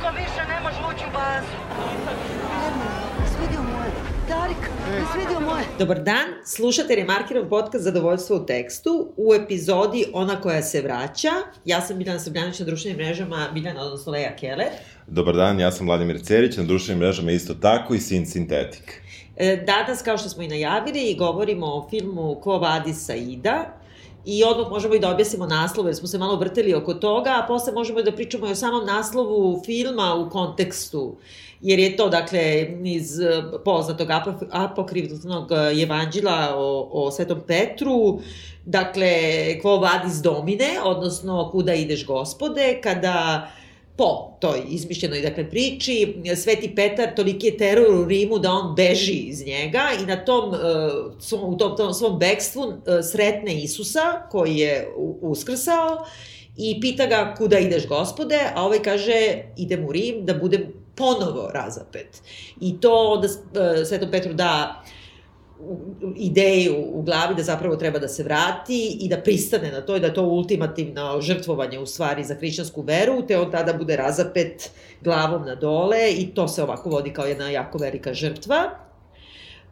Niko 0.00 0.12
više 0.16 0.42
ne 0.48 0.60
može 0.60 0.78
ući 0.94 1.04
u 1.08 1.12
bazu. 1.12 1.56
Svidio 3.36 3.62
moje. 3.62 3.90
Darik, 4.28 4.70
svidio 5.12 5.40
moje. 5.40 5.64
Dobar 5.78 6.02
dan, 6.02 6.26
slušate 6.44 6.94
Remarkinov 6.94 7.48
podcast 7.48 7.84
Zadovoljstvo 7.84 8.36
u 8.36 8.46
tekstu 8.46 9.12
u 9.16 9.34
epizodi 9.34 10.04
Ona 10.12 10.40
koja 10.40 10.62
se 10.62 10.80
vraća. 10.82 11.30
Ja 11.64 11.80
sam 11.80 11.98
Biljana 11.98 12.20
Srbljanić 12.20 12.58
na 12.58 12.66
društvenim 12.66 12.98
mrežama, 12.98 13.48
Biljana, 13.54 13.82
odnosno 13.82 14.12
Leja 14.12 14.36
Keller. 14.36 14.68
Dobar 15.06 15.36
dan, 15.36 15.60
ja 15.60 15.70
sam 15.72 15.86
Vladimir 15.86 16.20
Cerić, 16.22 16.56
na 16.56 16.62
društvenim 16.62 16.98
mrežama 16.98 17.32
isto 17.32 17.54
tako 17.54 17.94
i 17.94 17.98
Sin 18.00 18.26
Sintetik. 18.26 19.02
E, 19.36 19.56
Danas, 19.66 20.02
kao 20.02 20.18
što 20.18 20.28
smo 20.28 20.42
i 20.42 20.48
najavili, 20.48 21.16
govorimo 21.18 21.66
o 21.66 21.88
filmu 21.90 22.40
Ko 22.42 22.58
vadi 22.58 22.94
Saida, 22.94 23.79
I 24.24 24.44
odmah 24.44 24.70
možemo 24.70 24.94
i 24.94 24.98
da 24.98 25.10
objasnimo 25.10 25.46
naslov, 25.46 25.86
jer 25.86 25.96
smo 25.96 26.08
se 26.08 26.18
malo 26.18 26.36
vrteli 26.36 26.74
oko 26.74 26.94
toga, 26.94 27.30
a 27.30 27.46
posle 27.48 27.72
možemo 27.72 28.00
i 28.00 28.04
da 28.04 28.12
pričamo 28.12 28.46
i 28.46 28.52
o 28.52 28.54
samom 28.54 28.86
naslovu 28.86 29.62
filma 29.64 30.14
u 30.14 30.30
kontekstu. 30.30 31.16
Jer 31.60 31.78
je 31.78 31.96
to, 31.96 32.08
dakle, 32.08 32.66
iz 32.84 33.20
eh, 33.20 33.42
poznatog 33.64 34.08
apo- 34.08 34.46
apokrivnog 34.50 35.50
evanđela 35.82 36.54
o, 36.56 36.88
o 36.92 37.10
Svetom 37.10 37.40
Petru, 37.46 38.20
dakle, 38.64 39.12
quo 39.62 39.80
vadis 39.80 40.14
domine, 40.22 40.80
odnosno 40.84 41.48
kuda 41.52 41.74
ideš 41.74 42.06
gospode, 42.06 42.80
kada 42.82 43.48
po 43.96 44.36
toj 44.40 44.62
izmišljenoj 44.68 45.20
dakle, 45.20 45.50
priči, 45.50 46.14
Sveti 46.36 46.74
Petar 46.74 47.14
toliki 47.16 47.46
je 47.46 47.56
teror 47.56 47.94
u 47.94 48.04
Rimu 48.04 48.38
da 48.38 48.50
on 48.52 48.74
beži 48.74 49.12
iz 49.12 49.46
njega 49.46 49.82
i 50.02 50.06
na 50.06 50.24
tom, 50.24 50.48
uh, 50.48 50.56
svom, 51.20 51.54
u 51.54 51.58
tom, 51.58 51.76
tom 51.76 51.94
svom 51.94 52.18
bekstvu 52.18 52.62
uh, 52.62 52.74
sretne 53.12 53.62
Isusa 53.62 54.22
koji 54.30 54.56
je 54.56 54.88
uskrsao 55.20 56.04
i 56.56 56.80
pita 56.80 57.06
ga 57.06 57.34
kuda 57.38 57.58
ideš 57.58 57.86
gospode, 57.88 58.38
a 58.54 58.64
ovaj 58.64 58.82
kaže 58.82 59.42
idem 59.56 59.84
u 59.84 59.92
Rim 59.92 60.26
da 60.26 60.34
budem 60.34 60.72
ponovo 60.94 61.50
razapet. 61.54 62.22
I 62.60 62.80
to 62.80 62.94
onda 62.94 63.28
uh, 63.28 63.86
Svetom 63.88 64.10
Petru 64.10 64.32
da 64.32 64.82
u- 64.84 64.86
u- 64.86 64.99
ideju 66.16 66.76
u 66.92 67.02
glavi 67.02 67.34
da 67.34 67.42
zapravo 67.42 67.76
treba 67.76 67.98
da 67.98 68.08
se 68.08 68.22
vrati 68.22 68.98
i 69.00 69.08
da 69.08 69.20
pristane 69.20 69.72
na 69.72 69.80
to 69.80 69.96
i 69.96 70.00
da 70.00 70.14
to 70.14 70.22
ultimativno 70.22 71.20
žrtvovanje 71.20 71.78
u 71.78 71.86
stvari 71.86 72.24
za 72.24 72.34
hrišćansku 72.34 72.82
veru, 72.82 73.22
te 73.26 73.38
on 73.38 73.50
tada 73.50 73.72
bude 73.72 73.96
razapet 73.96 74.70
glavom 75.00 75.46
na 75.46 75.54
dole 75.54 76.12
i 76.12 76.34
to 76.34 76.48
se 76.48 76.62
ovako 76.62 76.90
vodi 76.90 77.12
kao 77.12 77.26
jedna 77.26 77.50
jako 77.50 77.78
velika 77.78 78.14
žrtva. 78.14 78.56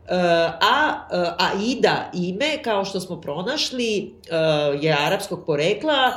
E, 0.09 0.15
a 0.61 1.07
a 1.11 1.35
Aida 1.39 2.11
ime, 2.15 2.63
kao 2.63 2.85
što 2.85 3.01
smo 3.01 3.21
pronašli, 3.21 3.99
e, 3.99 4.37
je 4.81 4.97
arapskog 5.07 5.47
porekla 5.47 6.13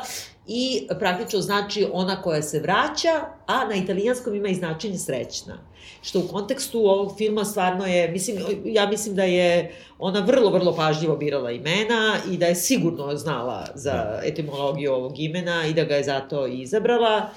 i 0.48 0.88
praktično 1.00 1.42
znači 1.42 1.88
ona 1.94 2.22
koja 2.22 2.42
se 2.42 2.60
vraća, 2.60 3.22
a 3.46 3.66
na 3.66 3.76
italijanskom 3.76 4.36
ima 4.36 4.50
i 4.50 4.56
značenje 4.56 4.98
srećna. 4.98 5.58
Što 6.02 6.20
u 6.20 6.28
kontekstu 6.28 6.80
ovog 6.80 7.18
filma 7.18 7.46
stvarno 7.46 7.86
je, 7.86 8.12
mislim, 8.12 8.38
ja 8.66 8.88
mislim 8.88 9.16
da 9.16 9.24
je 9.24 9.76
ona 10.00 10.20
vrlo, 10.20 10.50
vrlo 10.50 10.76
pažljivo 10.76 11.16
birala 11.16 11.52
imena 11.52 12.18
i 12.32 12.38
da 12.38 12.46
je 12.46 12.56
sigurno 12.56 13.16
znala 13.18 13.68
za 13.76 14.20
etimologiju 14.24 14.94
ovog 14.94 15.20
imena 15.20 15.68
i 15.68 15.74
da 15.74 15.84
ga 15.84 15.96
je 15.96 16.04
zato 16.04 16.48
i 16.48 16.62
izabrala. 16.62 17.30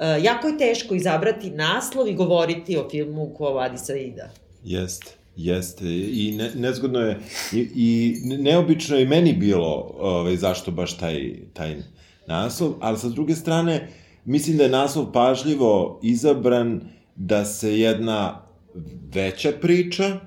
E, 0.00 0.22
jako 0.22 0.48
je 0.48 0.58
teško 0.58 0.94
izabrati 0.94 1.50
naslov 1.50 2.08
i 2.08 2.14
govoriti 2.14 2.76
o 2.76 2.88
filmu 2.90 3.34
Ko 3.38 3.52
vadi 3.52 3.78
Saida. 3.78 4.30
Jeste, 4.64 5.10
jeste. 5.36 5.84
I 6.12 6.34
ne, 6.38 6.50
nezgodno 6.54 7.00
je, 7.00 7.20
i, 7.52 7.68
i 7.74 8.20
neobično 8.24 8.96
je 8.96 9.02
i 9.02 9.06
meni 9.06 9.32
bilo 9.32 9.94
ovaj, 9.98 10.36
zašto 10.36 10.70
baš 10.70 10.98
taj, 10.98 11.34
taj 11.52 11.76
naslov, 12.28 12.74
ali 12.80 12.98
sa 12.98 13.08
druge 13.08 13.34
strane, 13.34 13.88
mislim 14.24 14.56
da 14.56 14.64
je 14.64 14.70
naslov 14.70 15.12
pažljivo 15.12 16.00
izabran 16.02 16.80
da 17.16 17.44
se 17.44 17.78
jedna 17.80 18.42
veća 19.14 19.52
priča 19.60 20.20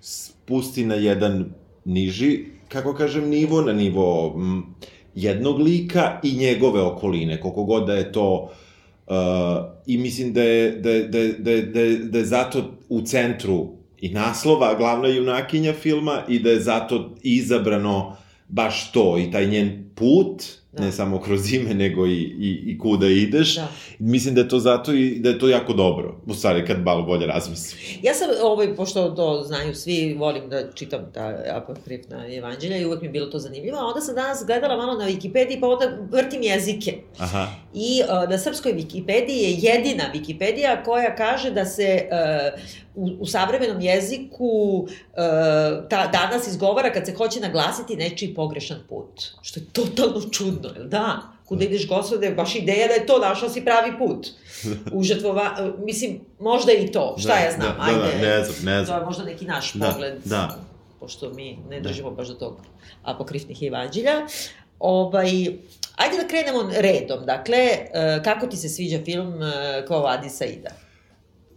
spusti 0.00 0.84
na 0.84 0.94
jedan 0.94 1.44
niži, 1.84 2.44
kako 2.68 2.94
kažem, 2.94 3.28
nivo, 3.28 3.62
na 3.62 3.72
nivo 3.72 4.36
jednog 5.14 5.60
lika 5.60 6.20
i 6.22 6.36
njegove 6.36 6.80
okoline, 6.80 7.40
koliko 7.40 7.64
god 7.64 7.86
da 7.86 7.94
je 7.94 8.12
to 8.12 8.50
Uh, 9.06 9.12
I 9.86 9.98
mislim 9.98 10.32
da 10.32 10.42
je, 10.42 10.70
da, 10.70 10.90
je, 10.90 11.08
da, 11.08 11.18
je, 11.18 11.32
da, 11.32 11.50
je, 11.50 11.62
da, 11.62 11.80
je, 11.80 11.96
da 11.98 12.18
je 12.18 12.24
zato 12.24 12.64
u 12.88 13.00
centru 13.02 13.68
i 13.98 14.08
naslova 14.08 14.74
glavna 14.74 15.08
junakinja 15.08 15.72
filma 15.72 16.22
i 16.28 16.38
da 16.38 16.50
je 16.50 16.60
zato 16.60 17.14
izabrano 17.22 18.16
baš 18.48 18.92
to 18.92 19.18
i 19.18 19.30
taj 19.30 19.46
njen 19.46 19.90
put, 19.96 20.42
Da. 20.76 20.84
ne 20.84 20.92
samo 20.92 21.20
kroz 21.20 21.52
ime, 21.52 21.74
nego 21.74 22.06
i, 22.06 22.20
i, 22.22 22.62
i 22.66 22.78
kuda 22.78 23.06
ideš. 23.06 23.54
Da. 23.54 23.68
Mislim 23.98 24.34
da 24.34 24.40
je 24.40 24.48
to 24.48 24.58
zato 24.58 24.92
i 24.92 25.18
da 25.18 25.28
je 25.28 25.38
to 25.38 25.48
jako 25.48 25.72
dobro, 25.72 26.20
u 26.26 26.34
stvari 26.34 26.66
kad 26.66 26.84
malo 26.84 27.02
bolje 27.02 27.26
razmislim. 27.26 27.80
Ja 28.02 28.14
sam, 28.14 28.28
ovaj, 28.42 28.76
pošto 28.76 29.10
to 29.10 29.42
znaju 29.46 29.74
svi, 29.74 30.14
volim 30.18 30.48
da 30.48 30.72
čitam 30.72 31.00
ta 31.14 31.34
apokrifna 31.52 32.34
evanđelja 32.34 32.76
i 32.76 32.86
uvek 32.86 33.00
mi 33.00 33.06
je 33.06 33.10
bilo 33.10 33.26
to 33.26 33.38
zanimljivo, 33.38 33.78
a 33.78 33.86
onda 33.86 34.00
sam 34.00 34.14
danas 34.14 34.44
gledala 34.46 34.76
malo 34.76 34.94
na 34.98 35.08
Wikipediji, 35.08 35.60
pa 35.60 35.68
onda 35.68 35.98
vrtim 36.10 36.42
jezike. 36.42 36.98
Aha, 37.18 37.48
I 37.74 38.02
uh, 38.02 38.30
na 38.30 38.38
srpskoj 38.38 38.72
Wikipediji 38.72 39.40
je 39.42 39.50
jedina 39.50 40.04
Wikipedija 40.14 40.84
koja 40.84 41.16
kaže 41.16 41.50
da 41.50 41.64
se 41.64 42.08
uh, 42.54 42.60
u, 42.94 43.10
u 43.20 43.26
savremenom 43.26 43.80
jeziku 43.80 44.46
uh, 44.46 44.88
ta, 45.88 46.06
danas 46.06 46.48
izgovara 46.48 46.92
kad 46.92 47.06
se 47.06 47.14
hoće 47.14 47.40
naglasiti 47.40 47.96
nečiji 47.96 48.34
pogrešan 48.34 48.78
put. 48.88 49.22
Što 49.42 49.60
je 49.60 49.66
totalno 49.86 50.28
čudno, 50.30 50.68
jel 50.76 50.88
da? 50.88 51.22
Kuda 51.44 51.64
ideš 51.64 51.88
gospode, 51.88 52.30
baš 52.30 52.54
ideja 52.54 52.88
da 52.88 52.94
je 52.94 53.06
to 53.06 53.18
našao 53.18 53.48
si 53.48 53.64
pravi 53.64 53.98
put. 53.98 54.26
U 54.96 55.02
žrtvova, 55.02 55.56
uh, 55.60 55.84
mislim, 55.84 56.20
možda 56.40 56.72
i 56.72 56.92
to, 56.92 57.16
šta 57.18 57.28
Da, 57.28 57.34
ja 57.38 57.52
znam, 57.52 57.76
da, 57.76 57.82
ajde. 57.82 58.18
da, 58.18 58.28
ne 58.28 58.44
znam, 58.44 58.64
ne 58.64 58.84
znam. 58.84 58.86
To 58.86 59.00
je 59.02 59.06
možda 59.06 59.24
neki 59.24 59.44
naš 59.44 59.72
Da, 59.72 59.90
pogled. 59.90 60.14
da. 60.24 60.58
Pošto 61.00 61.30
mi 61.32 61.58
ne 61.70 61.80
držimo 61.80 62.10
baš 62.10 62.28
do 62.28 62.34
tog 62.34 62.56
apokrifnih 63.02 63.62
evanđelja. 63.62 64.26
Ovaj, 64.78 65.28
ajde 65.96 66.16
da 66.22 66.28
krenemo 66.28 66.70
redom. 66.76 67.26
Dakle, 67.26 67.56
e, 67.58 67.88
kako 68.24 68.46
ti 68.46 68.56
se 68.56 68.68
sviđa 68.68 68.98
film 69.04 69.42
e, 69.42 69.84
Ko 69.88 69.98
vadi 70.00 70.28
Saida? 70.28 70.70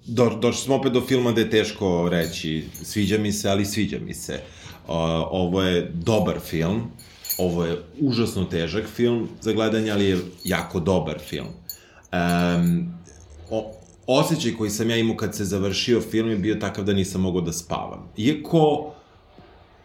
Do, 0.06 0.30
došli 0.30 0.62
smo 0.62 0.76
opet 0.76 0.92
do 0.94 1.02
filma 1.02 1.32
da 1.32 1.42
je 1.42 1.50
teško 1.50 2.10
reći 2.12 2.66
sviđa 2.84 3.18
mi 3.18 3.32
se, 3.32 3.50
ali 3.50 3.66
sviđa 3.66 3.98
mi 4.00 4.14
se. 4.14 4.34
Uh, 4.34 4.96
ovo 5.32 5.62
je 5.62 5.92
dobar 5.94 6.40
film, 6.40 6.92
ovo 7.40 7.66
je 7.66 7.78
užasno 8.02 8.46
težak 8.46 8.86
film 8.96 9.28
za 9.42 9.54
gledanje, 9.54 9.92
ali 9.92 10.06
je 10.06 10.20
jako 10.44 10.80
dobar 10.80 11.20
film. 11.20 11.48
Um, 11.48 12.94
o, 13.50 13.72
osjećaj 14.08 14.54
koji 14.54 14.70
sam 14.70 14.90
ja 14.90 14.98
imao 14.98 15.18
kad 15.18 15.36
se 15.36 15.46
završio 15.46 16.02
film 16.02 16.30
je 16.30 16.38
bio 16.38 16.56
takav 16.56 16.86
da 16.86 16.94
nisam 16.94 17.22
mogao 17.22 17.42
da 17.42 17.54
spavam. 17.54 18.10
Iako 18.18 18.94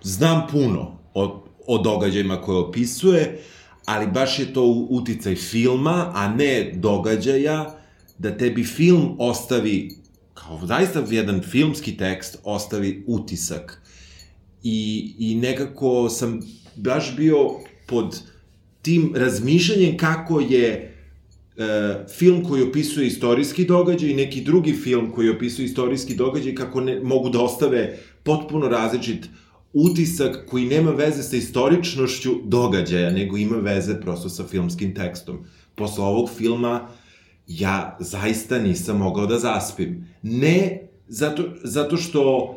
znam 0.03 0.47
puno 0.51 0.99
o, 1.15 1.45
o 1.67 1.79
događajima 1.79 2.41
koje 2.41 2.59
opisuje, 2.59 3.41
ali 3.85 4.07
baš 4.07 4.39
je 4.39 4.53
to 4.53 4.65
uticaj 4.91 5.37
filma, 5.37 6.11
a 6.15 6.29
ne 6.29 6.73
događaja, 6.75 7.79
da 8.19 8.37
tebi 8.37 8.65
film 8.65 9.17
ostavi, 9.19 9.97
kao 10.35 10.61
zaista 10.67 11.05
jedan 11.11 11.43
filmski 11.43 11.97
tekst, 11.97 12.39
ostavi 12.45 13.05
utisak. 13.07 13.83
I, 14.63 15.15
i 15.19 15.35
nekako 15.35 16.09
sam 16.09 16.41
baš 16.77 17.17
bio 17.17 17.37
pod 17.87 18.21
tim 18.83 19.13
razmišljanjem 19.17 19.97
kako 19.97 20.41
je 20.41 20.71
e, 20.71 22.05
film 22.19 22.45
koji 22.45 22.63
opisuje 22.63 23.07
istorijski 23.07 23.65
događaj 23.65 24.11
i 24.11 24.15
neki 24.15 24.41
drugi 24.41 24.73
film 24.73 25.13
koji 25.13 25.31
opisuje 25.31 25.67
istorijski 25.67 26.15
događaj 26.15 26.55
kako 26.55 26.81
ne, 26.81 27.01
mogu 27.01 27.29
da 27.29 27.41
ostave 27.41 27.99
potpuno 28.23 28.69
različit 28.69 29.29
utisak 29.73 30.47
koji 30.51 30.67
nema 30.67 30.91
veze 30.91 31.23
sa 31.23 31.37
istoričnošću 31.37 32.31
događaja, 32.45 33.11
nego 33.11 33.37
ima 33.37 33.57
veze 33.57 34.01
prosto 34.01 34.29
sa 34.29 34.45
filmskim 34.45 34.95
tekstom. 34.95 35.45
Posle 35.75 36.05
ovog 36.05 36.31
filma 36.37 36.89
ja 37.47 37.97
zaista 38.01 38.59
nisam 38.59 38.99
mogao 38.99 39.27
da 39.27 39.39
zaspim. 39.39 40.07
Ne 40.23 40.89
zato, 41.09 41.43
zato 41.65 41.97
što 41.97 42.55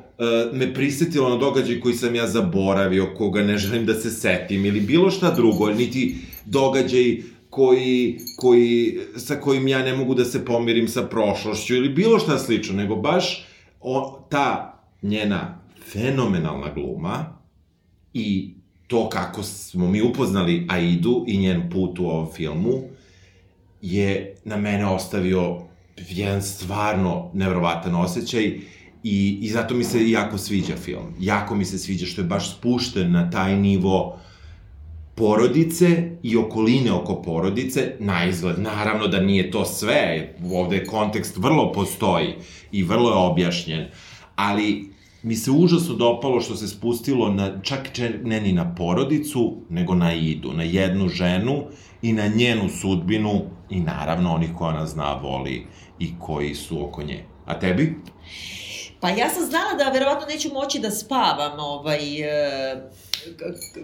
me 0.54 0.74
prisetilo 0.74 1.30
na 1.30 1.38
događaj 1.38 1.80
koji 1.80 1.96
sam 1.96 2.16
ja 2.16 2.28
zaboravio, 2.28 3.14
koga 3.18 3.44
ne 3.44 3.58
želim 3.58 3.86
da 3.86 3.94
se 3.94 4.12
setim, 4.12 4.66
ili 4.66 4.82
bilo 4.82 5.12
šta 5.12 5.32
drugo, 5.32 5.70
niti 5.72 6.16
događaj 6.46 7.18
koji, 7.50 8.20
koji, 8.38 9.00
sa 9.16 9.36
kojim 9.36 9.68
ja 9.68 9.84
ne 9.84 9.94
mogu 9.94 10.16
da 10.16 10.26
se 10.26 10.46
pomirim 10.46 10.88
sa 10.88 11.04
prošlošću, 11.04 11.76
ili 11.76 11.90
bilo 11.90 12.20
šta 12.20 12.38
slično, 12.38 12.76
nego 12.76 12.96
baš 12.96 13.46
o, 13.82 14.20
ta 14.30 14.80
njena 15.02 15.60
fenomenalna 15.92 16.74
gluma 16.74 17.38
i 18.14 18.54
to 18.88 19.10
kako 19.10 19.44
smo 19.44 19.88
mi 19.88 20.02
upoznali 20.02 20.66
Aidu 20.70 21.24
i 21.28 21.38
njen 21.38 21.70
put 21.70 22.00
u 22.00 22.06
ovom 22.06 22.28
filmu 22.34 22.74
je 23.82 24.36
na 24.46 24.58
mene 24.58 24.86
ostavio 24.86 25.62
jedan 26.10 26.42
stvarno 26.42 27.32
nevrovatan 27.34 27.96
osjećaj 27.96 28.60
i, 29.08 29.38
i 29.42 29.50
zato 29.50 29.76
mi 29.76 29.84
se 29.84 30.10
jako 30.10 30.38
sviđa 30.38 30.76
film. 30.76 31.14
Jako 31.20 31.56
mi 31.56 31.66
se 31.66 31.78
sviđa 31.78 32.06
što 32.06 32.22
je 32.22 32.28
baš 32.28 32.58
spušten 32.58 33.12
na 33.12 33.30
taj 33.30 33.56
nivo 33.56 34.20
porodice 35.16 36.12
i 36.24 36.38
okoline 36.38 36.92
oko 36.92 37.22
porodice, 37.22 37.92
na 38.00 38.26
izgled, 38.26 38.60
naravno 38.60 39.08
da 39.08 39.20
nije 39.20 39.52
to 39.52 39.66
sve, 39.66 40.34
ovde 40.54 40.86
kontekst 40.86 41.38
vrlo 41.38 41.72
postoji 41.72 42.36
i 42.72 42.84
vrlo 42.84 43.10
je 43.10 43.16
objašnjen, 43.16 43.86
ali 44.36 44.90
mi 45.24 45.36
se 45.36 45.52
užasno 45.52 45.96
dopalo 45.96 46.42
što 46.42 46.56
se 46.56 46.68
spustilo 46.68 47.34
na, 47.34 47.62
čak 47.62 47.90
ne 48.24 48.42
ni 48.42 48.54
na 48.54 48.76
porodicu, 48.76 49.56
nego 49.70 49.96
na 49.96 50.14
Idu, 50.14 50.54
na 50.54 50.64
jednu 50.64 51.08
ženu 51.10 51.64
i 52.02 52.14
na 52.14 52.28
njenu 52.28 52.70
sudbinu 52.70 53.42
i 53.70 53.80
naravno 53.80 54.34
onih 54.34 54.50
koja 54.58 54.74
nas 54.74 54.90
zna, 54.90 55.14
voli 55.14 55.66
i 56.00 56.12
koji 56.20 56.56
su 56.56 56.86
oko 56.86 57.04
nje. 57.04 57.24
A 57.46 57.60
tebi? 57.60 57.96
Pa 59.00 59.10
ja 59.10 59.30
sam 59.30 59.46
znala 59.46 59.74
da 59.74 59.90
verovatno 59.90 60.28
neću 60.28 60.54
moći 60.54 60.80
da 60.80 60.92
spavam 60.92 61.60
ovaj, 61.60 62.22
e, 62.22 62.90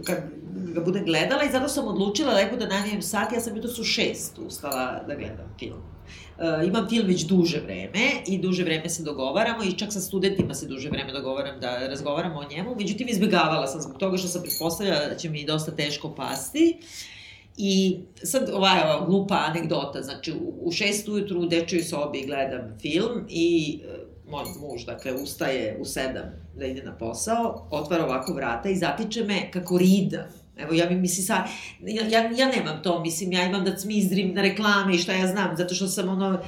kad 0.06 0.18
ga 0.54 0.82
budem 0.82 1.06
gledala 1.06 1.44
i 1.44 1.52
zato 1.52 1.68
sam 1.68 1.88
odlučila 1.88 2.34
lepo 2.34 2.56
da 2.56 2.68
navijem 2.68 3.02
sat, 3.02 3.34
ja 3.34 3.40
sam 3.40 3.56
jutro 3.56 3.72
su 3.72 3.84
šest 3.84 4.38
ustala 4.38 5.04
da 5.08 5.16
gledam 5.16 5.56
film. 5.60 5.94
Uh, 6.38 6.68
imam 6.68 6.90
film 6.90 7.08
već 7.08 7.22
duže 7.22 7.60
vreme 7.60 8.12
i 8.28 8.38
duže 8.38 8.64
vreme 8.64 8.90
se 8.90 9.04
dogovaramo 9.04 9.64
i 9.64 9.78
čak 9.78 9.94
sa 9.94 10.00
studentima 10.00 10.54
se 10.54 10.68
duže 10.68 10.90
vreme 10.90 11.14
dogovaram 11.14 11.60
da 11.60 11.88
razgovaramo 11.88 12.40
o 12.40 12.50
njemu. 12.50 12.76
Međutim, 12.76 13.08
izbegavala 13.10 13.68
sam 13.68 13.82
zbog 13.82 13.98
toga 13.98 14.18
što 14.18 14.28
sam 14.28 14.42
pretpostavljala 14.42 15.08
da 15.08 15.16
će 15.16 15.30
mi 15.30 15.46
dosta 15.46 15.72
teško 15.72 16.16
pasti. 16.16 16.78
I 17.58 18.00
sad 18.24 18.50
ova, 18.54 18.72
ova 18.86 19.06
glupa 19.06 19.36
anegdota, 19.36 20.02
znači 20.02 20.32
u, 20.32 20.54
u 20.62 20.72
šest 20.72 21.10
ujutru 21.10 21.42
u 21.42 21.46
dečoj 21.46 21.84
sobi 21.84 22.26
gledam 22.26 22.78
film 22.82 23.26
i 23.30 23.80
uh, 23.86 24.03
moj 24.30 24.46
muž, 24.60 24.86
dakle, 24.86 25.14
ustaje 25.14 25.78
u 25.80 25.86
sedam 25.86 26.26
da 26.56 26.66
ide 26.66 26.84
na 26.84 26.98
posao, 26.98 27.68
otvara 27.72 28.06
ovako 28.06 28.34
vrata 28.34 28.70
i 28.70 28.76
zatiče 28.76 29.24
me 29.24 29.52
kako 29.52 29.78
ridam 29.78 30.44
Evo, 30.58 30.74
ja 30.74 30.90
mi 30.90 30.96
mislim 30.96 31.26
sad, 31.26 31.42
ja, 31.82 32.04
ja, 32.08 32.30
ja 32.38 32.48
nemam 32.48 32.84
to, 32.84 33.00
mislim, 33.00 33.32
ja 33.32 33.46
imam 33.46 33.64
da 33.64 33.76
cmizdrim 33.76 34.34
na 34.34 34.42
reklame 34.42 34.96
i 34.96 34.98
šta 34.98 35.14
ja 35.14 35.28
znam, 35.28 35.58
zato 35.58 35.76
što 35.76 35.88
sam 35.88 36.10
ono, 36.10 36.40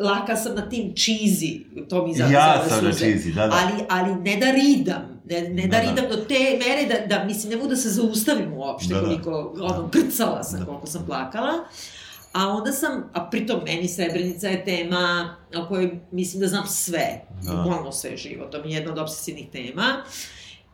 laka 0.00 0.36
sam 0.36 0.54
na 0.54 0.68
tim 0.68 0.92
cheesy, 0.94 1.60
to 1.88 2.06
mi 2.06 2.14
zove 2.14 2.32
Ja 2.32 2.64
sam 2.68 2.84
na 2.84 2.90
cheesy, 2.90 3.34
da, 3.34 3.46
da. 3.46 3.56
Ali, 3.62 3.84
ali 3.88 4.14
ne 4.14 4.36
da 4.36 4.50
ridam, 4.50 5.20
ne, 5.24 5.40
ne 5.40 5.66
da, 5.66 5.78
da, 5.78 5.84
da. 5.84 5.90
ridam 5.90 6.04
do 6.10 6.16
te 6.24 6.58
mere 6.66 6.86
da, 6.86 7.16
da, 7.16 7.24
mislim, 7.24 7.50
ne 7.50 7.56
mogu 7.56 7.68
da 7.68 7.76
se 7.76 7.88
zaustavim 7.88 8.52
uopšte, 8.52 8.94
da, 8.94 9.00
da. 9.00 9.06
koliko, 9.06 9.54
ono, 9.60 9.88
grcala 9.92 10.42
sam, 10.42 10.60
da. 10.60 10.66
koliko 10.66 10.86
sam 10.86 11.06
plakala. 11.06 11.52
A 12.32 12.48
onda 12.48 12.72
sam, 12.72 13.10
a 13.12 13.28
pritom 13.30 13.60
meni 13.64 13.88
Srebrenica 13.88 14.48
je 14.48 14.64
tema 14.64 15.36
o 15.56 15.68
kojoj 15.68 16.00
mislim 16.10 16.40
da 16.40 16.46
znam 16.48 16.66
sve, 16.66 17.24
da. 17.42 17.52
bukvalno 17.52 17.92
sve 17.92 18.16
život, 18.16 18.50
to 18.50 18.62
mi 18.62 18.72
je 18.72 18.76
jedna 18.76 18.92
od 18.92 18.98
obsesivnih 18.98 19.50
tema. 19.50 20.02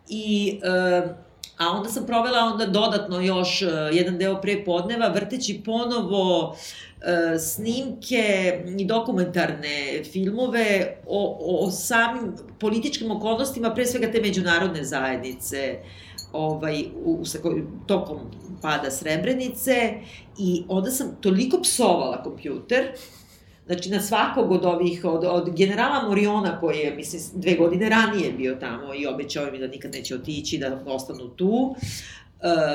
I 0.09 0.61
uh, 1.05 1.11
A 1.59 1.71
onda 1.71 1.89
sam 1.89 2.07
provela 2.07 2.39
onda 2.39 2.67
dodatno 2.67 3.21
još 3.21 3.63
uh, 3.63 3.69
jedan 3.93 4.19
deo 4.19 4.41
pre 4.41 4.65
podneva 4.65 5.09
vrteći 5.09 5.61
ponovo 5.65 6.49
uh, 6.49 6.55
snimke 7.41 8.55
i 8.79 8.85
dokumentarne 8.85 10.05
filmove 10.13 10.97
o, 11.07 11.39
o 11.67 11.71
samim 11.71 12.35
političkim 12.61 13.11
okolnostima, 13.11 13.75
pre 13.75 13.87
svega 13.87 14.13
te 14.13 14.21
međunarodne 14.21 14.85
zajednice, 14.85 15.79
ovaj, 16.33 16.85
u, 17.05 17.11
u, 17.13 17.25
tokom 17.87 18.21
pada 18.63 18.91
Srebrenice 18.91 19.93
i 20.39 20.65
onda 20.69 20.91
sam 20.91 21.17
toliko 21.21 21.61
psovala 21.63 22.23
kompjuter, 22.23 22.93
Znači, 23.69 23.91
na 23.91 24.01
svakog 24.01 24.53
od 24.53 24.65
ovih, 24.65 25.05
od, 25.05 25.25
od 25.25 25.57
generala 25.57 26.09
Moriona, 26.09 26.61
koji 26.61 26.79
je, 26.79 26.95
mislim, 26.95 27.23
dve 27.35 27.55
godine 27.55 27.89
ranije 27.89 28.33
bio 28.33 28.55
tamo 28.55 28.95
i 28.95 29.07
obećao 29.07 29.51
mi 29.53 29.59
da 29.59 29.67
nikad 29.67 29.93
neće 29.93 30.15
otići, 30.15 30.59
da 30.59 30.83
ostanu 30.87 31.29
tu, 31.29 31.77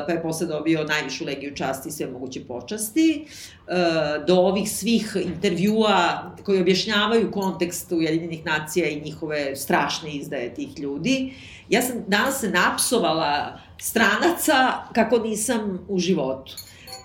pa 0.08 0.14
je 0.14 0.22
posle 0.22 0.48
dobio 0.48 0.84
najvišu 0.84 1.26
legiju 1.26 1.56
časti 1.56 1.90
i 1.90 1.92
sve 1.92 2.08
moguće 2.08 2.46
počasti, 2.46 3.26
uh, 3.26 4.26
do 4.28 4.36
ovih 4.36 4.72
svih 4.72 5.18
intervjua 5.26 6.32
koji 6.46 6.62
objašnjavaju 6.62 7.32
kontekst 7.32 7.92
Ujedinjenih 7.92 8.46
nacija 8.46 8.90
i 8.90 9.02
njihove 9.02 9.56
strašne 9.56 10.12
izdaje 10.12 10.54
tih 10.54 10.80
ljudi. 10.80 11.34
Ja 11.70 11.82
sam 11.82 12.04
danas 12.08 12.40
se 12.40 12.50
napsovala 12.50 13.60
stranaca 13.80 14.74
kako 14.94 15.18
nisam 15.18 15.86
u 15.90 16.00
životu. 16.00 16.56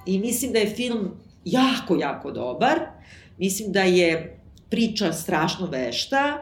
I 0.06 0.18
mislim 0.18 0.52
da 0.52 0.58
je 0.58 0.74
film 0.74 1.10
jako, 1.44 1.96
jako 1.96 2.30
dobar. 2.30 2.78
Mislim 3.38 3.72
da 3.72 3.82
je 3.82 4.40
priča 4.70 5.12
strašno 5.12 5.66
vešta, 5.66 6.38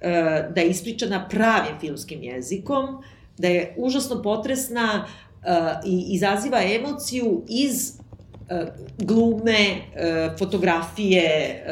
e, 0.00 0.48
da 0.54 0.60
je 0.60 0.68
ispričana 0.68 1.28
pravim 1.28 1.80
filmskim 1.80 2.22
jezikom, 2.22 3.02
da 3.38 3.48
je 3.48 3.74
užasno 3.76 4.22
potresna 4.22 5.06
i 5.86 6.06
izaziva 6.08 6.62
emociju 6.62 7.44
iz 7.48 7.90
e, 7.90 8.66
glume, 8.98 9.76
fotografije, 10.38 11.64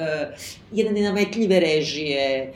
jedne 0.72 0.92
nenametljive 0.92 1.60
režije, 1.60 2.52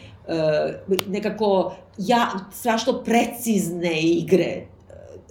nekako 1.07 1.77
ja, 1.99 2.31
strašno 2.53 3.03
precizne 3.05 4.03
igre 4.03 4.67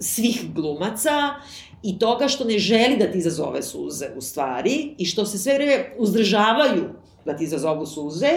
svih 0.00 0.44
glumaca 0.54 1.34
i 1.82 1.98
toga 1.98 2.28
što 2.28 2.44
ne 2.44 2.58
želi 2.58 2.96
da 2.96 3.12
ti 3.12 3.18
izazove 3.18 3.62
suze 3.62 4.06
u 4.16 4.20
stvari 4.20 4.94
i 4.98 5.04
što 5.04 5.26
se 5.26 5.38
sve 5.38 5.54
vreme 5.54 5.94
uzdržavaju 5.98 6.84
da 7.24 7.36
ti 7.36 7.44
izazovu 7.44 7.86
suze 7.86 8.30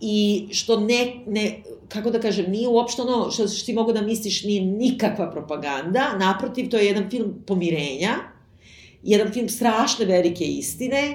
i 0.00 0.48
što 0.52 0.80
ne, 0.80 1.14
ne 1.26 1.62
kako 1.88 2.10
da 2.10 2.20
kažem, 2.20 2.50
nije 2.50 2.68
uopšte 2.68 3.02
ono 3.02 3.30
što, 3.30 3.48
što 3.48 3.66
ti 3.66 3.72
mogu 3.72 3.92
da 3.92 4.02
misliš 4.02 4.44
nije 4.44 4.62
nikakva 4.62 5.30
propaganda, 5.30 6.16
naprotiv, 6.18 6.70
to 6.70 6.76
je 6.76 6.86
jedan 6.86 7.10
film 7.10 7.34
pomirenja, 7.46 8.14
jedan 9.02 9.32
film 9.32 9.48
strašne 9.48 10.04
velike 10.04 10.44
istine 10.44 11.14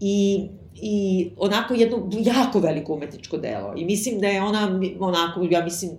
i 0.00 0.46
i 0.84 1.30
onako 1.36 1.74
jedno 1.74 2.10
jako 2.20 2.60
veliko 2.60 2.94
umetničko 2.94 3.38
delo. 3.38 3.74
I 3.76 3.84
mislim 3.84 4.20
da 4.20 4.26
je 4.26 4.42
ona, 4.42 4.80
onako, 5.00 5.46
ja 5.50 5.64
mislim, 5.64 5.90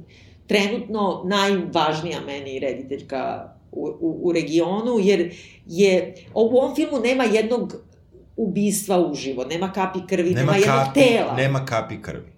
trenutno 0.48 1.22
najvažnija 1.26 2.22
meni 2.26 2.60
rediteljka 2.60 3.54
u, 3.72 3.86
u, 4.00 4.20
u 4.24 4.32
regionu, 4.32 5.00
jer 5.00 5.36
je, 5.68 6.16
u 6.34 6.40
ovom 6.40 6.76
filmu 6.76 7.00
nema 7.00 7.24
jednog 7.24 7.76
ubistva 8.38 9.00
uživo, 9.00 9.46
nema 9.46 9.72
kapi 9.72 10.00
krvi, 10.08 10.34
nema, 10.34 10.52
nema 10.52 10.56
jednog 10.56 10.86
kapi, 10.86 11.00
tela. 11.00 11.36
Nema 11.36 11.66
kapi 11.66 12.02
krvi. 12.02 12.34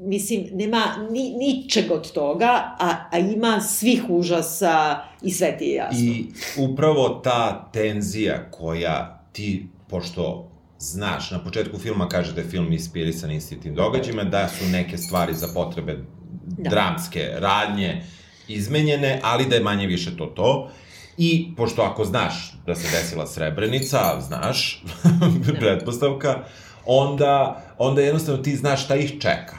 Mislim, 0.00 0.48
nema 0.52 1.08
ni, 1.10 1.34
ničeg 1.38 1.90
od 1.90 2.12
toga, 2.12 2.76
a, 2.78 2.94
a 3.12 3.18
ima 3.18 3.60
svih 3.60 4.04
užasa 4.08 5.02
i 5.22 5.30
sve 5.30 5.58
ti 5.58 5.64
je 5.64 5.74
jasno. 5.74 5.98
I 5.98 6.26
upravo 6.58 7.08
ta 7.08 7.70
tenzija 7.72 8.50
koja 8.50 9.24
ti, 9.32 9.66
pošto 9.88 10.50
znaš, 10.78 11.30
na 11.30 11.44
početku 11.44 11.78
filma 11.78 12.08
kaže 12.08 12.32
da 12.32 12.40
je 12.40 12.48
film 12.48 12.72
inspirisan 12.72 13.30
istitim 13.30 13.74
događajima, 13.74 14.24
da 14.24 14.48
su 14.48 14.64
neke 14.64 14.98
stvari 14.98 15.34
za 15.34 15.48
potrebe 15.54 15.98
da. 16.46 16.70
dramske 16.70 17.30
radnje, 17.38 18.02
izmenjene, 18.48 19.20
ali 19.22 19.46
da 19.46 19.54
je 19.54 19.62
manje 19.62 19.86
više 19.86 20.16
to 20.16 20.26
to. 20.26 20.70
I, 21.16 21.54
pošto 21.56 21.82
ako 21.82 22.04
znaš 22.04 22.57
da 22.68 22.74
se 22.74 22.88
desila 22.96 23.26
Srebrenica, 23.26 24.20
znaš, 24.20 24.84
pretpostavka, 25.60 26.44
onda, 26.86 27.62
onda 27.78 28.02
jednostavno 28.02 28.42
ti 28.42 28.56
znaš 28.56 28.84
šta 28.84 28.96
ih 28.96 29.12
čeka. 29.12 29.56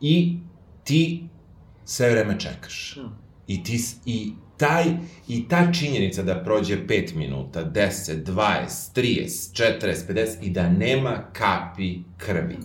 I 0.00 0.38
ti 0.84 1.28
sve 1.84 2.10
vreme 2.10 2.40
čekaš. 2.40 2.98
I 3.46 3.64
ti, 3.64 3.80
i 4.06 4.32
taj, 4.56 4.84
i 5.28 5.48
ta 5.48 5.72
činjenica 5.72 6.22
da 6.22 6.44
prođe 6.44 6.86
5 6.86 7.14
minuta, 7.14 7.64
10, 7.64 8.24
20, 8.24 8.66
30, 8.94 9.82
40, 9.82 9.94
50 10.08 10.28
i 10.42 10.50
da 10.50 10.68
nema 10.68 11.22
kapi 11.32 11.98
krvi. 12.16 12.58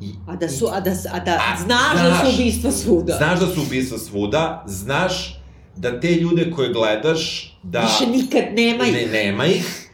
I, 0.00 0.12
a 0.26 0.36
da 0.36 0.48
su, 0.48 0.66
a 0.72 0.80
da, 0.80 0.90
a 1.12 1.18
da 1.18 1.32
a, 1.32 1.56
znaš, 1.56 1.98
znaš 1.98 2.20
da 2.22 2.30
su 2.30 2.34
ubistva 2.34 2.70
svuda. 2.70 3.16
Znaš 3.16 3.40
da 3.40 3.46
su 3.46 3.62
ubistva 3.62 3.98
svuda, 3.98 4.64
znaš 4.66 5.37
da 5.78 6.00
te 6.00 6.14
ljude 6.14 6.50
koje 6.50 6.72
gledaš, 6.72 7.52
da... 7.62 7.80
Više 7.80 8.10
nikad 8.10 8.42
nema 8.56 8.84
ih. 8.86 8.92
Ne, 8.92 9.06
nema 9.06 9.46
ih. 9.46 9.90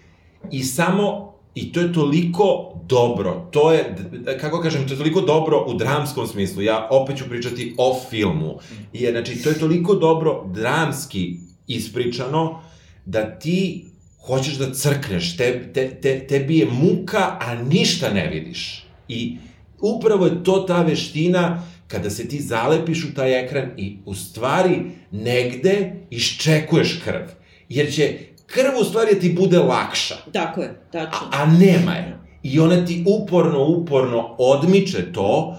I 0.50 0.62
samo, 0.62 1.34
i 1.54 1.72
to 1.72 1.80
je 1.80 1.92
toliko 1.92 2.74
dobro, 2.86 3.48
to 3.50 3.72
je, 3.72 3.96
kako 4.40 4.60
kažem, 4.60 4.88
to 4.88 4.94
je 4.94 4.98
toliko 4.98 5.20
dobro 5.20 5.64
u 5.68 5.74
dramskom 5.74 6.26
smislu, 6.26 6.62
ja 6.62 6.88
opet 6.90 7.18
ću 7.18 7.24
pričati 7.28 7.74
o 7.78 8.00
filmu, 8.10 8.58
I, 8.92 9.06
znači, 9.10 9.42
to 9.42 9.48
je 9.48 9.58
toliko 9.58 9.94
dobro 9.94 10.44
dramski 10.54 11.36
ispričano, 11.66 12.60
da 13.04 13.38
ti 13.38 13.84
hoćeš 14.26 14.54
da 14.54 14.74
crkneš, 14.74 15.36
te, 15.36 15.72
te, 15.72 16.00
te, 16.00 16.26
tebi 16.26 16.58
je 16.58 16.66
muka, 16.66 17.36
a 17.40 17.54
ništa 17.54 18.10
ne 18.10 18.28
vidiš. 18.28 18.86
I 19.08 19.36
upravo 19.80 20.26
je 20.26 20.44
to 20.44 20.58
ta 20.68 20.82
veština 20.82 21.62
kada 21.88 22.10
se 22.10 22.28
ti 22.28 22.40
zalepiš 22.40 23.04
u 23.04 23.14
taj 23.14 23.44
ekran 23.44 23.70
i 23.76 23.98
u 24.04 24.14
stvari 24.14 24.80
negde 25.10 25.92
iščekuješ 26.10 27.00
krv. 27.04 27.22
Jer 27.68 27.92
će 27.92 28.18
krv 28.46 28.80
u 28.80 28.84
stvari 28.84 29.14
da 29.14 29.20
ti 29.20 29.32
bude 29.32 29.58
lakša. 29.58 30.14
Tako 30.32 30.62
je, 30.62 30.80
tačno. 30.92 31.28
A, 31.32 31.42
a 31.42 31.46
nema 31.46 31.92
je. 31.92 32.18
I 32.42 32.60
ona 32.60 32.86
ti 32.86 33.04
uporno, 33.06 33.66
uporno 33.66 34.36
odmiče 34.38 35.12
to, 35.12 35.58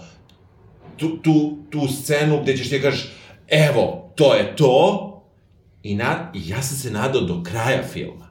tu, 0.98 1.17
tu, 1.17 1.58
tu 1.70 1.88
scenu 1.88 2.41
gde 2.44 2.58
ćeš 2.58 2.70
ti 2.70 2.82
kažeš, 2.82 3.12
evo, 3.48 4.12
to 4.15 4.34
je 4.34 4.55
to, 4.55 5.12
I, 5.86 5.96
na, 5.96 6.32
I 6.34 6.50
ja 6.50 6.62
sam 6.62 6.77
se 6.77 6.91
nadao 6.91 7.22
do 7.22 7.44
kraja 7.44 7.84
filma. 7.94 8.27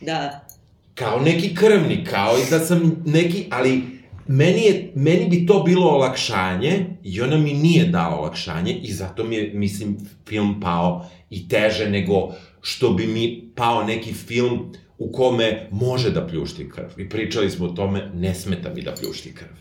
Da. 0.00 0.46
Kao 0.94 1.20
neki 1.20 1.54
krvnik, 1.54 2.10
kao 2.10 2.38
i 2.38 2.50
da 2.50 2.60
sam 2.60 3.02
neki, 3.06 3.46
ali 3.50 3.82
meni, 4.26 4.60
je, 4.62 4.92
meni 4.94 5.28
bi 5.28 5.46
to 5.46 5.62
bilo 5.62 5.86
olakšanje 5.86 6.86
i 7.02 7.20
ona 7.20 7.36
mi 7.36 7.52
nije 7.52 7.84
dala 7.84 8.18
olakšanje 8.18 8.72
i 8.72 8.92
zato 8.92 9.24
mi 9.24 9.36
je, 9.36 9.50
mislim, 9.54 9.96
film 10.28 10.60
pao 10.60 11.06
i 11.30 11.48
teže 11.48 11.90
nego 11.90 12.34
što 12.60 12.92
bi 12.92 13.06
mi 13.06 13.52
pao 13.56 13.84
neki 13.84 14.12
film 14.12 14.72
u 14.98 15.12
kome 15.12 15.68
može 15.70 16.10
da 16.10 16.26
pljušti 16.26 16.70
krv. 16.70 17.00
I 17.00 17.08
pričali 17.08 17.50
smo 17.50 17.66
o 17.66 17.72
tome, 17.72 18.10
ne 18.14 18.34
smeta 18.34 18.70
mi 18.74 18.82
da 18.82 18.94
pljušti 18.94 19.34
krv. 19.34 19.54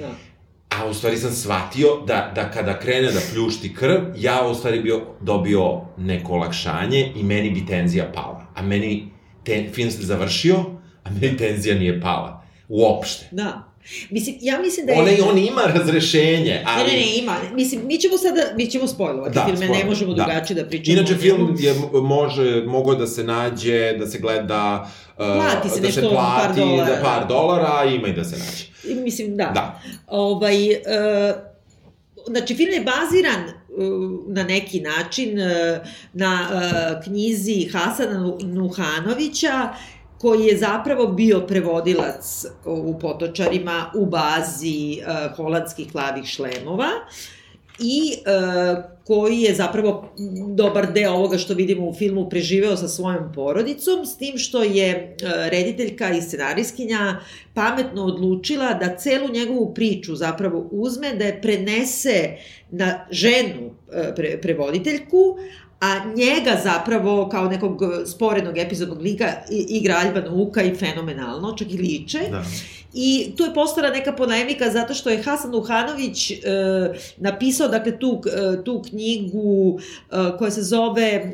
Da. 0.00 0.10
A 0.68 0.86
u 0.86 0.94
stvari 0.94 1.16
sam 1.16 1.32
shvatio 1.32 1.88
da, 2.06 2.32
da 2.34 2.50
kada 2.50 2.78
krene 2.78 3.12
da 3.12 3.20
pljušti 3.32 3.74
krv, 3.74 4.00
ja 4.16 4.46
u 4.50 4.54
stvari 4.54 4.80
bio, 4.80 5.02
dobio 5.20 5.80
neko 5.98 6.32
olakšanje 6.32 7.12
i 7.16 7.22
meni 7.22 7.50
bi 7.50 7.66
tenzija 7.66 8.12
pala. 8.14 8.46
A 8.54 8.62
meni 8.62 9.08
te, 9.44 9.68
film 9.72 9.90
se 9.90 10.02
završio, 10.02 10.56
a 11.04 11.10
meni 11.10 11.36
tenzija 11.36 11.74
nije 11.74 12.00
pala. 12.00 12.44
Uopšte. 12.68 13.28
Da. 13.30 13.67
Mislim, 14.10 14.36
ja 14.40 14.60
mislim 14.60 14.86
da 14.86 14.92
je... 14.92 14.98
Ona, 14.98 15.30
on 15.30 15.38
ima 15.38 15.62
razrešenje, 15.74 16.62
ali... 16.66 16.84
Ne, 16.84 16.92
ne, 16.92 16.98
ne, 16.98 17.16
ima. 17.16 17.36
Mislim, 17.54 17.80
mi 17.84 17.98
ćemo 17.98 18.18
sada, 18.18 18.42
mi 18.56 18.66
ćemo 18.66 18.86
spojlovati 18.86 19.34
Da, 19.34 19.44
filme, 19.44 19.60
ne 19.60 19.66
spojler, 19.66 19.86
možemo 19.86 20.14
da. 20.14 20.24
drugačije 20.24 20.62
da 20.62 20.68
pričamo. 20.68 20.98
Inače, 20.98 21.14
film 21.14 21.56
je, 21.58 21.74
može, 22.02 22.62
mogao 22.66 22.94
da 22.94 23.06
se 23.06 23.24
nađe, 23.24 23.92
da 23.98 24.06
se 24.06 24.18
gleda, 24.18 24.90
uh, 25.08 25.16
Plati 25.16 25.68
se 25.68 25.80
da 25.80 25.86
nešto, 25.86 26.00
se 26.00 26.08
plati, 26.08 26.60
par 26.60 26.66
dolara. 26.66 26.96
da 26.96 27.02
par 27.02 27.28
dolara, 27.28 27.84
ima 27.84 28.08
i 28.08 28.12
da 28.12 28.24
se 28.24 28.36
nađe. 28.36 28.68
Mislim, 29.02 29.36
da. 29.36 29.44
Da. 29.54 29.80
Ovaj, 30.06 30.72
e, 30.72 30.78
znači, 32.26 32.54
film 32.54 32.70
je 32.72 32.80
baziran 32.80 33.40
e, 33.40 33.52
na 34.28 34.42
neki 34.42 34.80
način 34.80 35.38
na 36.12 36.48
knjizi 37.04 37.68
Hasana 37.72 38.32
Nuhanovića, 38.42 39.68
koji 40.18 40.44
je 40.44 40.58
zapravo 40.58 41.06
bio 41.06 41.40
prevodilac 41.40 42.44
u 42.64 42.98
Potočarima 42.98 43.92
u 43.94 44.06
bazi 44.06 44.98
e, 44.98 45.04
holandskih 45.36 45.86
plavih 45.92 46.24
šlemova 46.24 46.88
i 47.78 48.12
e, 48.12 48.98
koji 49.04 49.40
je 49.40 49.54
zapravo 49.54 50.14
dobar 50.54 50.92
deo 50.92 51.12
ovoga 51.12 51.38
što 51.38 51.54
vidimo 51.54 51.88
u 51.88 51.94
filmu 51.94 52.28
preživeo 52.28 52.76
sa 52.76 52.88
svojom 52.88 53.32
porodicom, 53.34 54.06
s 54.06 54.18
tim 54.18 54.38
što 54.38 54.62
je 54.62 54.88
e, 54.90 55.14
rediteljka 55.50 56.10
i 56.10 56.22
scenariskinja 56.22 57.20
pametno 57.54 58.04
odlučila 58.04 58.74
da 58.74 58.96
celu 58.96 59.28
njegovu 59.32 59.74
priču 59.74 60.16
zapravo 60.16 60.68
uzme, 60.70 61.14
da 61.14 61.24
je 61.24 61.42
prenese 61.42 62.36
na 62.70 63.06
ženu 63.10 63.70
e, 63.92 64.14
pre, 64.16 64.40
prevoditeljku, 64.40 65.36
a 65.80 66.04
njega 66.16 66.60
zapravo 66.62 67.28
kao 67.28 67.48
nekog 67.48 67.82
sporednog 68.06 68.58
epizodnog 68.58 69.00
lika 69.00 69.32
igra 69.50 69.96
Alban 70.04 70.40
Uka 70.40 70.62
i 70.62 70.74
fenomenalno, 70.74 71.56
čak 71.56 71.70
i 71.70 71.76
liče. 71.76 72.18
Da. 72.30 72.44
I 72.94 73.32
tu 73.36 73.42
je 73.42 73.54
postala 73.54 73.90
neka 73.90 74.12
polemika 74.12 74.70
zato 74.70 74.94
što 74.94 75.10
je 75.10 75.22
Hasan 75.22 75.54
Uhanović 75.54 76.30
e, 76.30 76.36
napisao 77.16 77.68
dakle 77.68 77.98
tu, 77.98 78.22
e, 78.26 78.64
tu 78.64 78.82
knjigu 78.88 79.80
e, 80.10 80.14
koja 80.38 80.50
se 80.50 80.62
zove 80.62 81.02
e, 81.02 81.32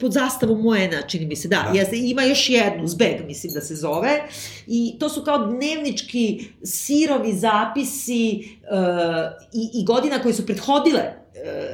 pod 0.00 0.12
zastavom 0.12 0.60
Moena, 0.60 1.02
čini 1.02 1.26
mi 1.26 1.36
se, 1.36 1.48
da, 1.48 1.70
Da. 1.72 1.78
Jeste, 1.78 1.96
ima 1.96 2.22
još 2.22 2.50
jednu, 2.50 2.86
Zbeg 2.86 3.26
mislim 3.26 3.52
da 3.52 3.60
se 3.60 3.74
zove, 3.74 4.22
i 4.66 4.96
to 4.98 5.08
su 5.08 5.24
kao 5.24 5.46
dnevnički 5.46 6.44
sirovi 6.62 7.32
zapisi 7.32 8.30
e, 8.30 8.40
i, 9.52 9.70
i 9.80 9.84
godina 9.84 10.22
koje 10.22 10.34
su 10.34 10.46
prethodile 10.46 11.00
e, 11.00 11.17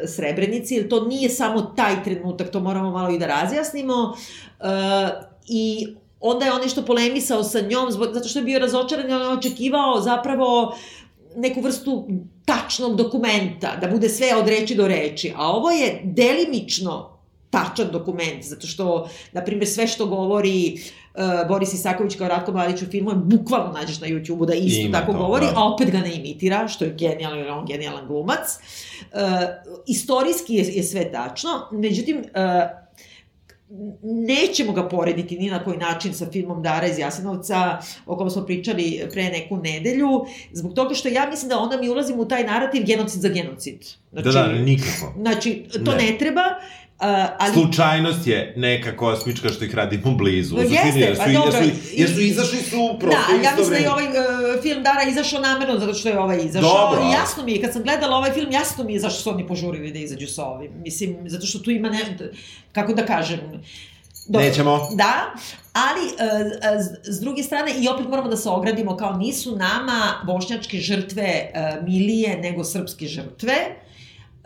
Srebrenici, 0.06 0.74
jer 0.74 0.88
to 0.88 1.04
nije 1.04 1.30
samo 1.30 1.62
taj 1.62 2.04
trenutak, 2.04 2.50
to 2.50 2.60
moramo 2.60 2.90
malo 2.90 3.10
i 3.10 3.18
da 3.18 3.26
razjasnimo, 3.26 4.16
e, 4.60 4.66
i 5.48 5.86
onda 6.20 6.44
je 6.44 6.52
on 6.52 6.60
nešto 6.60 6.82
polemisao 6.82 7.42
sa 7.42 7.60
njom, 7.60 7.90
zbog, 7.90 8.08
zato 8.12 8.28
što 8.28 8.38
je 8.38 8.44
bio 8.44 8.58
razočaran 8.58 9.12
on 9.12 9.22
je 9.22 9.28
očekivao 9.28 10.00
zapravo 10.00 10.76
neku 11.36 11.60
vrstu 11.60 12.08
tačnog 12.44 12.96
dokumenta, 12.96 13.76
da 13.80 13.88
bude 13.88 14.08
sve 14.08 14.36
od 14.36 14.48
reči 14.48 14.74
do 14.74 14.88
reči, 14.88 15.32
a 15.36 15.52
ovo 15.52 15.70
je 15.70 16.00
delimično 16.04 17.13
tačan 17.54 17.88
dokument, 17.92 18.42
zato 18.42 18.66
što, 18.66 19.08
na 19.32 19.44
primjer, 19.44 19.68
sve 19.68 19.86
što 19.86 20.06
govori 20.06 20.74
uh, 21.14 21.48
Boris 21.48 21.72
Isaković 21.72 22.16
kao 22.16 22.28
Ratko 22.28 22.52
Mladić 22.52 22.82
u 22.82 22.86
filmu, 22.86 23.10
je 23.10 23.16
bukvalno 23.16 23.72
nađeš 23.72 24.00
na 24.00 24.06
YouTube-u 24.06 24.46
da 24.46 24.54
isto 24.54 24.80
Ima 24.80 25.00
tako 25.00 25.12
to, 25.12 25.18
govori, 25.18 25.46
da. 25.46 25.52
a 25.56 25.72
opet 25.74 25.90
ga 25.90 25.98
ne 25.98 26.14
imitira, 26.14 26.68
što 26.68 26.84
je 26.84 26.94
genijalno, 26.98 27.36
jer 27.36 27.46
je 27.46 27.52
on 27.52 27.66
genijalan 27.66 28.06
glumac. 28.06 28.58
Uh, 29.12 29.18
istorijski 29.86 30.54
je, 30.54 30.64
je 30.64 30.82
sve 30.82 31.12
tačno, 31.12 31.48
međutim, 31.72 32.18
uh, 32.18 32.84
nećemo 34.02 34.72
ga 34.72 34.88
porediti 34.88 35.38
ni 35.38 35.50
na 35.50 35.64
koji 35.64 35.76
način 35.78 36.14
sa 36.14 36.26
filmom 36.32 36.62
Dara 36.62 36.86
iz 36.86 36.98
Jasenovca, 36.98 37.78
o 38.06 38.16
kom 38.16 38.30
smo 38.30 38.46
pričali 38.46 39.02
pre 39.12 39.24
neku 39.24 39.56
nedelju, 39.56 40.08
zbog 40.52 40.74
toga 40.74 40.94
što 40.94 41.08
ja 41.08 41.26
mislim 41.30 41.48
da 41.48 41.58
onda 41.58 41.76
mi 41.76 41.88
ulazimo 41.88 42.22
u 42.22 42.28
taj 42.28 42.44
narativ 42.44 42.84
genocid 42.86 43.22
za 43.22 43.28
genocid. 43.28 43.84
Znači, 44.12 44.28
Da, 44.28 44.32
da, 44.32 44.52
nikako. 44.52 45.12
Znači, 45.16 45.64
to 45.84 45.90
Ne. 45.90 45.96
ne, 45.96 46.18
treba, 46.18 46.42
uh, 47.00 47.06
ali... 47.38 47.52
Slučajnost 47.52 48.26
je 48.26 48.54
neka 48.56 48.96
kosmička 48.96 49.48
što 49.48 49.64
ih 49.64 49.74
radimo 49.74 50.14
blizu. 50.14 50.56
No, 50.56 50.62
jeste, 50.62 51.00
jer 51.00 51.16
su, 51.16 51.22
pa 51.22 51.30
jer 51.30 51.40
dobro, 51.40 51.52
su, 51.52 51.70
jer 51.92 52.14
su 52.14 52.20
izašli 52.20 52.58
su 52.58 52.88
Da, 52.92 52.98
prosto 52.98 53.32
ali 53.32 53.44
ja 53.44 53.50
mislim 53.58 53.70
da 53.70 53.76
je 53.76 53.90
ovaj 53.90 54.04
uh, 54.04 54.62
film 54.62 54.82
Dara 54.82 55.02
izašao 55.10 55.40
namerno 55.40 55.78
zato 55.78 55.94
što 55.94 56.08
je 56.08 56.18
ovaj 56.18 56.38
izašao. 56.44 56.70
Dobro, 56.70 57.08
I 57.08 57.12
jasno 57.12 57.44
mi 57.44 57.52
je, 57.52 57.62
kad 57.62 57.72
sam 57.72 57.82
gledala 57.82 58.16
ovaj 58.16 58.32
film, 58.32 58.50
jasno 58.52 58.84
mi 58.84 58.92
je 58.92 59.00
zašto 59.00 59.22
su 59.22 59.30
oni 59.30 59.46
požurili 59.46 59.92
da 59.92 59.98
izađu 59.98 60.26
sa 60.26 60.44
ovim. 60.44 60.72
Mislim, 60.82 61.16
zato 61.26 61.46
što 61.46 61.58
tu 61.58 61.70
ima 61.70 61.88
ne... 61.88 62.00
Kako 62.72 62.92
da 62.92 63.06
kažem... 63.06 63.40
Dobro, 64.26 64.48
Nećemo. 64.48 64.88
Da, 64.94 65.34
ali 65.72 66.00
uh, 66.00 66.80
s, 66.80 67.16
s 67.16 67.20
druge 67.20 67.42
strane 67.42 67.72
i 67.80 67.88
opet 67.88 68.08
moramo 68.08 68.28
da 68.28 68.36
se 68.36 68.48
ogradimo 68.48 68.96
kao 68.96 69.16
nisu 69.16 69.56
nama 69.56 70.22
bošnjačke 70.26 70.78
žrtve 70.78 71.52
uh, 71.54 71.84
milije 71.84 72.38
nego 72.38 72.64
srpske 72.64 73.06
žrtve. 73.06 73.54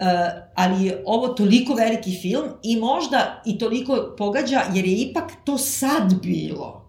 Uh, 0.00 0.06
ali 0.54 0.86
je 0.86 1.02
ovo 1.06 1.28
toliko 1.28 1.74
veliki 1.74 2.18
film 2.22 2.44
i 2.62 2.76
možda 2.76 3.42
i 3.46 3.58
toliko 3.58 4.14
pogađa 4.18 4.62
jer 4.74 4.84
je 4.84 4.96
ipak 4.96 5.24
to 5.44 5.58
sad 5.58 6.14
bilo. 6.22 6.84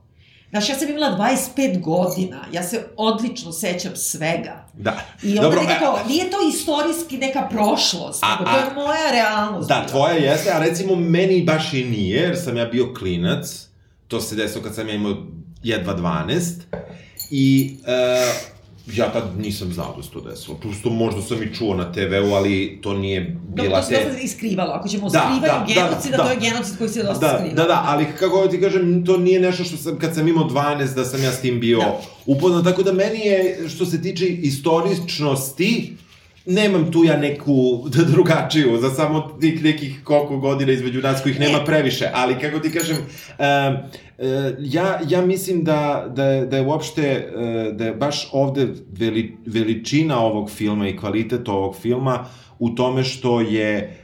Znaš, 0.49 0.69
ja 0.69 0.75
sam 0.75 0.89
imala 0.89 1.17
25 1.55 1.81
godina, 1.81 2.45
ja 2.51 2.63
se 2.63 2.85
odlično 2.97 3.51
sećam 3.51 3.95
svega. 3.95 4.65
Da. 4.73 4.97
I 5.23 5.29
onda 5.29 5.41
Dobro, 5.41 5.61
nekako, 5.61 5.85
a- 5.85 6.07
nije 6.07 6.31
to 6.31 6.37
istorijski 6.49 7.17
neka 7.17 7.47
prošlost, 7.51 8.23
A- 8.23 8.31
nego 8.31 8.51
to 8.51 8.57
je 8.57 8.63
a- 8.63 8.73
moja 8.75 9.11
realnost. 9.11 9.69
Da, 9.69 9.75
bila. 9.75 9.87
tvoja 9.87 10.13
jeste, 10.13 10.51
a 10.51 10.59
recimo 10.59 10.95
meni 10.95 11.43
baš 11.43 11.73
i 11.73 11.83
nije, 11.83 12.21
jer 12.21 12.37
sam 12.37 12.57
ja 12.57 12.65
bio 12.65 12.93
klinac. 12.93 13.67
To 14.07 14.21
se 14.21 14.35
desilo 14.35 14.63
kad 14.63 14.75
sam 14.75 14.87
ja 14.87 14.93
imao 14.95 15.15
jedva 15.63 15.95
12. 15.95 16.53
I 17.31 17.75
uh, 17.79 18.58
ja 18.93 19.11
tad 19.11 19.23
nisam 19.39 19.73
znao 19.73 19.93
da 19.97 20.03
se 20.03 20.09
to 20.09 20.21
desilo. 20.21 20.57
Prosto 20.57 20.89
možda 20.89 21.21
sam 21.21 21.43
i 21.43 21.55
čuo 21.55 21.75
na 21.75 21.91
TV-u, 21.91 22.33
ali 22.33 22.79
to 22.81 22.93
nije 22.93 23.37
bila 23.47 23.77
to 23.77 23.83
se 23.83 23.93
te... 23.93 24.03
dosta 24.03 24.19
iskrivalo. 24.19 24.71
Ako 24.71 24.87
ćemo 24.89 25.05
o 25.05 25.09
Da, 25.09 25.19
skrivanju 25.19 25.41
da, 25.67 25.73
da, 25.75 25.87
genocida, 25.87 26.17
da. 26.17 26.23
to 26.23 26.29
je 26.29 26.37
genocid 26.41 26.77
koji 26.77 26.89
se 26.89 27.03
dosta 27.03 27.19
Da, 27.21 27.37
skriva. 27.37 27.55
da, 27.55 27.63
da, 27.63 27.83
ali 27.85 28.05
kako 28.19 28.47
ti 28.47 28.61
kažem, 28.61 29.05
to 29.05 29.17
nije 29.17 29.39
nešto 29.39 29.63
što 29.63 29.77
sam, 29.77 29.99
kad 29.99 30.15
sam 30.15 30.27
imao 30.27 30.43
12, 30.45 30.95
da 30.95 31.05
sam 31.05 31.23
ja 31.23 31.31
s 31.31 31.41
tim 31.41 31.59
bio 31.59 31.79
Da. 31.79 32.01
upoznat, 32.25 32.63
tako 32.63 32.83
da 32.83 32.93
meni 32.93 33.19
je, 33.19 33.39
što 33.69 33.85
se 33.85 34.01
tiče 34.01 34.27
istoričnosti, 34.27 35.93
nemam 36.49 36.91
tu 36.91 37.03
ja 37.03 37.17
neku 37.17 37.83
drugačiju, 38.13 38.77
za 38.77 38.89
samo 38.89 39.21
tih 39.41 39.63
nekih 39.63 40.01
koliko 40.03 40.37
godina 40.37 40.71
između 40.71 41.01
nas 41.01 41.23
kojih 41.23 41.39
nema 41.39 41.57
Ne. 41.57 41.65
previše, 41.65 42.09
ali 42.13 42.39
kako 42.39 42.59
ti 42.59 42.71
kažem, 42.71 42.97
um, 42.97 43.05
uh, 43.05 44.53
ja, 44.59 44.99
ja 45.09 45.21
mislim 45.25 45.63
da, 45.63 46.11
da, 46.15 46.45
da 46.45 46.57
je 46.57 46.65
uopšte, 46.65 47.31
uh, 47.35 47.75
da 47.75 47.85
je 47.85 47.93
baš 47.93 48.29
ovde 48.31 48.67
veli, 48.99 49.37
veličina 49.45 50.19
ovog 50.19 50.51
filma 50.51 50.87
i 50.87 50.97
kvalitet 50.97 51.49
ovog 51.49 51.75
filma 51.75 52.25
u 52.59 52.69
tome 52.69 53.03
što 53.03 53.41
je, 53.41 53.95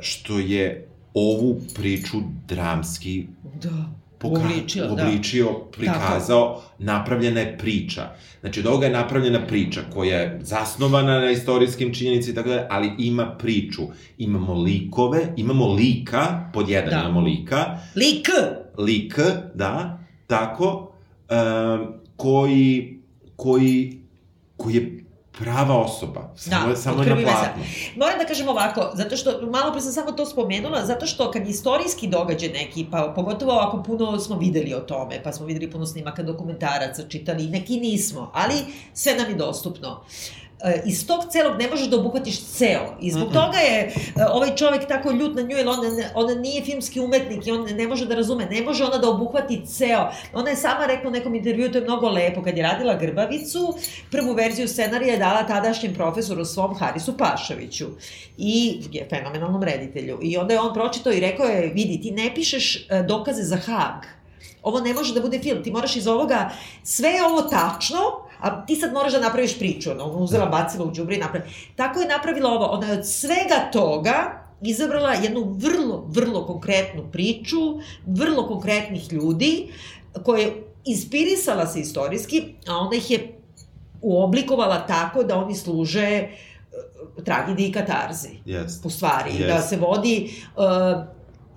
što 0.00 0.38
je 0.38 0.88
ovu 1.14 1.60
priču 1.74 2.16
dramski 2.48 3.26
Da. 3.62 3.99
Poka- 4.20 4.40
Uobličio, 4.40 4.86
da. 4.86 4.90
uobličio, 4.94 5.46
prikazao, 5.72 6.62
napravljena 6.78 7.40
je 7.40 7.58
priča. 7.58 8.02
Znači, 8.40 8.60
od 8.60 8.66
ovoga 8.66 8.86
je 8.86 8.92
napravljena 8.92 9.46
priča 9.46 9.80
koja 9.92 10.18
je 10.18 10.38
zasnovana 10.42 11.20
na 11.20 11.30
istorijskim 11.30 11.94
činjenici 11.94 12.30
i 12.30 12.34
tako 12.34 12.48
dalje, 12.48 12.66
ali 12.70 12.90
ima 12.98 13.26
priču. 13.28 13.82
Imamo 14.18 14.54
likove, 14.54 15.32
imamo 15.36 15.72
lika, 15.74 16.50
pod 16.52 16.68
jedan 16.68 16.90
Da. 16.90 17.00
imamo 17.00 17.20
lika, 17.20 17.78
Lik! 17.96 18.28
lik, 18.78 19.18
da, 19.54 19.98
tako, 20.26 20.92
um, 21.30 21.86
koji, 22.16 22.98
koji, 23.36 23.98
koji 24.56 24.74
je 24.74 24.99
prava 25.38 25.78
osoba. 25.78 26.30
Samo, 26.36 26.68
Da, 26.68 26.76
samo 26.76 27.02
je 27.02 27.08
na 27.08 27.22
platnu. 27.22 27.62
Moram 27.96 28.18
da 28.18 28.24
kažem 28.24 28.48
ovako, 28.48 28.90
zato 28.94 29.16
što, 29.16 29.46
malo 29.50 29.72
pre 29.72 29.80
sam 29.80 29.92
samo 29.92 30.12
to 30.12 30.26
spomenula, 30.26 30.86
zato 30.86 31.06
što 31.06 31.30
kad 31.30 31.48
istorijski 31.48 32.08
događaj 32.08 32.48
neki, 32.48 32.86
pa 32.90 33.12
pogotovo 33.16 33.52
ako 33.52 33.82
puno 33.82 34.18
smo 34.18 34.38
videli 34.38 34.74
o 34.74 34.80
tome, 34.80 35.22
pa 35.22 35.32
smo 35.32 35.46
videli 35.46 35.70
puno 35.70 35.86
snimaka 35.86 36.22
dokumentaraca, 36.22 37.08
čitali, 37.08 37.46
neki 37.46 37.80
nismo, 37.80 38.30
ali 38.34 38.54
sve 38.94 39.14
nam 39.14 39.28
je 39.28 39.34
dostupno. 39.34 40.00
e, 40.36 40.39
iz 40.84 41.06
tog 41.06 41.24
celog 41.30 41.58
ne 41.58 41.68
možeš 41.68 41.86
da 41.86 41.96
obuhvatiš 41.96 42.40
ceo. 42.42 42.96
I 43.00 43.10
zbog 43.10 43.32
toga 43.32 43.58
je 43.58 43.80
e, 43.80 43.92
ovaj 44.32 44.56
čovek 44.56 44.88
tako 44.88 45.10
ljut 45.10 45.34
na 45.34 45.42
nju, 45.42 45.56
jer 45.56 45.68
ona, 45.68 45.88
ona 46.14 46.34
nije 46.34 46.64
filmski 46.64 47.00
umetnik 47.00 47.46
i 47.46 47.50
on 47.50 47.64
ne 47.64 47.86
može 47.86 48.06
da 48.06 48.14
razume, 48.14 48.46
ne 48.46 48.62
može 48.62 48.84
ona 48.84 48.98
da 48.98 49.08
obuhvati 49.08 49.66
ceo. 49.66 50.10
Ona 50.34 50.50
je 50.50 50.56
sama 50.56 50.86
rekla 50.86 51.08
u 51.08 51.12
nekom 51.12 51.34
intervju, 51.34 51.72
to 51.72 51.78
je 51.78 51.84
mnogo 51.84 52.08
lepo, 52.08 52.42
kad 52.42 52.56
je 52.56 52.62
radila 52.62 52.96
Grbavicu, 52.96 53.74
prvu 54.10 54.32
verziju 54.32 54.68
scenarija 54.68 55.12
je 55.12 55.18
dala 55.18 55.46
tadašnjem 55.46 55.94
profesoru 55.94 56.44
svom 56.44 56.74
Harisu 56.78 57.16
Pašoviću 57.16 57.86
i 58.38 58.80
je 58.92 59.06
fenomenalnom 59.10 59.62
reditelju. 59.62 60.18
I 60.22 60.36
onda 60.36 60.54
je 60.54 60.60
on 60.60 60.74
pročitao 60.74 61.12
i 61.12 61.20
rekao 61.20 61.46
je, 61.46 61.72
vidi, 61.74 62.00
ti 62.02 62.10
ne 62.10 62.34
pišeš 62.34 62.76
e, 62.76 63.02
dokaze 63.08 63.42
za 63.42 63.56
Hag, 63.56 64.04
ovo 64.62 64.80
ne 64.80 64.94
može 64.94 65.14
da 65.14 65.20
bude 65.20 65.38
film, 65.38 65.62
ti 65.62 65.70
moraš 65.70 65.96
iz 65.96 66.06
ovoga, 66.06 66.50
sve 66.82 67.08
je 67.08 67.24
ovo 67.24 67.42
tačno, 67.42 68.29
a 68.40 68.66
ti 68.66 68.76
sad 68.76 68.92
moraš 68.92 69.12
da 69.12 69.20
napraviš 69.20 69.58
priču, 69.58 69.90
ono, 69.90 70.04
uzela, 70.06 70.46
bacila 70.46 70.84
u 70.84 70.92
džubre 70.92 71.16
i 71.16 71.18
napravi. 71.18 71.50
Tako 71.76 72.00
je 72.00 72.08
napravila 72.08 72.50
ovo, 72.50 72.66
ona 72.66 72.86
je 72.86 72.98
od 72.98 73.06
svega 73.06 73.70
toga 73.72 74.40
izabrala 74.62 75.12
jednu 75.12 75.56
vrlo, 75.58 76.04
vrlo 76.08 76.46
konkretnu 76.46 77.02
priču, 77.12 77.80
vrlo 78.06 78.48
konkretnih 78.48 79.12
ljudi, 79.12 79.68
koje 80.24 80.42
je 80.42 80.64
inspirisala 80.84 81.66
se 81.66 81.80
istorijski, 81.80 82.44
a 82.66 82.76
onda 82.76 82.96
ih 82.96 83.10
je 83.10 83.40
uoblikovala 84.02 84.86
tako 84.86 85.22
da 85.22 85.38
oni 85.38 85.54
služe 85.54 86.00
e, 86.00 86.28
tragediji 87.24 87.68
i 87.68 87.72
katarzi 87.72 88.28
Jest. 88.44 88.84
u 88.84 88.90
stvari, 88.90 89.30
Jest. 89.30 89.46
da 89.46 89.62
se 89.62 89.76
vodi 89.76 90.30
uh, 90.56 90.62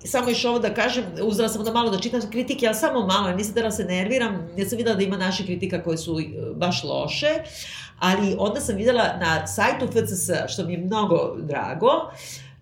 samo 0.04 0.28
još 0.28 0.44
ovo 0.44 0.58
da 0.58 0.74
kažem, 0.74 1.04
uzela 1.22 1.48
sam 1.48 1.64
da 1.64 1.72
malo 1.72 1.90
da 1.90 1.98
čitam 1.98 2.20
kritike, 2.30 2.66
ali 2.66 2.74
samo 2.74 3.06
malo, 3.06 3.36
nisam 3.36 3.54
da 3.54 3.70
se 3.70 3.84
nerviram, 3.84 4.48
ja 4.56 4.68
sam 4.68 4.78
videla 4.78 4.96
da 4.96 5.02
ima 5.02 5.16
naših 5.16 5.46
kritika 5.46 5.82
koje 5.82 5.98
su 5.98 6.20
e, 6.20 6.24
baš 6.54 6.84
loše, 6.84 7.28
ali 7.98 8.36
onda 8.38 8.60
sam 8.60 8.76
videla 8.76 9.16
na 9.20 9.46
sajtu 9.46 9.86
FCS, 9.86 10.30
što 10.48 10.64
mi 10.64 10.72
je 10.72 10.78
mnogo 10.78 11.36
drago, 11.38 11.90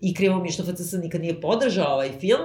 i 0.00 0.14
krivo 0.14 0.38
mi 0.38 0.48
je 0.48 0.52
što 0.52 0.64
FCS 0.64 0.92
nikad 0.92 1.20
nije 1.20 1.40
podržao 1.40 1.92
ovaj 1.92 2.10
film, 2.20 2.40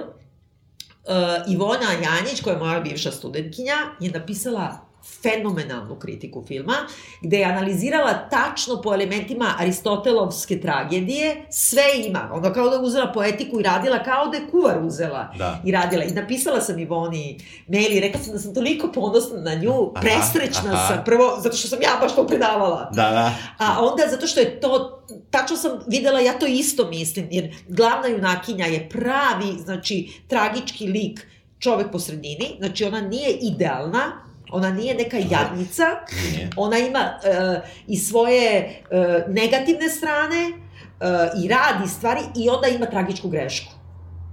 uh, 1.08 1.52
Ivona 1.52 1.92
Janjić, 1.92 2.40
koja 2.42 2.54
je 2.54 2.58
moja 2.58 2.80
bivša 2.80 3.10
studentkinja, 3.10 3.76
je 4.00 4.10
napisala 4.10 4.87
fenomenalnu 5.22 5.94
kritiku 5.94 6.44
filma, 6.46 6.74
gde 7.22 7.38
je 7.38 7.44
analizirala 7.44 8.28
tačno 8.30 8.82
po 8.82 8.94
elementima 8.94 9.54
Aristotelovske 9.58 10.60
tragedije, 10.60 11.46
sve 11.50 11.82
ima, 12.06 12.30
ono 12.32 12.52
kao 12.52 12.68
da 12.68 12.76
je 12.76 12.82
uzela 12.82 13.12
poetiku 13.12 13.60
i 13.60 13.62
radila 13.62 14.02
kao 14.02 14.26
da 14.26 14.36
je 14.36 14.50
kuvar 14.50 14.84
uzela 14.84 15.32
Da. 15.38 15.60
i 15.64 15.72
radila. 15.72 16.04
I 16.04 16.10
napisala 16.10 16.60
sam 16.60 16.78
Ivoni 16.78 17.40
mail 17.68 17.92
i 17.96 18.00
rekla 18.00 18.20
sam 18.20 18.32
da 18.32 18.38
sam 18.38 18.54
toliko 18.54 18.92
ponosna 18.92 19.40
na 19.40 19.54
nju, 19.54 19.92
Aha, 19.94 20.00
presrećna 20.00 20.72
aha. 20.72 20.88
sam, 20.88 21.04
prvo 21.04 21.38
zato 21.40 21.56
što 21.56 21.68
sam 21.68 21.82
ja 21.82 21.98
baš 22.00 22.14
to 22.14 22.26
predavala. 22.26 22.90
Da, 22.94 23.10
da. 23.10 23.34
A 23.58 23.86
onda 23.86 24.02
zato 24.10 24.26
što 24.26 24.40
je 24.40 24.60
to, 24.60 25.02
tačno 25.30 25.56
sam 25.56 25.70
videla, 25.86 26.20
ja 26.20 26.38
to 26.38 26.46
isto 26.46 26.88
mislim, 26.88 27.28
jer 27.30 27.56
glavna 27.68 28.08
junakinja 28.08 28.66
je 28.66 28.88
pravi, 28.88 29.58
znači, 29.64 30.22
tragički 30.28 30.86
lik 30.86 31.26
čovek 31.58 31.90
po 31.92 31.98
sredini, 31.98 32.54
znači 32.58 32.84
ona 32.84 33.00
nije 33.00 33.30
idealna, 33.30 34.27
ona 34.50 34.70
nije 34.70 34.94
neka 34.94 35.16
jadnica, 35.16 35.84
Nije. 36.30 36.50
ona 36.56 36.78
ima 36.78 37.14
uh, 37.14 37.68
i 37.86 37.96
svoje 37.96 38.82
uh, 38.90 39.34
negativne 39.34 39.88
strane 39.88 40.50
uh, 40.50 41.44
i 41.44 41.48
radi 41.48 41.88
stvari 41.88 42.20
i 42.36 42.48
onda 42.48 42.68
ima 42.68 42.86
tragičku 42.86 43.28
grešku. 43.28 43.72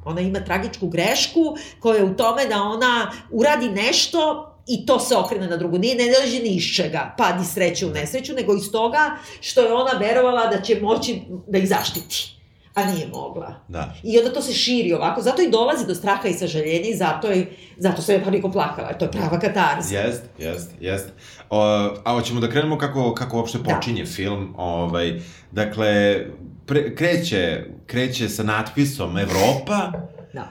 Ona 0.05 0.22
ima 0.22 0.39
tragičku 0.39 0.88
grešku 0.88 1.57
koja 1.79 1.98
je 1.98 2.03
u 2.03 2.15
tome 2.15 2.45
da 2.45 2.62
ona 2.62 3.12
uradi 3.31 3.69
nešto 3.69 4.51
i 4.67 4.86
to 4.86 5.00
se 5.00 5.15
okrene 5.15 5.48
na 5.48 5.57
drugu. 5.57 5.77
Nije, 5.77 5.95
ne 5.95 6.19
leži 6.19 6.39
ni 6.39 6.50
iz 6.50 6.63
čega, 6.75 7.15
pad 7.17 7.41
iz 7.41 7.48
sreće 7.48 7.86
u 7.86 7.89
nesreću, 7.89 8.34
nego 8.34 8.55
iz 8.55 8.72
toga 8.72 9.15
što 9.41 9.62
je 9.62 9.74
ona 9.74 9.91
verovala 10.00 10.48
da 10.48 10.62
će 10.62 10.79
moći 10.81 11.22
da 11.48 11.57
ih 11.57 11.69
zaštiti 11.69 12.35
a 12.75 12.86
nije 12.86 13.08
mogla. 13.08 13.55
Da. 13.67 13.94
I 14.03 14.17
onda 14.17 14.34
to 14.34 14.41
se 14.41 14.53
širi 14.53 14.94
ovako, 14.94 15.22
zato 15.22 15.41
i 15.41 15.50
dolazi 15.50 15.88
do 15.88 15.96
straha 15.96 16.27
i 16.27 16.34
sažaljenja 16.34 16.79
i 16.84 16.96
zato, 16.96 17.27
je, 17.27 17.46
zato 17.77 18.01
se 18.01 18.13
je 18.13 18.24
toliko 18.24 18.51
plakala. 18.51 18.94
To 18.94 19.05
je 19.05 19.12
prava 19.12 19.39
katarza. 19.39 19.96
Jest, 19.98 20.24
jest, 20.39 20.72
jest. 20.79 21.10
O, 21.50 21.62
a 22.03 22.12
hoćemo 22.12 22.39
da 22.39 22.50
krenemo 22.50 22.77
kako, 22.77 23.13
kako 23.13 23.38
uopšte 23.38 23.58
Da. 23.58 23.63
počinje 23.65 24.05
film. 24.05 24.53
Ovaj, 24.58 25.19
dakle, 25.52 26.19
pre, 26.65 26.95
kreće, 26.95 27.63
kreće 27.86 28.30
sa 28.30 28.43
natpisom 28.43 29.17
Evropa, 29.17 29.91
Da. 30.34 30.47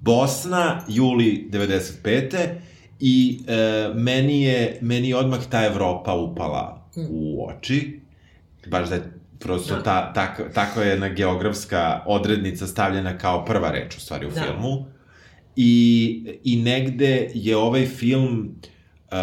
Bosna, 0.00 0.80
juli 0.88 1.48
95. 1.50 2.48
I 3.00 3.40
e, 3.46 3.54
meni, 3.94 4.42
je, 4.42 4.78
meni 4.80 5.08
je 5.08 5.16
odmah 5.16 5.38
ta 5.46 5.64
Evropa 5.64 6.14
upala 6.14 6.76
Mm. 6.96 7.06
u 7.10 7.46
oči. 7.46 8.00
Baš 8.66 8.88
da 8.88 8.94
je 8.94 9.02
prosto 9.40 9.74
Da. 9.74 9.82
ta, 9.82 10.12
tak, 10.12 10.40
tako 10.54 10.80
je 10.80 10.88
jedna 10.88 11.08
geografska 11.08 12.02
odrednica 12.06 12.66
stavljena 12.66 13.18
kao 13.18 13.44
prva 13.44 13.70
reč 13.70 13.96
u 13.96 14.00
stvari 14.00 14.26
u 14.26 14.30
Da. 14.30 14.42
filmu. 14.42 14.86
I, 15.56 16.38
I 16.44 16.56
negde 16.56 17.30
je 17.34 17.56
ovaj 17.56 17.86
film 17.86 18.56
uh, 19.06 19.16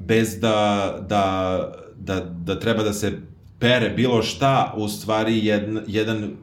bez 0.00 0.40
da, 0.40 0.58
da, 1.08 1.58
da, 1.96 2.20
da 2.20 2.60
treba 2.60 2.82
da 2.82 2.92
se 2.92 3.12
pere 3.58 3.88
bilo 3.90 4.22
šta, 4.22 4.74
u 4.76 4.88
stvari 4.88 5.46
jedan, 5.46 5.80
jedan 5.86 6.36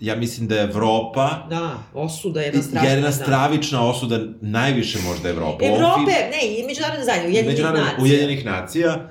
ja 0.00 0.16
mislim 0.16 0.48
da 0.48 0.54
je 0.54 0.62
Evropa 0.62 1.46
Da, 1.50 1.78
osuda 1.94 2.40
je 2.40 2.46
jedna 2.46 2.62
strašna. 2.62 2.88
jedna 2.88 3.06
da. 3.06 3.12
stravična 3.12 3.88
osuda 3.88 4.18
najviše 4.40 4.98
možda 5.08 5.30
ovom 5.30 5.54
Evrope, 5.62 6.12
ne, 6.12 6.58
i 6.58 6.66
međunarodne 6.66 7.04
zajednice, 7.04 7.38
Ujedinjenih 7.40 7.64
nacija. 7.64 8.02
Ujedinjenih 8.02 8.44
nacija. 8.44 9.10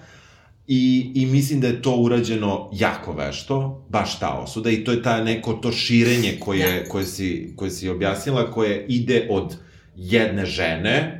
I, 0.67 1.12
I 1.15 1.26
mislim 1.26 1.60
da 1.62 1.67
je 1.67 1.82
to 1.82 1.91
urađeno 1.93 2.69
jako 2.74 3.13
vešto, 3.13 3.86
baš 3.89 4.19
ta 4.19 4.30
osuda, 4.34 4.69
i 4.69 4.84
to 4.84 4.91
je 4.91 5.04
ta 5.04 5.24
neko 5.24 5.54
to 5.54 5.71
širenje 5.71 6.38
koje, 6.39 6.80
Da. 6.80 6.89
koje, 6.89 7.06
si, 7.06 7.54
koje 7.56 7.71
si 7.71 7.89
objasnila, 7.89 8.52
koje 8.52 8.86
ide 8.88 9.28
od 9.30 9.56
jedne 9.95 10.45
žene, 10.45 11.17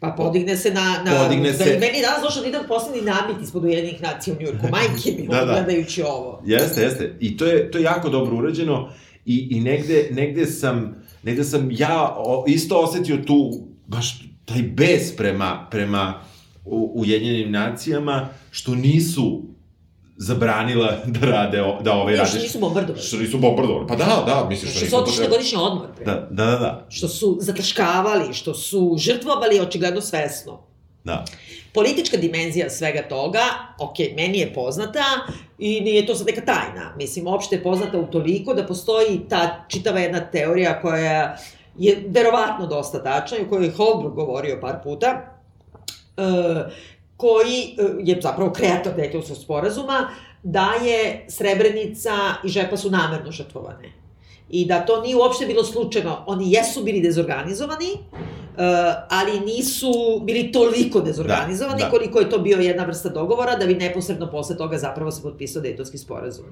Pa 0.00 0.08
podigne 0.08 0.56
se 0.56 0.70
na... 0.70 1.02
na 1.04 1.12
Podigne 1.18 1.50
da, 1.50 1.56
se- 1.56 1.78
Meni 1.80 1.98
je 1.98 2.02
danas 2.02 2.22
došao 2.22 2.42
da 2.42 2.48
idem 2.48 2.62
poslednji 2.68 3.02
namit 3.02 3.42
ispod 3.42 3.64
Ujedinjenih 3.64 4.02
nacija 4.02 4.36
u 4.36 4.42
Njurku. 4.42 4.66
Majke 4.68 5.10
mi, 5.12 5.26
Da, 5.26 5.36
da, 5.36 5.44
da. 5.44 5.52
gledajući 5.52 6.02
ovo. 6.02 6.42
Jeste, 6.46 6.82
jeste. 6.82 7.16
I 7.20 7.36
to 7.36 7.46
je, 7.46 7.70
to 7.70 7.78
je 7.78 7.84
jako 7.84 8.08
dobro 8.08 8.36
urađeno 8.36 8.88
i, 9.26 9.48
i 9.50 9.60
negde, 9.60 10.08
negde 10.12 10.46
sam, 10.46 10.94
negde 11.22 11.44
sam 11.44 11.68
ja 11.70 12.16
isto 12.46 12.78
osetio 12.78 13.16
tu, 13.16 13.50
baš 13.86 14.18
taj 14.44 14.62
bes 14.62 15.16
prema, 15.16 15.68
prema 15.70 16.22
u, 16.64 16.92
Ujedinjenim 16.94 17.52
nacijama, 17.52 18.28
što 18.50 18.74
nisu 18.74 19.42
zabranila 20.16 20.92
da 21.06 21.26
rade, 21.26 21.62
o- 21.62 21.78
da 21.82 21.92
ovaj 21.92 22.12
Ne, 22.12 22.18
radi. 22.18 22.30
što 22.30 22.38
nisu 22.38 22.58
bombardovali. 22.58 23.02
Što 23.02 23.16
nisu 23.16 23.38
bombardovali. 23.38 23.86
Pa 23.86 23.96
da, 23.96 24.04
da, 24.26 24.46
mislim 24.48 24.70
što, 24.70 24.76
Što 24.76 24.84
nisu 24.86 24.96
su 24.96 25.02
otišli 25.02 25.24
na 25.24 25.30
godišnji 25.30 25.58
odmor. 25.60 25.86
Da, 25.98 26.14
da, 26.30 26.44
da, 26.44 26.50
da, 26.52 26.86
Što 26.88 27.08
su 27.08 27.36
zataškavali, 27.40 28.34
što 28.34 28.54
su 28.54 28.96
žrtvovali 28.98 29.60
očigledno 29.60 30.00
svesno. 30.00 30.60
da. 31.04 31.24
Politička 31.74 32.16
dimenzija 32.16 32.70
svega 32.70 33.02
toga, 33.02 33.40
ok, 33.78 33.94
meni 34.16 34.38
je 34.38 34.54
poznata 34.54 35.04
i 35.58 35.80
nije 35.80 36.06
to 36.06 36.14
sad 36.14 36.26
neka 36.26 36.40
tajna. 36.42 36.94
Mislim, 36.96 37.26
opšte 37.26 37.56
je 37.56 37.62
poznata 37.62 37.98
u 37.98 38.06
toliko 38.06 38.54
da 38.54 38.66
postoji 38.66 39.20
ta 39.28 39.64
čitava 39.68 40.00
jedna 40.00 40.20
teorija 40.22 40.80
koja 40.80 41.36
je 41.78 42.04
verovatno 42.08 42.66
dosta 42.66 43.02
tačna 43.02 43.38
i 43.38 43.42
o 43.42 43.48
kojoj 43.48 43.64
je 43.64 43.72
Holbrook 43.72 44.14
govorio 44.14 44.58
par 44.60 44.76
puta, 44.84 45.29
koji 47.16 47.76
e, 47.78 47.82
je 48.04 48.20
zapravo 48.20 48.52
kreator 48.52 48.94
Dejtonskog 48.94 49.36
sporazuma, 49.36 50.08
da 50.42 50.72
je 50.84 51.26
Srebrenica 51.28 52.12
i 52.44 52.48
Žepa 52.48 52.76
su 52.76 52.90
namerno 52.90 53.32
žrtvovane. 53.32 53.92
I 54.50 54.64
da 54.66 54.80
to 54.80 55.00
nije 55.02 55.16
uopšte 55.16 55.46
bilo 55.46 55.64
slučajno. 55.64 56.24
Oni 56.26 56.52
jesu 56.52 56.82
bili 56.84 57.00
dezorganizovani, 57.00 57.96
Uh, 58.50 58.66
ali 59.08 59.40
nisu 59.40 60.20
bili 60.22 60.52
toliko 60.52 61.00
dezorganizovani 61.00 61.78
Da, 61.78 61.84
da. 61.84 61.90
koliko 61.90 62.20
je 62.20 62.30
to 62.30 62.38
bio 62.38 62.58
jedna 62.58 62.84
vrsta 62.84 63.08
dogovora 63.08 63.56
da 63.56 63.66
bi 63.66 63.74
neposredno 63.74 64.30
posle 64.30 64.56
toga 64.56 64.78
zapravo 64.78 65.10
se 65.10 65.22
potpisao 65.22 65.62
Dejtonski 65.62 65.98
sporazum. 65.98 66.44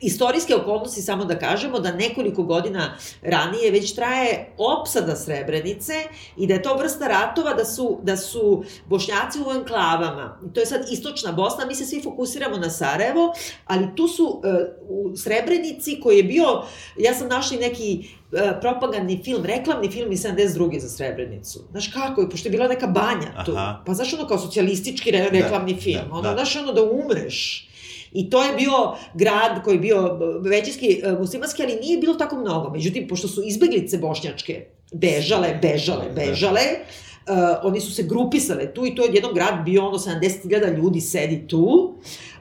Istorijske 0.00 0.54
okolnosti, 0.56 1.02
samo 1.02 1.24
da 1.24 1.38
kažemo, 1.38 1.78
da 1.78 1.92
nekoliko 1.92 2.42
godina 2.42 2.96
ranije 3.22 3.70
već 3.70 3.94
traje 3.94 4.52
opsada 4.58 5.16
Srebrenice 5.16 5.92
i 6.36 6.46
da 6.46 6.54
je 6.54 6.62
to 6.62 6.76
vrsta 6.76 7.08
ratova 7.08 7.54
da 7.54 7.64
su, 7.64 7.98
da 8.02 8.16
su 8.16 8.64
bošnjaci 8.86 9.38
u 9.46 9.52
enklavama. 9.52 10.38
To 10.54 10.60
je 10.60 10.66
sad 10.66 10.80
istočna 10.90 11.32
Bosna, 11.32 11.66
mi 11.66 11.74
se 11.74 11.84
svi 11.86 12.02
fokusiramo 12.02 12.56
na 12.56 12.70
Sarajevo, 12.70 13.32
ali 13.66 13.88
tu 13.96 14.08
su 14.08 14.24
uh, 14.24 14.40
u 14.88 15.16
Srebrenici 15.16 16.00
koji 16.02 16.16
je 16.16 16.22
bio, 16.22 16.62
ja 16.98 17.14
sam 17.14 17.28
našla 17.28 17.56
neki 17.60 18.08
uh, 18.32 18.40
propagandni 18.60 19.20
film, 19.24 19.44
reklamni 19.44 19.90
film 19.90 20.12
iz 20.12 20.22
72. 20.22 20.80
za 20.80 20.88
Srebrenicu. 20.88 21.60
Znaš 21.70 21.88
kako 21.88 22.20
je, 22.20 22.30
pošto 22.30 22.48
je 22.48 22.52
bila 22.52 22.68
neka 22.68 22.86
banja 22.86 23.44
tu. 23.44 23.52
Aha. 23.52 23.82
Pa 23.86 23.94
znaš 23.94 24.14
ono 24.14 24.26
kao 24.26 24.38
socijalistički 24.38 25.10
re, 25.10 25.28
reklamni 25.32 25.74
Da, 25.74 25.80
film. 25.80 26.08
da, 26.08 26.14
ono, 26.14 26.22
da. 26.22 26.34
znaš 26.34 26.56
ono 26.56 26.72
da 26.72 26.82
umreš. 26.82 27.69
I 28.12 28.30
to 28.30 28.44
je 28.44 28.56
bio 28.56 28.72
grad 29.14 29.62
koji 29.64 29.74
je 29.74 29.80
bio 29.80 30.18
većinski 30.40 31.00
e, 31.04 31.12
muslimanski, 31.12 31.62
ali 31.62 31.80
nije 31.82 31.98
bilo 31.98 32.14
tako 32.14 32.36
mnogo. 32.36 32.70
Međutim, 32.70 33.08
pošto 33.08 33.28
su 33.28 33.42
izbeglice 33.44 33.98
bošnjačke 33.98 34.66
bežale, 34.92 35.58
bežale, 35.62 36.04
bežale, 36.14 36.60
uh, 36.60 37.34
oni 37.62 37.80
su 37.80 37.94
se 37.94 38.02
grupisale 38.02 38.74
tu 38.74 38.86
i 38.86 38.94
to 38.94 39.04
je 39.04 39.10
jedan 39.14 39.34
grad 39.34 39.64
bio 39.64 39.86
ono 39.86 39.98
70.000 39.98 40.76
ljudi 40.76 41.00
sedi 41.00 41.48
tu, 41.48 41.94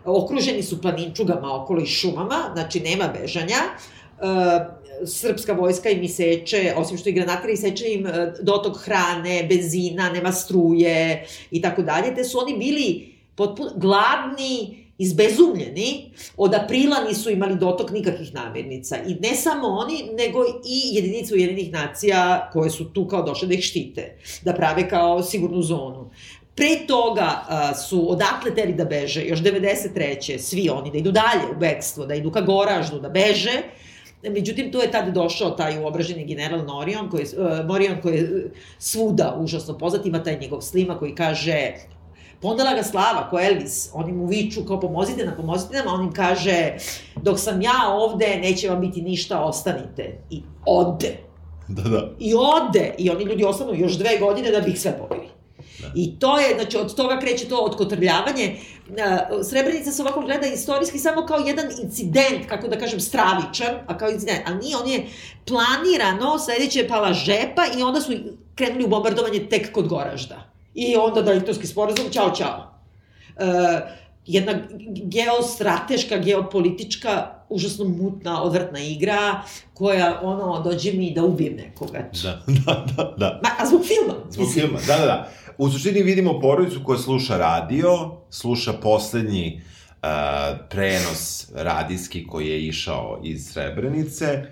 okruženi 0.06 0.64
su 0.64 0.82
planinčugama 0.82 1.62
okolo 1.62 1.82
i 1.82 1.86
šumama, 1.86 2.52
znači 2.54 2.80
nema 2.80 3.14
bežanja, 3.22 3.58
e, 3.58 4.80
srpska 5.06 5.54
vojska 5.54 5.90
im 5.90 6.04
iseče, 6.04 6.74
osim 6.78 6.98
što 6.98 7.10
i 7.10 7.14
granatari 7.14 7.54
iseče 7.54 7.94
im 7.94 8.08
dotok 8.42 8.78
hrane, 8.78 9.46
benzina, 9.50 10.10
nema 10.10 10.32
struje 10.32 11.26
i 11.52 11.62
tako 11.62 11.82
dalje, 11.82 12.16
te 12.16 12.24
su 12.24 12.40
oni 12.40 12.58
bili 12.58 13.14
potpuno 13.36 13.72
gladni, 13.76 14.79
izbezumljeni, 15.00 16.12
od 16.38 16.54
aprila 16.54 17.04
nisu 17.08 17.30
imali 17.30 17.56
dotok 17.56 17.92
nikakvih 17.92 18.34
namirnica. 18.34 18.98
I 19.08 19.16
ne 19.16 19.36
samo 19.36 19.68
oni, 19.68 20.10
nego 20.18 20.44
i 20.66 20.96
jedinice 20.96 21.34
Ujedinih 21.34 21.72
nacija 21.72 22.50
koje 22.54 22.70
su 22.70 22.94
tu 22.94 23.08
kao 23.08 23.24
došle 23.24 23.48
da 23.48 23.54
ih 23.54 23.64
štite, 23.64 24.18
da 24.42 24.54
prave 24.54 24.90
kao 24.90 25.24
sigurnu 25.24 25.62
zonu. 25.62 26.10
Pre 26.56 26.88
toga 26.88 27.30
a, 27.48 27.76
su 27.76 28.12
odatle 28.12 28.56
teli 28.56 28.74
da 28.74 28.86
beže, 28.86 29.24
još 29.26 29.40
93. 29.40 30.38
svi 30.38 30.70
oni, 30.70 30.92
da 30.92 30.98
idu 30.98 31.12
dalje 31.12 31.48
u 31.56 31.60
bekstvo, 31.60 32.06
da 32.06 32.16
idu 32.16 32.32
ka 32.32 32.42
Goraždu, 32.42 33.00
da 33.00 33.10
beže, 33.10 33.62
Međutim, 34.24 34.72
tu 34.72 34.78
je 34.78 34.92
tad 34.92 35.14
došao 35.14 35.50
taj 35.50 35.78
uobraženi 35.84 36.26
general 36.26 36.66
Norion, 36.66 37.10
koji, 37.10 37.24
uh, 37.24 37.66
Morion, 37.66 38.02
koji 38.02 38.18
je 38.18 38.52
svuda 38.80 39.38
užasno 39.40 39.78
poznat, 39.78 40.06
ima 40.06 40.24
taj 40.24 40.40
njegov 40.40 40.62
slima 40.62 40.98
koji 41.00 41.16
kaže 41.16 41.74
Pondala 42.42 42.74
ga 42.74 42.84
slava, 42.84 43.28
ko 43.30 43.40
Elvis, 43.40 43.90
oni 43.94 44.14
mu 44.14 44.26
viču 44.26 44.66
kao 44.66 44.80
pomozite 44.80 45.26
nam, 45.26 45.36
pomozite 45.36 45.78
nam, 45.78 45.88
a 45.88 45.94
on 45.94 46.04
im 46.04 46.14
kaže 46.14 46.78
dok 47.16 47.40
sam 47.40 47.62
ja 47.62 47.90
ovde, 47.92 48.40
neće 48.42 48.70
vam 48.70 48.82
biti 48.82 49.02
ništa, 49.02 49.44
ostanite. 49.44 50.18
I 50.30 50.42
ode. 50.66 51.18
Da, 51.68 51.82
da. 51.82 52.10
I 52.20 52.34
ode. 52.34 52.96
I 52.98 53.10
oni 53.10 53.24
ljudi 53.24 53.46
ostanu 53.46 53.74
još 53.74 53.98
dve 53.98 54.18
godine 54.18 54.52
da 54.52 54.62
bi 54.62 54.72
ih 54.72 54.82
sve 54.82 54.98
pobili. 54.98 55.28
Da. 55.82 55.88
I 55.96 56.20
to 56.20 56.40
je, 56.40 56.56
znači, 56.56 56.78
od 56.78 56.96
toga 56.96 57.20
kreće 57.20 57.50
to 57.50 57.58
otkotrljavanje. 57.58 58.56
Srebrenica 59.50 59.92
se 59.92 60.02
ovako 60.02 60.22
gleda 60.22 60.48
istorijski 60.48 61.00
samo 61.00 61.26
kao 61.26 61.38
jedan 61.38 61.66
incident, 61.84 62.46
kako 62.50 62.68
da 62.68 62.80
kažem, 62.80 63.00
stravičan, 63.00 63.76
a 63.88 63.98
kao 63.98 64.10
incident, 64.10 64.40
ali 64.48 64.58
nije, 64.58 64.78
on 64.78 64.88
je 64.88 65.06
planirano, 65.46 66.40
sledeće 66.40 66.80
je 66.80 66.88
pala 66.88 67.14
žepa 67.14 67.62
i 67.78 67.84
onda 67.84 68.02
su 68.02 68.14
krenuli 68.56 68.86
u 68.86 68.88
bombardovanje 68.88 69.48
tek 69.50 69.72
kod 69.72 69.88
Goražda. 69.88 70.50
I 70.74 70.96
onda 70.96 71.22
Dajtonski 71.22 71.68
sporazum, 71.68 72.06
čao, 72.12 72.36
čao. 72.36 72.74
E, 73.38 74.00
jedna 74.26 74.54
geostrateška, 75.04 76.18
geopolitička, 76.18 77.28
užasno 77.50 77.86
mutna, 77.86 78.44
odvrtna 78.44 78.80
igra, 78.80 79.42
koja, 79.74 80.20
ono, 80.24 80.62
dođe 80.64 80.94
mi 80.94 81.14
da 81.14 81.24
ubijem 81.24 81.56
nekoga. 81.56 82.10
Da, 82.24 82.44
da, 82.66 82.86
da, 82.96 83.16
da. 83.18 83.40
Ma, 83.44 83.50
a 83.60 83.66
zbog 83.66 83.82
filma? 83.86 84.14
Zbog 84.30 84.46
mislim. 84.46 84.66
filma, 84.66 84.80
da, 84.88 84.98
da, 84.98 85.06
da. 85.06 85.30
U 85.58 85.70
suštini 85.70 86.04
vidimo 86.04 86.40
porodicu 86.40 86.80
koja 86.86 87.00
sluša 87.00 87.38
radio, 87.38 88.12
sluša 88.30 88.74
poslednji 88.74 89.62
uh, 89.62 90.10
prenos 90.70 91.52
radijski 91.56 92.28
koji 92.28 92.48
je 92.48 92.68
išao 92.68 93.22
iz 93.24 93.52
Srebrenice, 93.52 94.44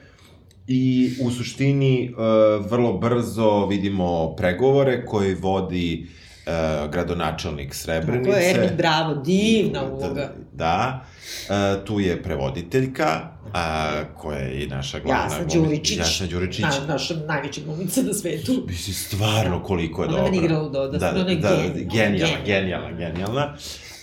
i 0.67 1.13
u 1.21 1.31
suštini 1.31 2.11
uh, 2.11 2.65
vrlo 2.71 2.97
brzo 2.97 3.65
vidimo 3.65 4.35
pregovore 4.35 5.05
koje 5.05 5.35
vodi 5.35 6.07
uh, 6.45 6.91
gradonačelnik 6.91 7.73
Srebrenice. 7.73 8.31
To 8.31 8.37
je 8.37 8.51
Ermin 8.51 8.77
Bravo, 8.77 9.15
divna 9.15 9.79
da, 9.81 9.93
uloga. 9.93 10.33
Da, 10.53 11.05
uh, 11.49 11.85
tu 11.85 11.99
je 11.99 12.23
prevoditeljka, 12.23 13.37
a, 13.53 14.03
koja 14.17 14.39
je 14.39 14.63
i 14.63 14.67
naša 14.67 14.99
glavna... 14.99 15.23
Jasna 15.23 15.61
Đuričić. 15.61 15.97
Jasna 15.97 16.27
Đuričić. 16.27 16.61
Na, 16.61 16.71
naša 16.87 17.15
najveća 17.15 17.61
glumica 17.65 18.01
na 18.01 18.13
svetu. 18.13 18.63
Misli, 18.67 18.93
stvarno 18.93 19.63
koliko 19.63 20.03
je 20.03 20.07
Ona 20.07 20.17
dobra. 20.17 20.29
Ona 20.29 20.37
je 20.37 20.43
igrala 20.43 20.69
do, 20.69 20.87
da, 20.87 20.97
da, 20.97 21.11
da, 21.11 21.35
da, 21.35 21.57
genijalna, 21.73 22.37
genijalna, 22.45 22.91
genijalna. 22.91 23.53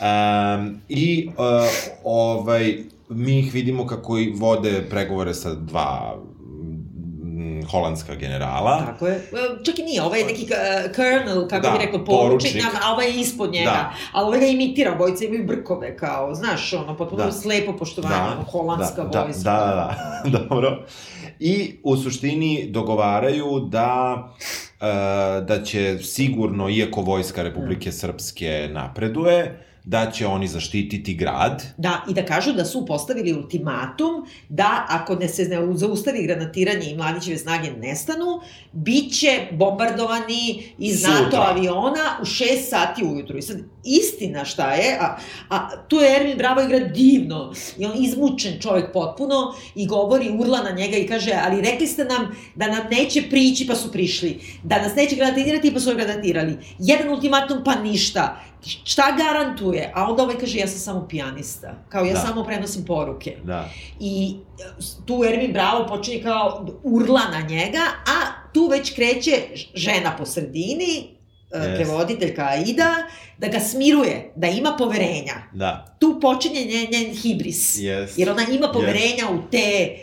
Um, 0.00 0.81
I 0.88 1.29
uh, 1.29 1.35
ovaj, 2.05 2.79
mi 3.09 3.38
ih 3.38 3.55
vidimo 3.55 3.87
kako 3.87 4.18
i 4.18 4.33
vode 4.37 4.87
pregovore 4.90 5.35
sa 5.35 5.55
dva 5.55 6.16
holandska 7.70 8.14
generala. 8.14 8.78
Tako 8.87 9.07
je. 9.07 9.20
Čak 9.64 9.78
i 9.78 9.83
nije, 9.83 10.02
ovaj 10.02 10.20
je 10.20 10.26
neki 10.26 10.42
uh, 10.42 10.94
colonel, 10.96 11.48
kako 11.48 11.62
Da, 11.66 11.70
bi 11.70 11.78
rekao, 11.78 12.04
poručnik, 12.04 12.52
poručnik. 12.52 12.83
a 12.85 12.92
ovaj 12.92 13.07
je 13.07 13.20
ispod 13.20 13.52
njega. 13.52 13.70
Da. 13.70 13.92
A 14.12 14.22
ovaj 14.24 14.40
ga 14.40 14.46
imitira, 14.46 14.94
bojice 14.94 15.24
imaju 15.26 15.46
brkove, 15.46 15.96
kao, 15.96 16.35
znaš, 16.35 16.72
ono, 16.72 16.96
potpuno 16.96 17.24
Da. 17.24 17.33
slepo 17.33 17.76
poštovanje, 17.76 18.33
ono, 18.33 18.42
holandska 18.42 19.04
da, 19.04 19.20
vojska. 19.22 19.42
Da, 19.42 19.50
da, 19.50 20.30
da, 20.30 20.38
dobro. 20.48 20.85
I 21.38 21.74
u 21.83 21.96
suštini 21.96 22.66
dogovaraju 22.70 23.61
da 23.61 24.16
e, 24.80 24.87
da 25.40 25.62
će 25.64 25.98
sigurno, 25.98 26.68
iako 26.68 27.00
vojska 27.00 27.42
Republike 27.42 27.92
Srpske 27.92 28.68
napreduje, 28.72 29.63
da 29.85 30.11
će 30.11 30.27
oni 30.27 30.49
zaštititi 30.49 31.14
grad. 31.14 31.62
Da, 31.77 32.05
i 32.11 32.14
da 32.14 32.25
kažu 32.27 32.53
da 32.53 32.64
su 32.64 32.87
postavili 32.87 33.35
ultimatum 33.35 34.27
da 34.49 34.87
ako 34.88 35.14
ne 35.14 35.29
se 35.29 35.44
ne 35.44 35.77
zaustavi 35.77 36.23
granatiranje 36.23 36.90
i 36.90 36.97
mladićeve 36.97 37.38
snage 37.38 37.70
nestanu, 37.70 38.40
bit 38.73 39.12
će 39.12 39.49
bombardovani 39.53 40.62
iz 40.79 41.01
Sutra. 41.01 41.20
NATO 41.20 41.37
aviona 41.37 42.18
u 42.23 42.25
6 42.25 42.44
sati 42.68 43.05
ujutru. 43.05 43.38
I 43.38 43.42
sad, 43.42 43.59
istina 43.85 44.44
šta 44.44 44.73
je, 44.73 44.99
a, 45.01 45.16
a 45.51 45.68
tu 45.88 45.97
je 45.97 46.16
Ermin 46.16 46.38
Bravo 46.38 46.61
igra 46.61 46.79
divno, 46.79 47.53
i 47.79 47.87
on 47.87 48.05
izmučen 48.05 48.61
čovjek 48.61 48.92
potpuno 48.92 49.55
i 49.75 49.87
govori, 49.87 50.31
urla 50.38 50.62
na 50.62 50.70
njega 50.70 50.97
i 50.97 51.07
kaže, 51.07 51.33
ali 51.44 51.61
rekli 51.61 51.87
ste 51.87 52.05
nam 52.05 52.37
da 52.55 52.66
nam 52.66 52.87
neće 52.90 53.23
prići 53.31 53.66
pa 53.66 53.75
su 53.75 53.92
prišli, 53.92 54.40
da 54.62 54.83
nas 54.83 54.94
neće 54.97 55.16
granatirati 55.16 55.75
pa 55.75 55.81
su 55.81 55.94
granatirali. 55.94 56.57
Jedan 56.79 57.09
ultimatum 57.09 57.64
pa 57.64 57.75
ništa. 57.75 58.40
Šta 58.85 59.16
garantuje? 59.18 59.92
A 59.94 60.11
onda 60.11 60.23
ovaj 60.23 60.37
kaže, 60.38 60.59
ja 60.59 60.66
sam 60.66 60.79
samo 60.79 61.09
pijanista. 61.09 61.75
Kao, 61.88 62.05
ja 62.05 62.12
Da. 62.12 62.20
samo 62.20 62.44
prenosim 62.44 62.85
poruke. 62.85 63.37
Da. 63.44 63.68
I 64.01 64.37
tu 65.07 65.25
Ermin 65.25 65.53
Bravo 65.53 65.87
počinje 65.87 66.23
kao 66.23 66.66
urla 66.83 67.20
na 67.33 67.40
njega, 67.40 67.83
a 68.07 68.51
tu 68.53 68.66
već 68.66 68.94
kreće 68.94 69.33
žena 69.75 70.16
po 70.18 70.27
sredini. 70.27 71.14
Yes. 71.59 71.77
prevoditeljka 71.77 72.43
Aida, 72.43 72.95
da 73.38 73.49
ga 73.49 73.61
smiruje, 73.61 74.33
da 74.37 74.47
ima 74.47 74.75
poverenja. 74.79 75.35
Da. 75.53 75.97
Tu 75.99 76.19
počinje 76.21 76.64
njen, 76.64 76.87
njen 76.90 77.17
hibris. 77.17 77.79
Jest. 77.79 78.19
Jer 78.19 78.31
ona 78.31 78.43
ima 78.53 78.69
poverenja 78.73 79.29
u 79.31 79.51
te 79.51 79.97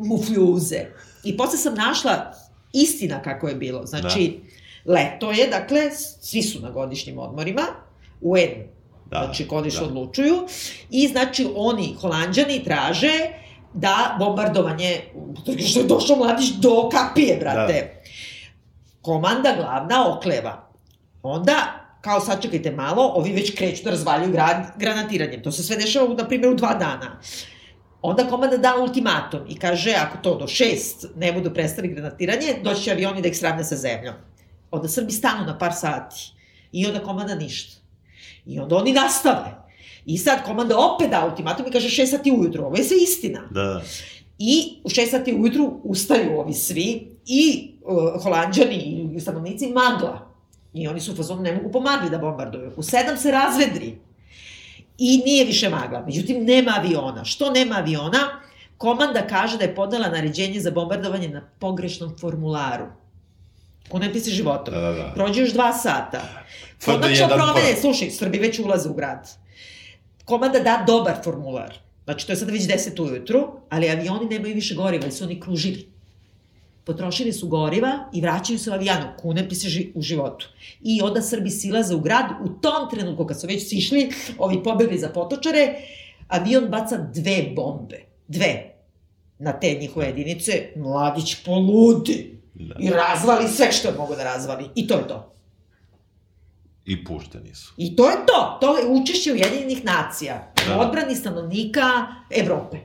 mufljuze. 0.00 0.84
I 1.24 1.36
posle 1.36 1.58
sam 1.58 1.74
našla 1.74 2.32
istina 2.72 3.22
kako 3.22 3.48
je 3.48 3.54
bilo. 3.54 3.86
Znači, 3.86 4.40
da. 4.84 4.92
leto 4.92 5.32
je, 5.32 5.46
dakle, 5.46 5.90
svi 6.20 6.42
su 6.42 6.60
na 6.60 6.70
godišnjim 6.70 7.18
odmorima, 7.18 7.62
UN 8.20 8.68
Da, 9.10 9.22
znači 9.24 9.48
kod 9.48 9.64
da. 9.64 9.80
da. 9.80 9.84
odlučuju, 9.84 10.46
i 10.90 11.08
znači 11.08 11.48
oni, 11.56 11.96
holandjani, 12.00 12.64
traže 12.64 13.12
da 13.74 14.16
bombardovanje, 14.18 15.00
što 15.68 15.80
je 15.80 15.86
došao 15.86 16.16
mladić 16.16 16.48
do 16.48 16.88
kapije, 16.88 17.36
brate. 17.36 17.72
Da. 17.72 18.10
Komanda 19.02 19.54
glavna 19.56 20.16
okleva. 20.16 20.67
Onda, 21.22 21.88
kao 22.00 22.20
sačekajte 22.20 22.70
malo, 22.70 23.12
ovi 23.14 23.32
već 23.32 23.54
kreću 23.54 23.84
da 23.84 23.90
razvaljuju 23.90 24.32
grad 24.32 24.66
granatiranjem. 24.76 25.42
To 25.42 25.52
se 25.52 25.62
sve 25.62 25.76
dešava, 25.76 26.14
na 26.14 26.28
primjer, 26.28 26.52
u 26.52 26.54
dva 26.54 26.74
dana. 26.74 27.20
Onda 28.02 28.28
komanda 28.28 28.56
da 28.56 28.76
ultimatum 28.80 29.40
i 29.48 29.58
kaže, 29.58 29.94
ako 29.98 30.18
to 30.22 30.34
do 30.38 30.46
šest 30.46 31.04
ne 31.16 31.32
budu 31.32 31.54
prestali 31.54 31.88
granatiranje, 31.88 32.54
doći 32.62 32.82
će 32.82 32.90
avioni 32.92 33.22
da 33.22 33.28
ih 33.28 33.38
sravne 33.38 33.64
sa 33.64 33.76
zemljom. 33.76 34.14
Onda 34.70 34.88
Srbi 34.88 35.12
stanu 35.12 35.46
na 35.46 35.58
par 35.58 35.72
sati. 35.74 36.32
I 36.72 36.86
onda 36.86 37.00
komanda 37.00 37.34
ništa. 37.34 37.76
I 38.46 38.58
onda 38.60 38.76
oni 38.76 38.92
nastave. 38.92 39.68
I 40.06 40.18
sad 40.18 40.44
komanda 40.44 40.78
opet 40.78 41.10
da 41.10 41.26
ultimatum 41.30 41.66
i 41.66 41.70
kaže 41.70 42.02
6 42.02 42.06
sati 42.06 42.30
ujutru. 42.30 42.64
Ovo 42.64 42.76
je 42.76 42.84
sve 42.84 42.96
istina. 43.02 43.40
Da. 43.50 43.82
I 44.38 44.80
u 44.84 44.88
6 44.88 45.10
sati 45.10 45.34
ujutru 45.34 45.80
ustaju 45.84 46.38
ovi 46.40 46.54
svi 46.54 47.16
i 47.26 47.72
uh, 47.82 48.22
holandjani 48.22 49.10
i 49.16 49.20
stanovnici 49.20 49.66
magla. 49.66 50.27
I 50.72 50.88
oni 50.88 51.00
su 51.00 51.12
u 51.12 51.16
fazonu 51.16 51.42
ne 51.42 51.52
mogu 51.52 51.72
pomagli 51.72 52.10
da 52.10 52.18
bombarduju. 52.18 52.72
U 52.76 52.82
7 52.82 53.16
se 53.16 53.30
razvedri. 53.30 53.98
I 54.98 55.22
nije 55.24 55.44
više 55.44 55.68
magla. 55.68 56.02
Međutim, 56.06 56.44
nema 56.44 56.72
aviona. 56.76 57.24
Što 57.24 57.50
nema 57.50 57.76
aviona? 57.76 58.40
Komanda 58.78 59.26
kaže 59.26 59.58
da 59.58 59.64
je 59.64 59.74
podala 59.74 60.08
naređenje 60.08 60.60
za 60.60 60.70
bombardovanje 60.70 61.28
na 61.28 61.42
pogrešnom 61.58 62.18
formularu. 62.20 62.86
Ko 63.88 63.98
ne 63.98 64.12
pisi 64.12 64.30
životom. 64.30 64.74
Da, 64.74 64.80
da, 64.80 64.92
da. 64.92 65.12
Prođe 65.14 65.40
još 65.40 65.52
dva 65.52 65.72
sata. 65.72 66.20
FD1 66.80 66.92
Konačno 66.92 67.28
promene, 67.28 67.70
prva. 67.70 67.80
slušaj, 67.80 68.10
Srbi 68.10 68.38
već 68.38 68.58
ulaze 68.58 68.88
u 68.88 68.94
grad. 68.94 69.28
Komanda 70.24 70.58
da 70.58 70.84
dobar 70.86 71.16
formular. 71.24 71.74
Znači, 72.04 72.26
to 72.26 72.32
je 72.32 72.36
sad 72.36 72.50
već 72.50 72.62
10 72.62 73.02
ujutru, 73.02 73.48
ali 73.70 73.90
avioni 73.90 74.26
nemaju 74.30 74.54
više 74.54 74.74
goriva, 74.74 75.04
jer 75.04 75.14
su 75.14 75.24
oni 75.24 75.40
kružili. 75.40 75.88
Potrošili 76.88 77.32
su 77.32 77.48
goriva 77.48 78.08
i 78.12 78.20
vraćaju 78.20 78.58
se 78.58 78.70
u 78.70 78.72
avijanu, 78.72 79.06
kunepi 79.20 79.54
se 79.54 79.68
ži, 79.68 79.92
u 79.94 80.02
životu. 80.02 80.48
I 80.80 81.02
onda 81.02 81.22
Srbi 81.22 81.50
silaze 81.50 81.94
u 81.94 82.00
grad, 82.00 82.24
u 82.44 82.48
tom 82.48 82.90
trenutku 82.90 83.26
kad 83.26 83.40
su 83.40 83.46
već 83.46 83.68
sišli, 83.68 84.10
ovi 84.38 84.62
pobegli 84.64 84.98
za 84.98 85.08
potočare, 85.08 85.74
avion 86.28 86.68
baca 86.68 86.96
dve 86.96 87.52
bombe. 87.56 88.00
Dve. 88.28 88.74
Na 89.38 89.52
te 89.52 89.74
njihove 89.80 90.06
jedinice, 90.06 90.72
mladić 90.76 91.34
poludi. 91.44 92.40
Da. 92.54 92.74
I 92.78 92.90
razvali 92.90 93.48
sve 93.48 93.72
što 93.72 93.88
je 93.88 93.94
mogo 93.94 94.16
da 94.16 94.24
razvali. 94.24 94.64
I 94.74 94.86
to 94.86 94.94
je 94.94 95.08
to. 95.08 95.32
I 96.86 97.04
pušteni 97.04 97.54
su. 97.54 97.74
I 97.76 97.96
to 97.96 98.10
je 98.10 98.16
to. 98.26 98.58
To 98.60 98.78
je 98.78 98.86
učešće 98.86 99.32
Ujedinjenih 99.32 99.84
nacija. 99.84 100.52
Da. 100.68 100.76
U 100.76 100.80
odbrani 100.80 101.14
stanovnika 101.14 102.06
Evrope. 102.30 102.78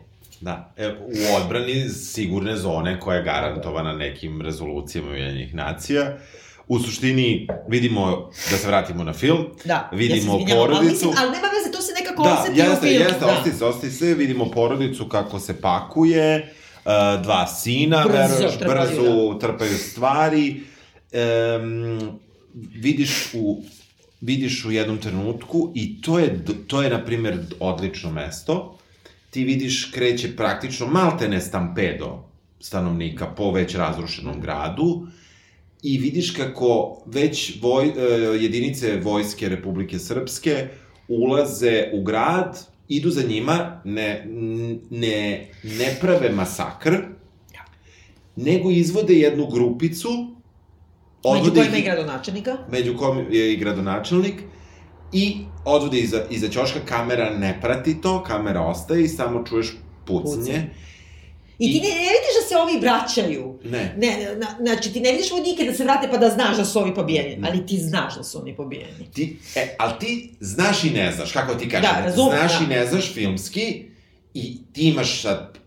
Da, 0.43 0.73
e, 0.77 0.87
u 0.87 1.35
odbrani 1.35 1.89
sigurne 1.89 2.55
zone 2.57 2.99
koja 2.99 3.17
je 3.17 3.23
garantovana 3.23 3.93
nekim 3.93 4.41
rezolucijama 4.41 5.11
Ujedinjenih 5.11 5.55
nacija. 5.55 6.17
U 6.67 6.79
suštini 6.79 7.47
vidimo, 7.67 8.29
da 8.51 8.57
se 8.57 8.67
vratimo 8.67 9.03
na 9.03 9.13
film, 9.13 9.45
Da, 9.65 9.89
vidimo 9.93 10.33
ja 10.33 10.39
Ali, 10.39 10.55
porodicu. 10.55 10.91
mislim, 10.91 11.11
ali 11.17 11.31
nema 11.31 11.47
veze, 11.47 11.71
to 11.71 11.81
se 11.81 11.93
nekako 12.01 12.23
Da, 12.23 12.33
oseti 12.33 12.61
u 12.61 12.63
jeste, 12.63 12.87
filmu. 12.87 12.99
jeste, 12.99 13.19
da. 13.19 13.37
osti 13.37 13.51
se, 13.51 13.65
osti 13.65 13.91
se, 13.91 14.13
vidimo 14.13 14.51
porodicu 14.51 15.09
kako 15.09 15.39
se 15.39 15.61
pakuje, 15.61 16.53
uh, 16.85 17.23
dva 17.23 17.47
sina, 17.47 18.03
Brzo 18.03 18.17
veruješ, 18.17 18.57
trpaju, 18.59 18.89
brzo 18.89 19.37
trpaju 19.39 19.77
stvari, 19.77 20.61
um, 21.61 22.19
vidiš 22.53 23.29
u 23.33 23.63
vidiš 24.21 24.65
u 24.65 24.71
jednom 24.71 24.97
trenutku 24.97 25.71
i 25.75 26.01
to 26.01 26.19
je, 26.19 26.45
to 26.67 26.81
je, 26.81 26.89
na 26.89 27.05
primjer, 27.05 27.39
odlično 27.59 28.11
mesto. 28.11 28.77
Ti 29.33 29.43
vidiš, 29.43 29.85
kreće 29.85 30.35
praktično 30.35 30.87
maltene 30.87 31.41
stampedo 31.41 32.23
stanovnika 32.59 33.25
po 33.27 33.51
već 33.51 33.75
razrušenom 33.75 34.41
gradu 34.41 35.07
i 35.83 35.97
vidiš 35.97 36.31
kako 36.31 37.01
već 37.05 37.61
voj, 37.61 37.87
e, 37.87 37.91
jedinice 38.37 38.99
vojske 38.99 39.49
Republike 39.49 39.99
Srpske 39.99 40.67
ulaze 41.07 41.89
u 41.93 42.03
grad, 42.03 42.59
idu 42.87 43.09
za 43.09 43.23
njima, 43.23 43.81
ne, 43.83 44.25
ne, 44.89 45.47
ne 45.63 45.97
prave 46.01 46.29
masakr, 46.29 46.97
nego 48.35 48.71
izvode 48.71 49.13
jednu 49.13 49.47
grupicu, 49.47 50.09
Među 50.09 50.37
odvode 51.23 51.59
kojima 51.59 51.77
ih- 51.77 51.85
je 51.85 51.91
gradonačelnika. 51.91 52.57
među 52.71 52.97
kom 52.97 53.25
je 53.31 53.53
i 53.53 53.57
gradonačelnik, 53.57 54.33
i 55.13 55.35
odvode 55.65 55.99
iza, 55.99 56.25
iza 56.29 56.49
ćoška, 56.49 56.79
kamera 56.79 57.29
ne 57.29 57.57
prati 57.61 58.01
to, 58.01 58.23
kamera 58.23 58.61
ostaje 58.61 59.03
i 59.03 59.07
samo 59.07 59.43
čuješ 59.43 59.67
pucnje. 60.05 60.35
Pucnje. 60.35 60.69
I 61.59 61.71
ti 61.71 61.77
I- 61.77 61.81
ne, 61.81 61.87
ne 61.87 61.95
vidiš 61.95 62.35
da 62.41 62.47
se 62.47 62.57
ovi 62.57 62.79
vraćaju. 62.79 63.59
Ne. 63.63 63.95
Ne, 63.97 64.35
na, 64.35 64.47
znači 64.59 64.93
ti 64.93 64.99
ne 64.99 65.11
vidiš 65.11 65.31
vojnike 65.31 65.63
da 65.63 65.73
se 65.73 65.83
vrate 65.83 66.07
pa 66.09 66.17
da 66.17 66.29
znaš 66.29 66.57
da 66.57 66.65
su 66.65 66.79
ovi 66.79 66.95
pobijeni, 66.95 67.35
Ne. 67.37 67.47
ali 67.47 67.65
ti 67.65 67.77
znaš 67.79 68.15
da 68.15 68.23
su 68.23 68.41
oni 68.41 68.55
pobijeni. 68.55 69.11
Ti, 69.13 69.37
e, 69.55 69.75
ali 69.79 69.93
ti 69.99 70.31
znaš 70.39 70.83
i 70.83 70.89
ne 70.89 71.11
znaš, 71.11 71.31
kako 71.31 71.55
ti 71.55 71.69
kažem, 71.69 71.89
Da, 71.93 72.01
razumem, 72.01 72.37
znaš 72.39 72.59
da. 72.59 72.65
i 72.65 72.69
ne 72.69 72.85
znaš 72.85 73.13
filmski 73.13 73.85
i 74.33 74.57
ti 74.73 74.81
imaš 74.83 75.21
sad 75.21 75.57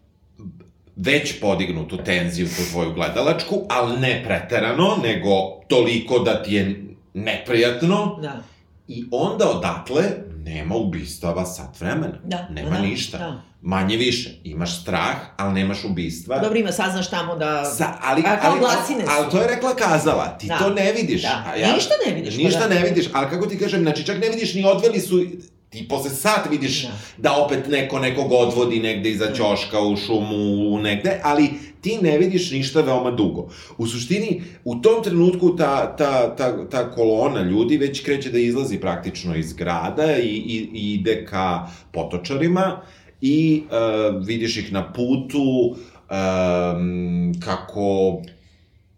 već 0.96 1.40
podignutu 1.40 1.96
tenziju 1.96 2.46
tu 2.48 2.70
tvoju 2.70 2.92
gledalačku, 2.92 3.62
ali 3.68 4.00
ne 4.00 4.24
preterano, 4.26 4.96
nego 5.02 5.30
toliko 5.68 6.18
da 6.18 6.42
ti 6.42 6.54
je 6.54 6.84
neprijatno 7.14 8.18
Da. 8.22 8.42
I 8.88 9.04
onda 9.10 9.48
odatle 9.48 10.02
nema 10.36 10.74
ubistava 10.76 11.46
sat 11.46 11.80
vremena. 11.80 12.14
Da, 12.24 12.48
Nema 12.50 12.70
da, 12.70 12.78
ništa. 12.78 13.18
da. 13.18 13.42
Manje 13.62 13.96
više. 13.96 14.30
Imaš 14.44 14.80
strah, 14.82 15.16
ali 15.36 15.54
nemaš 15.54 15.84
ubistva. 15.84 16.38
Dobro 16.38 16.58
ima, 16.58 16.72
saznaš 16.72 17.10
tamo 17.10 17.36
da... 17.36 17.64
Sa, 17.66 17.92
ali, 18.02 18.22
A 18.22 18.36
kao 18.36 18.50
ali, 18.50 18.60
glasine 18.60 19.00
su. 19.00 19.10
ali 19.10 19.30
to 19.30 19.40
je 19.40 19.48
rekla 19.48 19.74
kazala, 19.74 20.38
ti 20.38 20.46
Da. 20.46 20.58
to 20.58 20.70
ne 20.70 20.92
vidiš. 20.92 21.22
Da. 21.22 21.44
A 21.46 21.72
Ništa 21.74 21.94
ne 22.06 22.14
vidiš, 22.14 22.34
pa 22.34 22.42
Ništa 22.42 22.60
da. 22.60 22.74
ne 22.74 22.82
vidiš, 22.82 23.06
ali 23.12 23.30
kako 23.30 23.46
ti 23.46 23.58
kažem, 23.58 23.80
znači 23.82 24.04
čak 24.04 24.20
ne 24.20 24.28
vidiš 24.28 24.54
ni 24.54 24.64
odveli 24.64 25.00
su, 25.00 25.24
ti 25.70 25.88
posle 25.88 26.10
sat 26.10 26.50
vidiš 26.50 26.82
Da. 26.82 26.90
da, 27.18 27.32
opet 27.34 27.68
neko 27.68 27.98
nekog 27.98 28.32
odvodi 28.32 28.80
negde 28.80 29.10
iza 29.10 29.32
ćoška 29.32 29.80
u 29.80 29.96
šumu, 29.96 30.36
negde, 30.78 31.20
ali 31.22 31.50
ti 31.86 31.98
ne 32.02 32.18
vidiš 32.18 32.50
ništa 32.50 32.80
veoma 32.80 33.10
dugo. 33.10 33.48
U 33.78 33.86
suštini, 33.86 34.42
u 34.64 34.74
tom 34.74 35.02
trenutku 35.04 35.56
ta, 35.56 35.96
ta, 35.96 36.36
ta, 36.36 36.68
ta 36.70 36.90
kolona 36.90 37.42
ljudi 37.42 37.76
već 37.76 38.00
kreće 38.04 38.30
da 38.30 38.38
izlazi 38.38 38.80
praktično 38.80 39.36
iz 39.36 39.52
grada 39.52 40.18
i, 40.18 40.28
i, 40.28 40.68
i 40.74 40.94
ide 40.94 41.24
ka 41.24 41.68
potočarima 41.92 42.80
i 43.20 43.62
uh, 43.62 44.26
vidiš 44.26 44.56
ih 44.56 44.72
na 44.72 44.92
putu 44.92 45.76
um, 45.76 47.34
kako 47.40 48.22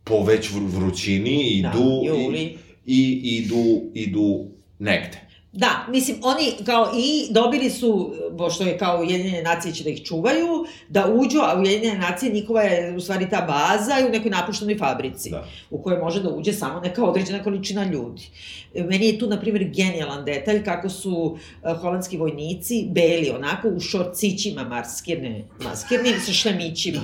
po 0.04 0.24
već 0.24 0.50
vru- 0.50 0.70
vrućini 0.70 1.42
idu 1.42 1.68
Da, 1.68 2.38
i, 2.38 2.58
i 2.86 3.36
idu, 3.36 3.82
idu 3.94 4.46
negde. 4.78 5.27
Da, 5.58 5.86
mislim, 5.88 6.16
oni 6.22 6.64
kao 6.64 6.90
i 6.96 7.26
dobili 7.30 7.70
su, 7.70 8.14
pošto 8.38 8.64
je 8.64 8.78
kao 8.78 8.98
Ujedinjene 8.98 9.42
nacije 9.42 9.74
će 9.74 9.84
da 9.84 9.90
ih 9.90 10.02
čuvaju, 10.02 10.46
da 10.88 11.06
uđu, 11.08 11.38
a 11.40 11.58
Ujedinjene 11.58 11.98
nacije 12.00 12.32
njihova 12.32 12.62
je 12.62 12.94
u 12.96 13.00
stvari 13.00 13.30
ta 13.30 13.40
baza 13.42 14.00
i 14.00 14.06
u 14.06 14.10
nekoj 14.10 14.30
napuštenoj 14.30 14.78
fabrici, 14.78 15.30
Da. 15.30 15.44
u 15.70 15.82
kojoj 15.82 15.98
može 15.98 16.22
da 16.22 16.28
uđe 16.30 16.52
samo 16.52 16.80
neka 16.80 17.04
određena 17.04 17.42
količina 17.42 17.84
ljudi. 17.84 18.22
E, 18.74 18.82
Meni 18.82 19.06
je 19.06 19.18
tu, 19.18 19.26
na 19.26 19.40
primjer, 19.40 19.64
genijalan 19.66 20.24
detalj 20.24 20.64
kako 20.64 20.88
su 20.90 21.12
uh, 21.64 21.80
holandski 21.80 22.16
vojnici, 22.16 22.84
beli 22.88 23.30
onako, 23.30 23.68
u 23.68 23.80
šorcićima 23.80 24.64
maskirne, 24.64 25.44
maskirnim 25.60 26.14
sa 26.20 26.32
šlemićima. 26.34 27.00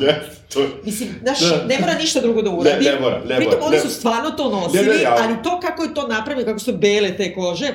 to, 0.54 0.60
Mislim, 0.84 1.08
znaš, 1.22 1.40
Da. 1.40 1.64
ne 1.66 1.78
mora 1.80 1.94
ništa 1.94 2.20
drugo 2.20 2.42
da 2.42 2.50
uradi. 2.50 2.84
Ne, 2.84 2.92
ne 2.92 3.00
mora, 3.00 3.18
ne 3.20 3.36
Pritom 3.36 3.52
mora, 3.52 3.64
oni 3.64 3.76
ne- 3.76 3.82
su 3.82 3.90
stvarno 3.90 4.30
to 4.30 4.50
nosili, 4.50 4.82
Ne, 4.82 4.94
ne, 4.94 5.02
ja- 5.02 5.16
ali 5.18 5.34
to 5.42 5.60
kako 5.60 5.82
je 5.82 5.94
to 5.94 6.08
napravljeno, 6.08 6.46
kako 6.46 6.58
su 6.60 6.72
bele 6.74 7.16
te 7.16 7.34
kože, 7.34 7.72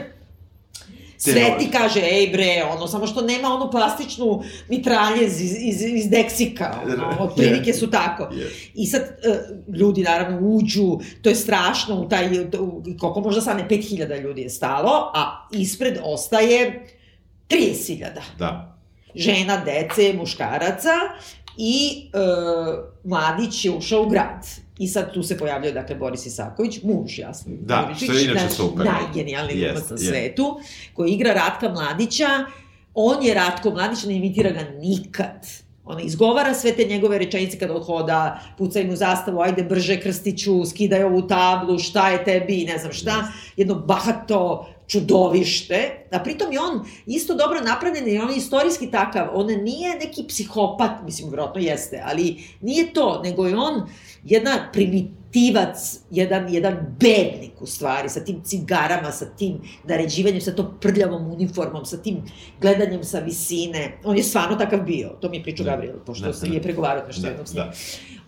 sve 1.21 1.55
ti 1.59 1.71
kaže, 1.71 1.99
ej 1.99 2.29
bre, 2.31 2.63
ono, 2.71 2.87
samo 2.87 3.07
što 3.07 3.21
nema 3.21 3.47
onu 3.47 3.71
plastičnu 3.71 4.43
mitraljez 4.69 5.41
iz, 5.41 5.51
iz, 5.59 5.81
iz 5.81 6.09
Deksika, 6.09 6.81
ono, 6.85 7.15
otprilike 7.19 7.73
su 7.73 7.91
tako. 7.91 8.33
Je. 8.33 8.51
I 8.73 8.85
sad, 8.87 9.01
e, 9.01 9.39
ljudi 9.77 10.01
naravno 10.03 10.39
uđu, 10.41 10.99
to 11.21 11.29
je 11.29 11.35
strašno, 11.35 12.01
u 12.01 12.09
taj, 12.09 12.39
u, 12.59 12.83
koliko 12.99 13.21
možda 13.21 13.41
stane, 13.41 13.67
5000 13.69 14.21
ljudi 14.21 14.41
je 14.41 14.49
stalo, 14.49 15.11
a 15.15 15.47
ispred 15.51 15.97
ostaje 16.03 16.87
30.000 17.49 18.07
Da. 18.39 18.77
žena, 19.15 19.63
dece, 19.65 20.13
muškaraca 20.13 20.89
i 21.61 22.09
e, 22.13 22.19
mladić 23.03 23.65
je 23.65 23.71
ušao 23.71 24.01
u 24.01 24.09
grad. 24.09 24.47
I 24.77 24.87
sad 24.87 25.13
tu 25.13 25.23
se 25.23 25.37
pojavljaju, 25.37 25.73
dakle, 25.73 25.95
Boris 25.95 26.25
Isaković, 26.25 26.83
muž, 26.83 27.19
jasno. 27.19 27.53
Da, 27.61 27.81
Buričić, 27.85 28.03
što 28.03 28.17
je 28.17 28.23
inače 28.23 28.43
naš 28.43 28.53
super. 28.53 28.85
Najgenijalniji 28.85 29.59
Jest, 29.59 29.73
glumac 29.73 29.89
na 29.89 29.95
jest. 29.95 30.07
svetu, 30.09 30.59
koji 30.93 31.11
igra 31.11 31.33
Ratka 31.33 31.69
Mladića. 31.69 32.27
On 32.93 33.25
je 33.25 33.33
Ratko 33.33 33.71
Mladić, 33.71 34.03
ne 34.03 34.15
imitira 34.15 34.51
ga 34.51 34.61
nikad. 34.79 35.47
Ona 35.85 36.01
izgovara 36.01 36.53
sve 36.53 36.71
te 36.71 36.85
njegove 36.85 37.17
rečenice 37.17 37.59
kada 37.59 37.73
hoda, 37.73 38.39
pucaj 38.57 38.83
mu 38.83 38.95
zastavu, 38.95 39.41
ajde 39.41 39.63
brže 39.63 39.99
Krstiću, 39.99 40.65
skidaj 40.65 41.03
ovu 41.03 41.27
tablu, 41.27 41.79
šta 41.79 42.09
je 42.09 42.23
tebi, 42.23 42.65
ne 42.65 42.77
znam 42.77 42.93
šta. 42.93 43.27
Jedno 43.57 43.75
bahato 43.75 44.67
čudovište, 44.89 46.07
a 46.11 46.19
pritom 46.19 46.51
je 46.51 46.59
on 46.59 46.85
isto 47.05 47.35
dobro 47.35 47.61
napravljen 47.61 48.07
i 48.07 48.19
on 48.19 48.29
je 48.29 48.37
istorijski 48.37 48.91
takav, 48.91 49.27
on 49.33 49.47
nije 49.47 49.95
neki 49.95 50.23
psihopat, 50.27 50.91
mislim, 51.05 51.29
vjerojatno 51.29 51.61
jeste, 51.61 52.03
ali 52.05 52.43
nije 52.61 52.93
to, 52.93 53.21
nego 53.23 53.47
je 53.47 53.57
on 53.57 53.89
jedna 54.23 54.69
primitivac, 55.31 55.77
jedan, 56.11 56.53
jedan 56.53 56.77
bednik 56.99 57.61
u 57.61 57.65
stvari, 57.65 58.09
sa 58.09 58.19
tim 58.19 58.41
cigarama, 58.43 59.11
sa 59.11 59.25
tim 59.27 59.57
naređivanjem, 59.83 60.41
sa 60.41 60.51
tom 60.51 60.67
prljavom 60.81 61.27
uniformom, 61.27 61.85
sa 61.85 61.97
tim 61.97 62.21
gledanjem 62.61 63.03
sa 63.03 63.19
visine. 63.19 63.97
On 64.03 64.17
je 64.17 64.23
stvarno 64.23 64.55
takav 64.55 64.79
bio, 64.79 65.09
to 65.11 65.29
mi 65.29 65.37
je 65.37 65.43
pričao 65.43 65.63
Da. 65.63 65.71
Gabriel, 65.71 65.95
pošto 66.05 66.25
Da, 66.25 66.33
se 66.33 66.47
da. 66.47 66.53
je 66.53 66.61
pregovarao 66.61 67.07
nešto 67.07 67.21
Da, 67.21 67.27
jednom 67.27 67.47
s 67.47 67.53
njim 67.53 67.63
da. 67.63 67.71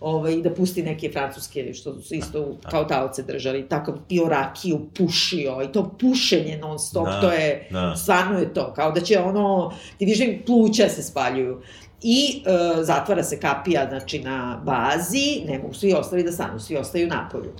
ovaj, 0.00 0.36
da 0.36 0.54
pusti 0.54 0.82
neke 0.82 1.10
francuske, 1.10 1.74
što 1.74 2.00
su 2.00 2.14
isto 2.14 2.58
kao 2.62 2.84
taoce 2.84 3.22
držali, 3.22 3.68
tako 3.68 3.94
pio 4.08 4.24
rakiju, 4.24 4.80
pušio, 4.94 5.62
i 5.62 5.72
to 5.72 5.94
pušenje 6.00 6.58
non 6.58 6.78
stop, 6.78 7.06
Da, 7.06 7.20
to 7.20 7.32
je, 7.32 7.68
da. 7.70 7.96
stvarno 7.96 8.38
je 8.38 8.54
to, 8.54 8.72
kao 8.74 8.92
da 8.92 9.00
će 9.00 9.18
ono, 9.18 9.72
ti 9.98 10.06
da 10.08 10.24
im 10.24 10.42
pluća 10.46 10.88
se 10.88 11.02
spaljuju. 11.02 11.62
I 12.02 12.42
e, 12.46 12.84
zatvara 12.84 13.24
se 13.24 13.40
kapija, 13.40 13.86
znači, 13.88 14.18
na 14.18 14.62
bazi, 14.64 15.42
ne 15.46 15.58
mogu 15.58 15.74
svi 15.74 15.92
ostali 15.92 16.22
da 16.22 16.32
stanu, 16.32 16.60
svi 16.60 16.76
ostaju 16.76 17.08
napolju. 17.08 17.52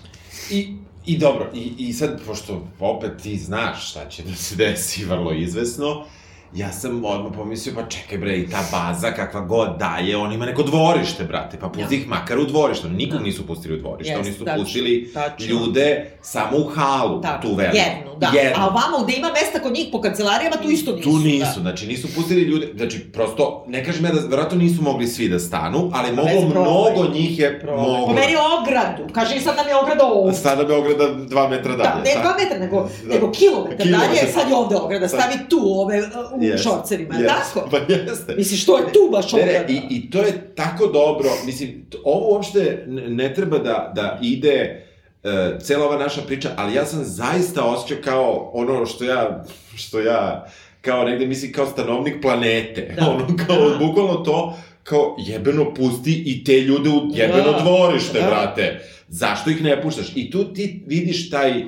I, 0.50 0.76
I 1.06 1.18
dobro, 1.18 1.50
i, 1.54 1.74
i 1.78 1.92
sad, 1.92 2.20
pošto 2.26 2.66
opet 2.80 3.12
ti 3.22 3.36
znaš 3.38 3.90
šta 3.90 4.08
će 4.08 4.22
da 4.22 4.34
se 4.34 4.56
desi 4.56 5.04
vrlo 5.04 5.32
izvesno, 5.32 6.04
ja 6.54 6.72
sam 6.72 7.04
odmah 7.04 7.32
pomislio, 7.34 7.74
pa 7.74 7.82
čekaj 7.84 8.18
bre, 8.18 8.36
i 8.36 8.46
ta 8.46 8.58
baza 8.72 9.10
kakva 9.10 9.40
god 9.42 9.68
daje, 9.78 10.16
on 10.16 10.32
ima 10.32 10.46
neko 10.46 10.62
dvorište, 10.62 11.24
brate, 11.24 11.58
pa 11.58 11.68
pusti 11.68 11.94
Ja. 11.94 12.00
ih 12.00 12.08
makar 12.08 12.38
u 12.38 12.44
dvorište. 12.44 12.88
Nikog 12.90 13.18
Da. 13.18 13.24
nisu 13.24 13.46
pustili 13.46 13.74
u 13.74 13.78
dvorište, 13.78 14.10
Jeste, 14.10 14.20
oni 14.22 14.32
su 14.32 14.44
tačno, 14.44 14.62
pustili 14.62 15.10
tačno. 15.14 15.46
ljude 15.46 15.86
samo 16.22 16.56
u 16.56 16.64
halu, 16.64 17.20
Tako, 17.20 17.42
tu 17.42 17.54
vernu. 17.54 17.74
jednu, 17.76 18.16
da. 18.18 18.30
Jednu. 18.34 18.52
A 18.56 18.66
ovamo 18.66 19.04
gde 19.04 19.14
ima 19.14 19.28
mesta 19.30 19.58
kod 19.60 19.72
njih 19.72 19.88
po 19.92 20.00
kancelarijama, 20.00 20.56
tu 20.56 20.70
isto 20.70 20.92
nisu. 20.92 21.02
Tu 21.04 21.18
nisu, 21.18 21.44
Da. 21.46 21.60
znači 21.60 21.86
nisu 21.86 22.08
pustili 22.14 22.40
ljude, 22.42 22.68
znači 22.76 23.00
prosto, 23.02 23.64
ne 23.68 23.84
kažem 23.84 24.04
ja 24.04 24.12
da, 24.12 24.20
verovatno 24.20 24.58
nisu 24.58 24.82
mogli 24.82 25.06
svi 25.06 25.28
da 25.28 25.38
stanu, 25.38 25.90
ali 25.92 26.08
Bez 26.08 26.16
moglo, 26.16 26.60
mnogo 26.62 27.08
njih 27.08 27.38
je 27.38 27.60
Problem. 27.60 27.80
moglo. 27.82 28.06
Pomeri 28.06 28.34
ogradu, 28.52 29.12
kaže 29.12 29.40
sad 29.40 29.56
nam 29.56 29.68
je 29.68 29.76
ograda 29.76 30.04
ovde. 30.04 30.32
Sada 30.34 30.64
Beograda 30.64 31.06
dva 31.24 31.48
metra 31.48 31.72
dalje. 31.74 31.90
Da, 31.94 32.00
ne 32.00 32.10
sad. 32.12 32.22
dva 32.22 32.34
metra, 32.34 32.58
nego, 32.58 32.76
Da. 33.02 33.14
nego 33.14 33.30
kilometar 33.32 33.76
Kilometar. 33.78 34.08
dalje, 34.08 34.32
sad 34.32 34.48
je 34.48 34.56
ovde 34.56 34.76
ograda, 34.76 35.08
Sad- 35.08 35.20
stavi 35.20 35.38
tu 35.48 35.58
ove 35.74 36.02
u 36.34 36.41
Jest, 36.46 36.64
šorcerima, 36.64 37.14
jest. 37.18 37.28
tako? 37.54 37.68
Pa 37.70 37.92
jeste. 37.92 38.34
Misliš, 38.36 38.62
što 38.62 38.78
je 38.78 38.84
tu 38.92 39.08
baš 39.12 39.32
ne, 39.32 39.66
i, 39.68 39.80
i 39.96 40.10
to 40.10 40.18
je 40.22 40.54
tako 40.54 40.86
dobro, 40.86 41.30
mislim, 41.46 41.86
ovo 42.04 42.34
uopšte 42.34 42.84
ne, 42.88 43.34
treba 43.34 43.58
da, 43.58 43.92
da 43.94 44.18
ide 44.22 44.86
e, 45.24 45.58
cela 45.62 45.86
ova 45.86 45.98
naša 45.98 46.20
priča, 46.22 46.50
ali 46.56 46.74
ja 46.74 46.86
sam 46.86 47.04
zaista 47.04 47.64
osjećao 47.64 48.02
kao 48.04 48.50
ono 48.54 48.86
što 48.86 49.04
ja, 49.04 49.44
što 49.76 50.00
ja, 50.00 50.46
kao 50.80 51.04
negde 51.04 51.26
mislim 51.26 51.52
kao 51.52 51.66
stanovnik 51.66 52.22
planete, 52.22 52.94
Da. 52.98 53.08
ono 53.10 53.26
kao 53.46 53.68
Da. 53.70 53.76
bukvalno 53.86 54.14
to, 54.14 54.58
kao 54.82 55.16
jebeno 55.18 55.74
pusti 55.74 56.22
i 56.26 56.44
te 56.44 56.60
ljude 56.60 56.90
u 56.90 57.10
jebeno 57.14 57.52
Da. 57.52 57.58
dvorište, 57.62 58.20
Da. 58.20 58.26
brate. 58.26 58.80
Zašto 59.08 59.50
ih 59.50 59.62
ne 59.62 59.82
puštaš? 59.82 60.12
I 60.14 60.30
tu 60.30 60.52
ti 60.54 60.82
vidiš 60.86 61.30
taj, 61.30 61.64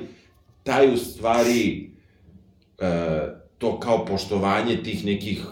taj 0.63 0.93
u 0.93 0.97
stvari, 0.97 1.89
e, 2.79 2.85
to 3.57 3.79
kao 3.79 4.05
poštovanje 4.05 4.83
tih 4.83 5.05
nekih 5.05 5.45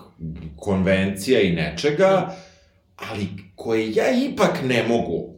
konvencija 0.56 1.42
i 1.42 1.52
nečega, 1.52 2.36
ali 2.96 3.28
koje 3.56 3.94
ja 3.94 4.06
ipak 4.12 4.60
ne 4.64 4.84
mogu. 4.88 5.34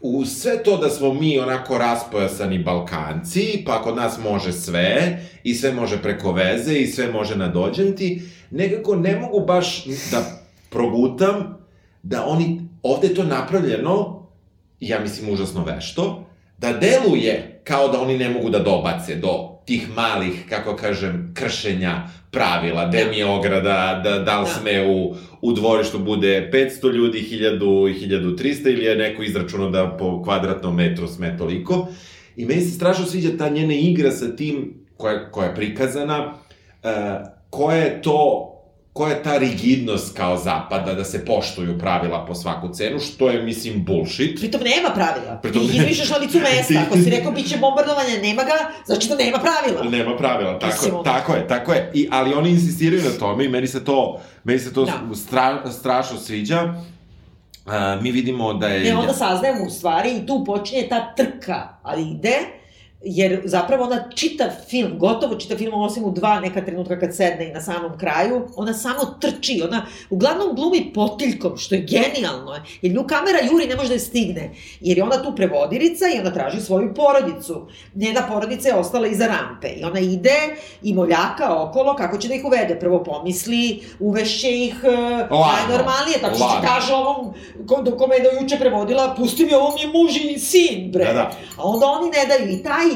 U 0.00 0.24
sve 0.24 0.62
to 0.62 0.76
da 0.76 0.90
smo 0.90 1.14
mi 1.14 1.38
onako 1.38 1.78
raspojasani 1.78 2.58
Balkanci, 2.58 3.62
pa 3.66 3.82
kod 3.82 3.96
nas 3.96 4.18
može 4.24 4.52
sve, 4.52 5.18
i 5.42 5.54
sve 5.54 5.72
može 5.72 6.02
preko 6.02 6.32
veze, 6.32 6.74
i 6.74 6.86
sve 6.86 7.12
može 7.12 7.36
na 7.36 7.48
dođenti, 7.48 8.22
nekako 8.50 8.96
ne 8.96 9.16
mogu 9.16 9.46
baš 9.46 9.84
da 9.86 10.42
progutam 10.70 11.58
da 12.02 12.26
oni, 12.26 12.68
ovde 12.82 13.08
je 13.08 13.14
to 13.14 13.24
napravljeno, 13.24 14.26
ja 14.80 15.00
mislim 15.00 15.32
užasno 15.32 15.64
vešto, 15.64 16.26
da 16.58 16.72
deluje 16.72 17.60
kao 17.64 17.88
da 17.88 18.00
oni 18.00 18.18
ne 18.18 18.28
mogu 18.28 18.50
da 18.50 18.58
dobace 18.58 19.14
do 19.14 19.57
tih 19.68 19.88
malih, 19.96 20.44
kako 20.48 20.76
kažem, 20.76 21.32
kršenja 21.34 22.08
pravila, 22.30 22.86
da 22.86 22.98
mi 23.10 23.18
je 23.18 23.26
ograda, 23.26 24.00
da, 24.04 24.18
da 24.18 24.40
li 24.40 24.46
Da. 24.46 24.52
sme 24.60 24.86
u, 24.86 25.14
u 25.42 25.52
dvorištu 25.52 25.98
bude 25.98 26.50
500 26.52 26.92
ljudi, 26.92 27.18
1000 27.30 27.90
i 27.90 28.08
1300 28.08 28.72
ili 28.72 28.84
je 28.84 28.96
neko 28.96 29.22
izračunao 29.22 29.70
da 29.70 29.96
po 29.98 30.22
kvadratnom 30.22 30.76
metru 30.76 31.08
sme 31.08 31.36
toliko. 31.38 31.88
I 32.36 32.44
meni 32.44 32.60
se 32.60 32.70
strašno 32.70 33.06
sviđa 33.06 33.36
ta 33.38 33.48
njena 33.48 33.74
igra 33.74 34.10
sa 34.10 34.36
tim 34.36 34.74
koja, 34.96 35.30
koja 35.30 35.48
je 35.48 35.54
prikazana, 35.54 36.26
uh, 36.26 36.90
koja 37.50 37.76
je 37.76 38.02
to 38.02 38.48
koja 38.98 39.12
je 39.12 39.22
ta 39.22 39.38
rigidnost 39.38 40.16
kao 40.16 40.36
zapada 40.36 40.94
da 40.94 41.04
se 41.04 41.24
poštuju 41.24 41.78
pravila 41.78 42.24
po 42.26 42.34
svaku 42.34 42.68
cenu, 42.68 43.00
što 43.00 43.30
je, 43.30 43.42
mislim, 43.42 43.84
bullshit. 43.84 44.38
Pritom 44.38 44.60
nema 44.60 44.90
pravila. 44.94 45.36
Pritom 45.42 45.68
Ti 45.68 45.76
izmišljaš 45.76 46.10
na 46.10 46.16
licu 46.16 46.38
mesta. 46.38 46.74
Ako 46.86 46.96
si 46.96 47.10
rekao 47.10 47.32
biće 47.32 47.58
bombardovanje, 47.58 48.18
nema 48.22 48.42
ga, 48.42 48.52
znači 48.86 49.08
da 49.08 49.14
nema 49.14 49.38
pravila. 49.38 49.90
Nema 49.90 50.16
pravila, 50.16 50.58
tako, 50.58 50.72
Mislim, 50.72 51.04
tako 51.04 51.32
je, 51.32 51.48
tako 51.48 51.72
je. 51.72 51.90
I, 51.94 52.08
ali 52.10 52.34
oni 52.34 52.50
insistiraju 52.50 53.02
na 53.02 53.18
tome 53.18 53.44
i 53.44 53.48
meni 53.48 53.66
se 53.66 53.84
to, 53.84 54.20
meni 54.44 54.58
se 54.58 54.72
to 54.74 54.84
Da. 54.84 55.14
stra, 55.14 55.70
strašno 55.72 56.18
sviđa. 56.18 56.74
Uh, 57.66 58.02
mi 58.02 58.10
vidimo 58.10 58.54
da 58.54 58.68
je... 58.68 58.84
Ne, 58.84 58.96
onda 58.96 59.12
saznajemo 59.12 59.64
u 59.66 59.70
stvari 59.70 60.10
i 60.10 60.26
tu 60.26 60.44
počinje 60.46 60.86
ta 60.88 61.14
trka, 61.14 61.68
ali 61.82 62.10
ide, 62.10 62.38
jer 63.00 63.40
zapravo 63.44 63.84
ona 63.84 64.10
čitav 64.14 64.48
film, 64.68 64.98
gotovo 64.98 65.34
čitav 65.34 65.56
film, 65.58 65.74
osim 65.74 66.04
u 66.04 66.10
dva 66.10 66.40
neka 66.40 66.64
trenutka 66.64 67.00
kad 67.00 67.16
sedne 67.16 67.48
i 67.48 67.52
na 67.52 67.60
samom 67.60 67.98
kraju, 67.98 68.48
ona 68.56 68.74
samo 68.74 69.16
trči, 69.20 69.62
ona 69.64 69.86
uglavnom 70.10 70.54
glumi 70.54 70.92
potiljkom, 70.94 71.56
što 71.56 71.74
je 71.74 71.80
genijalno, 71.80 72.60
jer 72.82 72.94
nju 72.94 73.04
kamera 73.06 73.38
juri 73.52 73.66
ne 73.66 73.76
može 73.76 73.88
da 73.88 73.94
je 73.94 74.00
stigne, 74.00 74.50
jer 74.80 74.98
je 74.98 75.04
ona 75.04 75.22
tu 75.22 75.36
prevodirica 75.36 76.04
i 76.08 76.20
ona 76.20 76.30
traži 76.30 76.60
svoju 76.60 76.94
porodicu. 76.94 77.66
Njena 77.94 78.22
porodica 78.28 78.68
je 78.68 78.74
ostala 78.74 79.06
iza 79.06 79.26
rampe 79.26 79.68
i 79.68 79.84
ona 79.84 80.00
ide 80.00 80.56
i 80.82 80.94
moljaka 80.94 81.62
okolo 81.62 81.96
kako 81.96 82.18
će 82.18 82.28
da 82.28 82.34
ih 82.34 82.44
uvede. 82.44 82.78
Prvo 82.80 83.04
pomisli, 83.04 83.82
uvešće 84.00 84.50
ih 84.50 84.74
uh, 84.82 84.90
najnormalnije, 85.46 86.18
tako 86.20 86.36
što 86.36 86.48
će 86.48 86.66
kaže 86.66 86.94
ovom 86.94 87.34
ko, 87.66 87.82
do 87.82 87.96
kome 87.96 88.16
je 88.16 88.22
do 88.22 88.30
juče 88.40 88.58
prevodila, 88.58 89.14
pusti 89.18 89.44
mi, 89.44 89.54
ovo 89.54 89.74
mi 89.74 89.80
je 89.80 89.86
muž 89.86 90.16
i 90.16 90.38
sin, 90.38 90.92
bre. 90.92 91.04
Da, 91.04 91.12
da. 91.12 91.30
A 91.56 91.62
onda 91.62 91.86
oni 91.86 92.10
ne 92.10 92.26
daju 92.26 92.50
i 92.50 92.62
taj 92.62 92.87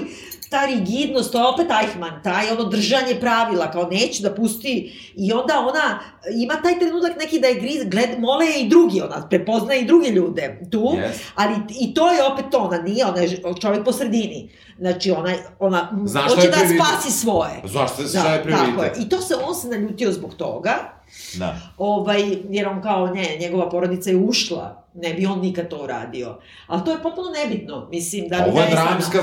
ta 0.50 0.64
rigidnost, 0.66 1.32
to 1.32 1.38
je 1.38 1.46
opet 1.46 1.66
Eichmann, 1.82 2.22
taj 2.22 2.50
ono 2.50 2.64
držanje 2.64 3.20
pravila, 3.20 3.70
kao 3.70 3.88
neću 3.90 4.22
da 4.22 4.34
pusti, 4.34 4.72
i 5.16 5.32
onda 5.32 5.58
ona 5.60 5.98
ima 6.34 6.54
taj 6.62 6.78
trenutak 6.78 7.12
neki 7.20 7.40
da 7.40 7.46
je 7.46 7.54
griz, 7.54 7.84
gled, 7.84 8.20
mole 8.20 8.46
je 8.46 8.60
i 8.60 8.68
drugi, 8.68 9.00
ona 9.00 9.28
prepoznaje 9.28 9.80
i 9.80 9.84
druge 9.84 10.08
ljude 10.08 10.60
tu, 10.70 10.78
Yes. 10.78 11.12
ali 11.34 11.54
i 11.80 11.94
to 11.94 12.10
je 12.12 12.24
opet 12.24 12.44
to, 12.50 12.58
ona 12.58 12.78
nije, 12.78 13.06
ona 13.06 13.20
je 13.20 13.42
čovjek 13.60 13.84
po 13.84 13.92
sredini, 13.92 14.50
znači 14.78 15.10
ona, 15.10 15.32
ona 15.58 15.90
hoće 16.28 16.48
da 16.48 16.56
spasi 16.56 17.10
svoje. 17.10 17.52
Zašto 17.64 18.08
se 18.08 18.18
Da, 18.18 18.28
je 18.28 18.42
tako 18.50 18.82
je. 18.82 18.92
I 19.00 19.08
to 19.08 19.20
se, 19.20 19.34
on 19.44 19.54
se 19.54 19.68
naljutio 19.68 20.12
zbog 20.12 20.34
toga, 20.34 21.01
Da. 21.34 21.56
ovaj, 21.78 22.22
jer 22.50 22.68
on 22.68 22.82
kao, 22.82 23.06
ne, 23.06 23.36
njegova 23.40 23.70
porodica 23.70 24.10
je 24.10 24.16
ušla, 24.16 24.82
ne 24.94 25.14
bi 25.14 25.26
on 25.26 25.40
nikad 25.40 25.68
to 25.68 25.76
uradio. 25.78 26.38
Ali 26.66 26.84
to 26.84 26.90
je 26.90 27.02
potpuno 27.02 27.28
nebitno, 27.32 27.88
mislim, 27.90 28.28
da 28.28 28.36
bi 28.36 28.50
Ovo 28.50 28.60
je 28.60 28.66
dramska- 28.66 29.16
je, 29.16 29.22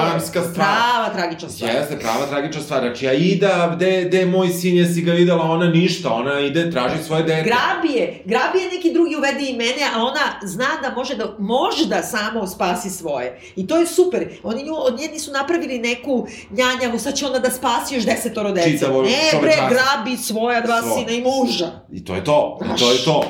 dramska 0.00 0.42
stvar. 0.42 0.54
Prava 0.54 1.08
tragična 1.14 1.48
stvar. 1.48 1.70
Jeste, 1.70 1.98
prava 1.98 2.26
tragična 2.26 2.62
stvar. 2.62 2.80
Znači, 2.80 3.08
Aida, 3.08 3.72
gde, 3.76 4.04
gde 4.04 4.18
je 4.18 4.26
moj 4.26 4.48
sin, 4.48 4.76
jesi 4.76 5.02
ga 5.02 5.12
videla, 5.12 5.44
ona 5.44 5.66
ništa, 5.66 6.12
ona 6.12 6.40
ide, 6.40 6.70
traži 6.70 7.04
svoje 7.04 7.22
dete. 7.22 7.42
Grabi 7.42 7.94
je, 7.94 8.22
grabi 8.24 8.58
je 8.58 8.70
neki 8.70 8.92
drugi 8.92 9.16
uvedi 9.16 9.46
i 9.46 9.56
mene, 9.56 9.82
a 9.94 10.02
ona 10.02 10.20
zna 10.42 10.68
da 10.82 10.90
može 10.90 11.14
da, 11.14 11.34
možda 11.38 12.02
samo 12.02 12.46
spasi 12.46 12.90
svoje. 12.90 13.40
I 13.56 13.66
to 13.66 13.76
je 13.76 13.86
super. 13.86 14.28
Oni 14.42 14.62
nju, 14.62 14.74
od 14.76 14.98
nje 14.98 15.08
nisu 15.08 15.32
napravili 15.32 15.78
neku 15.78 16.26
njanjavu, 16.50 16.98
sad 16.98 17.14
će 17.14 17.26
ona 17.26 17.38
da 17.38 17.50
spasi 17.50 17.94
još 17.94 18.04
desetoro 18.04 18.52
dece. 18.52 18.70
Čitavo 18.70 19.02
ne, 19.02 19.08
bre, 19.40 19.52
grabi 19.70 20.16
svoja 20.18 20.60
dva 20.60 20.82
Svo- 20.82 20.98
sina 20.98 21.12
i 21.18 21.22
muža. 21.22 21.70
I 21.92 22.04
to 22.04 22.14
je 22.14 22.24
to, 22.24 22.58
i 22.74 22.78
to 22.78 22.92
je 22.92 22.98
to. 23.04 23.24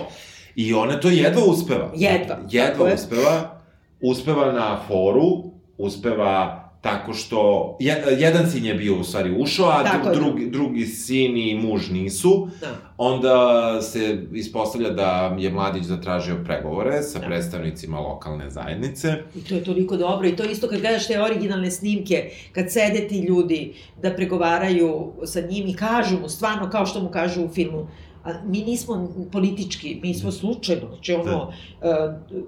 I 0.57 0.75
ona 0.75 1.01
to 1.01 1.09
jedva 1.09 1.43
uspeva. 1.45 1.91
Jedva, 1.95 2.37
Jedva 2.51 2.89
je. 2.89 2.95
uspeva. 2.95 3.61
Uspeva 4.01 4.53
na 4.53 4.81
foru, 4.89 5.51
uspeva 5.79 6.68
tako 6.81 7.13
što... 7.15 7.77
Je, 7.81 8.05
jedan 8.19 8.51
sin 8.51 8.65
je 8.65 8.75
bio 8.75 9.01
u 9.01 9.05
stvari 9.05 9.35
ušao, 9.39 9.69
a 9.69 9.85
Tako 9.85 10.11
drugi, 10.15 10.51
drugi 10.51 10.87
sin 10.87 11.37
i 11.37 11.55
muž 11.55 11.91
nisu. 11.91 12.49
Da. 12.61 12.77
Onda 12.99 13.79
se 13.83 14.19
ispostavlja 14.33 14.91
da 14.91 15.37
je 15.39 15.51
mladić 15.51 15.85
zatražio 15.85 16.37
pregovore 16.45 17.03
sa 17.03 17.19
Da. 17.19 17.27
predstavnicima 17.27 18.01
lokalne 18.01 18.51
zajednice. 18.51 19.15
I 19.35 19.41
to 19.41 19.55
je 19.55 19.65
toliko 19.65 19.97
dobro 19.97 20.29
i 20.29 20.37
to 20.37 20.45
isto 20.45 20.69
kad 20.69 20.81
gledaš 20.81 21.07
te 21.07 21.23
originalne 21.23 21.71
snimke, 21.71 22.31
kad 22.53 22.73
sede 22.73 23.09
ti 23.09 23.21
ljudi 23.21 23.75
da 24.03 24.15
pregovaraju 24.15 25.13
sa 25.25 25.41
njim 25.41 25.67
i 25.69 25.77
kažu 25.77 26.21
mu 26.21 26.29
stvarno 26.29 26.71
kao 26.71 26.87
što 26.87 27.01
mu 27.03 27.09
kažu 27.09 27.45
u 27.45 27.49
filmu, 27.49 27.89
a 28.29 28.41
mi 28.47 28.63
nismo 28.63 29.09
politički, 29.33 30.01
mi 30.03 30.15
smo 30.15 30.33
slučajno, 30.33 30.89
znači 30.89 31.13
ono, 31.13 31.53
e, 31.83 31.87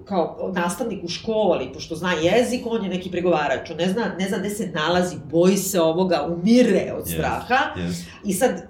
kao 0.05 0.51
nastavnik 0.55 1.03
u 1.03 1.07
školi, 1.07 1.73
pošto 1.73 1.95
zna 1.95 2.13
jezik, 2.13 2.61
on 2.65 2.83
je 2.83 2.89
neki 2.89 3.11
pregovarač, 3.11 3.69
on 3.69 3.77
ne 3.77 3.87
zna, 3.89 4.15
ne 4.19 4.27
zna 4.27 4.37
gde 4.37 4.49
se 4.49 4.67
nalazi, 4.67 5.15
boji 5.31 5.57
se 5.57 5.81
ovoga, 5.81 6.27
umire 6.27 6.93
od 6.97 7.05
Yes. 7.05 7.13
straha 7.13 7.75
Yes. 7.75 8.03
i 8.25 8.33
sad 8.33 8.51
e, 8.51 8.61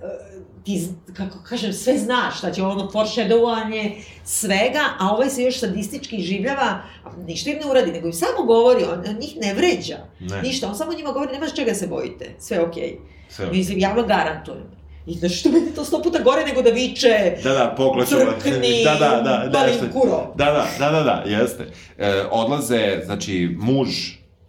ti, 0.64 0.88
kako 1.14 1.38
kažem, 1.44 1.74
sve 1.74 1.98
znaš, 1.98 2.40
znači 2.40 2.62
ono 2.62 2.92
foreshadowanje 2.92 3.92
svega, 4.24 4.80
a 5.00 5.10
ovaj 5.12 5.30
se 5.30 5.44
još 5.44 5.60
sadistički 5.60 6.22
življava, 6.22 6.82
a 7.04 7.10
ništa 7.28 7.50
im 7.50 7.58
ne 7.58 7.72
uradi, 7.72 7.92
nego 7.92 8.08
im 8.08 8.14
samo 8.14 8.44
govori, 8.46 8.84
on, 8.84 9.16
njih 9.20 9.38
ne 9.42 9.54
vređa, 9.54 9.98
Ne. 10.20 10.42
ništa, 10.42 10.68
on 10.68 10.76
samo 10.76 10.94
njima 10.94 11.12
govori, 11.12 11.32
nemaš 11.32 11.56
čega 11.56 11.74
se 11.74 11.88
bojite, 11.88 12.36
sve 12.40 12.62
okej. 12.62 12.98
Sve. 13.30 13.50
Mislim, 13.52 13.80
ja 13.80 13.94
vam 13.94 14.08
garantujem. 14.08 14.81
I 15.06 15.14
znaš 15.14 15.40
što 15.40 15.50
meni 15.52 15.74
to 15.76 15.86
sto 15.86 16.02
puta 16.02 16.20
gore 16.20 16.46
nego 16.46 16.62
da 16.62 16.70
viče, 16.70 17.38
Da, 17.44 17.54
da, 17.54 17.74
pokleću. 17.78 18.16
crkni, 18.42 18.84
Da, 18.84 18.94
da, 18.96 19.10
da, 19.10 19.22
da, 19.22 19.50
balim 19.54 19.74
jeste. 19.74 19.92
kuro. 19.92 20.34
Da, 20.36 20.46
da, 20.46 20.68
da, 20.80 20.92
da, 20.92 21.04
da, 21.04 21.24
jeste. 21.26 21.68
E, 21.98 22.24
odlaze, 22.32 23.02
znači, 23.06 23.56
muž 23.60 23.90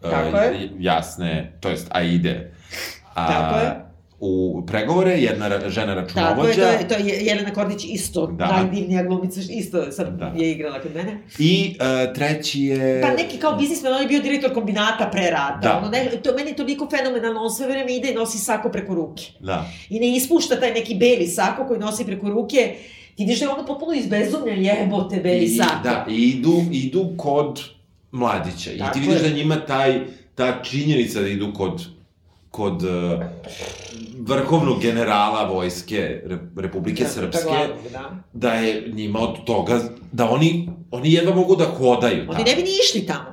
e, 0.03 0.11
Tako 0.11 0.37
je. 0.37 0.71
jasne, 0.79 1.53
to 1.61 1.69
jest 1.69 1.87
Aide, 1.91 2.53
a, 3.15 3.27
Tako 3.29 3.59
je. 3.59 3.92
U 4.25 4.63
pregovore, 4.67 5.11
jedna 5.13 5.69
žena 5.69 6.07
Tako 6.07 6.21
je, 6.21 6.25
računovođa 6.25 6.55
to 6.55 6.69
je, 6.69 6.89
to 6.89 6.95
je 6.95 7.25
Jelena 7.25 7.53
Kordić 7.53 7.85
isto, 7.85 8.27
Da. 8.27 8.47
najdivnija 8.47 9.03
glumica, 9.03 9.41
isto 9.51 9.93
sad 9.93 10.19
Da. 10.19 10.33
je 10.37 10.51
igrala 10.53 10.81
kod 10.81 10.95
mene. 10.95 11.19
i 11.39 11.77
e, 11.81 12.13
treći 12.15 12.61
je... 12.61 13.03
Pa 13.03 13.11
neki 13.13 13.39
kao 13.39 13.57
biznismen, 13.57 13.93
on 13.93 14.03
je 14.03 14.09
bio 14.09 14.21
direktor 14.21 14.55
kombinata 14.55 15.09
pre 15.13 15.31
rata. 15.31 15.59
Da. 15.63 15.79
Ono, 15.79 15.89
ne, 15.89 16.11
to, 16.23 16.35
meni 16.37 16.51
je 16.51 16.57
toliko 16.57 16.89
fenomenalno, 16.91 17.41
on 17.41 17.51
sve 17.51 17.67
vreme 17.67 17.97
ide 17.97 18.11
i 18.11 18.15
nosi 18.15 18.39
sako 18.39 18.69
preko 18.69 18.95
ruke. 18.95 19.23
Da, 19.41 19.71
I 19.91 20.01
ne 20.01 20.17
ispušta 20.17 20.61
taj 20.61 20.73
neki 20.73 20.95
beli 20.95 21.27
sako 21.27 21.67
koji 21.67 21.81
nosi 21.81 22.05
preko 22.07 22.29
ruke. 22.29 22.75
Ti 23.17 23.23
vidiš 23.23 23.41
da 23.41 23.47
je 23.47 23.51
ono 23.51 23.67
potpuno 23.67 23.93
izbezumljen, 23.93 24.65
jebote, 24.65 25.17
beli 25.17 25.45
I, 25.45 25.49
sako. 25.49 25.83
da, 25.85 26.07
i 26.11 26.15
idu, 26.29 26.63
idu 26.73 27.11
kod 27.17 27.61
mladića. 28.13 28.73
I 28.73 28.79
Tako 28.79 28.95
ti 28.95 29.01
vidiš 29.01 29.23
je. 29.23 29.29
da 29.31 29.37
njima 29.37 29.57
taj, 29.67 30.01
ta 30.35 30.63
činjenica 30.63 31.21
da 31.21 31.29
idu 31.29 31.53
kod 31.55 31.87
kod 32.53 32.83
uh, 32.83 33.23
vrhovnog 34.19 34.83
generala 34.83 35.45
vojske 35.45 35.97
Re- 36.25 36.39
Republike 36.57 37.03
Da, 37.03 37.09
Srpske, 37.09 37.49
da. 37.93 38.11
da 38.33 38.53
je 38.53 38.89
njima 38.89 39.19
od 39.21 39.45
toga, 39.45 39.81
da 40.13 40.31
oni, 40.31 40.51
oni 40.91 41.13
jedva 41.13 41.35
mogu 41.35 41.57
da 41.57 41.65
hodaju. 41.67 42.21
Oni 42.21 42.27
tamo. 42.29 42.45
ne 42.45 42.55
bi 42.57 42.63
ni 42.63 42.71
išli 42.83 43.07
tamo. 43.07 43.33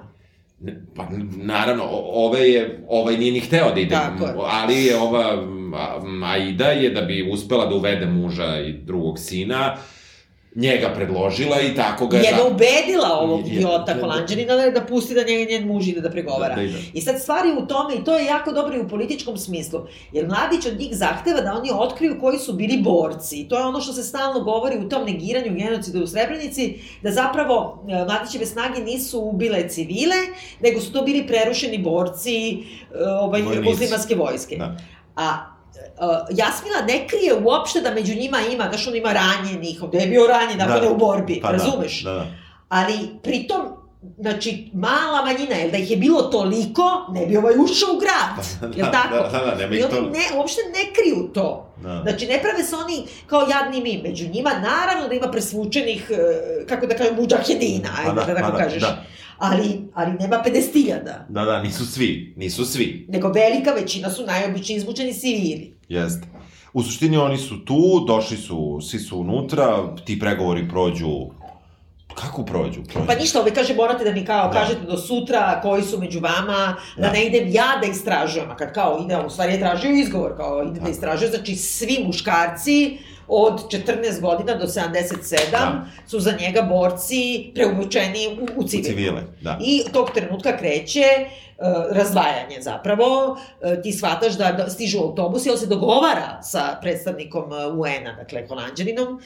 Pa, 0.95 1.07
naravno, 1.35 1.83
o- 1.83 2.25
ovaj, 2.25 2.51
je, 2.51 2.85
ovaj 2.89 3.17
nije 3.17 3.31
ni 3.31 3.39
hteo 3.39 3.71
da 3.71 3.79
ide, 3.79 3.89
Tako 3.89 4.25
ali 4.41 4.75
je 4.75 4.97
ova 4.97 5.43
Aida 6.25 6.65
je 6.65 6.89
da 6.89 7.01
bi 7.01 7.29
uspela 7.31 7.65
da 7.65 7.75
uvede 7.75 8.05
muža 8.05 8.59
i 8.59 8.73
drugog 8.73 9.19
sina, 9.19 9.77
njega 10.55 10.89
predložila 10.95 11.61
i 11.61 11.75
tako 11.75 12.07
ga... 12.07 12.17
je 12.17 12.23
ga 12.31 12.37
za- 12.37 12.47
ubedila 12.47 13.19
ovog 13.19 13.47
idiota 13.47 13.95
Holandžanina 13.99 14.55
da, 14.55 14.69
da 14.71 14.81
pusti 14.85 15.13
da 15.13 15.23
njega 15.23 15.51
njen 15.51 15.67
muž 15.67 15.87
ide 15.87 16.01
da 16.01 16.09
pregovara. 16.09 16.55
Da, 16.55 16.61
da 16.61 16.61
ide. 16.61 16.77
I 16.93 17.01
sad 17.01 17.21
stvari 17.21 17.49
u 17.63 17.67
tome, 17.67 17.95
i 17.95 18.03
to 18.03 18.17
je 18.17 18.25
jako 18.25 18.51
dobro 18.51 18.77
i 18.77 18.79
u 18.79 18.89
političkom 18.89 19.37
smislu, 19.37 19.79
jer 20.11 20.27
Mladić 20.27 20.65
od 20.65 20.79
njih 20.79 20.95
zahteva 20.97 21.41
da 21.41 21.53
oni 21.53 21.69
otkriju 21.73 22.17
koji 22.21 22.39
su 22.39 22.53
bili 22.53 22.77
borci. 22.81 23.35
I 23.35 23.47
to 23.49 23.57
je 23.59 23.65
ono 23.65 23.81
što 23.81 23.93
se 23.93 24.03
stalno 24.03 24.39
govori 24.39 24.77
u 24.77 24.89
tom 24.89 25.05
negiranju 25.05 25.55
genocida 25.55 25.99
u 25.99 26.07
Srebrenici, 26.07 26.79
da 27.03 27.11
zapravo 27.11 27.83
e, 27.89 28.05
Mladićeve 28.05 28.45
snage 28.45 28.81
nisu 28.81 29.19
ubile 29.19 29.69
civile, 29.69 30.15
nego 30.59 30.81
su 30.81 30.93
to 30.93 31.01
bili 31.01 31.27
prerušeni 31.27 31.77
borci 31.77 32.51
e, 32.51 32.57
ovaj, 33.21 33.41
muslimanske 33.41 34.15
vojske. 34.15 34.55
Da. 34.55 34.77
A 35.15 35.58
Uh, 36.01 36.05
Jasmina 36.31 36.81
ne 36.87 37.07
krije 37.07 37.33
uopšte 37.35 37.81
da 37.81 37.91
među 37.91 38.15
njima 38.15 38.37
ima, 38.43 38.63
znaš, 38.63 38.87
on 38.87 38.95
ima 38.95 39.13
ranjenih, 39.13 39.83
ovde 39.83 39.97
je 39.97 40.07
bio 40.07 40.27
ranjen, 40.27 40.61
ako 40.61 40.71
Da. 40.71 40.81
ne 40.81 40.89
u 40.89 40.97
borbi, 40.97 41.39
Pa 41.41 41.51
razumeš? 41.51 42.03
Da, 42.03 42.13
da. 42.13 42.25
Ali 42.69 42.93
pritom, 43.23 43.61
znači, 44.17 44.69
mala 44.73 45.25
manjina, 45.25 45.55
jer 45.55 45.71
da 45.71 45.77
ih 45.77 45.91
je 45.91 45.97
bilo 45.97 46.21
toliko, 46.21 46.83
ne 47.11 47.25
bi 47.25 47.37
ovaj 47.37 47.53
ušao 47.55 47.95
u 47.95 47.99
grad, 47.99 48.45
jel 48.75 48.85
Da, 48.85 48.91
tako? 48.91 49.15
da, 49.15 49.39
da, 49.39 49.45
da, 49.45 49.55
nema 49.55 49.75
I 49.75 49.81
to- 49.81 50.01
ne, 50.01 50.37
uopšte 50.37 50.61
ne 50.63 50.93
kriju 50.93 51.29
to. 51.33 51.73
Da. 51.77 51.99
Znači, 52.03 52.27
ne 52.27 52.39
prave 52.41 52.63
se 52.63 52.75
oni 52.75 52.97
kao 53.27 53.41
jadni 53.41 53.81
mi. 53.81 54.01
Među 54.03 54.27
njima, 54.27 54.49
naravno 54.51 55.07
da 55.07 55.15
ima 55.15 55.27
presvučenih, 55.27 56.11
e, 56.11 56.17
kako 56.65 56.87
da 56.87 56.95
kažem, 56.95 57.15
muđahedina, 57.15 57.89
ajde 57.97 58.09
Pa 58.09 58.13
da, 58.15 58.25
da, 58.25 58.35
tako 58.35 58.51
pa 58.51 58.57
da, 58.57 58.63
kažeš. 58.63 58.81
da. 58.81 59.03
Ali, 59.37 59.81
ali 59.93 60.11
nema 60.13 60.43
50.000. 60.45 61.03
Da, 61.29 61.45
da, 61.45 61.61
nisu 61.61 61.85
svi, 61.85 62.33
nisu 62.37 62.65
svi. 62.65 63.05
Nego 63.09 63.29
velika 63.29 63.71
većina 63.71 64.09
su 64.09 64.25
najobičniji 64.25 64.77
izmučeni 64.77 65.13
civili. 65.13 65.78
Jeste. 65.89 66.27
U 66.73 66.83
suštini 66.83 67.17
oni 67.17 67.37
su 67.37 67.65
tu, 67.65 68.05
došli 68.07 68.37
su, 68.37 68.79
svi 68.81 68.99
su 68.99 69.19
unutra, 69.19 69.95
ti 70.05 70.19
pregovori 70.19 70.69
prođu... 70.69 71.09
Kako 72.15 72.45
prođu? 72.45 72.83
prođu. 72.83 73.07
Pa 73.07 73.15
ništa, 73.15 73.39
ovaj 73.39 73.53
kaže, 73.53 73.75
morate 73.75 74.03
da 74.03 74.11
mi 74.11 74.25
kao 74.25 74.47
Da. 74.47 74.53
kažete 74.53 74.81
do 74.81 74.97
sutra 74.97 75.59
koji 75.61 75.83
su 75.83 75.97
među 75.99 76.19
vama, 76.19 76.75
da, 76.97 77.01
Da. 77.01 77.11
ne 77.11 77.25
idem 77.25 77.47
ja 77.47 77.77
da 77.81 77.87
istražujem, 77.87 78.51
a 78.51 78.55
kad 78.55 78.73
kao 78.73 78.99
ide, 79.05 79.17
u 79.25 79.29
stvari 79.29 79.53
je 79.53 79.59
tražio 79.59 79.91
izgovor, 79.91 80.37
kao 80.37 80.61
ide 80.63 80.71
da 80.71 80.79
Tako. 80.79 80.91
istražuje, 80.91 81.29
znači 81.29 81.55
svi 81.55 82.03
muškarci 82.05 82.97
od 83.29 83.53
14 83.71 83.85
godina 84.21 84.55
do 84.55 84.65
77 84.65 85.51
Da. 85.51 85.85
su 86.07 86.19
za 86.19 86.31
njega 86.39 86.61
borci 86.61 87.51
preuvučeni 87.55 88.27
u, 88.27 88.43
u 88.43 88.63
U 88.63 88.63
civile. 88.63 88.89
civile, 88.89 89.21
da. 89.41 89.57
I 89.61 89.83
tog 89.93 90.09
trenutka 90.11 90.57
kreće 90.57 91.03
uh, 91.19 91.65
razdvajanje 91.91 92.61
zapravo, 92.61 93.31
uh, 93.31 93.37
ti 93.83 93.91
shvataš 93.93 94.33
da, 94.33 94.51
da 94.51 94.69
stižu 94.69 94.99
autobusi, 94.99 95.49
on 95.49 95.57
se 95.57 95.65
dogovara 95.65 96.41
sa 96.43 96.77
predstavnikom 96.81 97.43
uh, 97.43 97.77
UN-a, 97.77 98.13
dakle 98.13 98.47
Holandjaninom, 98.47 99.21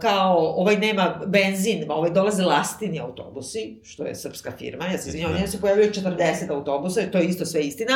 kao 0.00 0.36
ovaj 0.56 0.76
nema 0.76 1.20
benzin, 1.26 1.84
ovaj 1.88 2.10
dolaze 2.10 2.42
lastini 2.42 3.00
autobusi, 3.00 3.76
što 3.84 4.04
je 4.04 4.14
srpska 4.14 4.52
firma, 4.58 4.84
ja 4.86 4.98
se 4.98 5.08
izvinjavam, 5.08 5.34
Da. 5.34 5.38
njega 5.40 5.50
se 5.50 5.60
pojavljaju 5.60 5.90
40 5.92 6.50
autobusa, 6.50 7.00
to 7.12 7.18
je 7.18 7.24
isto 7.24 7.46
sve 7.46 7.62
istina, 7.62 7.92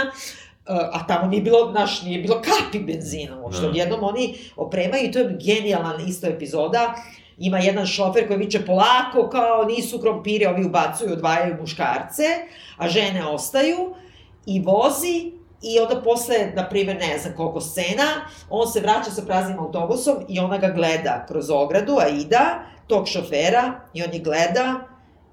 a 0.68 1.06
tamo 1.06 1.26
nije 1.26 1.42
bilo, 1.42 1.72
naš, 1.72 2.02
nije 2.02 2.22
bilo 2.22 2.42
kapi 2.42 2.78
benzina 2.78 3.40
uopšte. 3.40 3.62
Da. 3.62 3.68
Odjednom 3.68 4.04
oni 4.04 4.38
opremaju 4.56 5.04
i 5.04 5.12
to 5.12 5.18
je 5.18 5.36
genijalan 5.40 6.08
isto 6.08 6.26
epizoda. 6.26 6.94
Ima 7.38 7.58
jedan 7.58 7.86
šofer 7.86 8.26
koji 8.26 8.38
viče 8.38 8.66
polako, 8.66 9.28
kao 9.30 9.64
nisu 9.64 9.98
krompire, 10.00 10.48
ovi 10.48 10.64
ubacuju, 10.64 11.12
odvajaju 11.12 11.56
muškarce, 11.60 12.24
a 12.76 12.88
žene 12.88 13.26
ostaju 13.26 13.94
i 14.46 14.60
vozi 14.60 15.32
i 15.62 15.78
onda 15.78 16.02
posle, 16.02 16.52
na 16.54 16.68
primjer, 16.68 16.96
ne 16.96 17.18
znam 17.18 17.34
koliko 17.36 17.60
scena, 17.60 18.04
on 18.50 18.68
se 18.68 18.80
vraća 18.80 19.10
sa 19.10 19.22
praznim 19.22 19.58
autobusom 19.58 20.16
i 20.28 20.38
ona 20.38 20.58
ga 20.58 20.68
gleda 20.68 21.24
kroz 21.28 21.50
ogradu, 21.50 21.96
Aida, 22.00 22.58
tog 22.86 23.08
šofera, 23.08 23.80
i 23.94 24.02
on 24.02 24.12
je 24.12 24.18
gleda, 24.20 24.74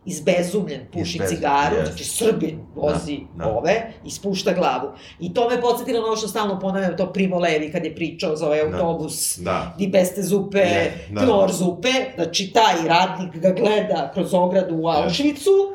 izbezumljen, 0.05 0.81
puši 0.87 1.01
Izbezumljen, 1.01 1.29
cigaru, 1.29 1.75
jest. 1.75 1.87
znači 1.87 2.03
Srbin 2.05 2.59
vozi 2.75 3.19
Da, 3.35 3.43
da. 3.43 3.49
ove 3.49 3.91
i 4.05 4.11
spušta 4.11 4.53
glavu. 4.53 4.87
I 5.19 5.33
to 5.33 5.49
me 5.49 5.61
podsjetilo 5.61 5.99
na 5.99 6.07
ono 6.07 6.15
što 6.15 6.27
stalno 6.27 6.59
ponavljam, 6.59 6.97
to 6.97 7.05
Primo 7.07 7.39
Levi 7.39 7.71
kad 7.71 7.85
je 7.85 7.95
pričao 7.95 8.35
za 8.35 8.45
ovaj 8.45 8.59
Da. 8.59 8.65
autobus 8.67 9.37
Da. 9.37 9.75
di 9.77 9.87
beste 9.87 10.21
zupe, 10.23 10.57
Je, 10.59 11.07
da. 11.11 11.21
klor 11.21 11.51
zupe, 11.51 11.89
znači 12.15 12.51
taj 12.51 12.87
radnik 12.87 13.35
ga 13.35 13.49
gleda 13.51 14.11
kroz 14.13 14.33
ogradu 14.33 14.75
u 14.75 14.87
Auschwitzu, 14.87 15.73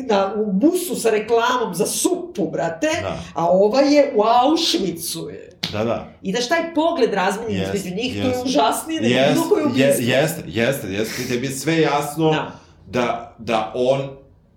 na, 0.00 0.34
u 0.36 0.52
busu 0.52 0.96
sa 0.96 1.10
reklamom 1.10 1.74
za 1.74 1.86
supu, 1.86 2.46
brate, 2.46 2.88
Da. 3.02 3.18
a 3.34 3.48
ova 3.48 3.80
je 3.80 4.12
u 4.14 4.22
Auschwitzu 4.22 5.28
je. 5.28 5.48
Da, 5.72 5.84
da. 5.84 6.08
I 6.22 6.32
daš 6.32 6.48
taj 6.48 6.74
pogled 6.74 7.14
razmenjen 7.14 7.60
Jest, 7.60 7.74
između 7.74 7.96
njih, 7.96 8.12
to 8.14 8.28
jest. 8.28 8.38
je 8.38 8.44
užasnije 8.44 9.00
nego 9.00 9.14
Jest, 9.14 9.32
bilo 9.32 9.48
koje 9.48 9.60
je, 9.60 9.66
ubistvo. 9.66 10.04
jeste, 10.06 10.42
jeste, 10.46 10.88
jeste. 10.88 11.22
Tebi 11.28 11.46
je 11.46 11.52
sve 11.52 11.80
jasno 11.80 12.30
Da. 12.30 12.52
Da, 12.92 13.34
da 13.38 13.72
on, 13.74 14.00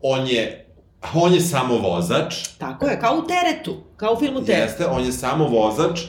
on 0.02 0.28
je, 0.28 0.66
on 1.16 1.34
je 1.34 1.42
samo 1.42 1.78
vozač, 1.78 2.36
Tako 2.58 2.88
je, 2.88 3.00
kao 3.00 3.16
u 3.16 3.28
teretu, 3.28 3.76
kao 3.98 4.14
u 4.14 4.20
filmu 4.20 4.42
Teret. 4.42 4.62
jeste, 4.62 4.86
on 4.88 5.06
je 5.06 5.12
samo 5.12 5.48
vozač, 5.48 6.00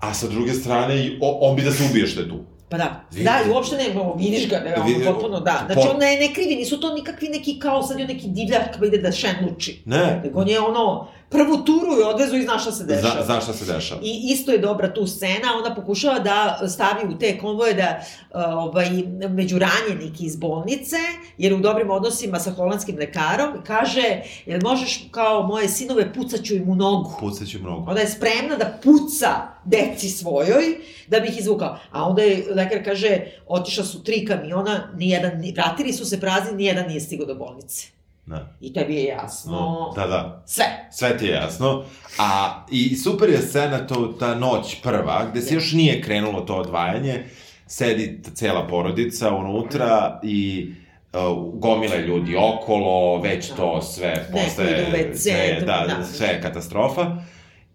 a 0.00 0.14
sa 0.14 0.28
druge 0.28 0.52
strane, 0.52 0.94
on 1.20 1.56
bi 1.56 1.62
da 1.62 1.72
se 1.72 1.84
ubije 1.90 2.06
što 2.06 2.20
je 2.20 2.28
tu. 2.28 2.38
Pa 2.68 2.78
da, 2.78 3.04
Vidi- 3.10 3.24
da, 3.24 3.52
uopšte 3.52 3.76
ne, 3.76 3.84
vidiš 4.16 4.48
ga, 4.48 4.58
ne, 4.58 4.74
Vidi- 4.86 5.02
ono 5.02 5.12
potpuno 5.12 5.40
da. 5.40 5.62
Znači, 5.66 5.88
on 5.88 5.98
ne, 5.98 6.16
ne 6.18 6.34
krivi, 6.34 6.56
nisu 6.56 6.80
to 6.80 6.94
nikakvi 6.94 7.28
neki 7.28 7.58
kao 7.58 7.82
sad 7.82 7.98
je 7.98 8.06
neki 8.06 8.28
divljak 8.28 8.78
koji 8.78 8.88
ide 8.88 8.98
da 8.98 9.12
šenluči. 9.12 9.82
Ne, 9.84 10.20
Nego 10.24 10.40
on 10.40 10.48
je 10.48 10.60
ono, 10.60 11.08
prvu 11.32 11.64
turu 11.64 11.92
je 11.98 12.06
odvezu 12.06 12.36
i 12.36 12.42
zna 12.42 12.58
šta 12.58 12.72
se 12.72 12.84
dešava. 12.84 13.14
zna, 13.14 13.24
zna 13.24 13.40
šta 13.40 13.52
se 13.52 13.72
dešava. 13.72 14.00
I 14.04 14.20
isto 14.24 14.52
je 14.52 14.58
dobra 14.58 14.94
tu 14.94 15.06
scena, 15.06 15.48
ona 15.64 15.74
pokušava 15.74 16.18
da 16.18 16.68
stavi 16.68 17.14
u 17.14 17.18
te 17.18 17.38
konvoje 17.38 17.74
da 17.74 18.00
uh, 18.30 18.40
ovaj, 18.54 18.90
među 19.30 19.58
ranjenike 19.58 20.24
iz 20.24 20.36
bolnice, 20.36 20.96
jer 21.38 21.54
u 21.54 21.60
dobrim 21.60 21.90
odnosima 21.90 22.38
sa 22.38 22.50
holandskim 22.50 22.96
lekarom, 22.98 23.52
kaže, 23.66 24.02
jel 24.46 24.60
možeš 24.62 25.04
kao 25.10 25.42
moje 25.46 25.68
sinove 25.68 26.12
pucaću 26.14 26.54
im 26.54 26.68
u 26.70 26.74
nogu. 26.74 27.16
Pucaću 27.20 27.58
mnogo. 27.58 27.90
Ona 27.90 28.00
je 28.00 28.08
spremna 28.08 28.56
da 28.58 28.78
puca 28.82 29.28
deci 29.64 30.08
svojoj 30.08 30.64
da 31.08 31.20
bi 31.20 31.28
ih 31.28 31.38
izvukao. 31.38 31.78
A 31.90 32.08
onda 32.08 32.22
je 32.22 32.44
lekar 32.54 32.84
kaže, 32.84 33.18
otišla 33.46 33.84
su 33.84 34.02
tri 34.04 34.26
kamiona, 34.26 34.88
nijedan, 34.96 35.38
ni- 35.40 35.52
vratili 35.52 35.92
su 35.92 36.04
se 36.04 36.20
prazni, 36.20 36.56
nijedan 36.56 36.86
nije 36.88 37.00
stigao 37.00 37.26
do 37.26 37.34
bolnice. 37.34 37.86
Da. 38.26 38.56
I 38.60 38.72
tebi 38.72 38.94
je 38.94 39.04
jasno. 39.04 39.52
No, 39.52 39.92
da, 39.96 40.06
da. 40.06 40.42
Sve. 40.46 40.64
Sve 40.92 41.18
ti 41.18 41.24
je 41.24 41.32
jasno. 41.32 41.84
A, 42.18 42.64
i 42.70 42.96
super 42.96 43.30
je 43.30 43.38
scena 43.38 43.86
to, 43.86 44.06
ta 44.06 44.34
noć 44.34 44.76
prva, 44.82 45.26
gde 45.30 45.40
se 45.40 45.54
još 45.54 45.72
nije 45.72 46.02
krenulo 46.02 46.40
to 46.40 46.54
odvajanje, 46.56 47.24
sedi 47.66 48.20
cela 48.34 48.66
porodica 48.66 49.30
unutra 49.34 50.20
i 50.22 50.70
uh, 51.12 51.20
gomile 51.60 51.98
ljudi 51.98 52.36
okolo, 52.36 53.20
već 53.20 53.48
to 53.48 53.82
sve 53.82 54.08
Neko 54.08 54.32
postaje, 54.32 54.86
WC, 54.92 55.16
sve, 55.16 55.60
da, 55.60 55.84
da. 55.98 56.04
sve 56.04 56.26
je 56.26 56.42
katastrofa. 56.42 57.16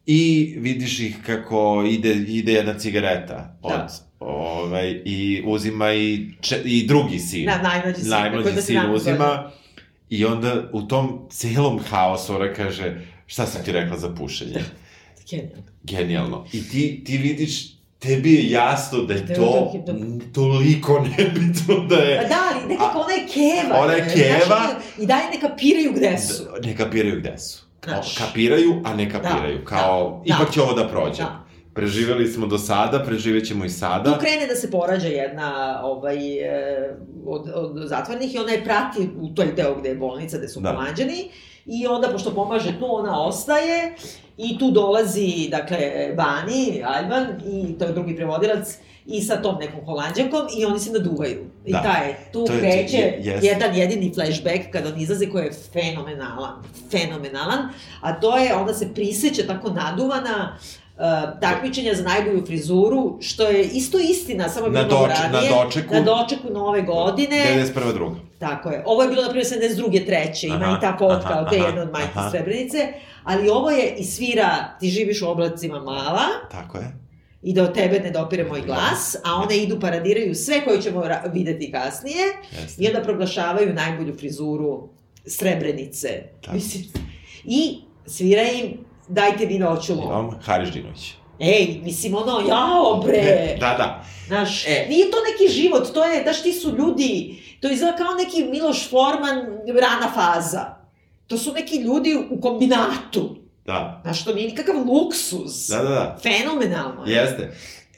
I 0.06 0.56
vidiš 0.60 1.00
ih 1.00 1.16
kako 1.26 1.84
ide, 1.90 2.14
ide 2.14 2.54
jedna 2.54 2.74
cigareta 2.74 3.58
od, 3.62 3.72
Da. 3.72 3.88
ovaj, 4.20 5.02
i 5.06 5.44
uzima 5.46 5.94
i, 5.94 6.28
če, 6.42 6.62
i 6.66 6.88
drugi 6.88 7.20
sin. 7.20 7.46
Na, 7.46 7.58
najmlađi 7.62 8.02
sin. 8.02 8.10
najmlađi 8.10 8.50
ima 8.50 8.62
sin 8.62 8.76
17 8.76 8.94
uzima 8.94 9.18
godina. 9.18 9.52
I 10.10 10.26
onda 10.26 10.70
u 10.74 10.82
tom 10.82 11.28
celom 11.30 11.80
haosu 11.82 12.36
ona 12.36 12.54
kaže 12.54 13.02
šta 13.26 13.46
sam 13.46 13.64
ti 13.64 13.72
rekla 13.72 13.98
za 13.98 14.10
pušenje. 14.10 14.54
Genijalno. 15.30 15.64
Genijalno. 15.84 16.46
I 16.54 16.64
ti, 16.64 17.04
ti 17.06 17.18
vidiš, 17.18 17.68
tebi 18.00 18.34
je 18.34 18.50
jasno 18.50 19.00
da 19.00 19.14
je 19.14 19.20
Da 19.20 19.36
to 19.36 19.74
toliko 20.34 21.00
nebitno 21.18 21.80
da 21.80 21.96
Pa 21.96 22.02
je... 22.02 22.18
da, 22.20 22.36
ali 22.54 22.68
nekako 22.68 23.00
A- 23.00 23.02
ona 23.02 23.14
je 23.14 23.28
keva. 23.28 23.78
ona 23.78 23.94
je 23.94 24.10
keva. 24.16 24.62
I 25.00 25.06
dalje 25.06 25.30
ne 25.30 25.40
kapiraju 25.42 25.94
gde 25.94 26.18
su. 26.18 26.44
Da, 26.44 26.68
ne 26.68 26.76
kapiraju 26.76 27.20
gde 27.20 27.38
su. 27.38 27.64
Znaš. 27.84 28.18
kapiraju, 28.18 28.82
a 28.86 28.94
ne 28.94 29.10
kapiraju. 29.12 29.58
Da, 29.58 29.66
Kao, 29.66 30.24
da, 30.28 30.36
ipak 30.36 30.48
da. 30.48 30.54
će 30.54 30.62
ovo 30.62 30.74
da 30.74 30.88
prođe. 30.88 31.24
Da. 31.24 31.47
Preživeli 31.78 32.28
smo 32.28 32.48
do 32.48 32.58
sada, 32.58 33.00
preživećemo 33.00 33.66
i 33.66 33.70
sada. 33.70 34.14
Tu 34.14 34.20
krene 34.20 34.48
da 34.48 34.56
se 34.56 34.72
porađa 34.72 35.08
jedna 35.08 35.50
ovaj, 35.84 36.18
e, 36.34 36.90
od, 37.26 37.52
od 37.56 37.82
zatvornih 37.86 38.36
i 38.36 38.40
ona 38.40 38.52
je 38.52 38.64
prati 38.64 39.10
u 39.18 39.28
toj 39.30 39.46
deo 39.48 39.76
gde 39.76 39.90
je 39.90 39.96
bolnica, 39.96 40.38
gde 40.38 40.48
su 40.48 40.60
Da. 40.60 40.72
pomađani. 40.72 41.30
I 41.68 41.88
onda, 41.88 42.08
pošto 42.08 42.32
pomaže 42.32 42.80
tu, 42.80 42.86
ona 42.90 43.22
ostaje 43.22 43.96
i 44.38 44.58
tu 44.60 44.72
dolazi, 44.72 45.48
dakle, 45.52 45.78
Bani, 46.16 46.84
Alban 46.86 47.28
i 47.48 47.78
to 47.80 47.86
je 47.86 47.94
drugi 47.94 48.16
prevodilac 48.16 48.68
i 49.08 49.22
sa 49.22 49.36
tom 49.36 49.56
nekom 49.60 49.86
holandjankom 49.86 50.42
i 50.60 50.66
oni 50.66 50.80
se 50.80 50.92
naduvaju. 50.92 51.46
I 51.66 51.72
Da. 51.72 51.82
taj, 51.84 52.16
tu 52.34 52.46
To 52.46 52.54
je- 52.54 52.60
kreće 52.60 52.98
je- 52.98 53.20
jeste. 53.24 53.48
jedan 53.48 53.76
jedini 53.76 54.14
flashback 54.14 54.72
kad 54.72 54.86
on 54.86 55.02
izlazi 55.02 55.28
koji 55.28 55.46
je 55.46 55.52
fenomenalan, 55.74 56.54
fenomenalan, 56.92 57.70
a 58.02 58.20
to 58.20 58.38
je, 58.38 58.56
onda 58.56 58.74
se 58.74 58.94
priseće 58.94 59.48
tako 59.48 59.70
naduvana, 59.70 60.56
uh, 60.56 60.87
takmičenja 61.42 61.94
za 61.94 62.04
najbolju 62.04 62.46
frizuru, 62.46 63.18
što 63.22 63.44
je 63.44 63.64
isto 63.64 64.00
istina, 64.00 64.50
samo 64.50 64.66
je 64.66 64.72
Na 64.72 64.84
bilo 64.84 65.00
doč- 65.00 65.10
na 65.10 65.30
ranije. 65.32 65.52
dočeku- 65.54 65.94
Na 65.94 66.02
dočeku 66.02 66.50
nove 66.52 66.82
godine. 66.82 67.38
91. 67.48 67.94
druga. 67.94 68.16
Tako 68.40 68.70
je. 68.70 68.84
Ovo 68.86 69.04
je 69.04 69.10
bilo, 69.10 69.22
na 69.22 69.30
primjer, 69.30 69.46
72. 69.48 69.76
treće, 70.00 70.48
ima 70.48 70.56
Aha, 70.58 70.78
i 70.78 70.82
ta 70.82 70.92
fotka 70.92 71.16
aha, 71.26 71.40
od 71.40 71.50
te 71.50 71.58
aha, 71.58 71.66
jedne 71.66 71.82
od 71.82 71.92
majke 71.92 72.10
aha. 72.16 72.30
Srebrenice, 72.30 72.88
ali 73.24 73.50
ovo 73.50 73.72
je 73.72 73.96
i 73.96 74.04
svira 74.06 74.50
Ti 74.80 74.90
živiš 74.90 75.22
u 75.22 75.28
oblacima 75.28 75.80
mala, 75.80 76.26
Tako 76.52 76.78
je. 76.78 76.92
i 77.44 77.54
da 77.54 77.64
od 77.64 77.74
tebe 77.74 78.00
ne 78.00 78.12
dopire 78.12 78.44
moj 78.44 78.62
glas, 78.62 79.16
a 79.24 79.36
one 79.36 79.58
idu 79.58 79.80
paradiraju 79.80 80.36
sve 80.36 80.64
koje 80.64 80.82
ćemo 80.82 81.04
videti 81.28 81.72
kasnije 81.72 82.24
Jeste. 82.54 82.84
i 82.84 82.88
onda 82.88 83.02
proglašavaju 83.02 83.74
najbolju 83.74 84.18
frizuru 84.18 84.90
Srebrenice. 85.28 86.10
Tako. 86.42 86.56
Mislim, 86.56 86.84
I 87.46 87.78
svira 88.06 88.42
im 88.44 88.78
dajte 89.08 89.46
vi 89.46 89.60
noću 89.60 89.94
Imam 89.94 90.30
Haris 90.44 90.70
Đinović. 90.70 91.14
Ej, 91.40 91.80
mislim 91.84 92.16
ono, 92.16 92.40
jao 92.48 93.02
bre! 93.06 93.58
Da, 93.60 93.76
da. 93.78 94.04
Znaš, 94.28 94.68
E. 94.68 94.86
nije 94.90 95.12
to 95.12 95.18
neki 95.32 95.54
život, 95.54 95.94
to 95.94 96.04
je, 96.06 96.24
daš, 96.24 96.44
ti 96.44 96.54
su 96.54 96.76
ljudi, 96.78 97.36
to 97.62 97.72
izgleda 97.72 97.98
kao 97.98 98.14
neki 98.14 98.44
Miloš 98.52 98.90
Forman 98.90 99.38
rana 99.82 100.12
faza. 100.14 100.66
To 101.28 101.38
su 101.38 101.54
neki 101.54 101.78
ljudi 101.78 102.18
u 102.30 102.42
kombinatu. 102.42 103.36
Da. 103.66 104.02
Znaš, 104.04 104.24
to 104.24 104.34
nije 104.34 104.48
nikakav 104.50 104.76
luksuz. 104.88 105.68
Da, 105.70 105.78
da, 105.78 105.90
da. 105.90 106.18
Fenomenalno 106.22 107.06
je. 107.06 107.14
Jeste. 107.16 107.52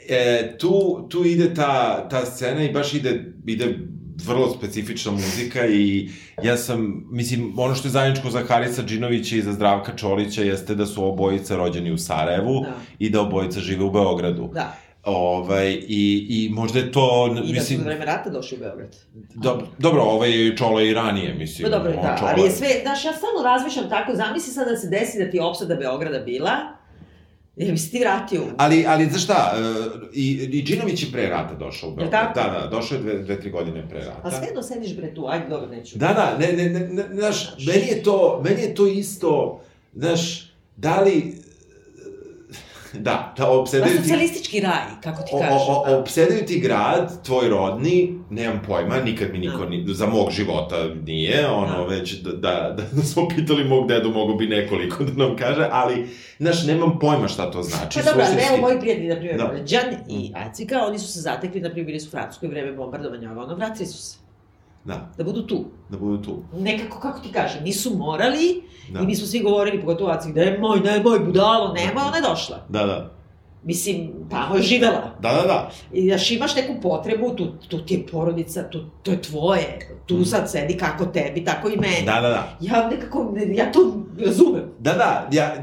E, 0.10 0.57
tu, 0.57 1.05
tu 1.10 1.26
ide 1.26 1.53
ta, 1.53 2.07
ta 2.10 2.26
scena 2.26 2.64
i 2.64 2.72
baš 2.72 2.93
ide, 2.93 3.34
ide 3.45 3.80
vrlo 4.20 4.50
specifična 4.50 5.12
muzika 5.12 5.66
i 5.68 6.10
ja 6.44 6.58
sam, 6.58 6.80
mislim, 7.12 7.54
ono 7.58 7.76
što 7.76 7.88
je 7.88 7.92
zajedničko 7.92 8.30
za 8.30 8.40
Harisa 8.40 8.82
Đinovića 8.82 9.36
i 9.36 9.42
za 9.42 9.54
Zdravka 9.54 9.96
Čolića 9.96 10.44
jeste 10.44 10.76
da 10.76 10.86
su 10.86 11.06
obojica 11.06 11.56
rođeni 11.56 11.92
u 11.92 11.98
Sarajevu 11.98 12.62
Da. 12.62 12.74
i 13.00 13.10
da 13.10 13.22
obojica 13.22 13.60
žive 13.60 13.84
u 13.84 13.92
Beogradu. 13.92 14.50
Da. 14.54 14.76
Ovaj, 15.04 15.72
i, 15.82 16.26
I 16.30 16.50
možda 16.52 16.80
je 16.80 16.92
to, 16.92 17.02
I 17.28 17.36
da 17.36 17.44
su 17.44 17.54
mislim, 17.54 17.80
za 17.80 17.86
vreme 17.86 18.06
rata 18.06 18.30
došli 18.30 18.58
u 18.58 18.62
Beograd. 18.62 18.96
do, 19.36 19.62
dobro, 19.78 20.02
ovaj 20.02 20.30
Čola 20.56 20.82
i 20.82 20.94
ranije, 20.94 21.34
mislim. 21.34 21.72
Pa 21.72 21.78
dobro, 21.78 21.92
da, 21.94 22.16
Čola- 22.20 22.32
ali 22.32 22.42
je 22.42 22.52
sve, 22.52 22.68
znaš, 22.82 23.06
ja 23.06 23.12
stalno 23.14 23.44
razmišljam 23.44 23.90
tako, 23.90 24.16
zamisli 24.16 24.54
sad 24.54 24.68
da 24.68 24.78
se 24.78 24.88
desi 24.88 25.20
da 25.20 25.32
ti 25.32 25.38
je 25.38 25.44
opsada 25.44 25.76
Beograda 25.76 26.20
bila, 26.20 26.52
ja 27.68 27.72
bi 27.72 27.78
se 27.78 27.91
ti 27.91 27.99
vratio. 27.99 28.43
Ali, 28.57 28.86
ali 28.88 29.05
znaš 29.05 29.24
šta, 29.24 29.55
e, 29.55 30.10
i, 30.14 30.49
i 30.51 30.62
Đinović 30.62 31.03
je 31.03 31.12
pre 31.12 31.30
rata 31.30 31.55
došao 31.55 31.89
u 31.89 31.95
Beograd. 31.95 32.34
tako? 32.34 32.39
Da, 32.39 32.60
da, 32.60 32.68
došao 32.68 32.95
je 32.95 33.01
dve, 33.01 33.20
dve, 33.20 33.41
tri 33.41 33.51
godine 33.51 33.89
pre 33.89 33.99
rata. 33.99 34.22
A 34.24 34.32
sve 34.32 34.47
jedno 34.47 34.64
sediš 34.64 34.95
bre 34.95 35.14
tu, 35.14 35.26
ajde 35.28 35.49
dobro, 35.49 35.70
neću. 35.70 35.97
Da, 35.97 36.07
da, 36.07 36.38
ne, 36.39 36.53
ne, 36.53 36.70
ne, 36.70 36.88
ne, 36.88 37.16
znaš, 37.16 37.66
meni 37.68 37.88
je 37.88 38.03
to, 38.03 38.41
meni 38.45 38.62
je 38.62 38.76
to 38.76 38.88
isto, 38.88 39.62
znaš, 39.93 40.49
da 40.78 41.01
li, 41.01 41.39
da, 42.94 43.34
da 43.38 43.46
Pa 43.46 43.50
obsedaju 43.50 43.92
ti, 43.92 43.98
socijalistički 43.98 44.60
raj, 44.60 44.82
kako 45.04 45.24
ti 45.24 45.32
kažeš. 45.32 45.62
o, 45.68 45.86
da. 45.86 45.96
o, 45.96 46.00
obsedaju 46.00 46.46
ti 46.46 46.60
grad, 46.60 47.24
tvoj 47.24 47.50
rodni, 47.50 48.20
nemam 48.30 48.62
pojma, 48.68 48.98
nikad 48.98 49.32
mi 49.32 49.40
niko, 49.40 49.58
Da. 49.58 49.70
ni, 49.70 49.86
za 49.88 50.08
mog 50.08 50.32
života 50.32 50.76
nije, 51.06 51.48
ono, 51.48 51.78
Da. 51.78 51.84
već 51.86 52.14
da, 52.14 52.32
da, 52.32 52.76
da 52.92 53.02
smo 53.12 53.28
pitali 53.28 53.64
mog 53.64 53.88
dedu, 53.88 54.10
mogo 54.10 54.34
bi 54.34 54.48
nekoliko 54.48 55.04
da 55.04 55.26
nam 55.26 55.36
kaže, 55.36 55.68
ali, 55.72 56.08
znaš, 56.40 56.66
nemam 56.66 57.00
pojma 57.00 57.28
šta 57.28 57.52
to 57.52 57.64
znači. 57.64 58.00
Pa 58.00 58.06
dobro, 58.06 58.26
ali 58.28 58.42
evo 58.50 58.58
moji 58.58 58.80
prijatelji, 58.80 59.08
na 59.08 59.16
primjer, 59.16 59.38
Da. 59.38 59.44
da. 59.44 59.54
Đan 59.54 59.94
i 60.10 60.32
Acika, 60.36 60.86
oni 60.88 61.00
su 61.00 61.08
se 61.08 61.20
zatekli, 61.20 61.62
na 61.62 61.70
primjer, 61.70 61.86
bili 61.86 62.00
su 62.00 62.08
u 62.08 62.12
Francuskoj 62.12 62.50
vreme 62.50 62.72
bombardovanja, 62.72 63.32
ono, 63.32 63.56
vratili 63.56 63.86
su 63.88 63.98
se, 63.98 64.18
Da, 64.86 65.10
da 65.18 65.24
budu 65.24 65.42
tu. 65.44 65.66
da 65.90 65.98
budu 65.98 66.22
tu. 66.24 66.44
Nekako, 66.56 67.00
kako 67.00 67.20
ti 67.20 67.32
kažem, 67.32 67.64
nisu 67.64 67.92
morali, 67.92 68.64
Da. 68.90 69.00
i 69.00 69.06
mi 69.06 69.16
smo 69.16 69.28
svi 69.28 69.40
govorili, 69.40 69.80
pogotovo 69.80 70.12
Acik, 70.12 70.36
nemoj, 70.36 70.80
nemoj, 70.80 71.20
budalo, 71.20 71.74
nemoj, 71.74 72.04
ona 72.04 72.16
je 72.16 72.22
došla. 72.24 72.66
Da, 72.70 72.86
da. 72.86 73.12
Mislim, 73.64 74.12
tamo 74.30 74.56
je 74.56 74.62
živela. 74.62 75.16
Da, 75.20 75.32
da, 75.32 75.42
da. 75.42 75.72
I 75.94 76.10
daš 76.10 76.32
imaš 76.32 76.56
neku 76.56 76.74
potrebu, 76.82 77.30
tu, 77.30 77.48
tu 77.60 77.78
ti 77.80 77.94
je 77.94 78.08
porodica, 78.08 78.70
tu, 78.70 78.80
to 79.04 79.12
je 79.12 79.22
tvoje, 79.22 79.80
tu 80.06 80.26
sad 80.26 80.52
sedi 80.52 80.78
kako 80.78 81.06
tebi, 81.06 81.46
tako 81.46 81.70
i 81.70 81.78
meni. 81.78 81.96
Mhm. 81.98 82.06
Da, 82.06 82.14
da, 82.14 82.30
da. 82.30 82.58
Ja 82.62 82.90
nekako, 82.90 83.32
ne- 83.34 83.56
ja 83.56 83.72
to 83.72 83.80
razumem. 84.20 84.64
Da, 84.80 84.94
da, 84.94 85.28
ja, 85.32 85.56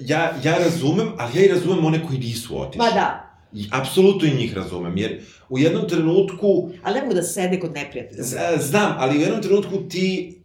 ja, 0.00 0.32
ja 0.44 0.58
razumem, 0.58 1.12
ali 1.18 1.38
ja 1.38 1.44
i 1.44 1.48
razumem 1.48 1.84
one 1.84 2.06
koji 2.06 2.18
nisu 2.18 2.60
otišli. 2.60 2.78
Ma 2.78 2.90
da, 2.90 3.27
I 3.52 3.64
apsolutno 3.72 4.28
i 4.28 4.34
njih 4.34 4.54
razumem, 4.54 4.96
jer 4.96 5.20
u 5.48 5.58
jednom 5.58 5.88
trenutku, 5.88 6.70
ali 6.82 6.94
ne 6.94 7.02
mogu 7.02 7.14
da 7.14 7.22
sede 7.22 7.60
kod 7.60 7.72
neprijatelja. 7.72 8.22
znam, 8.58 8.94
ali 8.98 9.18
u 9.18 9.20
jednom 9.20 9.42
trenutku 9.42 9.76
ti 9.80 10.38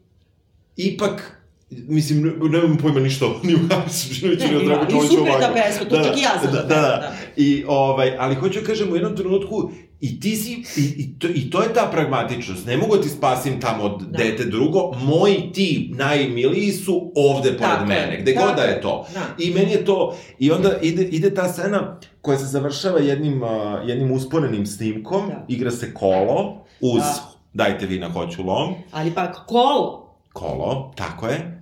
ipak 0.77 1.39
Mislim, 1.69 2.21
ne- 2.21 2.49
nemam 2.49 2.77
pojma 2.77 2.99
ništa 2.99 3.25
o- 3.25 3.39
ni 3.43 3.55
u 3.55 3.59
Harisu 3.69 4.13
Đinoviću, 4.13 4.47
ni 4.47 4.55
o 4.55 4.59
Ne, 4.59 4.65
Dragu 4.65 4.85
i 4.85 4.91
Čoliću 4.91 5.07
super 5.09 5.29
ovako. 5.29 5.47
da 5.47 5.53
pesma, 5.55 5.85
to 5.85 6.03
čak 6.03 6.17
i 6.17 6.21
ja 6.21 6.31
znam 6.41 6.53
da, 6.53 6.61
da 6.61 6.67
da, 6.67 6.81
da. 6.81 6.87
da. 6.87 7.13
I, 7.37 7.63
ovaj, 7.67 8.17
ali 8.17 8.35
hoću 8.35 8.59
da 8.59 8.65
kažem, 8.65 8.91
u 8.91 8.95
jednom 8.95 9.15
trenutku 9.15 9.71
i 10.03 10.19
ti 10.19 10.35
si, 10.35 10.51
i, 10.77 10.83
i, 10.97 11.19
to, 11.19 11.27
i 11.29 11.49
to 11.49 11.61
je 11.61 11.73
ta 11.73 11.85
pragmatičnost. 11.85 12.65
Ne 12.65 12.77
mogu 12.77 12.95
da 12.95 13.01
ti 13.01 13.09
spasim 13.09 13.61
tamo 13.61 13.83
od 13.83 14.01
Da. 14.01 14.17
dete 14.17 14.45
drugo, 14.45 14.91
moji 14.93 15.51
ti 15.53 15.91
najmiliji 15.93 16.71
su 16.71 17.11
ovde 17.17 17.49
pored 17.49 17.59
Tako 17.61 17.85
mene, 17.85 18.17
gde 18.21 18.33
tako 18.33 18.47
god 18.47 18.55
da 18.55 18.63
je. 18.63 18.81
to. 18.81 19.07
Da. 19.13 19.21
I 19.39 19.51
meni 19.51 19.71
je 19.71 19.85
to, 19.85 20.17
i 20.39 20.51
onda 20.51 20.77
ide, 20.81 21.03
ide 21.03 21.33
ta 21.33 21.47
scena 21.47 21.99
koja 22.21 22.37
se 22.37 22.45
završava 22.45 22.99
jednim, 22.99 23.43
uh, 23.43 23.49
jednim 23.85 24.11
usporenim 24.11 24.65
snimkom, 24.65 25.27
Da. 25.27 25.45
igra 25.47 25.71
se 25.71 25.93
kolo, 25.93 26.57
uz 26.81 27.01
Da. 27.01 27.31
dajte 27.55 27.85
vi 27.85 27.99
na 27.99 28.09
hoću 28.09 28.43
lom, 28.43 28.73
Ali 28.91 29.11
pa 29.11 29.31
kolo, 29.33 30.15
kolo, 30.33 30.93
tako 30.95 31.27
je. 31.27 31.59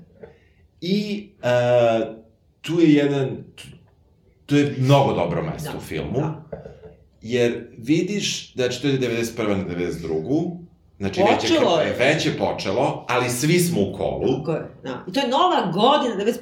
I 0.81 1.29
uh, 1.37 2.15
tu 2.61 2.79
je 2.79 2.93
jedan, 2.93 3.37
tu 4.45 4.55
je 4.55 4.75
mnogo 4.79 5.13
dobro 5.13 5.43
mesto 5.43 5.71
Da, 5.71 5.77
u 5.77 5.81
filmu, 5.81 6.19
da. 6.19 6.43
Jer 7.21 7.67
vidiš, 7.77 8.53
znači 8.53 8.81
to 8.81 8.87
je 8.87 8.93
91. 8.93 9.37
na 9.47 9.75
92. 9.75 10.57
Znači 10.99 11.21
već 11.21 11.43
je, 11.43 11.49
Počelo 11.49 11.77
već 11.99 12.25
je 12.25 12.37
počelo, 12.39 13.05
ali 13.09 13.29
svi 13.29 13.59
smo 13.59 13.81
u 13.81 13.93
kolu. 13.93 14.37
Tako 14.37 14.51
je, 14.51 14.61
da. 14.83 15.03
I 15.07 15.13
to 15.13 15.19
je 15.19 15.27
nova 15.27 15.61
godina, 15.63 16.15
91. 16.15 16.41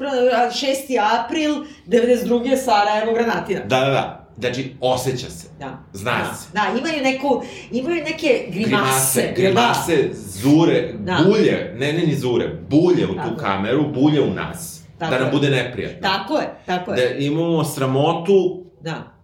6. 0.89 1.25
april, 1.25 1.55
92. 1.87 2.57
Sarajevo, 2.57 3.13
Granatina. 3.13 3.59
Da, 3.59 3.79
da, 3.79 3.85
da. 3.85 4.15
Znači, 4.37 4.75
osjeća 4.81 5.29
se. 5.29 5.47
Da. 5.59 5.77
Zna 5.93 6.11
da. 6.19 6.33
se. 6.33 6.47
Da, 6.53 6.61
imaju 6.79 7.03
neku, 7.03 7.41
imaju 7.71 7.95
neke 7.95 8.45
grimase. 8.49 9.21
Grimase, 9.25 9.33
grimase, 9.35 10.09
zure, 10.13 10.93
Da. 10.95 11.19
bulje, 11.25 11.75
ne, 11.77 11.93
ne 11.93 11.99
ni 11.99 12.15
zure, 12.15 12.47
bulje 12.69 13.05
u 13.05 13.15
Tako 13.15 13.27
tu 13.27 13.33
je. 13.33 13.37
kameru, 13.39 13.83
bulje 13.93 14.21
u 14.21 14.33
nas. 14.33 14.81
Tako 14.99 15.11
da 15.11 15.17
nam 15.17 15.27
je. 15.27 15.31
bude 15.31 15.49
neprijatno. 15.49 15.99
Da. 16.01 16.07
Tako 16.09 16.37
je, 16.37 16.47
tako 16.65 16.91
Da 16.91 17.01
je. 17.01 17.25
imamo 17.25 17.63
sramotu, 17.65 18.63
Da. 18.81 19.18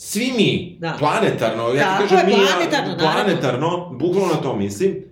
Svi 0.00 0.32
mi, 0.36 0.76
Da. 0.80 0.96
planetarno, 0.98 1.68
ja 1.68 1.98
ti 1.98 2.08
kažem 2.08 2.26
mi, 2.26 2.32
planetarno, 2.32 2.96
planetarno, 2.98 3.90
bukvalno 3.92 4.34
na 4.34 4.40
to 4.40 4.56
mislim, 4.56 5.04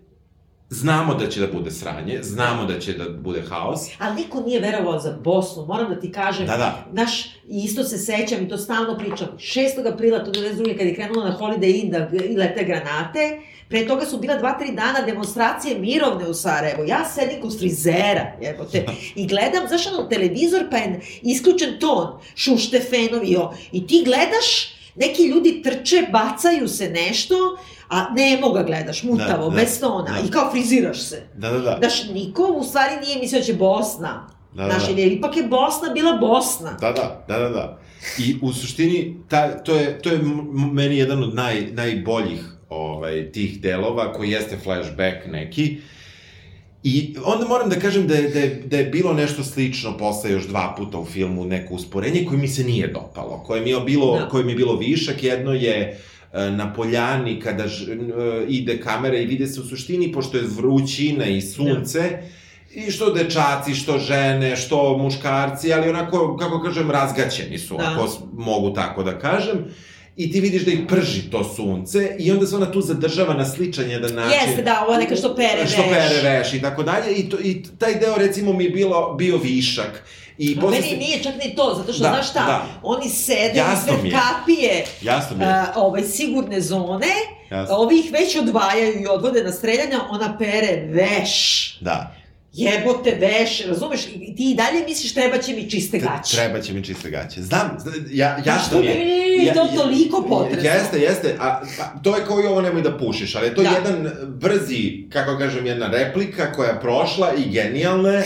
znamo 0.71 1.15
da 1.15 1.29
će 1.29 1.41
da 1.41 1.47
bude 1.47 1.71
sranje, 1.71 2.19
znamo 2.23 2.65
da 2.65 2.79
će 2.79 2.93
da 2.93 3.05
bude 3.11 3.43
haos. 3.49 3.81
Ali 3.99 4.15
niko 4.23 4.41
nije 4.41 4.61
verovao 4.61 4.99
za 4.99 5.19
Bosnu, 5.25 5.67
moram 5.67 5.89
da 5.89 6.01
ti 6.01 6.13
kažem. 6.13 6.47
Da, 6.47 6.57
da. 6.57 6.87
Znaš, 6.93 7.25
i 7.25 7.65
isto 7.65 7.85
se 7.85 7.99
sećam 7.99 8.45
i 8.45 8.49
to 8.49 8.59
stalno 8.59 8.99
pričam. 8.99 9.29
6. 9.39 9.93
aprila, 9.93 10.25
to 10.25 10.31
92. 10.31 10.79
kad 10.79 10.87
je 10.87 10.95
krenulo 10.95 11.25
na 11.25 11.37
Holiday 11.39 11.83
Inn 11.83 11.91
da 11.91 11.99
lete 12.43 12.65
granate, 12.65 13.41
pre 13.69 13.87
toga 13.87 14.07
su 14.07 14.19
bila 14.19 14.37
dva, 14.37 14.59
tri 14.59 14.73
dana 14.73 15.01
demonstracije 15.07 15.79
mirovne 15.79 16.29
u 16.29 16.35
Sarajevu. 16.35 16.85
Ja 16.87 17.05
sedim 17.05 17.41
kod 17.41 17.59
frizera, 17.59 18.33
jebote, 18.43 18.87
i 19.15 19.27
gledam, 19.27 19.69
znaš, 19.69 19.87
ono, 19.87 20.09
televizor, 20.09 20.65
pa 20.71 20.77
je 20.77 21.01
isključen 21.23 21.79
ton, 21.81 22.07
Šuštefenovi, 22.35 23.37
o, 23.37 23.53
i 23.73 23.87
ti 23.87 24.03
gledaš, 24.05 24.76
neki 24.97 25.23
ljudi 25.23 25.63
trče, 25.63 26.07
bacaju 26.13 26.69
se 26.69 26.91
nešto, 26.91 27.35
a 27.89 28.07
nemo 28.15 28.53
ga 28.53 28.63
gledaš, 28.63 29.03
mutavo, 29.03 29.51
Da, 29.51 29.57
da, 29.57 29.63
bez 29.63 29.81
tona, 29.81 30.13
da. 30.13 30.27
i 30.29 30.31
kao 30.31 30.51
friziraš 30.51 31.03
se. 31.03 31.23
Da, 31.35 31.51
da, 31.51 31.59
da. 31.59 31.77
Znaš, 31.81 32.09
niko 32.09 32.43
u 32.43 32.65
stvari 32.65 33.07
nije 33.07 33.19
mislio 33.19 33.41
da 33.41 33.45
će 33.47 33.55
Bosna. 33.55 34.29
Da, 34.55 34.63
da, 34.63 34.71
Znaš, 34.71 34.95
da. 34.95 35.01
jer 35.01 35.13
ipak 35.13 35.37
je 35.37 35.43
Bosna 35.43 35.89
bila 35.95 36.13
Bosna. 36.13 36.73
Da, 36.81 36.93
da, 36.93 37.25
da, 37.29 37.39
da, 37.39 37.49
da. 37.49 37.79
I 38.19 38.37
u 38.43 38.53
suštini, 38.53 39.17
ta, 39.29 39.59
to, 39.65 39.75
je, 39.75 40.03
to 40.03 40.11
je 40.11 40.21
meni 40.73 40.99
jedan 40.99 41.23
od 41.23 41.35
naj, 41.35 41.67
najboljih 41.73 42.41
ovaj, 42.69 43.33
tih 43.33 43.61
delova, 43.61 44.13
koji 44.13 44.31
jeste 44.31 44.57
flashback 44.57 45.27
neki. 45.27 45.79
I 46.89 47.15
onda 47.25 47.47
moram 47.49 47.69
da 47.69 47.77
kažem 47.77 48.07
da 48.07 48.15
je, 48.15 48.29
da 48.31 48.39
je, 48.39 48.63
da 48.67 48.77
je 48.77 48.85
bilo 48.85 49.13
nešto 49.13 49.43
slično 49.45 49.97
posle 49.99 50.31
još 50.31 50.47
dva 50.47 50.75
puta 50.79 50.99
u 50.99 51.05
filmu, 51.05 51.45
neko 51.45 51.75
usporenje 51.75 52.25
koje 52.29 52.39
mi 52.39 52.49
se 52.49 52.65
nije 52.65 52.87
dopalo, 52.87 53.43
koje 53.47 53.61
mi 53.61 53.71
je 53.71 53.81
bilo, 53.81 54.19
Da. 54.19 54.29
koje 54.29 54.45
mi 54.45 54.53
je 54.53 54.57
bilo 54.57 54.77
višak. 54.77 55.23
Jedno 55.23 55.53
je 55.53 55.99
e, 56.33 56.51
na 56.51 56.73
poljani 56.73 57.41
kada 57.41 57.69
ž, 57.69 57.93
e, 57.93 57.97
ide 58.49 58.81
kamera 58.81 59.19
i 59.19 59.27
vide 59.27 59.47
se 59.47 59.61
u 59.61 59.65
suštini, 59.65 60.13
pošto 60.13 60.37
je 60.37 60.45
vrućina 60.57 61.27
i 61.27 61.41
sunce, 61.41 62.19
I 62.77 62.91
što 62.91 63.13
dečaci, 63.15 63.75
što 63.75 63.99
žene, 63.99 64.57
što 64.57 64.99
muškarci, 64.99 65.73
ali 65.73 65.89
onako, 65.89 66.37
kako 66.37 66.63
kažem, 66.63 66.91
razgaćeni 66.91 67.59
su, 67.59 67.77
Da. 67.77 67.85
ako 67.85 68.09
mogu 68.33 68.75
tako 68.75 69.03
da 69.03 69.19
kažem. 69.19 69.59
I 70.17 70.33
ti 70.33 70.41
vidiš 70.41 70.63
da 70.63 70.71
ih 70.71 70.79
prži 70.89 71.23
to 71.23 71.45
sunce 71.47 72.17
i 72.19 72.33
onda 72.33 72.47
se 72.47 72.57
ona 72.57 72.73
tu 72.73 72.81
zadržava 72.81 73.35
na 73.35 73.45
sličan 73.47 73.91
jedan 73.91 74.15
način. 74.15 74.41
Jeste, 74.41 74.63
da, 74.63 74.85
ovo 74.85 74.97
neka 74.97 75.17
što 75.17 75.35
pere 75.37 75.67
Što 75.67 75.83
veš. 75.83 75.91
pere 75.91 76.31
veš 76.31 76.53
i 76.53 76.61
tako 76.61 76.83
dalje. 76.83 77.13
I, 77.13 77.29
to, 77.29 77.37
I 77.39 77.63
taj 77.79 77.95
deo, 77.95 78.17
recimo, 78.17 78.53
mi 78.53 78.65
je 78.65 78.71
bilo, 78.71 79.15
bio 79.15 79.37
višak. 79.37 80.05
I 80.39 80.55
posle 80.57 80.71
meni 80.71 80.91
se- 80.91 80.97
nije 80.97 81.23
čak 81.23 81.35
ni 81.37 81.55
to, 81.57 81.75
zato 81.77 81.93
što, 81.93 82.03
Da, 82.03 82.09
znaš 82.09 82.31
šta, 82.31 82.41
da. 82.41 82.67
oni 82.83 83.09
sede 83.09 83.53
Jasno 83.57 83.93
ispred 83.95 84.13
kapije 84.13 84.85
Jasno 85.03 85.37
mi 85.37 85.45
je. 85.45 85.51
a, 85.51 85.73
ovaj, 85.77 86.03
sigurne 86.05 86.61
zone, 86.61 87.07
Jasno. 87.51 87.77
ovi 87.77 87.99
ih 87.99 88.13
već 88.13 88.37
odvajaju 88.37 89.03
i 89.03 89.07
odvode 89.07 89.45
na 89.45 89.53
streljanja, 89.53 90.01
ona 90.11 90.37
pere 90.39 90.83
veš. 90.87 91.33
Da. 91.81 92.15
Jebote, 92.57 93.11
veš, 93.13 93.67
razumeš, 93.67 94.01
i 94.07 94.37
ti 94.37 94.51
i 94.51 94.55
dalje 94.55 94.85
misliš 94.85 95.15
treba 95.15 95.39
će 95.39 95.53
mi 95.53 95.71
čiste 95.71 95.99
gaće. 95.99 96.37
Treba 96.37 96.61
će 96.61 96.73
mi 96.73 96.85
čiste 96.85 97.11
gaće. 97.11 97.43
Znam, 97.43 97.77
zna, 97.79 97.93
ja, 98.11 98.39
Što 98.41 98.51
jasno 98.51 98.81
mi 98.81 98.87
je. 98.87 99.37
je 99.37 99.55
to 99.55 99.69
toliko 99.75 100.23
potresno. 100.23 100.71
Jeste, 100.71 100.99
jeste. 100.99 101.37
A, 101.41 101.61
pa, 101.79 102.01
to 102.01 102.17
je 102.17 102.25
kao 102.25 102.41
i 102.41 102.47
ovo 102.47 102.61
nemoj 102.61 102.83
da 102.83 102.99
pušiš, 102.99 103.35
ali 103.35 103.47
je 103.47 103.55
to 103.55 103.63
Da. 103.63 103.69
jedan 103.71 104.09
brzi, 104.29 105.07
kako 105.11 105.39
kažem, 105.39 105.67
jedna 105.67 105.87
replika 105.89 106.53
koja 106.53 106.69
je 106.69 106.81
prošla 106.81 107.33
i 107.37 107.51
genijalna 107.51 108.09
je, 108.11 108.25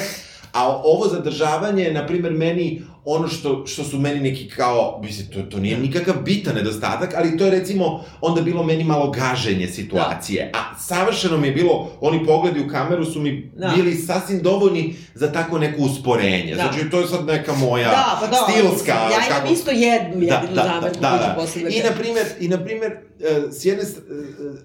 a 0.52 0.68
ovo 0.76 1.08
zadržavanje 1.08 1.82
je, 1.84 1.94
na 1.94 2.06
primer, 2.06 2.32
meni 2.32 2.82
ono 3.04 3.28
što, 3.28 3.66
što 3.66 3.84
su 3.84 3.98
meni 3.98 4.20
neki 4.20 4.48
kao, 4.48 5.00
mislim, 5.04 5.26
to, 5.26 5.42
to 5.42 5.58
nije 5.58 5.78
nikakav 5.78 6.14
bitan 6.24 6.54
nedostatak, 6.54 7.14
ali 7.16 7.36
to 7.36 7.44
je 7.44 7.50
recimo 7.50 8.04
onda 8.20 8.42
bilo 8.42 8.62
meni 8.62 8.84
malo 8.84 9.10
gaženje 9.10 9.68
situacije. 9.68 10.52
A 10.54 10.78
savršeno 10.78 11.36
mi 11.36 11.46
je 11.46 11.52
bilo, 11.52 11.90
oni 12.00 12.26
pogledi 12.26 12.60
u 12.60 12.68
kameru 12.68 13.04
su 13.04 13.20
mi 13.20 13.50
Da. 13.56 13.72
bili 13.76 13.94
sasvim 13.94 14.42
dovoljni 14.42 14.94
za 15.14 15.32
tako 15.32 15.58
neko 15.58 15.82
usporenje. 15.82 16.54
Da. 16.54 16.62
Znači, 16.62 16.90
to 16.90 17.00
je 17.00 17.06
sad 17.06 17.26
neka 17.26 17.54
moja 17.54 17.90
Da, 17.90 18.18
pa 18.20 18.26
da, 18.26 18.36
stilska... 18.36 18.92
Ja 18.92 19.26
imam 19.26 19.40
kako- 19.40 19.52
isto 19.52 19.70
jednu 19.70 20.22
jedinu 20.22 20.54
da, 20.54 20.62
da, 20.62 20.62
zamerku 20.64 21.00
da, 21.00 21.10
da. 21.10 21.46
da 21.62 21.68
I, 21.68 21.82
na 21.82 21.90
primer, 21.98 22.26
I, 22.40 22.48
na 22.48 22.64
primer, 22.64 22.90
e, 23.20 23.52
s 23.52 23.64
jedne, 23.64 23.82
e, 23.82 23.86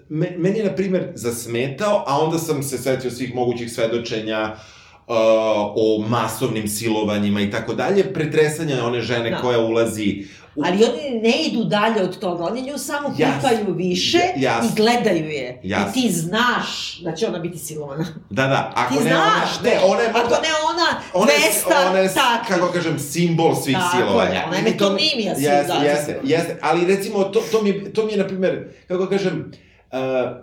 me- 0.10 0.36
meni 0.38 0.60
je, 0.60 0.66
na 0.66 0.72
primer, 0.72 1.12
zasmetao, 1.16 2.04
a 2.08 2.20
onda 2.20 2.38
sam 2.38 2.64
se 2.64 2.78
setio 2.78 3.12
svih 3.12 3.36
mogućih 3.36 3.72
svedočenja 3.72 4.54
uh, 4.54 4.75
o 5.08 6.02
masovnim 6.02 6.68
silovanjima 6.70 7.42
i 7.42 7.52
tako 7.52 7.74
dalje, 7.74 8.14
pretresanja 8.14 8.84
one 8.84 9.02
žene 9.02 9.30
Da. 9.30 9.38
koja 9.38 9.60
ulazi 9.60 10.26
u... 10.56 10.62
Ali 10.66 10.84
oni 10.84 11.20
ne 11.22 11.38
idu 11.42 11.64
dalje 11.64 12.04
od 12.04 12.20
toga, 12.20 12.44
oni 12.44 12.62
nju 12.62 12.78
samo 12.78 13.10
pipaju 13.10 13.74
više 13.76 14.18
Ja- 14.18 14.54
jasno. 14.54 14.70
i 14.70 14.76
gledaju 14.76 15.26
je. 15.28 15.60
Jasno. 15.64 15.92
I 15.92 16.04
ti 16.04 16.12
znaš 16.12 16.68
da 17.00 17.12
će 17.12 17.28
ona 17.28 17.40
biti 17.40 17.58
silovana. 17.60 18.06
Da, 18.30 18.44
da, 18.44 18.72
ako 18.76 18.94
Ti 18.94 19.00
ne 19.00 19.02
znaš 19.04 19.50
ona, 19.54 19.64
ne, 19.64 19.80
ona 19.82 20.02
je 20.02 20.10
Ako 20.10 20.20
možda, 20.20 20.36
ne 20.38 20.50
ona, 20.66 20.86
ona 21.16 21.32
je, 21.32 21.38
200 21.40 21.90
ona 21.90 22.00
je, 22.00 22.08
takvih. 22.10 22.48
kako 22.50 22.74
kažem, 22.74 23.00
simbol 23.02 23.56
svih 23.56 23.76
Tako 23.78 23.98
silovanja. 23.98 24.32
je, 24.32 24.44
ona 24.48 24.56
je 24.58 24.64
metonimija 24.64 25.36
svih 25.36 25.46
jeste. 25.46 25.74
Jeste, 25.84 26.20
jeste, 26.24 26.60
ali 26.62 26.86
recimo, 26.88 27.24
to, 27.24 27.42
to, 27.52 27.62
mi, 27.62 27.94
to 27.94 28.06
mi 28.06 28.12
je, 28.12 28.18
na 28.18 28.28
primer, 28.28 28.68
kako 28.88 29.06
kažem, 29.08 29.52
Uh, 29.52 29.65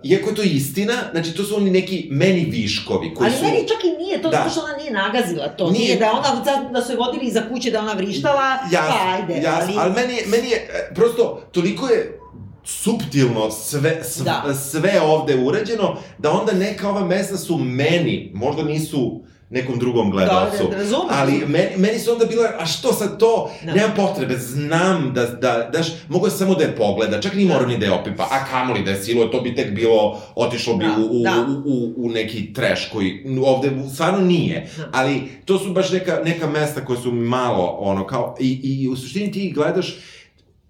iako 0.04 0.28
je 0.28 0.34
to 0.34 0.42
istina, 0.42 0.94
znači 1.12 1.32
to 1.32 1.44
su 1.44 1.56
oni 1.56 1.70
neki 1.70 2.08
meni 2.10 2.40
viškovi 2.42 3.14
koji 3.14 3.28
Ali 3.28 3.36
su... 3.36 3.44
meni 3.44 3.58
čak 3.58 3.84
i 3.84 3.98
nije 3.98 4.22
to, 4.22 4.30
Da. 4.30 4.36
zato 4.36 4.50
što 4.50 4.60
ona 4.60 4.76
nije 4.76 4.90
nagazila 4.92 5.48
to. 5.48 5.70
Nije. 5.70 5.84
Nije, 5.84 5.96
da 5.96 6.10
ona, 6.12 6.42
da- 6.44 6.68
da 6.70 6.82
su 6.82 6.92
je 6.92 6.98
vodili 6.98 7.24
iza 7.24 7.42
kuće, 7.48 7.70
da 7.70 7.80
ona 7.80 7.92
vrištala, 7.92 8.58
Jasno, 8.72 8.94
pa 8.94 9.12
ajde. 9.12 9.42
jasno, 9.42 9.72
ali, 9.72 9.78
ali 9.78 9.92
meni, 9.94 10.14
je- 10.14 10.26
meni 10.26 10.48
je, 10.48 10.56
e, 10.56 10.94
prosto, 10.94 11.42
toliko 11.52 11.86
je 11.86 12.18
suptilno 12.64 13.50
sve, 13.50 14.00
sve, 14.04 14.24
Da. 14.24 14.54
sve 14.54 15.00
ovde 15.00 15.36
urađeno, 15.36 15.96
da 16.18 16.32
onda 16.32 16.52
neka 16.52 16.88
ova 16.88 17.04
mesta 17.04 17.36
su 17.36 17.56
meni, 17.56 18.30
možda 18.34 18.62
nisu 18.62 19.22
nekom 19.52 19.78
drugom 19.78 20.10
gledalcu. 20.10 20.68
Da, 20.70 20.76
da. 20.76 20.84
Ali 21.10 21.32
meni, 21.46 21.68
meni 21.76 21.98
su 21.98 22.12
onda 22.12 22.24
bilo, 22.24 22.42
a 22.58 22.66
što 22.66 22.92
sad 22.92 23.18
to, 23.18 23.50
Da. 23.64 23.72
nemam 23.74 23.90
potrebe, 23.96 24.36
znam 24.36 25.12
da, 25.14 25.26
da, 25.26 25.70
daš, 25.72 25.86
mogu 26.08 26.30
samo 26.30 26.54
da 26.54 26.64
je 26.64 26.76
pogleda, 26.76 27.20
čak 27.20 27.34
ni 27.34 27.44
mora 27.44 27.66
ni 27.66 27.78
da 27.78 27.86
je 27.86 27.92
opipa, 27.92 28.22
a 28.22 28.44
kamoli 28.44 28.84
da 28.84 28.90
je 28.90 29.02
siluje, 29.02 29.30
to 29.30 29.40
bi 29.40 29.54
tek 29.54 29.74
bilo, 29.74 30.20
otišlo 30.34 30.76
bi 30.76 30.84
Da, 30.84 30.96
u, 30.98 31.20
u, 31.20 31.22
da. 31.22 31.46
u, 31.48 31.72
u, 31.72 32.06
u 32.06 32.10
neki 32.10 32.52
trash 32.52 32.92
koji 32.92 33.24
ovde 33.44 33.70
stvarno 33.94 34.20
nije, 34.20 34.68
Da. 34.76 34.88
ali 34.92 35.22
to 35.44 35.58
su 35.58 35.72
baš 35.72 35.90
neka, 35.92 36.20
neka 36.24 36.46
mesta 36.46 36.84
koje 36.84 36.98
su 36.98 37.12
malo, 37.12 37.76
ono, 37.80 38.06
kao, 38.06 38.36
i, 38.40 38.60
i 38.62 38.88
u 38.88 38.96
suštini 38.96 39.32
ti 39.32 39.52
gledaš, 39.54 39.96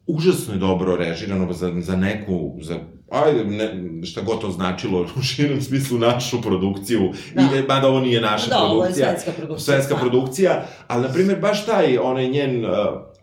užasno 0.07 0.55
je 0.55 0.59
dobro 0.59 0.97
režirano 0.97 1.53
za, 1.53 1.73
za 1.81 1.97
neku, 1.97 2.57
za, 2.61 2.79
ajde, 3.15 3.45
ne, 3.45 3.75
šta 4.03 4.21
god 4.21 4.41
to 4.41 4.51
značilo 4.51 5.01
u 5.19 5.23
širem 5.23 5.63
smislu 5.63 5.99
našu 5.99 6.43
produkciju, 6.43 7.01
Da. 7.35 7.43
i, 7.43 7.63
mada 7.63 7.89
ovo 7.89 8.01
nije 8.01 8.21
naša 8.21 8.47
Da, 8.49 8.59
ovo 8.59 8.75
je 8.75 8.81
produkcija, 8.81 9.07
svetska 9.09 9.33
produkcija, 9.33 9.65
svetska 9.67 9.85
stvarno. 9.87 10.11
produkcija, 10.11 10.53
ali, 10.89 11.03
na 11.03 11.09
primjer, 11.09 11.41
baš 11.41 11.67
taj, 11.67 11.99
onaj 11.99 12.29
njen 12.29 12.65
uh, 12.65 12.71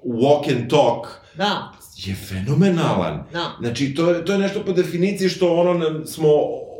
walk 0.05 0.51
and 0.51 0.69
talk 0.69 1.07
Da, 1.35 1.71
je 1.97 2.15
fenomenalan. 2.17 3.23
da. 3.33 3.45
Znači, 3.59 3.93
to 3.93 4.09
je, 4.09 4.25
to 4.25 4.31
je 4.31 4.39
nešto 4.39 4.59
po 4.59 4.71
definiciji 4.71 5.29
što 5.29 5.55
ono 5.55 5.73
nam- 5.73 6.05
smo 6.05 6.27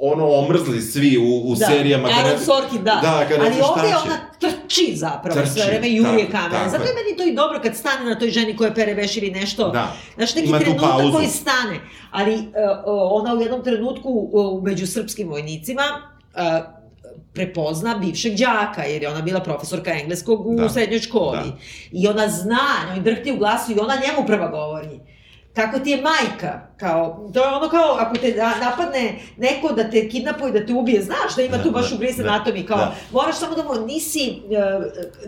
ono 0.02 0.28
omrzli 0.28 0.82
svi 0.82 1.18
u, 1.18 1.42
u 1.42 1.56
da. 1.56 1.66
serijama. 1.66 2.08
Aaron 2.10 2.40
Sorkin, 2.40 2.78
da. 2.78 3.00
Da, 3.02 3.26
kad 3.30 3.40
ne 3.40 3.46
Ali 3.46 3.62
ovde 3.62 3.90
će. 3.90 3.96
ona 4.06 4.16
trči 4.70 4.96
zapravo 4.96 5.42
Trči, 5.42 5.52
sve 5.52 5.66
vreme 5.66 5.88
tako, 6.02 6.32
kamere. 6.32 6.52
tako 6.52 6.70
Zato 6.70 6.84
je. 6.84 6.94
meni 6.96 7.18
to 7.18 7.24
i 7.24 7.34
dobro 7.34 7.60
kad 7.64 7.76
stane 7.76 8.06
na 8.06 8.20
toj 8.20 8.30
ženi 8.30 8.58
koja 8.58 8.74
pere 8.74 8.94
veš 8.94 9.18
ili 9.18 9.32
nešto. 9.32 9.70
Da. 9.70 9.94
Znaš, 10.16 10.36
neki 10.36 10.48
Ima 10.48 10.60
trenutak 10.60 10.92
koji 11.12 11.28
stane. 11.28 11.80
Ali 12.12 12.36
uh, 12.36 12.44
ona 13.12 13.34
u 13.34 13.42
jednom 13.42 13.64
trenutku 13.64 14.10
uh, 14.32 14.64
među 14.64 14.88
srpskim 14.88 15.30
vojnicima 15.30 15.84
uh, 16.36 16.42
prepozna 17.34 17.98
bivšeg 17.98 18.34
đaka, 18.36 18.84
jer 18.84 19.02
je 19.02 19.10
ona 19.10 19.22
bila 19.22 19.40
profesorka 19.40 19.92
engleskog 19.94 20.48
u 20.48 20.56
Da. 20.56 20.70
srednjoj 20.70 21.00
školi. 21.00 21.38
Da. 21.38 21.58
I 21.92 22.08
ona 22.08 22.28
zna, 22.30 22.60
njoj 22.90 23.00
drhti 23.00 23.32
u 23.32 23.38
glasu 23.38 23.72
i 23.72 23.80
ona 23.80 23.96
njemu 23.96 24.28
prva 24.28 24.48
govori. 24.48 25.00
Kako 25.60 25.80
ti 25.80 25.90
je 25.90 26.02
majka, 26.02 26.62
kao, 26.78 27.30
to 27.34 27.40
je 27.40 27.48
ono 27.48 27.70
kao, 27.70 27.96
ako 28.00 28.18
te 28.18 28.36
napadne 28.62 29.16
neko 29.38 29.74
da 29.74 29.90
te 29.90 30.10
kidnapuje, 30.10 30.52
da 30.52 30.66
te 30.66 30.74
ubije, 30.74 31.02
znaš 31.02 31.36
da 31.36 31.42
ima 31.42 31.58
Da, 31.58 31.64
tu 31.64 31.72
baš 31.72 31.90
da, 31.90 31.96
u 31.96 32.00
Grey's 32.00 32.24
da, 32.24 32.66
kao, 32.68 32.78
da. 32.78 32.96
moraš 33.12 33.36
samo 33.36 33.56
da 33.56 33.64
mu, 33.64 33.86
nisi, 33.86 34.42
uh, 34.46 34.84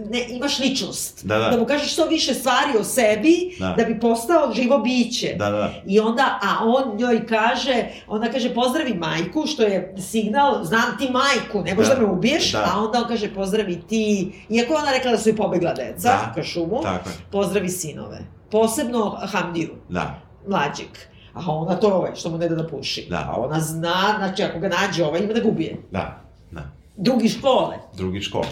ne, 0.09 0.25
imaš 0.29 0.59
ličnost, 0.59 1.25
Da, 1.25 1.37
da. 1.37 1.49
da 1.49 1.57
mu 1.57 1.65
kažeš 1.65 1.93
što 1.93 2.05
više 2.05 2.33
stvari 2.33 2.77
o 2.79 2.83
sebi, 2.83 3.55
Da. 3.59 3.73
da 3.77 3.83
bi 3.83 3.99
postao 3.99 4.53
živo 4.53 4.77
biće. 4.77 5.35
Da, 5.37 5.49
da. 5.49 5.73
I 5.87 5.99
onda, 5.99 6.39
a 6.41 6.65
on 6.65 6.97
njoj 6.97 7.27
kaže, 7.27 7.85
ona 8.07 8.31
kaže 8.31 8.53
pozdravi 8.53 8.93
majku, 8.93 9.47
što 9.47 9.63
je 9.63 9.95
signal, 10.11 10.63
znam 10.63 10.97
ti 10.99 11.09
majku, 11.11 11.61
ne 11.61 11.75
možeš 11.75 11.89
da, 11.89 11.95
Da, 11.95 12.01
me 12.01 12.07
ubiješ, 12.07 12.51
da. 12.51 12.71
a 12.73 12.79
onda 12.79 12.99
on 12.99 13.07
kaže 13.07 13.33
pozdravi 13.33 13.81
ti, 13.89 14.31
iako 14.49 14.73
ona 14.73 14.91
rekla 14.91 15.11
da 15.11 15.17
su 15.17 15.29
i 15.29 15.35
pobegla 15.35 15.73
deca 15.73 16.09
Da, 16.09 16.31
ka 16.35 16.43
šumu, 16.43 16.81
Tako 16.83 17.09
pozdravi 17.31 17.69
sinove. 17.69 18.40
Posebno 18.51 19.17
Hamdiju, 19.21 19.69
Da. 19.89 20.21
mlađeg. 20.47 20.87
A 21.33 21.51
ona 21.51 21.75
to 21.75 21.87
ovaj, 21.87 22.11
što 22.15 22.29
mu 22.29 22.37
ne 22.37 22.49
da 22.49 22.55
da 22.55 22.67
puši. 22.67 23.07
Da. 23.09 23.29
A 23.31 23.41
ona 23.41 23.59
zna, 23.59 24.15
znači 24.17 24.43
ako 24.43 24.59
ga 24.59 24.69
nađe 24.69 25.05
ovaj, 25.05 25.23
ima 25.23 25.33
da 25.33 25.39
ga 25.39 25.47
ubije. 25.47 25.77
Da. 25.91 26.21
Da. 26.51 26.69
Drugi 26.97 27.29
škole. 27.29 27.75
drugi 27.97 28.21
škol. 28.21 28.43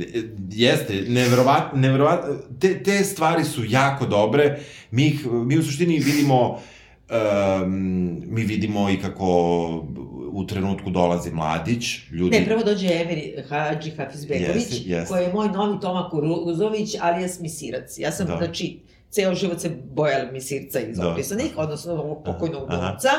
E, 0.00 0.04
Jeste, 0.50 1.04
neverovatno, 1.08 1.78
neverovatno, 1.80 2.28
te, 2.60 2.82
te 2.82 3.04
stvari 3.04 3.44
su 3.44 3.64
jako 3.64 4.06
dobre, 4.06 4.58
mi, 4.90 5.06
ih, 5.06 5.26
mi 5.26 5.58
u 5.58 5.62
suštini 5.62 5.98
vidimo, 5.98 6.58
um, 7.10 7.70
mi 8.26 8.42
vidimo 8.42 8.90
i 8.90 8.96
kako 8.96 9.26
u 10.32 10.44
trenutku 10.46 10.90
dolazi 10.90 11.30
mladić, 11.30 11.84
ljudi... 12.10 12.38
Ne, 12.40 12.46
prvo 12.46 12.62
dođe 12.62 12.88
Emir 12.88 13.44
Hadži 13.48 13.90
Hafizbegović, 13.90 14.54
Jeste, 14.56 14.76
jeste. 14.84 15.12
koji 15.14 15.22
je 15.22 15.32
moj 15.32 15.48
novi 15.48 15.80
Toma 15.80 16.08
Kuruzović, 16.10 16.94
alias 17.00 17.40
Misirac. 17.40 17.98
Ja 17.98 18.12
sam, 18.12 18.26
Da. 18.26 18.36
znači, 18.36 18.78
ceo 19.12 19.34
život 19.34 19.60
se 19.60 19.70
bojala 19.84 20.30
Misirca 20.32 20.80
iz 20.80 20.96
Da. 20.96 21.08
opisanih, 21.08 21.52
odnosno 21.56 21.92
ovog 21.92 22.24
pokojnog 22.24 22.62
Aha. 22.68 22.78
glumca, 22.78 23.10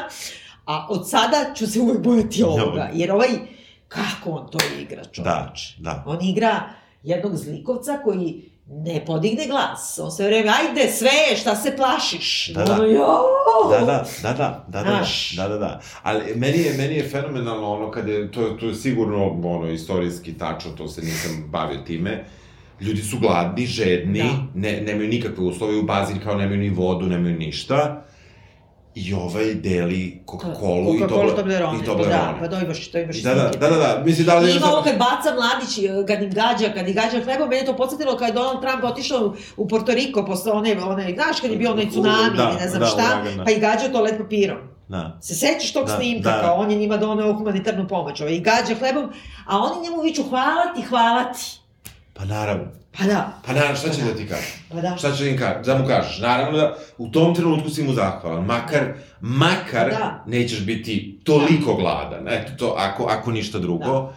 a 0.66 0.88
od 0.90 1.10
sada 1.10 1.54
ću 1.56 1.68
se 1.68 1.80
uvek 1.80 2.00
bojati 2.00 2.44
ovoga, 2.44 2.90
jer 2.94 3.12
ovaj, 3.12 3.30
kako 3.88 4.30
on 4.30 4.52
to 4.52 4.58
igra, 4.82 5.04
čoveč. 5.04 5.26
Da, 5.28 5.54
da. 5.80 6.04
On 6.06 6.18
igra 6.22 6.62
jednog 7.04 7.36
zlikovca 7.36 8.00
koji 8.04 8.50
ne 8.68 9.06
podigne 9.06 9.48
glas. 9.48 10.00
On 10.00 10.12
se 10.12 10.26
vreme, 10.26 10.50
ajde, 10.50 10.92
sve, 10.92 11.36
šta 11.38 11.56
se 11.56 11.76
plašiš? 11.78 12.52
Da, 12.54 12.64
da. 12.64 12.86
"Jao!" 12.86 13.24
Da, 13.72 13.80
da, 13.80 13.86
da, 14.24 14.34
da, 14.34 14.34
da, 14.68 14.84
da, 14.84 14.90
Znaš. 14.90 15.36
da, 15.36 15.48
da, 15.48 15.58
da. 15.58 15.82
Ali 16.04 16.36
meni 16.36 16.58
je, 16.58 16.74
meni 16.74 16.96
je 16.96 17.10
fenomenalno 17.10 17.74
ono 17.74 17.92
kad 17.92 18.08
je, 18.08 18.32
to, 18.32 18.50
to 18.50 18.66
je 18.66 18.76
sigurno 18.76 19.26
ono 19.44 19.70
istorijski 19.70 20.38
tačno, 20.38 20.72
to 20.72 20.88
se 20.88 21.02
nisam 21.02 21.44
bavio 21.48 21.80
time. 21.82 22.26
Ljudi 22.84 23.02
su 23.02 23.18
gladni, 23.20 23.66
žedni, 23.66 24.20
Da. 24.20 24.30
ne, 24.56 24.82
nemaju 24.82 25.08
nikakve 25.10 25.44
uslove 25.44 25.78
u 25.78 25.84
bazi, 25.84 26.14
kao 26.24 26.36
nemaju 26.36 26.60
ni 26.60 26.70
vodu, 26.70 27.06
nemaju 27.06 27.38
ništa. 27.38 28.04
I 28.96 29.14
ovaj 29.14 29.54
deli 29.54 30.22
Coca-Cola 30.28 30.96
i, 30.96 31.00
Coca-Cola, 31.00 31.36
Toblerone. 31.36 31.36
Toblerone. 31.36 31.78
I 31.78 31.80
Da, 31.80 31.86
Toblerone. 31.86 32.40
pa 32.40 32.48
to 32.48 32.60
imaš, 32.66 32.92
to 32.92 32.98
imaš 33.00 33.18
Da, 33.18 33.34
da, 33.36 33.50
da, 33.60 33.70
da, 33.70 33.78
da, 33.78 34.02
mislim 34.06 34.26
da 34.26 34.40
li... 34.40 34.52
I 34.52 34.56
ima 34.56 34.68
ovo 34.68 34.82
kad 34.84 34.98
baca 34.98 35.30
mladić, 35.36 35.78
eh, 35.78 36.06
kad 36.08 36.22
im 36.24 36.32
gađa, 36.32 36.74
kad 36.74 36.88
im 36.88 36.94
gađa 36.96 37.24
hlebom, 37.24 37.50
mene 37.50 37.62
je 37.62 37.66
to 37.66 37.76
podsjetilo 37.76 38.18
kad 38.18 38.28
je 38.28 38.34
Donald 38.34 38.62
Trump 38.62 38.84
otišao 38.84 39.34
u, 39.58 39.68
Porto 39.68 39.94
Riko 39.94 40.26
posle 40.26 40.52
one, 40.52 40.78
one, 40.84 41.14
znaš 41.14 41.40
kad 41.42 41.52
je 41.52 41.58
bio 41.58 41.72
onaj 41.72 41.90
tsunami 41.90 42.38
Da, 42.38 42.54
ne 42.60 42.68
znam 42.68 42.80
da, 42.80 42.86
šta, 42.86 43.24
da. 43.38 43.44
pa 43.44 43.52
i 43.52 43.60
gađao 43.60 43.90
toalet 43.92 44.18
papirom. 44.18 44.58
Da. 44.88 45.18
Se 45.22 45.36
sećaš 45.36 45.74
tog 45.74 45.88
Da, 45.88 45.96
snimka, 45.98 46.30
da. 46.30 46.42
kao 46.42 46.56
on 46.56 46.72
je 46.72 46.78
njima 46.78 46.98
doneo 46.98 47.34
humanitarnu 47.34 47.88
pomoć, 47.88 48.22
ovaj, 48.22 48.34
i 48.34 48.40
gađa 48.40 48.76
hlebom, 48.80 49.10
a 49.46 49.58
oni 49.60 49.84
njemu 49.84 50.02
viču 50.02 50.24
hvala 50.24 50.74
ti, 50.76 50.82
hvala 50.82 51.24
ti. 51.34 51.60
Pa 52.14 52.26
naravno. 52.26 52.66
Pa 52.98 53.04
da, 53.06 53.42
Pa 53.46 53.54
naravno, 53.54 53.76
šta 53.76 53.90
će 53.90 54.02
da 54.04 54.16
ti 54.16 54.28
kaže? 54.28 54.48
pa 54.70 54.82
da. 54.82 54.96
Šta 54.98 55.12
će 55.16 55.24
da, 55.24 55.30
im 55.30 55.38
ka, 55.38 55.62
da 55.66 55.78
mu 55.78 55.88
kažeš? 55.88 56.20
Naravno 56.20 56.58
da 56.58 56.78
u 56.98 57.10
tom 57.10 57.36
trenutku 57.36 57.70
si 57.70 57.84
mu 57.84 57.94
zahvalan. 57.94 58.46
Makar, 58.46 58.94
makar 59.22 59.90
Da. 59.90 60.24
nećeš 60.28 60.66
biti 60.66 61.20
toliko 61.24 61.74
gladan. 61.76 62.28
Eto, 62.28 62.52
to, 62.58 62.76
ako, 62.78 63.06
ako 63.06 63.32
ništa 63.32 63.60
drugo. 63.60 63.86
Da. 63.86 64.14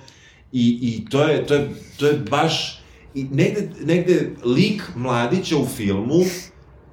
I, 0.53 0.78
I 0.82 1.11
to 1.11 1.22
je, 1.22 1.47
to 1.47 1.55
je, 1.55 1.68
to 1.97 2.07
je 2.07 2.18
baš... 2.30 2.80
I 3.14 3.24
negde, 3.24 3.68
negde 3.84 4.30
lik 4.44 4.82
mladića 4.94 5.57
u 5.57 5.66
filmu 5.66 6.20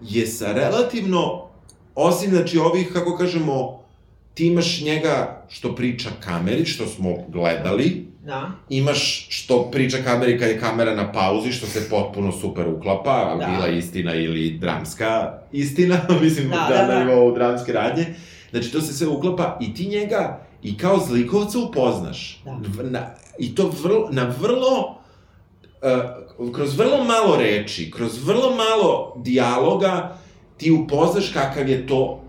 je 0.02 0.28
sa 0.28 0.52
relativno, 0.52 1.48
osim 1.96 2.30
znači 2.32 2.58
ovih, 2.58 2.90
kako 2.94 3.18
kažemo, 3.18 3.83
ti 4.34 4.48
imaš 4.48 4.82
njega 4.82 5.46
što 5.50 5.76
priča 5.76 6.10
kameri, 6.20 6.66
što 6.66 6.88
smo 6.88 7.16
gledali, 7.28 8.14
Da. 8.26 8.52
imaš 8.70 9.28
što 9.30 9.72
priča 9.72 9.98
kameri 9.98 10.40
kad 10.40 10.50
je 10.50 10.60
kamera 10.60 10.96
na 10.96 11.12
pauzi, 11.12 11.52
što 11.52 11.66
se 11.68 11.90
potpuno 11.90 12.32
super 12.32 12.68
uklapa, 12.68 13.36
Da. 13.40 13.46
bila 13.46 13.68
istina 13.68 14.16
ili 14.16 14.58
dramska 14.58 15.34
istina, 15.52 16.00
mislim 16.24 16.50
Da, 16.50 16.66
da, 16.70 16.78
da, 16.78 16.94
da. 16.94 17.04
nivou 17.04 17.36
dramske 17.36 17.74
radnje. 17.74 18.06
Znači, 18.52 18.72
to 18.72 18.82
se 18.82 18.94
sve 18.94 19.08
uklapa 19.08 19.58
i 19.62 19.74
ti 19.74 19.88
njega 19.88 20.40
i 20.64 20.78
kao 20.78 21.00
zlikovca 21.08 21.60
upoznaš. 21.60 22.42
Da. 22.46 22.84
Na, 22.84 23.00
I 23.40 23.56
to 23.56 23.72
vrlo, 23.84 24.10
na 24.12 24.34
vrlo, 24.40 24.98
uh, 26.40 26.54
kroz 26.56 26.78
vrlo 26.78 27.04
malo 27.04 27.36
reči, 27.38 27.92
kroz 27.92 28.26
vrlo 28.28 28.56
malo 28.56 29.14
dijaloga, 29.24 30.18
ti 30.58 30.72
upoznaš 30.72 31.30
kakav 31.34 31.70
je 31.70 31.88
to 31.88 32.24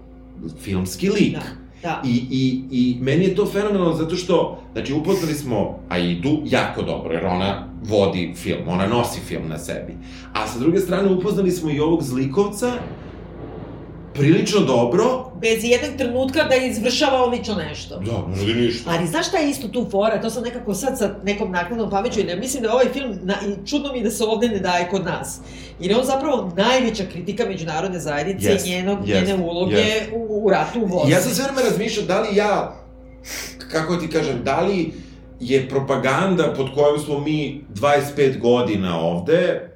filmski 0.63 1.09
lik. 1.11 1.33
Da. 1.33 1.64
Da. 1.85 2.03
I, 2.05 2.27
i, 2.31 2.63
I 2.71 2.97
meni 3.01 3.25
je 3.25 3.35
to 3.35 3.47
fenomenalno 3.47 3.93
zato 3.93 4.17
što, 4.17 4.59
znači, 4.73 4.93
upoznali 4.93 5.35
smo 5.35 5.79
Aidu 5.89 6.39
jako 6.45 6.83
dobro, 6.83 7.13
jer 7.13 7.27
ona 7.27 7.67
vodi 7.83 8.33
film, 8.37 8.69
ona 8.69 8.87
nosi 8.87 9.21
film 9.21 9.49
na 9.49 9.59
sebi. 9.59 9.93
A 10.33 10.47
sa 10.47 10.59
druge 10.59 10.81
strane, 10.81 11.11
upoznali 11.11 11.51
smo 11.51 11.71
i 11.71 11.81
ovog 11.81 12.03
zlikovca 12.03 12.73
prilično 14.15 14.61
dobro. 14.61 15.33
Bez 15.41 15.65
jednog 15.65 15.91
trenutka 15.99 16.45
da 16.45 16.55
izvršava 16.55 17.27
lično 17.27 17.55
nešto. 17.55 17.99
Da, 17.99 18.27
ne 18.29 18.37
radi 18.37 18.55
ništa. 18.55 18.91
Ali 18.91 19.07
znaš 19.07 19.29
šta 19.29 19.39
je 19.39 19.51
isto 19.51 19.69
tu 19.69 19.89
fora? 19.91 20.21
To 20.21 20.31
sam 20.31 20.43
nekako 20.43 20.75
sad 20.75 20.99
sa 20.99 21.15
nekom 21.25 21.51
naknadnom 21.53 21.91
pameću 21.91 22.21
i 22.21 22.25
ne 22.25 22.37
mislim 22.37 22.63
da 22.63 22.73
ovaj 22.73 22.89
film, 22.93 23.19
na, 23.23 23.35
i 23.35 23.67
čudno 23.67 23.93
mi 23.93 24.03
da 24.03 24.11
se 24.11 24.25
ovde 24.25 24.49
ne 24.49 24.59
daje 24.59 24.89
kod 24.91 25.05
nas. 25.05 25.41
Jer 25.81 25.91
je 25.91 25.97
on 25.97 26.05
zapravo 26.05 26.53
najveća 26.57 27.05
kritika 27.13 27.45
međunarodne 27.47 28.01
zajednice 28.01 28.51
Jest, 28.51 28.67
i 28.67 28.71
njenog, 28.71 29.09
jest, 29.09 29.27
njene 29.27 29.43
uloge 29.45 29.75
jest. 29.77 30.11
u, 30.15 30.45
u 30.45 30.51
ratu 30.51 30.83
u 30.83 30.87
Bosni. 30.87 31.11
Ja 31.11 31.21
sam 31.21 31.33
sve 31.33 31.45
vreme 31.45 31.71
razmišljao 31.71 32.07
da 32.07 32.21
li 32.21 32.37
ja, 32.37 32.77
kako 33.71 33.97
ti 33.97 34.11
kažem, 34.11 34.45
da 34.45 34.61
li 34.61 34.93
je 35.41 35.69
propaganda 35.69 36.53
pod 36.57 36.75
kojom 36.75 36.99
smo 36.99 37.19
mi 37.21 37.65
25 37.75 38.39
godina 38.39 39.01
ovde, 39.01 39.71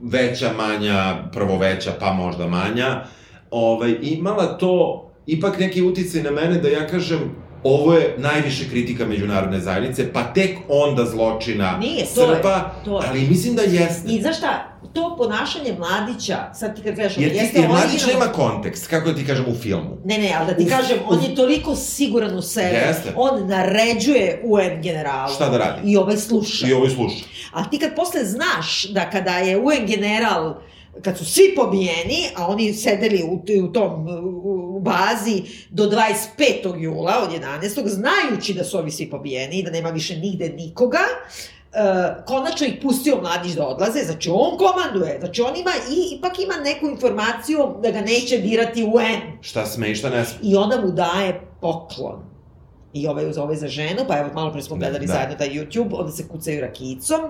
veća, 0.00 0.50
manja, 0.56 1.16
prvo 1.32 1.58
veća, 1.58 1.92
pa 2.00 2.12
možda 2.12 2.46
manja, 2.46 3.04
ovaj, 3.56 3.96
imala 4.02 4.58
to 4.58 4.74
ipak 5.26 5.58
neki 5.58 5.82
uticaj 5.82 6.22
na 6.22 6.30
mene 6.30 6.58
da 6.58 6.68
ja 6.68 6.86
kažem 6.86 7.18
ovo 7.62 7.94
je 7.94 8.14
najviše 8.18 8.68
kritika 8.70 9.06
međunarodne 9.06 9.60
zajednice, 9.60 10.12
pa 10.12 10.22
tek 10.24 10.50
onda 10.68 11.04
zločina 11.04 11.78
Nije, 11.78 12.04
to 12.06 12.20
je, 12.22 12.26
Srba, 12.28 12.70
to 12.84 12.96
je. 12.96 13.06
ali 13.08 13.20
mislim 13.20 13.54
da 13.54 13.62
jeste. 13.62 14.08
I 14.08 14.20
znaš 14.20 14.36
šta, 14.38 14.70
to 14.92 15.14
ponašanje 15.18 15.74
mladića, 15.74 16.36
sad 16.54 16.76
ti 16.76 16.82
kad 16.82 16.96
kažeš, 16.96 17.18
Jer, 17.18 17.30
ti, 17.30 17.36
jeste 17.36 17.60
jer 17.60 17.68
mladić 17.68 17.86
originalno- 17.94 18.12
nema 18.14 18.32
kontekst, 18.32 18.86
kako 18.86 19.08
da 19.08 19.16
ti 19.16 19.26
kažem, 19.26 19.44
u 19.48 19.54
filmu. 19.54 19.96
Ne, 20.04 20.18
ne, 20.18 20.34
ali 20.38 20.46
da 20.46 20.56
ti 20.56 20.62
Uf, 20.62 20.68
kažem, 20.70 20.98
on 21.06 21.18
uf. 21.18 21.24
je 21.24 21.34
toliko 21.34 21.76
siguran 21.76 22.36
u 22.36 22.42
sebe. 22.42 22.76
Jeste. 22.78 23.12
On 23.16 23.48
naređuje 23.48 24.40
UN 24.44 24.82
generalu. 24.82 25.34
Šta 25.34 25.48
da 25.48 25.58
radi? 25.58 25.90
I 25.90 25.96
ovaj 25.96 26.16
sluša. 26.16 26.66
I 26.66 26.72
ovo 26.72 26.88
sluša. 26.88 27.24
A 27.52 27.64
ti 27.64 27.78
kad 27.78 27.96
posle 27.96 28.24
znaš 28.24 28.84
da 28.84 29.10
kada 29.10 29.32
je 29.32 29.58
UN 29.58 29.86
general 29.86 30.54
kad 31.02 31.18
su 31.18 31.24
svi 31.24 31.54
pobijeni, 31.56 32.28
a 32.36 32.46
oni 32.46 32.74
sedeli 32.74 33.22
u, 33.22 33.42
u 33.64 33.72
tom 33.72 34.06
u, 34.44 34.80
bazi 34.80 35.42
do 35.70 35.84
25. 35.84 36.80
jula 36.80 37.14
od 37.22 37.30
11. 37.42 37.88
znajući 37.88 38.54
da 38.54 38.64
su 38.64 38.78
ovi 38.78 38.90
svi 38.90 39.10
pobijeni 39.10 39.58
i 39.58 39.62
da 39.62 39.70
nema 39.70 39.90
više 39.90 40.16
nigde 40.16 40.48
nikoga, 40.48 41.04
Uh, 41.74 42.24
konačno 42.26 42.66
ih 42.66 42.74
pustio 42.82 43.20
mladić 43.20 43.52
da 43.52 43.66
odlaze, 43.66 44.00
znači 44.04 44.30
on 44.32 44.58
komanduje, 44.58 45.16
znači 45.20 45.42
on 45.42 45.56
ima 45.56 45.70
i 45.90 46.16
ipak 46.16 46.32
ima 46.38 46.54
neku 46.64 46.86
informaciju 46.86 47.58
da 47.82 47.90
ga 47.90 48.00
neće 48.00 48.38
dirati 48.38 48.84
UN. 48.84 49.38
Šta 49.40 49.66
sme 49.66 49.90
i 49.90 49.94
šta 49.94 50.10
ne 50.10 50.24
sme. 50.24 50.38
I 50.42 50.56
onda 50.56 50.80
mu 50.80 50.92
daje 50.92 51.40
poklon. 51.60 52.33
I 52.94 53.06
ovaj 53.08 53.28
uz 53.28 53.38
ovaj 53.38 53.56
za 53.56 53.68
ženu, 53.68 54.00
pa 54.08 54.18
evo 54.18 54.30
malo 54.34 54.52
pre 54.52 54.62
smo 54.62 54.76
Da, 54.76 54.80
gledali 54.80 55.06
da. 55.06 55.12
zajedno 55.12 55.36
taj 55.36 55.48
YouTube, 55.48 55.88
onda 55.92 56.12
se 56.12 56.28
kucaju 56.28 56.60
rakicom, 56.60 57.20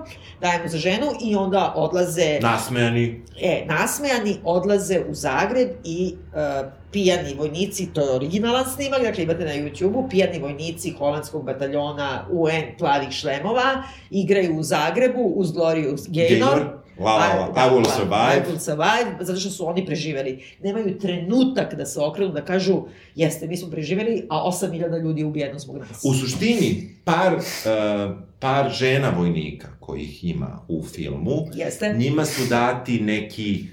daje 0.41 0.63
mu 0.63 0.67
za 0.69 0.77
ženu 0.77 1.07
i 1.21 1.35
onda 1.35 1.73
odlaze, 1.75 2.39
Nasmejani. 2.41 3.21
e, 3.41 3.65
nasmejani, 3.67 4.35
odlaze 4.43 4.99
u 5.09 5.13
Zagreb 5.13 5.69
i 5.83 6.15
uh, 6.33 6.67
pijani 6.91 7.33
vojnici, 7.37 7.93
to 7.93 8.01
je 8.01 8.11
originalan 8.11 8.65
snimak, 8.75 9.01
dakle 9.01 9.23
imate 9.23 9.45
na 9.45 9.51
YouTube-u, 9.53 10.09
pijani 10.09 10.39
vojnici 10.39 10.91
holandskog 10.91 11.45
bataljona 11.45 12.25
UN 12.31 12.77
plavih 12.79 13.09
šlemova, 13.11 13.83
igraju 14.09 14.57
u 14.57 14.63
Zagrebu 14.63 15.21
uz 15.35 15.51
Gloriju 15.51 15.91
Gaynor, 15.97 16.65
La, 16.99 17.17
la, 17.17 17.35
la, 17.35 17.67
I 17.67 17.69
will 17.69 17.85
survive. 17.95 18.43
I 18.47 18.51
will 18.51 18.59
survive, 18.59 19.17
zato 19.19 19.39
što 19.39 19.49
su 19.49 19.67
oni 19.67 19.85
preživeli. 19.85 20.43
Nemaju 20.63 20.99
trenutak 20.99 21.75
da 21.75 21.85
se 21.85 21.99
okrenu, 21.99 22.31
da 22.33 22.45
kažu, 22.45 22.81
jeste, 23.15 23.47
mi 23.47 23.57
smo 23.57 23.69
preživeli, 23.69 24.27
a 24.29 24.43
8000 24.47 25.03
ljudi 25.03 25.21
je 25.21 25.25
ubijeno 25.25 25.59
zbog 25.59 25.77
nas. 25.77 26.01
U 26.03 26.13
suštini, 26.13 26.89
par, 27.03 27.33
uh, 27.35 27.41
par 28.39 28.69
žena 28.71 29.09
vojnika 29.17 29.67
kojih 29.79 30.23
ima 30.23 30.59
u 30.67 30.83
filmu, 30.83 31.47
Jeste? 31.53 31.93
njima 31.97 32.25
su 32.25 32.45
dati 32.49 32.99
neki, 32.99 33.63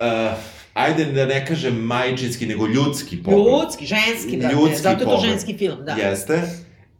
uh, 0.00 0.38
ajde 0.74 1.04
da 1.04 1.26
ne 1.26 1.46
kažem 1.46 1.74
majčinski, 1.76 2.46
nego 2.46 2.66
ljudski 2.66 3.22
pogled. 3.22 3.46
Ljudski, 3.62 3.86
ženski, 3.86 4.36
brate, 4.36 4.54
Ljudski 4.54 4.76
zato 4.82 5.00
je 5.00 5.04
to 5.04 5.10
pogled. 5.10 5.30
ženski 5.30 5.58
film, 5.58 5.78
da. 5.84 5.92
Jeste. 5.92 6.42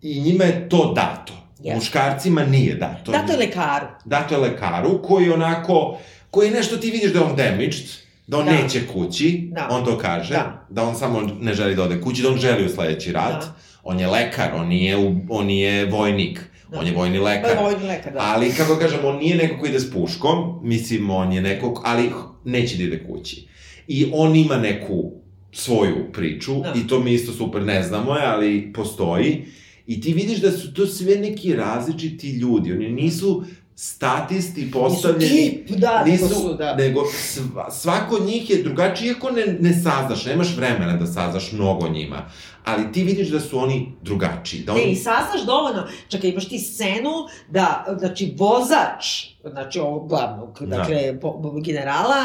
I 0.03 0.21
njima 0.21 0.45
je 0.45 0.69
to 0.69 0.93
dato. 0.95 1.33
Jeste. 1.67 1.75
Muškarcima 1.77 2.45
nije 2.45 2.75
dato. 2.75 3.13
Dato 3.13 3.33
je 3.33 3.39
lekaru. 3.39 3.87
dato 4.05 4.35
je 4.35 4.41
lekaru 4.41 5.03
koji 5.03 5.31
onako, 5.31 5.99
koji 6.31 6.51
nešto 6.51 6.77
ti 6.77 6.91
vidiš 6.91 7.13
da 7.13 7.19
je 7.19 7.25
on 7.25 7.37
damaged, 7.37 7.87
da 8.27 8.39
on 8.39 8.45
Da. 8.45 8.53
neće 8.53 8.87
kući, 8.87 9.49
Da. 9.53 9.69
on 9.71 9.85
to 9.85 9.99
kaže, 9.99 10.35
Da. 10.35 10.67
da. 10.71 10.83
on 10.83 10.95
samo 10.95 11.21
ne 11.41 11.55
želi 11.55 11.75
da 11.75 11.83
ode 11.83 12.01
kući, 12.01 12.23
da 12.23 12.29
on 12.29 12.39
želi 12.39 12.67
u 12.67 12.69
sledeći 12.69 13.13
rat. 13.13 13.41
Da. 13.41 13.55
On 13.83 14.01
je 14.01 14.07
lekar, 14.07 14.51
on 14.55 14.69
nije, 14.69 14.97
u- 14.97 15.17
on 15.29 15.47
nije 15.47 15.85
vojnik, 15.87 16.41
Da. 16.71 16.79
on 16.79 16.87
je 16.87 16.93
vojni 16.93 17.19
Pa 17.19 17.25
lekar. 17.25 17.51
je 17.51 17.63
vojni 17.63 17.87
lekar, 17.87 18.13
da. 18.13 18.19
Ali, 18.23 18.53
kako 18.53 18.77
kažem, 18.77 18.99
on 19.05 19.17
nije 19.17 19.37
neko 19.37 19.61
ko 19.61 19.67
ide 19.67 19.81
s 19.81 19.93
puškom, 19.93 20.37
mislim, 20.63 21.11
on 21.11 21.33
je 21.33 21.41
neko, 21.41 21.83
ali 21.85 22.11
neće 22.45 22.77
da 22.77 22.83
ide 22.83 23.05
kući. 23.05 23.49
I 23.89 24.11
on 24.13 24.37
ima 24.37 24.57
neku 24.57 25.13
svoju 25.53 26.13
priču, 26.13 26.55
Da. 26.55 26.73
i 26.77 26.89
to 26.89 27.01
mi 27.01 27.13
isto 27.13 27.33
super 27.33 27.63
ne 27.63 27.83
znamo 27.83 28.15
je, 28.15 28.27
ali 28.27 28.73
postoji. 28.73 29.45
I 29.87 30.01
ti 30.01 30.13
vidiš 30.13 30.41
da 30.41 30.53
su 30.53 30.75
to 30.75 30.87
sve 30.87 31.17
neki 31.17 31.55
različiti 31.55 32.31
ljudi, 32.31 32.73
oni 32.73 32.93
nisu 32.93 33.45
statisti 33.79 34.71
postavljeni, 34.71 35.65
tip, 35.67 35.71
da, 35.79 36.05
nego 36.05 36.25
nisu, 36.27 36.35
su, 36.41 36.55
da. 36.55 36.75
nego 36.75 37.05
sva, 37.05 37.71
svako 37.71 38.19
njih 38.25 38.51
je 38.51 38.63
drugačiji, 38.63 39.09
iako 39.09 39.31
ne, 39.31 39.47
ne 39.61 39.73
saznaš, 39.73 40.25
nemaš 40.27 40.57
vremena 40.57 40.97
da 40.97 41.07
saznaš 41.07 41.53
mnogo 41.53 41.87
o 41.87 41.89
njima, 41.89 42.31
ali 42.65 42.93
ti 42.93 43.03
vidiš 43.05 43.29
da 43.29 43.41
su 43.41 43.59
oni 43.59 43.93
drugačiji, 44.03 44.61
da 44.61 44.75
Ne, 44.75 44.83
oni... 44.83 44.91
i 44.91 44.97
saznaš 44.97 45.47
dovoljno. 45.47 45.87
Čekaj, 46.09 46.31
imaš 46.31 46.49
ti 46.49 46.59
scenu 46.59 47.11
da, 47.51 47.85
znači, 47.99 48.35
vozač, 48.39 49.27
znači 49.45 49.79
ovog 49.79 50.09
glavnog, 50.09 50.59
Da. 50.61 50.77
dakle, 50.77 51.21
po, 51.21 51.43
po- 51.43 51.61
generala, 51.61 52.25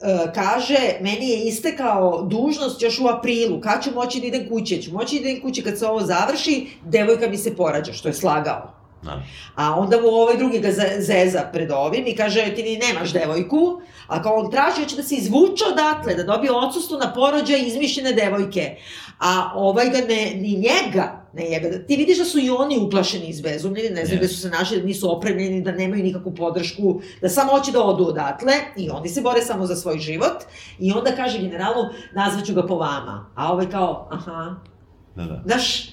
e, 0.00 0.32
kaže, 0.34 0.78
meni 1.00 1.28
je 1.28 1.44
istekao 1.48 2.22
dužnost 2.22 2.82
još 2.82 2.98
u 3.00 3.06
aprilu, 3.08 3.60
kad 3.60 3.84
ću 3.84 3.90
moći 3.94 4.20
da 4.20 4.26
idem 4.26 4.48
kući? 4.48 4.82
Ću 4.82 4.92
moći 4.92 5.20
da 5.20 5.28
idem 5.28 5.42
kući 5.42 5.62
kad 5.62 5.78
se 5.78 5.86
ovo 5.86 6.00
završi, 6.00 6.66
devojka 6.84 7.28
mi 7.28 7.36
se 7.36 7.56
porađa, 7.56 7.92
što 7.92 8.08
je 8.08 8.14
slagao. 8.14 8.81
Da. 9.02 9.22
A 9.54 9.74
onda 9.74 9.96
mu 9.96 10.08
ovaj 10.08 10.36
drugi 10.36 10.58
ga 10.58 10.70
ze- 10.70 10.96
zeza 10.98 11.48
pred 11.52 11.70
ovim 11.70 12.06
i 12.06 12.16
kaže 12.16 12.54
ti 12.56 12.62
ni 12.62 12.76
nemaš 12.78 13.12
devojku, 13.12 13.80
a 14.06 14.22
kao 14.22 14.34
on 14.34 14.50
traži 14.50 14.82
hoće 14.82 14.96
da 14.96 15.02
se 15.02 15.14
izvuče 15.14 15.64
odatle, 15.66 16.14
da 16.14 16.22
dobije 16.24 16.52
odsustvo 16.52 16.98
na 16.98 17.12
porođaj 17.12 17.60
izmišljene 17.60 18.12
devojke. 18.12 18.76
A 19.20 19.52
ovaj 19.54 19.86
ga 19.86 19.98
ne, 19.98 20.32
ni 20.34 20.56
njega, 20.56 21.26
ne 21.32 21.42
njega, 21.44 21.78
ti 21.78 21.96
vidiš 21.96 22.18
da 22.18 22.24
su 22.24 22.38
i 22.38 22.50
oni 22.50 22.78
uplašeni 22.78 23.26
izbezumljeni, 23.26 23.90
ne 23.90 24.04
znam 24.06 24.16
Yes. 24.16 24.18
gde 24.18 24.28
su 24.28 24.40
se 24.40 24.48
našli, 24.50 24.80
da 24.80 24.86
nisu 24.86 25.12
opremljeni, 25.12 25.62
da 25.62 25.72
nemaju 25.72 26.02
nikakvu 26.02 26.34
podršku, 26.34 27.00
da 27.20 27.28
samo 27.28 27.52
hoće 27.52 27.72
da 27.72 27.82
odu 27.82 28.04
odatle 28.04 28.52
i 28.76 28.90
oni 28.90 29.08
se 29.08 29.20
bore 29.20 29.40
samo 29.40 29.66
za 29.66 29.76
svoj 29.76 29.98
život 29.98 30.36
i 30.78 30.92
onda 30.92 31.10
kaže 31.12 31.38
generalu, 31.38 31.84
nazvaću 32.14 32.54
ga 32.54 32.66
po 32.66 32.74
vama. 32.76 33.30
A 33.34 33.52
ovaj 33.52 33.70
kao, 33.70 34.08
aha, 34.12 34.54
Da, 35.16 35.24
da. 35.24 35.42
znaš, 35.46 35.90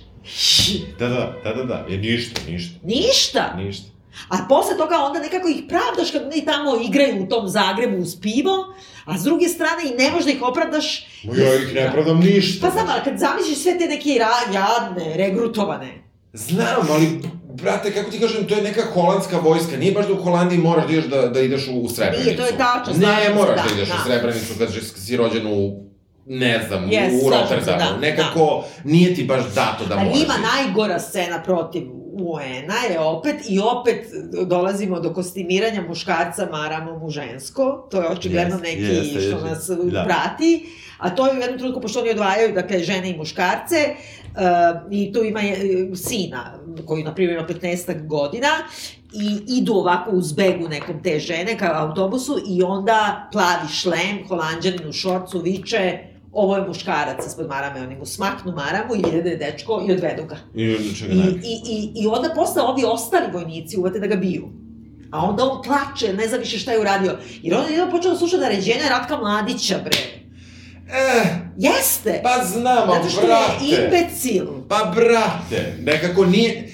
Da, 1.00 1.08
da, 1.08 1.34
da, 1.44 1.54
da, 1.54 1.64
da, 1.64 1.86
je 1.90 1.98
ništa, 1.98 2.42
ništa, 2.48 2.80
ništa. 2.84 3.54
ništa. 3.58 3.90
A 4.30 4.38
posle 4.50 4.78
toga 4.78 4.96
onda 4.96 5.20
nekako 5.20 5.48
ih 5.48 5.64
pravdaš 5.68 6.12
kad 6.12 6.22
oni 6.24 6.46
tamo 6.46 6.82
igraju 6.90 7.24
u 7.24 7.28
tom 7.28 7.48
Zagrebu 7.48 7.98
uz 7.98 8.16
pivo, 8.22 8.74
a 9.06 9.18
s 9.18 9.24
druge 9.24 9.48
strane 9.48 9.82
i 9.86 9.98
ne 10.04 10.12
možeš 10.12 10.26
da 10.26 10.32
ih 10.32 10.42
opravdaš. 10.42 11.08
Ja 11.24 11.56
ih 11.56 11.76
ne 11.76 11.92
pravdam 11.92 12.20
ništa. 12.20 12.68
Pa 12.68 12.74
znam, 12.74 12.88
ali 12.90 13.02
kad 13.04 13.20
zamisliš 13.20 13.58
sve 13.58 13.78
te 13.78 13.86
neke 13.86 14.10
jadne, 14.54 15.18
regrutovane. 15.18 16.04
Znam, 16.34 16.88
ali, 16.90 17.22
brate, 17.54 17.94
kako 17.94 18.12
ti 18.12 18.20
kažem, 18.20 18.48
to 18.48 18.56
je 18.56 18.62
neka 18.62 18.82
holandska 18.94 19.40
vojska. 19.40 19.78
Nije 19.78 19.92
baš 19.92 20.08
da 20.08 20.14
u 20.14 20.24
Holandiji 20.24 20.60
moraš 20.60 20.88
da 20.88 20.94
ideš 20.94 21.06
da, 21.06 21.28
da 21.28 21.40
ideš 21.40 21.68
u, 21.68 21.80
u 21.82 21.90
Srebrenicu. 21.90 22.26
Nije, 22.26 22.38
to 22.38 22.46
je 22.46 22.58
tačno, 22.58 22.94
Ne, 22.98 23.34
moraš 23.36 23.56
da, 23.56 23.64
da, 23.70 23.76
ideš 23.76 23.90
da. 23.90 23.96
u 23.96 24.08
Srebrenicu 24.08 24.54
kad 24.60 24.70
si 24.96 25.18
rođen 25.18 25.48
u 25.48 25.89
ne 26.30 26.66
znam, 26.68 26.84
Yes, 26.86 27.26
u 27.26 27.30
Rotterdamu. 27.30 27.80
da, 27.92 27.98
Nekako 27.98 28.64
nije 28.84 29.16
ti 29.16 29.24
baš 29.24 29.44
dato 29.46 29.86
da 29.86 29.96
ali 29.96 30.06
moraš. 30.06 30.18
ima 30.18 30.28
da 30.28 30.40
ideš. 30.40 30.52
najgora 30.56 31.00
scena 31.00 31.44
protiv 31.44 31.84
UN-a 32.14 32.94
je 32.94 33.00
opet, 33.00 33.36
i 33.50 33.60
opet 33.62 34.06
dolazimo 34.46 35.00
do 35.00 35.14
kostimiranja 35.14 35.82
muškarca 35.82 36.48
maramom 36.52 37.04
u 37.04 37.10
žensko, 37.10 37.88
to 37.92 38.02
je 38.02 38.08
očigledno 38.08 38.56
Jeste, 38.56 38.68
neki 38.68 38.82
jeste, 38.84 39.20
što 39.22 39.48
jeste. 39.48 39.50
nas 39.50 39.70
Da. 39.84 40.04
prati, 40.04 40.66
a 40.98 41.10
to 41.10 41.28
je 41.28 41.34
u 41.34 41.38
jednom 41.38 41.58
trenutku, 41.58 41.82
pošto 41.82 42.00
oni 42.00 42.10
odvajaju, 42.10 42.54
dakle, 42.54 42.80
žene 42.80 43.10
i 43.10 43.18
muškarce, 43.18 43.76
uh, 44.26 44.40
i 44.92 45.14
tu 45.14 45.24
ima 45.24 45.40
je, 45.40 45.58
sina, 45.96 46.54
koji, 46.86 47.04
na 47.04 47.16
primjer, 47.16 47.38
ima 47.38 47.48
15 47.50 48.08
godina, 48.08 48.48
i 49.14 49.58
idu 49.58 49.74
ovako 49.74 50.12
uz 50.12 50.32
begu 50.34 50.68
nekom 50.68 51.04
te 51.04 51.20
žene 51.20 51.58
kao 51.58 51.74
autobusu 51.78 52.40
i 52.48 52.64
onda 52.64 53.30
plavi 53.32 53.68
šlem, 53.72 54.28
holandjanin 54.28 54.90
u 54.90 54.94
šorcu 54.94 55.40
viče 55.40 56.00
ovo 56.32 56.56
je 56.56 56.68
muškarac 56.68 57.26
ispod 57.28 57.48
marame, 57.48 57.82
oni 57.82 57.96
mu 57.96 58.06
smaknu 58.06 58.52
maramu 58.52 58.96
i 58.96 59.16
jede 59.16 59.36
dečko 59.36 59.86
i 59.90 59.92
odvedu 59.92 60.24
ga. 60.26 60.38
I 60.56 60.64
I, 60.64 61.40
i, 61.44 61.62
i, 61.66 61.92
I 61.96 62.08
onda 62.08 62.30
posle 62.36 62.62
ovi 62.62 62.84
ostali 62.86 63.32
vojnici 63.34 63.78
uvate 63.78 64.00
da 64.00 64.08
ga 64.08 64.16
biju. 64.16 64.50
A 65.12 65.26
onda 65.26 65.44
on 65.44 65.62
plače, 65.64 66.14
ne 66.14 66.28
zna 66.28 66.38
više 66.38 66.60
šta 66.60 66.72
je 66.72 66.80
uradio. 66.80 67.18
Jer 67.42 67.56
on 67.58 67.74
je 67.74 67.92
počeo 67.92 68.12
da 68.12 68.18
sluša 68.18 68.38
naređenja 68.38 68.90
Ratka 68.90 69.18
Mladića, 69.18 69.80
bre. 69.84 69.98
Eh, 70.92 71.26
Jeste! 71.58 72.22
pa 72.24 72.46
znam, 72.46 72.90
a 72.90 72.94
Zato 72.94 73.10
što 73.10 73.22
je 73.22 73.28
brate. 73.28 73.66
imbecil. 73.66 74.46
Pa 74.70 74.92
brate, 74.96 75.76
nekako 75.82 76.26
nije... 76.26 76.70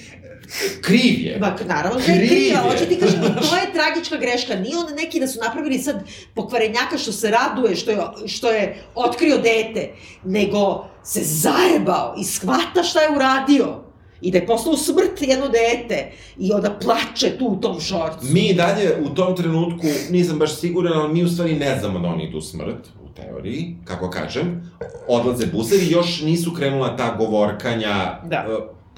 Kriv 0.80 1.20
je. 1.20 1.38
Ma, 1.40 1.56
naravno 1.66 2.00
da 2.06 2.12
je 2.12 2.28
Kriv 2.28 2.52
ali 2.56 2.68
je. 2.68 2.72
hoću 2.72 2.86
ti 2.88 2.98
kažem, 3.00 3.20
to 3.50 3.56
je 3.56 3.72
tragička 3.74 4.16
greška. 4.16 4.54
Nije 4.54 4.76
on 4.76 4.94
neki 4.96 5.20
da 5.20 5.26
su 5.26 5.38
napravili 5.46 5.78
sad 5.78 6.04
pokvarenjaka 6.34 6.98
što 6.98 7.12
se 7.12 7.30
raduje, 7.30 7.76
što 7.76 7.90
je, 7.90 7.98
što 8.26 8.50
je 8.50 8.76
otkrio 8.94 9.36
dete, 9.36 9.90
nego 10.24 10.84
se 11.04 11.20
zajebao 11.24 12.14
i 12.20 12.24
shvata 12.24 12.82
šta 12.82 13.00
je 13.00 13.16
uradio. 13.16 13.86
I 14.20 14.30
da 14.30 14.38
je 14.38 14.46
poslao 14.46 14.76
smrt 14.76 15.22
jedno 15.22 15.48
dete 15.48 16.12
i 16.38 16.52
onda 16.52 16.78
plače 16.82 17.38
tu 17.38 17.46
u 17.46 17.60
tom 17.60 17.80
šorcu. 17.80 18.18
Mi 18.22 18.54
dalje 18.54 18.96
u 19.04 19.14
tom 19.14 19.36
trenutku, 19.36 19.86
nisam 20.10 20.38
baš 20.38 20.60
siguran, 20.60 20.92
ali 20.92 21.12
mi 21.14 21.24
u 21.24 21.28
stvari 21.28 21.54
ne 21.54 21.78
znamo 21.80 21.98
da 21.98 22.08
oni 22.08 22.24
idu 22.24 22.40
smrt, 22.40 22.86
u 23.04 23.08
teoriji, 23.16 23.76
kako 23.84 24.10
kažem, 24.10 24.72
odlaze 25.08 25.46
busevi, 25.46 25.90
još 25.90 26.20
nisu 26.20 26.52
krenula 26.52 26.96
ta 26.96 27.14
govorkanja 27.18 28.20
Da. 28.24 28.46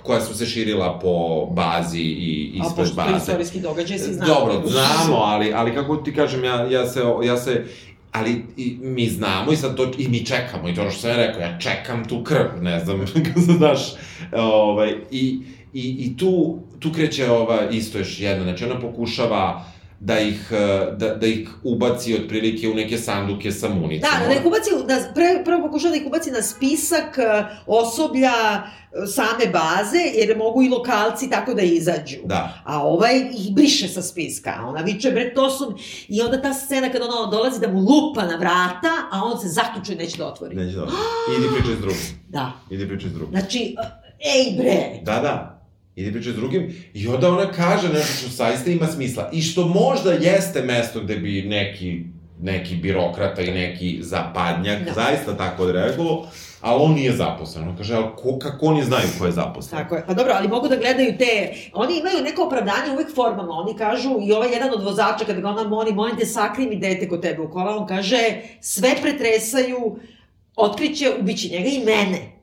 Koja 0.09 0.21
su 0.21 0.35
se 0.35 0.47
širila 0.47 0.99
po 0.99 1.47
bazi 1.47 2.01
i 2.01 2.61
A 2.61 2.67
ispred 2.67 2.87
pošto 2.87 3.03
to 3.03 3.11
baze. 3.11 3.17
istorijski 3.19 3.61
događaj, 3.61 3.99
svi 3.99 4.13
znamo. 4.13 4.35
Dobro, 4.35 4.63
znamo, 4.69 5.17
ali, 5.17 5.53
ali 5.55 5.75
kako 5.75 5.97
ti 5.97 6.15
kažem, 6.15 6.45
ja, 6.45 6.67
ja 6.71 6.87
se, 6.87 7.01
ja 7.25 7.37
se 7.37 7.65
ali 8.13 8.45
i, 8.57 8.77
mi 8.81 9.09
znamo 9.09 9.53
i 9.53 9.57
sad 9.57 9.77
to, 9.77 9.93
i 9.99 10.09
mi 10.09 10.27
čekamo, 10.27 10.69
i 10.69 10.75
to 10.75 10.81
ono 10.81 10.91
što 10.91 11.01
sam 11.01 11.11
ja 11.11 11.17
rekao, 11.17 11.41
ja 11.41 11.59
čekam 11.59 12.05
tu 12.05 12.25
krv, 12.25 12.63
ne 12.63 12.85
znam, 12.85 13.05
kako 13.27 13.41
se 13.41 13.53
znaš, 13.53 13.81
ovaj, 14.33 14.95
i, 15.11 15.41
i, 15.73 15.97
i 15.99 16.17
tu, 16.17 16.59
tu 16.79 16.93
kreće 16.93 17.31
ova, 17.31 17.71
isto 17.71 17.99
još 17.99 18.21
jedna, 18.21 18.45
znači 18.45 18.65
ona 18.65 18.81
pokušava 18.81 19.65
da 20.01 20.19
ih, 20.21 20.53
eh, 20.53 20.97
da, 20.97 21.15
da 21.15 21.27
ih 21.27 21.49
ubaci 21.65 22.15
otprilike 22.15 22.69
u 22.69 22.75
neke 22.75 22.99
sanduke 22.99 23.53
sa 23.53 23.69
municijom. 23.69 24.13
Da, 24.21 24.27
da 24.27 24.35
ih 24.35 24.47
ubaci, 24.47 24.71
da, 24.89 25.13
pre, 25.15 25.45
prvo 25.45 25.63
pokušava 25.67 25.91
da 25.91 25.97
ih 25.97 26.07
ubaci 26.07 26.31
na 26.31 26.43
spisak 26.43 27.19
e, 27.19 27.45
osoblja 27.67 28.31
e, 28.31 29.07
same 29.07 29.53
baze, 29.53 29.99
jer 30.15 30.37
mogu 30.37 30.63
i 30.63 30.69
lokalci 30.69 31.31
tako 31.31 31.55
da 31.55 31.63
izađu. 31.63 32.17
Da. 32.25 32.63
A 32.65 32.83
ovaj 32.83 33.17
ih 33.19 33.55
briše 33.55 33.89
sa 33.89 34.03
spiska, 34.03 34.55
a 34.59 34.69
ona 34.69 34.81
viče, 34.81 35.11
bre, 35.11 35.35
to 35.35 35.51
su... 35.51 35.75
I 36.09 36.23
onda 36.23 36.43
ta 36.43 36.55
scena 36.55 36.89
kada 36.93 37.05
ona 37.05 37.31
dolazi 37.31 37.61
da 37.61 37.69
mu 37.69 37.81
lupa 37.81 38.23
na 38.23 38.37
vrata, 38.37 38.93
a 39.13 39.25
on 39.25 39.41
se 39.41 39.49
zaključuje 39.49 39.95
i 39.95 39.99
neće 39.99 40.19
da 40.19 40.27
otvori. 40.27 40.57
Neće 40.57 40.77
dobro. 40.77 40.95
Idi 41.39 41.47
pričaj 41.57 41.75
s 41.75 41.79
drugim. 41.79 42.25
Da. 42.29 42.53
Idi 42.71 42.89
pričaj 42.89 43.11
s 43.11 43.13
drugim. 43.13 43.41
Znači, 43.41 43.77
e, 44.19 44.39
ej 44.39 44.57
bre! 44.57 45.01
Da, 45.03 45.21
da. 45.21 45.58
Idi 45.99 46.13
pričaj 46.13 46.33
s 46.33 46.37
drugim. 46.37 46.75
I 46.95 47.09
onda 47.09 47.31
ona 47.31 47.53
kaže 47.53 47.89
nešto 47.89 48.13
što 48.13 48.31
saista 48.31 48.71
ima 48.71 48.87
smisla. 48.87 49.31
I 49.33 49.43
što 49.43 49.69
možda 49.69 50.13
jeste 50.13 50.63
mesto 50.63 51.01
gde 51.01 51.17
bi 51.17 51.43
neki, 51.43 52.01
neki 52.41 52.77
birokrata 52.77 53.43
i 53.43 53.51
neki 53.51 53.99
zapadnjak 54.01 54.85
Da. 54.85 54.93
zaista 54.93 55.37
tako 55.37 55.63
odreagovao, 55.63 56.27
ali 56.61 56.83
on 56.83 56.93
nije 56.93 57.13
zaposlen. 57.13 57.69
On 57.69 57.77
kaže, 57.77 57.95
ali 57.95 58.07
ko, 58.17 58.39
kako 58.39 58.67
oni 58.67 58.85
znaju 58.85 59.09
ko 59.19 59.27
je 59.27 59.33
zaposlen? 59.33 59.81
Tako 59.81 59.95
je. 59.95 60.05
Pa 60.07 60.15
dobro, 60.15 60.33
ali 60.37 60.49
mogu 60.49 60.69
da 60.69 60.77
gledaju 60.77 61.19
te... 61.19 61.53
Oni 61.73 61.99
imaju 61.99 62.25
neko 62.25 62.43
opravdanje 62.43 62.93
uvek 62.93 63.15
formalno. 63.15 63.53
Oni 63.53 63.79
kažu, 63.79 64.19
i 64.23 64.33
ovaj 64.33 64.53
jedan 64.53 64.71
od 64.75 64.85
vozača, 64.85 65.25
kada 65.25 65.41
ga 65.41 65.49
ona 65.49 65.69
moli, 65.69 65.93
molim 65.93 66.17
te, 66.17 66.27
sakri 66.27 66.67
mi 66.67 66.77
dete 66.77 67.09
kod 67.09 67.23
tebe 67.23 67.43
u 67.43 67.51
kola, 67.51 67.77
on 67.77 67.87
kaže, 67.87 68.19
sve 68.61 68.95
pretresaju, 69.03 69.99
otkriće, 70.57 71.11
ubiće 71.21 71.49
njega 71.49 71.69
i 71.69 71.79
mene. 71.85 72.38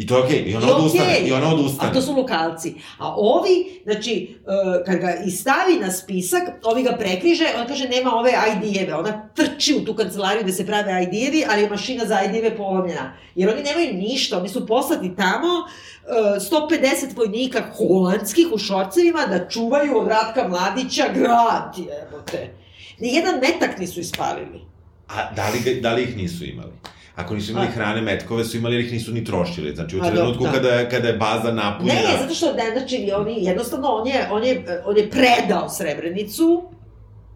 I 0.00 0.06
to 0.06 0.16
je 0.16 0.22
okej. 0.22 0.42
I 0.46 0.56
ona 0.56 0.66
I 0.66 0.70
odustane. 0.70 1.18
I 1.26 1.32
ona 1.32 1.54
odustane. 1.54 1.90
A 1.90 1.92
to 1.92 2.02
su 2.02 2.12
lokalci. 2.12 2.74
A 2.98 3.14
ovi, 3.16 3.80
znači, 3.84 4.36
uh, 4.40 4.84
kad 4.86 4.98
ga 4.98 5.14
i 5.26 5.30
stavi 5.30 5.78
na 5.80 5.90
spisak, 5.92 6.42
ovi 6.64 6.82
ga 6.82 6.92
prekriže, 6.92 7.44
on 7.60 7.66
kaže 7.66 7.88
nema 7.88 8.14
ove 8.14 8.30
ID-eve. 8.30 8.94
Ona 8.94 9.28
trči 9.34 9.74
u 9.74 9.84
tu 9.84 9.94
kancelariju 9.94 10.42
gde 10.42 10.52
se 10.52 10.66
prave 10.66 11.02
ID-evi, 11.02 11.44
ali 11.50 11.62
je 11.62 11.70
mašina 11.70 12.04
za 12.04 12.22
ID-eve 12.22 12.56
polomljena. 12.56 13.12
Jer 13.34 13.48
oni 13.50 13.62
nemaju 13.62 13.94
ništa, 13.94 14.38
oni 14.38 14.48
su 14.48 14.66
poslati 14.66 15.16
tamo 15.16 15.48
uh, 15.48 16.42
150 16.70 17.16
vojnika 17.16 17.62
holandskih 17.76 18.46
u 18.52 18.58
šorcevima 18.58 19.26
da 19.26 19.48
čuvaju 19.48 19.98
od 19.98 20.08
Ratka 20.08 20.48
Mladića 20.48 21.04
grad, 21.14 21.74
jebote. 21.78 22.54
Nijedan 22.98 23.34
metak 23.34 23.78
nisu 23.78 24.00
ispalili. 24.00 24.60
A 25.08 25.34
da 25.34 25.48
li, 25.50 25.80
da 25.80 25.92
li 25.92 26.02
ih 26.02 26.16
nisu 26.16 26.44
imali? 26.44 26.72
Ako 27.16 27.34
nisu 27.34 27.52
imali 27.52 27.66
A. 27.66 27.70
hrane, 27.70 28.00
metkove 28.00 28.44
su 28.44 28.56
imali 28.56 28.74
jer 28.74 28.84
ih 28.84 28.92
nisu 28.92 29.12
ni 29.12 29.24
trošili. 29.24 29.74
Znači, 29.74 29.96
u 29.96 30.00
A, 30.02 30.10
trenutku 30.10 30.44
da. 30.44 30.52
kada, 30.52 30.88
kada 30.88 31.08
je 31.08 31.16
baza 31.16 31.52
napunjena... 31.52 32.00
Ne, 32.00 32.18
zato 32.20 32.34
što 32.34 32.52
ne, 32.52 32.70
znači, 32.78 33.10
oni, 33.16 33.44
jednostavno, 33.44 33.88
on 33.88 34.06
je, 34.06 34.28
on 34.30 34.44
je, 34.44 34.82
on 34.84 34.96
je 34.96 35.10
predao 35.10 35.68
Srebrenicu, 35.68 36.62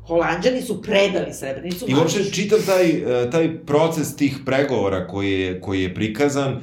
Holandjani 0.07 0.63
su 0.63 0.83
predali 0.83 1.33
Srebrenicu. 1.33 1.85
I 1.89 1.95
uopšte 1.95 2.25
čitav 2.25 2.59
taj, 2.67 2.91
e, 2.91 3.31
taj 3.31 3.65
proces 3.67 4.17
tih 4.17 4.39
pregovora 4.47 5.07
koji 5.07 5.41
je, 5.41 5.61
koji 5.61 5.83
je 5.83 5.95
prikazan, 5.95 6.53
uh, 6.55 6.61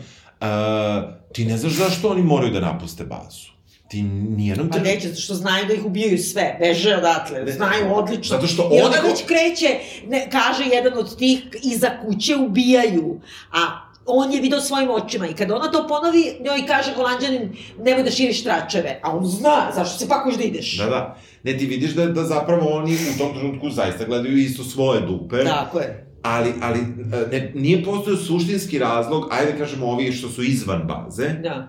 ti 1.34 1.46
ne 1.46 1.58
znaš 1.58 1.74
zašto 1.74 2.10
oni 2.10 2.22
moraju 2.22 2.54
da 2.54 2.60
napuste 2.60 3.04
bazu. 3.04 3.52
Ti 3.92 4.02
nijednom... 4.02 4.70
Pa 4.70 4.80
neće, 4.80 5.08
zato 5.08 5.22
što 5.22 5.34
znaju 5.36 5.66
da 5.66 5.74
ih 5.74 5.86
ubijaju 5.86 6.18
sve, 6.20 6.58
beže 6.60 6.96
odatle, 6.96 7.40
Ne, 7.40 7.52
znaju 7.52 7.94
odlično. 7.94 8.24
zato 8.32 8.48
što 8.48 8.62
I 8.64 8.66
onda 8.76 8.88
onako- 8.88 9.08
već 9.08 9.24
kreće, 9.26 9.68
ne, 10.08 10.28
kaže 10.32 10.64
jedan 10.66 10.94
od 10.96 11.18
tih, 11.18 11.40
iza 11.64 11.90
kuće 12.02 12.36
ubijaju, 12.38 13.20
a 13.52 13.60
on 14.06 14.32
je 14.32 14.42
video 14.42 14.62
svojim 14.62 14.90
očima 14.92 15.28
i 15.28 15.34
kada 15.34 15.56
ona 15.56 15.72
to 15.72 15.88
ponovi, 15.88 16.36
njoj 16.40 16.68
kaže 16.68 16.94
holandjanin, 16.94 17.50
nemoj 17.80 18.04
da 18.04 18.12
širiš 18.12 18.44
tračeve, 18.44 19.00
a 19.04 19.18
on 19.18 19.26
zna, 19.26 19.72
zašto 19.76 20.00
se 20.00 20.08
pakoš 20.08 20.36
da 20.36 20.44
ideš. 20.44 20.78
Da, 20.78 20.86
da. 20.86 21.18
Ne, 21.44 21.58
ti 21.58 21.66
vidiš 21.66 21.92
da, 21.92 22.06
da 22.08 22.24
zapravo 22.24 22.70
oni 22.70 22.94
u 23.16 23.18
tom 23.18 23.34
trenutku 23.34 23.70
zaista 23.70 24.06
gledaju 24.06 24.38
isto 24.38 24.64
svoje 24.64 25.02
dupe, 25.02 25.44
Tako 25.44 25.80
je. 25.80 26.08
ali, 26.24 26.54
ali 26.62 26.80
e, 26.80 26.86
ne, 27.32 27.52
nije 27.56 27.84
postojao 27.84 28.18
suštinski 28.20 28.80
razlog, 28.80 29.28
ajde 29.32 29.52
da 29.52 29.58
kažemo 29.58 29.86
ovi 29.88 30.12
što 30.12 30.30
su 30.30 30.44
izvan 30.44 30.82
baze, 30.84 31.30
Da. 31.30 31.68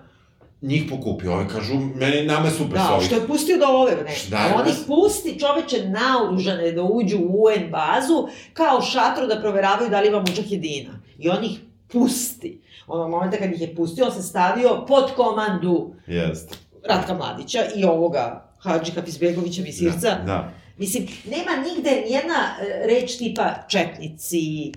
Njih 0.63 0.83
pokupio, 0.89 1.33
ovi 1.33 1.47
kažu, 1.47 1.73
meni, 1.95 2.23
nama 2.25 2.45
je 2.45 2.51
super 2.51 2.77
Da, 2.77 2.93
ovih. 2.93 3.05
što 3.07 3.15
je 3.15 3.27
pustio 3.27 3.57
da 3.57 3.67
ove, 3.67 3.91
ne. 3.91 4.15
Da, 4.29 4.53
on 4.61 4.67
ih 4.67 4.75
pusti 4.87 5.39
čoveče 5.39 5.89
naoružane 5.89 6.71
da 6.71 6.83
uđu 6.83 7.17
u 7.19 7.43
UN 7.43 7.71
bazu, 7.71 8.27
kao 8.53 8.81
šatro 8.81 9.27
da 9.27 9.41
proveravaju 9.41 9.89
da 9.89 10.01
li 10.01 10.07
ima 10.07 10.19
muđahedina. 10.19 10.99
I 11.19 11.29
on 11.29 11.43
ih 11.43 11.59
pusti. 11.87 12.61
Onog 12.87 13.09
momenta 13.09 13.37
kad 13.37 13.51
ih 13.53 13.61
je 13.61 13.75
pustio, 13.75 14.05
on 14.05 14.11
se 14.11 14.21
stavio 14.21 14.85
pod 14.87 15.11
komandu 15.15 15.93
Jeste. 16.07 16.57
Ratka 16.89 17.13
Mladića 17.13 17.59
i 17.75 17.83
ovoga 17.85 18.49
Hadži 18.59 18.91
Hafizbegovića 18.91 19.61
Visirca. 19.61 20.09
Da, 20.09 20.23
da. 20.25 20.51
Mislim, 20.77 21.07
nema 21.25 21.51
nigde 21.63 22.03
nijedna 22.09 22.33
e, 22.61 22.87
reč 22.87 23.17
tipa 23.17 23.53
četnici, 23.67 24.71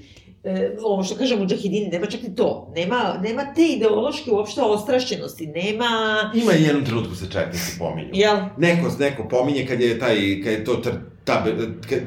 e, 0.47 0.77
ovo 0.83 1.03
što 1.05 1.15
kažemo 1.15 1.47
džahidini, 1.47 1.89
nema 1.89 2.07
čak 2.07 2.23
ni 2.23 2.35
to. 2.35 2.73
Nema, 2.75 3.21
nema 3.23 3.55
te 3.55 3.67
ideološke 3.67 4.31
uopšte 4.31 4.63
ostrašćenosti, 4.63 5.47
nema... 5.47 5.87
Ima 6.35 6.53
i 6.53 6.63
jednom 6.63 6.85
trenutku 6.85 7.15
se 7.15 7.31
četnici 7.31 7.79
pominju. 7.79 8.09
Jel? 8.13 8.37
Neko, 8.57 8.91
neko 8.99 9.29
pominje 9.29 9.67
kad 9.67 9.81
je 9.81 9.99
taj, 9.99 10.17
kad 10.45 10.53
je 10.53 10.65
to, 10.65 10.75
tr, 10.75 10.91
ta, 11.25 11.45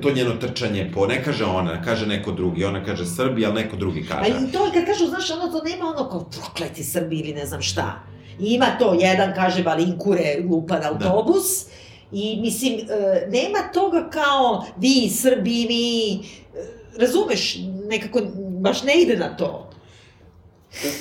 to 0.01 0.11
njeno 0.11 0.35
trčanje 0.35 0.91
po, 0.93 1.07
ne 1.07 1.23
kaže 1.23 1.45
ona, 1.45 1.81
kaže 1.81 2.07
neko 2.07 2.31
drugi, 2.31 2.65
ona 2.65 2.85
kaže 2.85 3.05
Srbi, 3.05 3.45
ali 3.45 3.61
neko 3.61 3.75
drugi 3.75 4.05
A 4.11 4.15
kaže. 4.15 4.29
i 4.29 4.51
to 4.51 4.65
je 4.65 4.71
kad 4.73 4.85
kažu, 4.85 5.05
znaš, 5.05 5.31
ono 5.31 5.51
to 5.51 5.63
nema 5.63 5.85
ono 5.85 6.09
kao 6.09 6.29
prokleti 6.29 6.83
Srbi 6.83 7.19
ili 7.19 7.33
ne 7.33 7.45
znam 7.45 7.61
šta. 7.61 7.99
I 8.39 8.45
ima 8.45 8.65
to, 8.79 8.97
jedan 9.01 9.33
kaže 9.35 9.63
balinkure 9.63 10.37
lupa 10.49 10.79
na 10.79 10.89
autobus, 10.89 11.65
I 12.11 12.39
mislim, 12.41 12.73
e, 12.73 13.27
nema 13.29 13.59
toga 13.73 14.09
kao 14.09 14.65
vi 14.77 15.09
Srbi, 15.09 15.63
e, 15.63 16.78
razumeš, 16.97 17.57
nekako 17.89 18.21
baš 18.59 18.83
ne 18.83 19.01
ide 19.01 19.17
na 19.17 19.37
to. 19.37 19.69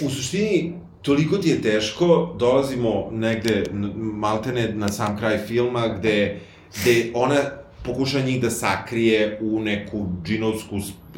U, 0.03 0.07
u 0.07 0.11
suštini, 0.11 0.73
toliko 1.03 1.39
ti 1.39 1.49
je 1.49 1.63
teško, 1.63 2.35
dolazimo 2.39 3.09
negde, 3.13 3.65
maltene 3.97 4.73
na 4.75 4.89
sam 4.89 5.19
kraj 5.19 5.39
filma, 5.39 5.89
gde, 5.89 6.41
gde 6.81 7.11
ona 7.15 7.37
pokušava 7.85 8.25
njih 8.25 8.41
da 8.43 8.51
sakrije 8.51 9.39
u 9.43 9.61
neku 9.61 10.07
džinovsku 10.25 10.77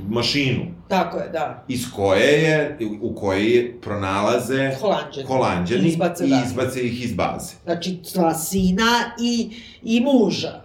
mašinu, 0.08 0.62
Tako 0.88 1.18
je, 1.18 1.28
da. 1.28 1.64
iz 1.68 1.84
koje 1.96 2.42
je, 2.42 2.78
u 3.00 3.14
kojoj 3.14 3.80
pronalaze 3.80 4.74
Holanđani. 4.80 5.26
Holanđani 5.26 5.88
Izbace, 5.88 6.26
i 6.26 6.32
izbace 6.46 6.82
ih 6.86 7.04
iz 7.04 7.12
baze. 7.12 7.54
Znači, 7.64 7.98
sva 8.02 8.34
sina 8.34 9.12
i, 9.20 9.50
i 9.82 10.00
muža. 10.00 10.62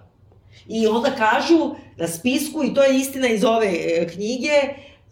I 0.67 0.87
onda 0.87 1.11
kažu 1.11 1.75
na 1.97 2.07
spisku, 2.07 2.63
i 2.63 2.73
to 2.73 2.83
je 2.83 2.97
istina 2.97 3.27
iz 3.27 3.43
ove 3.43 3.67
e, 3.67 4.07
knjige, 4.07 4.51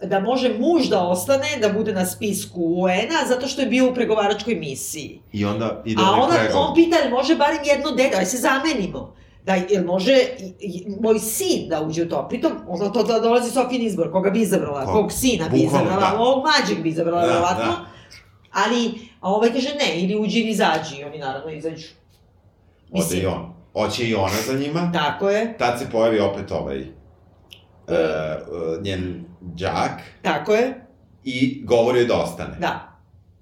da 0.02 0.20
može 0.20 0.50
muž 0.52 0.88
da 0.88 1.02
ostane, 1.02 1.48
da 1.62 1.70
bude 1.70 1.94
na 1.94 2.06
spisku 2.06 2.62
UN-a, 2.62 3.28
zato 3.28 3.48
što 3.48 3.62
je 3.62 3.68
bio 3.68 3.92
u 3.92 3.96
pregovaračkoj 3.96 4.56
misiji. 4.56 5.20
I 5.34 5.46
onda 5.46 5.82
ide 5.86 6.02
A 6.02 6.12
ona, 6.14 6.36
pregovor. 6.36 6.68
on 6.68 6.76
pita, 6.76 6.98
jel 6.98 7.10
može 7.12 7.36
barem 7.36 7.60
jedno 7.66 7.92
dete, 7.92 8.18
aj 8.18 8.26
se 8.26 8.38
zamenimo. 8.38 9.16
Da, 9.46 9.56
jel 9.70 9.84
može 9.86 10.14
i, 10.40 10.54
i, 10.60 10.96
moj 11.02 11.20
sin 11.20 11.70
da 11.70 11.82
uđe 11.82 12.04
u 12.04 12.10
to? 12.10 12.28
Pritom, 12.30 12.52
onda 12.68 12.92
to 12.92 13.04
da 13.04 13.20
dolazi 13.20 13.52
Sofin 13.52 13.82
izbor, 13.82 14.12
koga 14.12 14.30
bi 14.30 14.42
izabrala, 14.42 14.86
Ko- 14.86 14.92
kog 14.94 15.12
sina 15.12 15.50
bi 15.50 15.58
bukvalno, 15.58 15.88
izabrala, 15.88 16.12
da. 16.12 16.20
ovog 16.20 16.44
mlađeg 16.44 16.84
bi 16.84 16.90
izabrala, 16.90 17.22
Da, 17.22 17.28
verovatno. 17.28 17.64
da. 17.64 17.86
Ali, 18.54 18.92
a 19.20 19.30
ovaj 19.30 19.54
kaže 19.54 19.70
ne, 19.70 20.00
ili 20.00 20.16
uđi 20.18 20.40
ili 20.40 20.50
izađi, 20.50 21.04
oni 21.04 21.18
naravno 21.18 21.52
izađu. 21.52 21.88
Ode 22.92 23.18
i 23.18 23.26
on. 23.26 23.53
Oće 23.74 24.09
i 24.09 24.15
ona 24.15 24.36
za 24.47 24.53
njima. 24.53 24.91
Tako 24.93 25.30
je, 25.30 25.57
Tad 25.57 25.80
se 25.80 25.86
pojavi 25.91 26.19
opet 26.19 26.51
ovaj 26.51 26.80
e, 26.80 26.86
e, 27.88 28.38
njen 28.82 29.26
đak 29.41 29.91
tako 30.21 30.53
je, 30.53 30.86
i 31.24 31.61
govori 31.65 31.99
joj 31.99 32.05
da 32.07 32.15
ostane. 32.17 32.57
da. 32.59 32.89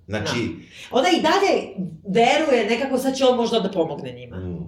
Znači, 0.07 0.55
Ona 0.91 1.07
i 1.09 1.21
dalje 1.21 1.75
veruje 2.15 2.65
nekako 2.69 2.97
sad 2.97 3.15
će 3.15 3.25
on 3.25 3.37
možda 3.37 3.59
da 3.59 3.71
pomogne 3.71 4.11
njima. 4.11 4.37
mm, 4.37 4.60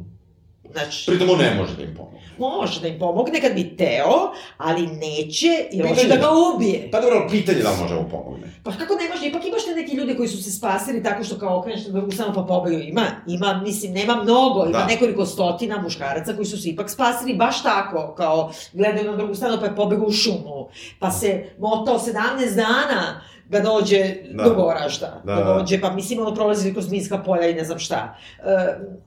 Znači, 0.74 1.06
pritom 1.08 1.30
on 1.30 1.38
ne 1.38 1.56
može 1.56 1.76
da 1.76 1.84
im 1.84 1.96
pomogne. 1.96 2.20
može 2.38 2.82
da 2.82 2.88
im 2.88 3.00
pomogne 3.00 3.42
kad 3.42 3.54
bi 3.54 3.78
teo, 3.78 4.14
ali 4.58 4.88
neće 4.88 5.48
jer 5.72 5.88
hoće 5.88 5.96
Pitanje 5.96 6.10
da 6.10 6.16
ga 6.18 6.22
da- 6.22 6.56
ubije. 6.56 6.90
Pa 6.92 7.02
dobro, 7.02 7.28
pitanje 7.32 7.60
da 7.60 7.72
li 7.72 7.78
može 7.82 7.96
da 7.96 8.02
mu 8.02 8.10
pomogne. 8.10 8.48
Pa 8.64 8.72
kako 8.72 8.94
ne 8.94 9.10
može, 9.10 9.28
ipak 9.28 9.46
imaš 9.46 9.66
te 9.66 9.72
neki 9.72 9.96
ljudi 9.96 10.18
koji 10.18 10.30
su 10.30 10.44
se 10.44 10.52
spasili 10.52 11.04
tako 11.04 11.24
što 11.24 11.38
kao 11.38 11.60
okreneš 11.60 11.86
na 11.86 11.92
drugu 11.92 12.12
stranu 12.12 12.34
pa 12.34 12.44
pobegaju. 12.44 12.84
Ima, 12.84 13.06
ima, 13.28 13.62
mislim, 13.64 13.94
nema 13.94 14.16
mnogo, 14.16 14.66
ima 14.66 14.80
Da. 14.80 14.86
nekoliko 14.86 15.26
stotina 15.26 15.82
muškaraca 15.82 16.34
koji 16.34 16.46
su 16.46 16.62
se 16.62 16.70
ipak 16.70 16.90
spasili 16.90 17.36
baš 17.36 17.64
tako, 17.64 18.14
kao 18.18 18.52
gledaju 18.74 19.12
na 19.12 19.18
drugu 19.18 19.36
stranu 19.36 19.58
pa 19.60 19.66
je 19.66 19.76
pobegao 19.76 20.06
u 20.06 20.12
šumu, 20.14 20.68
pa 21.00 21.12
se 21.12 21.50
motao 21.60 22.00
17 22.00 22.14
dana 22.56 23.22
da 23.54 23.60
dođe 23.60 24.16
Da. 24.32 24.44
do 24.44 24.54
Goražda, 24.54 25.22
da, 25.26 25.36
Da, 25.36 25.44
dođe, 25.44 25.82
pa 25.82 25.92
mislim 25.92 26.20
ono 26.20 26.36
prolazi 26.36 26.74
kroz 26.74 26.92
minska 26.92 27.18
polja 27.18 27.48
i 27.50 27.54
ne 27.54 27.64
znam 27.64 27.80
šta. 27.80 28.18
E, 28.40 28.44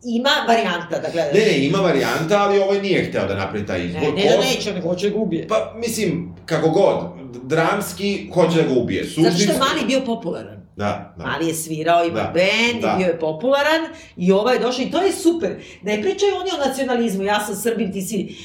ima 0.05 0.31
varijanta 0.49 0.99
da 0.99 1.09
gledaš. 1.13 1.33
Ne, 1.35 1.41
ne, 1.41 1.67
ima 1.67 1.79
varijanta, 1.79 2.43
ali 2.43 2.59
ovaj 2.59 2.81
nije 2.83 3.05
hteo 3.05 3.27
da 3.27 3.35
napravi 3.35 3.67
taj 3.67 3.85
izbor. 3.87 4.03
ne, 4.03 4.09
ne, 4.25 4.31
da 4.31 4.37
neće, 4.45 4.73
nego 4.75 4.89
hoće 4.89 5.09
da 5.11 5.15
ga 5.17 5.21
ubije. 5.23 5.49
Pa, 5.49 5.73
mislim, 5.77 6.35
kako 6.47 6.69
god, 6.71 6.97
dramski 7.43 8.31
hoće 8.35 8.63
da 8.63 8.75
ga 8.75 8.81
ubije. 8.81 9.05
Zato 9.05 9.13
što 9.13 9.21
je 9.21 9.31
Suštinski... 9.31 9.59
Mali 9.59 9.87
bio 9.87 10.01
popularan. 10.07 10.66
Da, 10.77 11.15
da. 11.19 11.25
Mali 11.27 11.47
je 11.49 11.55
svirao, 11.55 12.05
ima 12.05 12.21
Da, 12.21 12.33
bend, 12.35 12.83
da. 12.83 12.95
i 12.95 12.99
bio 12.99 13.07
je 13.07 13.19
popularan 13.19 13.83
i 14.17 14.33
ovaj 14.33 14.55
je 14.55 14.61
došao 14.61 14.85
i 14.85 14.91
to 14.91 15.03
je 15.03 15.13
super. 15.13 15.57
Ne 15.83 16.03
pričaju 16.03 16.33
oni 16.41 16.51
o 16.55 16.67
nacionalizmu, 16.69 17.23
ja 17.25 17.41
sam 17.41 17.55
Srbin, 17.55 17.93
ti 17.93 18.03
si 18.03 18.37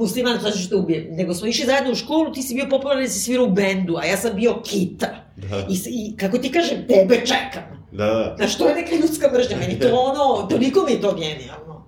musliman, 0.00 0.40
sad 0.40 0.52
ćeš 0.52 0.68
te 0.68 0.74
ubijem. 0.76 1.06
Nego 1.10 1.34
smo 1.34 1.46
išli 1.48 1.66
zajedno 1.66 1.92
u 1.92 1.94
školu, 1.94 2.32
ti 2.32 2.42
si 2.42 2.54
bio 2.54 2.66
popularan 2.70 3.02
jer 3.02 3.10
si 3.10 3.20
svirao 3.20 3.46
u 3.46 3.50
bendu, 3.50 3.96
a 3.96 4.04
ja 4.04 4.16
sam 4.16 4.36
bio 4.36 4.62
kita. 4.64 5.08
Da, 5.36 5.66
I, 5.70 5.80
i 5.86 6.16
kako 6.16 6.38
ti 6.38 6.52
kažem, 6.52 6.86
tebe 6.88 7.16
čekam. 7.16 7.86
da, 7.92 8.04
da. 8.06 8.34
Znaš, 8.38 8.58
to 8.58 8.68
je 8.68 8.74
neka 8.74 8.94
ljudska 8.94 9.30
mržnja, 9.32 9.56
meni 9.56 9.80
to 9.80 9.88
ono, 9.94 10.46
toliko 10.48 10.84
mi 10.86 10.92
je 10.92 11.00
to 11.00 11.14
genijalno. 11.14 11.86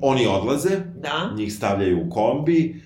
Oni 0.00 0.26
odlaze, 0.26 0.76
Da, 0.96 1.30
njih 1.36 1.52
stavljaju 1.54 2.06
u 2.06 2.10
kombi, 2.10 2.82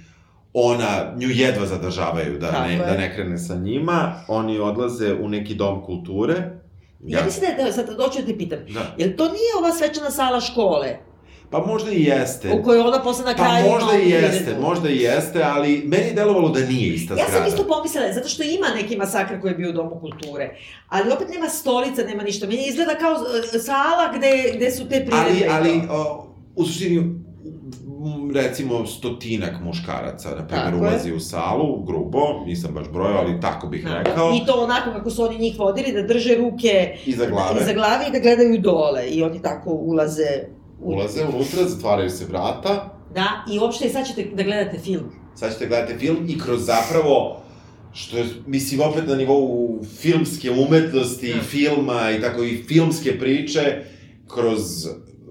ona, 0.54 0.86
nju 1.16 1.28
jedva 1.30 1.66
zadržavaju 1.66 2.38
da 2.38 2.50
Tako 2.50 2.62
ne, 2.62 2.72
je. 2.72 2.78
da 2.78 2.94
ne 2.94 3.14
krene 3.14 3.38
sa 3.38 3.54
njima, 3.54 4.14
oni 4.28 4.58
odlaze 4.58 5.14
u 5.14 5.28
neki 5.28 5.54
dom 5.54 5.82
kulture. 5.82 6.34
ja, 7.02 7.24
mislim 7.24 7.50
da 7.58 7.64
da, 7.64 7.72
sad 7.72 7.86
doću 7.88 8.20
da 8.20 8.26
te 8.26 8.38
pitam, 8.38 8.58
Da. 8.68 8.94
jel 8.98 9.10
to 9.16 9.24
nije 9.24 9.52
ova 9.58 9.72
svečana 9.72 10.10
sala 10.10 10.40
škole, 10.40 10.96
Pa 11.50 11.58
možda 11.60 11.90
i 11.90 12.02
jeste. 12.02 12.50
u 12.50 12.62
kojoj 12.62 12.80
ona 12.80 13.02
posle 13.02 13.24
na 13.24 13.30
Pa 13.30 13.36
kraju 13.36 13.66
ima 13.66 13.74
možda 13.74 13.98
i 13.98 14.10
jeste, 14.10 14.56
možda 14.60 14.88
i 14.90 14.96
jeste, 14.98 15.42
ali 15.44 15.82
meni 15.86 16.04
je 16.04 16.12
delovalo 16.12 16.48
da 16.48 16.60
nije 16.60 16.88
ista 16.88 17.14
Ja 17.14 17.18
zgrada. 17.18 17.32
sam 17.34 17.48
isto 17.48 17.68
pomislila, 17.68 18.12
zato 18.12 18.28
što 18.28 18.42
ima 18.42 18.66
neki 18.74 18.96
masakr 18.96 19.40
koji 19.40 19.50
je 19.50 19.56
bio 19.56 19.70
u 19.70 19.72
Domu 19.72 20.00
kulture, 20.00 20.50
ali 20.88 21.12
opet 21.12 21.28
nema 21.28 21.48
stolica, 21.48 22.02
nema 22.02 22.22
ništa. 22.22 22.46
Meni 22.46 22.66
izgleda 22.66 22.94
kao 22.94 23.12
e, 23.54 23.58
sala 23.58 24.12
gde, 24.16 24.28
gde 24.56 24.70
su 24.70 24.88
te 24.88 24.96
Ali, 24.96 25.04
priredbe. 25.30 25.48
ali, 25.50 25.86
to. 25.86 25.92
o, 25.92 26.26
u 26.56 26.64
suštini, 26.64 27.21
recimo 28.34 28.86
stotinak 28.86 29.60
muškaraca, 29.60 30.28
na 30.30 30.46
primjer, 30.46 30.64
Tako 30.64 30.76
je. 30.76 30.80
ulazi 30.82 31.12
u 31.12 31.20
salu, 31.20 31.82
grubo, 31.82 32.18
nisam 32.46 32.74
baš 32.74 32.86
brojao, 32.88 33.18
ali 33.18 33.40
tako 33.40 33.66
bih 33.66 33.86
rekao, 33.88 34.32
I 34.32 34.46
to 34.46 34.52
onako 34.54 34.90
kako 34.92 35.10
su 35.10 35.22
oni 35.22 35.38
njih 35.38 35.58
vodili, 35.58 35.92
da 35.92 36.02
drže 36.04 36.34
ruke 36.36 36.96
iza 37.06 37.26
glave. 37.26 37.60
iza 37.62 37.72
glave 37.72 38.04
i 38.08 38.12
da 38.12 38.18
gledaju 38.18 38.60
dole. 38.60 39.06
I 39.06 39.22
oni 39.22 39.42
tako 39.42 39.70
ulaze. 39.70 40.26
u- 40.80 40.92
Ulaze 40.92 41.24
unutra, 41.24 41.64
zatvaraju 41.64 42.10
se 42.10 42.24
vrata, 42.24 42.98
Da, 43.14 43.26
i 43.50 43.58
uopšte 43.58 43.88
sad 43.88 44.06
ćete 44.06 44.24
da 44.24 44.42
gledate 44.42 44.78
film. 44.78 45.04
sad 45.34 45.52
ćete 45.52 45.66
gledati 45.66 45.94
film 45.96 46.16
i 46.28 46.38
kroz 46.38 46.66
zapravo 46.66 47.36
što 47.92 48.16
je, 48.16 48.24
mislim, 48.46 48.80
opet 48.82 49.06
na 49.06 49.14
nivou 49.14 49.68
filmske 49.92 50.50
umetnosti, 50.50 51.34
Da. 51.34 51.40
filma 51.40 52.10
i 52.10 52.20
tako 52.20 52.42
i 52.42 52.56
filmske 52.58 53.18
priče, 53.18 53.84
kroz 54.28 54.60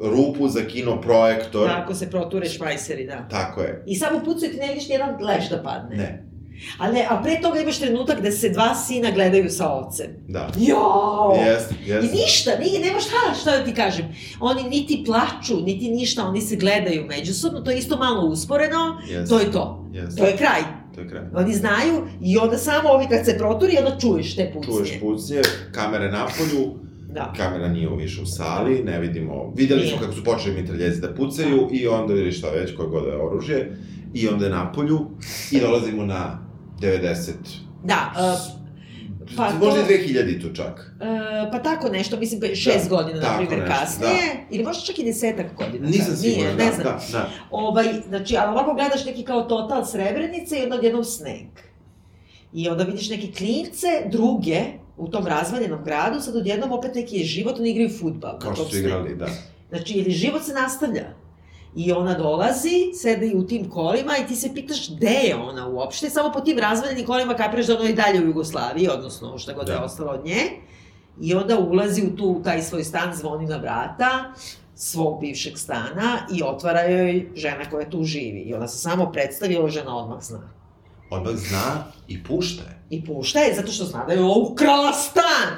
rupu 0.04 0.49
za 0.49 0.62
kino 0.62 1.02
projektor. 1.02 1.68
Tako 1.68 1.93
se 1.95 2.10
proture 2.10 2.49
švajseri, 2.49 3.06
da. 3.06 3.28
Tako 3.30 3.62
je. 3.62 3.84
I 3.88 3.95
samo 3.95 4.20
pucaju 4.20 4.52
ti 4.52 4.58
ne 4.58 4.68
vidiš 4.68 4.88
nijedan 4.88 5.16
leš 5.22 5.49
da 5.49 5.64
padne. 5.64 5.95
Ne, 5.97 6.28
Ali 6.78 6.93
ne, 6.93 7.08
a 7.10 7.22
pre 7.24 7.41
toga 7.41 7.60
imaš 7.60 7.80
trenutak 7.80 8.20
gde 8.20 8.32
se 8.32 8.49
dva 8.49 8.76
sina 8.76 9.12
gledaju 9.12 9.49
sa 9.49 9.70
ocem. 9.70 10.08
da. 10.28 10.47
Jao! 10.58 11.36
Jeste, 11.39 11.76
I 11.86 11.89
jeste. 11.89 12.12
ništa, 12.14 12.52
nije, 12.60 12.80
nema 12.80 12.99
šta, 12.99 13.34
šta 13.41 13.58
da 13.58 13.66
ti 13.66 13.74
kažem. 13.74 14.06
Oni 14.39 14.64
niti 14.64 15.04
plaču, 15.06 15.62
niti 15.62 15.91
ništa, 15.91 16.26
oni 16.26 16.41
se 16.41 16.56
gledaju 16.56 17.06
međusobno, 17.06 17.62
to 17.62 17.72
je 17.72 17.78
isto 17.78 17.97
malo 17.97 18.28
usporeno, 18.28 19.02
Jeste. 19.08 19.30
to 19.30 19.39
je 19.39 19.52
to. 19.52 19.89
Jeste. 19.93 20.22
To 20.22 20.28
je 20.28 20.38
kraj. 20.38 20.62
To 20.95 21.02
je 21.02 21.10
kraj. 21.10 21.24
Oni 21.36 21.54
znaju 21.54 22.08
i 22.22 22.38
onda 22.38 22.58
samo 22.58 22.89
ovi 22.89 23.06
kad 23.10 23.26
se 23.26 23.38
proturi, 23.38 23.78
onda 23.78 23.97
čuješ 23.99 24.36
te 24.36 24.52
pucnje. 24.54 24.74
Čuješ 24.74 24.99
pucnje, 24.99 25.41
kamere 25.72 26.12
napolju, 26.12 26.76
Da. 27.12 27.34
kamera 27.38 27.68
nije 27.68 27.89
više 27.89 28.22
u 28.22 28.26
sali, 28.26 28.84
ne 28.84 28.99
vidimo, 28.99 29.53
videli 29.55 29.88
smo 29.88 29.99
kako 29.99 30.14
su 30.14 30.24
počeli 30.24 30.62
mitraljezi 30.62 31.01
da 31.01 31.14
pucaju 31.14 31.70
i 31.72 31.88
onda 31.88 32.14
vidiš 32.14 32.38
šta 32.38 32.49
već, 32.49 32.76
koje 32.76 32.89
god 32.89 33.03
da 33.03 33.09
je 33.09 33.18
oružje, 33.18 33.78
i 34.14 34.28
onda 34.28 34.45
je 34.45 34.51
napolju 34.51 34.99
i 35.51 35.59
dolazimo 35.59 36.05
na 36.05 36.47
90, 36.80 37.32
Da, 37.84 38.14
Pa 39.38 39.43
pa 39.49 39.66
možda 39.66 39.84
to- 39.84 39.91
i 39.91 39.97
2000 39.97 40.41
tu 40.41 40.55
čak. 40.55 40.95
e, 41.01 41.05
pa 41.51 41.59
tako 41.59 41.89
nešto, 41.89 42.18
mislim, 42.18 42.55
šest 42.55 42.89
Da, 42.89 42.95
godina, 42.95 43.20
na 43.20 43.38
primjer, 43.38 43.59
nešto, 43.59 43.76
kasnije, 43.76 44.24
ili 44.51 44.64
možda 44.64 44.84
čak 44.84 44.99
i 44.99 45.03
desetak 45.03 45.45
godina. 45.57 45.88
Nisam 45.88 46.16
siguran, 46.16 46.43
nije, 46.45 46.55
ne 46.55 46.66
da, 46.66 46.72
znam. 46.74 46.86
da, 47.12 47.18
da. 47.18 47.30
Ovaj, 47.51 47.86
znači, 48.07 48.38
ali 48.38 48.51
ovako 48.51 48.74
gledaš 48.74 49.05
neki 49.05 49.24
kao 49.24 49.41
total 49.41 49.86
srebrenice 49.86 50.59
i 50.59 50.64
onda 50.64 50.76
odjednom 50.76 51.03
sneg. 51.03 51.47
I 52.53 52.70
onda 52.70 52.84
vidiš 52.84 53.09
neke 53.09 53.28
klince, 53.28 53.88
druge, 54.12 54.64
u 55.02 55.08
tom 55.08 55.28
razvaljenom 55.28 55.84
gradu, 55.84 56.20
sad 56.22 56.36
odjednom 56.36 56.72
opet 56.72 56.95
neki 56.95 57.18
je 57.18 57.26
život, 57.26 57.60
oni 57.60 57.70
igraju 57.70 57.89
futbal. 57.99 58.39
Kao 58.39 58.56
što 58.56 58.66
su 58.66 58.78
igrali, 58.78 59.16
da. 59.16 59.28
Znači, 59.70 59.93
ili 59.93 60.12
život 60.12 60.43
se 60.43 60.54
nastavlja. 60.54 61.06
I 61.76 61.91
ona 61.91 62.14
dolazi, 62.14 62.91
sede 63.02 63.32
u 63.36 63.47
tim 63.47 63.70
kolima 63.70 64.18
i 64.18 64.28
ti 64.28 64.36
se 64.36 64.54
pitaš 64.54 64.89
gde 64.95 65.08
je 65.08 65.36
ona 65.36 65.68
uopšte, 65.68 66.10
samo 66.10 66.32
po 66.34 66.41
tim 66.41 66.60
razvaljenim 66.60 67.06
kolima 67.06 67.34
kapiraš 67.34 67.68
da 67.68 67.76
ona 67.76 67.84
je 67.84 67.91
i 67.91 67.95
dalje 67.95 68.22
u 68.22 68.28
Jugoslaviji, 68.28 68.89
odnosno 68.89 69.38
šta 69.38 69.54
god 69.54 69.66
da. 69.66 69.72
je 69.72 69.78
Da. 69.78 69.86
ostalo 69.86 70.12
od 70.12 70.26
nje. 70.26 70.41
I 71.22 71.34
onda 71.34 71.60
ulazi 71.60 72.02
u 72.02 72.16
tu, 72.16 72.26
u 72.26 72.43
taj 72.43 72.62
svoj 72.62 72.84
stan, 72.84 73.14
zvoni 73.16 73.45
na 73.45 73.58
vrata 73.58 74.34
svog 74.76 75.22
bivšeg 75.22 75.58
stana 75.58 76.18
i 76.34 76.43
otvara 76.43 76.82
joj 76.82 77.32
žena 77.36 77.70
koja 77.70 77.89
tu 77.89 78.04
živi. 78.04 78.39
I 78.39 78.54
ona 78.54 78.68
se 78.68 78.78
samo 78.78 79.12
predstavi, 79.12 79.58
ova 79.58 79.70
žena 79.70 79.97
odmah 79.97 80.22
zna. 80.22 80.61
Odmah 81.12 81.34
zna 81.36 81.84
i 82.07 82.24
pušta 82.24 82.64
je. 82.64 82.78
I 82.89 83.05
pušta 83.05 83.39
je 83.39 83.55
zato 83.55 83.72
što 83.72 83.86
zna 83.86 84.05
da 84.05 84.14
je 84.14 84.22
ovo 84.22 84.49
ukrala 84.49 84.93
stan. 84.93 85.49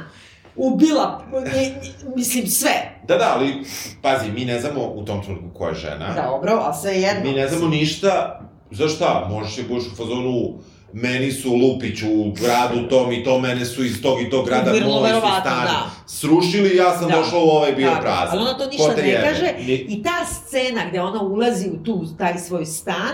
Ubila, 0.57 1.23
nje- 1.33 1.51
nje- 1.73 2.15
mislim, 2.15 2.47
sve. 2.47 2.99
Da, 3.07 3.17
da, 3.17 3.33
ali, 3.35 3.63
pazi, 4.01 4.31
mi 4.31 4.45
ne 4.45 4.59
znamo 4.59 4.81
u 4.83 5.05
tom 5.05 5.23
trenutku 5.23 5.47
koja 5.53 5.69
je 5.69 5.75
žena. 5.75 6.13
Dobro, 6.17 6.59
a 6.59 6.73
sve 6.73 6.93
jedno. 6.93 7.23
Mi 7.23 7.31
ne 7.31 7.47
znamo 7.47 7.67
ništa, 7.67 8.41
za 8.71 8.87
šta? 8.87 9.27
Možeš 9.31 9.57
i 9.57 9.63
budeš 9.63 9.83
u 9.85 9.95
fazonu, 9.95 10.53
meni 10.93 11.31
su 11.31 11.53
Lupić 11.53 12.01
u 12.03 12.31
gradu 12.33 12.89
tom 12.89 13.11
i 13.11 13.23
to, 13.23 13.39
mene 13.39 13.65
su 13.65 13.83
iz 13.83 14.01
tog 14.01 14.21
i 14.21 14.29
tog 14.29 14.45
grada, 14.45 14.71
Vrlo 14.71 14.99
moj 14.99 15.09
su 15.11 15.17
stan 15.19 15.43
da. 15.43 15.89
srušili, 16.07 16.75
ja 16.75 16.97
sam 16.97 17.07
Da. 17.07 17.15
došla 17.15 17.39
u 17.39 17.47
ovaj 17.47 17.71
bio 17.71 17.89
Tako, 17.89 18.01
prazan. 18.01 18.29
Ali 18.31 18.41
ona 18.41 18.57
to 18.57 18.65
ništa 18.65 18.93
ne 18.97 19.09
jebe? 19.09 19.23
kaže 19.23 19.53
Ni- 19.59 19.73
i 19.89 20.03
ta 20.03 20.25
scena 20.27 20.81
gde 20.89 21.01
ona 21.01 21.21
ulazi 21.21 21.69
u 21.69 21.83
tu, 21.83 22.05
taj 22.17 22.39
svoj 22.39 22.65
stan, 22.65 23.13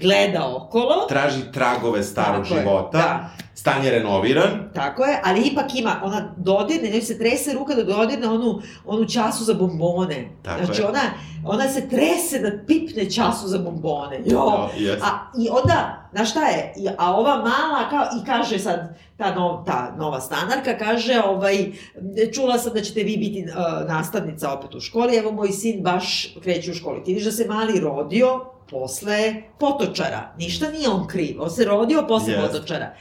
gleda 0.00 0.56
okolo, 0.56 1.06
Traži 1.08 1.52
tragove 1.52 2.02
starog 2.02 2.42
Tako 2.42 2.54
je, 2.54 2.60
života. 2.60 2.98
da. 2.98 3.30
Stan 3.54 3.84
je 3.84 3.90
renoviran. 3.90 4.70
Tako 4.74 5.04
je, 5.04 5.20
ali 5.24 5.40
ipak 5.40 5.74
ima, 5.74 6.00
ona 6.04 6.34
dodirne, 6.36 6.90
njoj 6.90 7.00
se 7.00 7.18
trese 7.18 7.52
ruka 7.52 7.74
da 7.74 7.82
dodirne 7.82 8.28
onu, 8.28 8.60
onu 8.86 9.08
času 9.08 9.44
za 9.44 9.54
bombone. 9.54 10.28
Tako 10.42 10.64
znači 10.64 10.80
je. 10.80 10.86
ona, 10.88 11.00
ona 11.44 11.68
se 11.68 11.88
trese 11.88 12.38
da 12.38 12.64
pipne 12.66 13.10
času 13.10 13.48
za 13.48 13.58
bombone. 13.58 14.20
Jo. 14.26 14.44
Da, 14.44 14.68
jest. 14.76 15.02
A, 15.02 15.30
I 15.38 15.48
onda, 15.50 16.08
znaš 16.12 16.30
šta 16.30 16.46
je, 16.46 16.74
a 16.98 17.16
ova 17.16 17.36
mala, 17.36 17.90
kao, 17.90 18.04
i 18.22 18.26
kaže 18.26 18.58
sad, 18.58 18.98
ta, 19.16 19.34
nov, 19.34 19.64
ta 19.64 19.94
nova 19.98 20.20
stanarka 20.20 20.78
kaže, 20.78 21.22
ovaj, 21.24 21.72
čula 22.34 22.58
sam 22.58 22.72
da 22.74 22.80
ćete 22.80 23.02
vi 23.02 23.16
biti 23.16 23.44
uh, 23.48 23.88
nastavnica 23.88 24.52
opet 24.52 24.74
u 24.74 24.80
školi, 24.80 25.16
evo 25.16 25.32
moj 25.32 25.48
sin 25.48 25.82
baš 25.82 26.34
kreće 26.42 26.70
u 26.70 26.74
školi. 26.74 27.04
Ti 27.04 27.10
vidiš 27.10 27.24
da 27.24 27.32
se 27.32 27.46
mali 27.48 27.80
rodio 27.80 28.44
posle 28.70 29.34
potočara. 29.58 30.34
Ništa 30.38 30.70
nije 30.70 30.88
on 30.88 31.06
kriv, 31.08 31.42
on 31.42 31.50
se 31.50 31.64
rodio 31.64 32.04
posle 32.08 32.32
Jest. 32.32 32.52
potočara. 32.52 32.94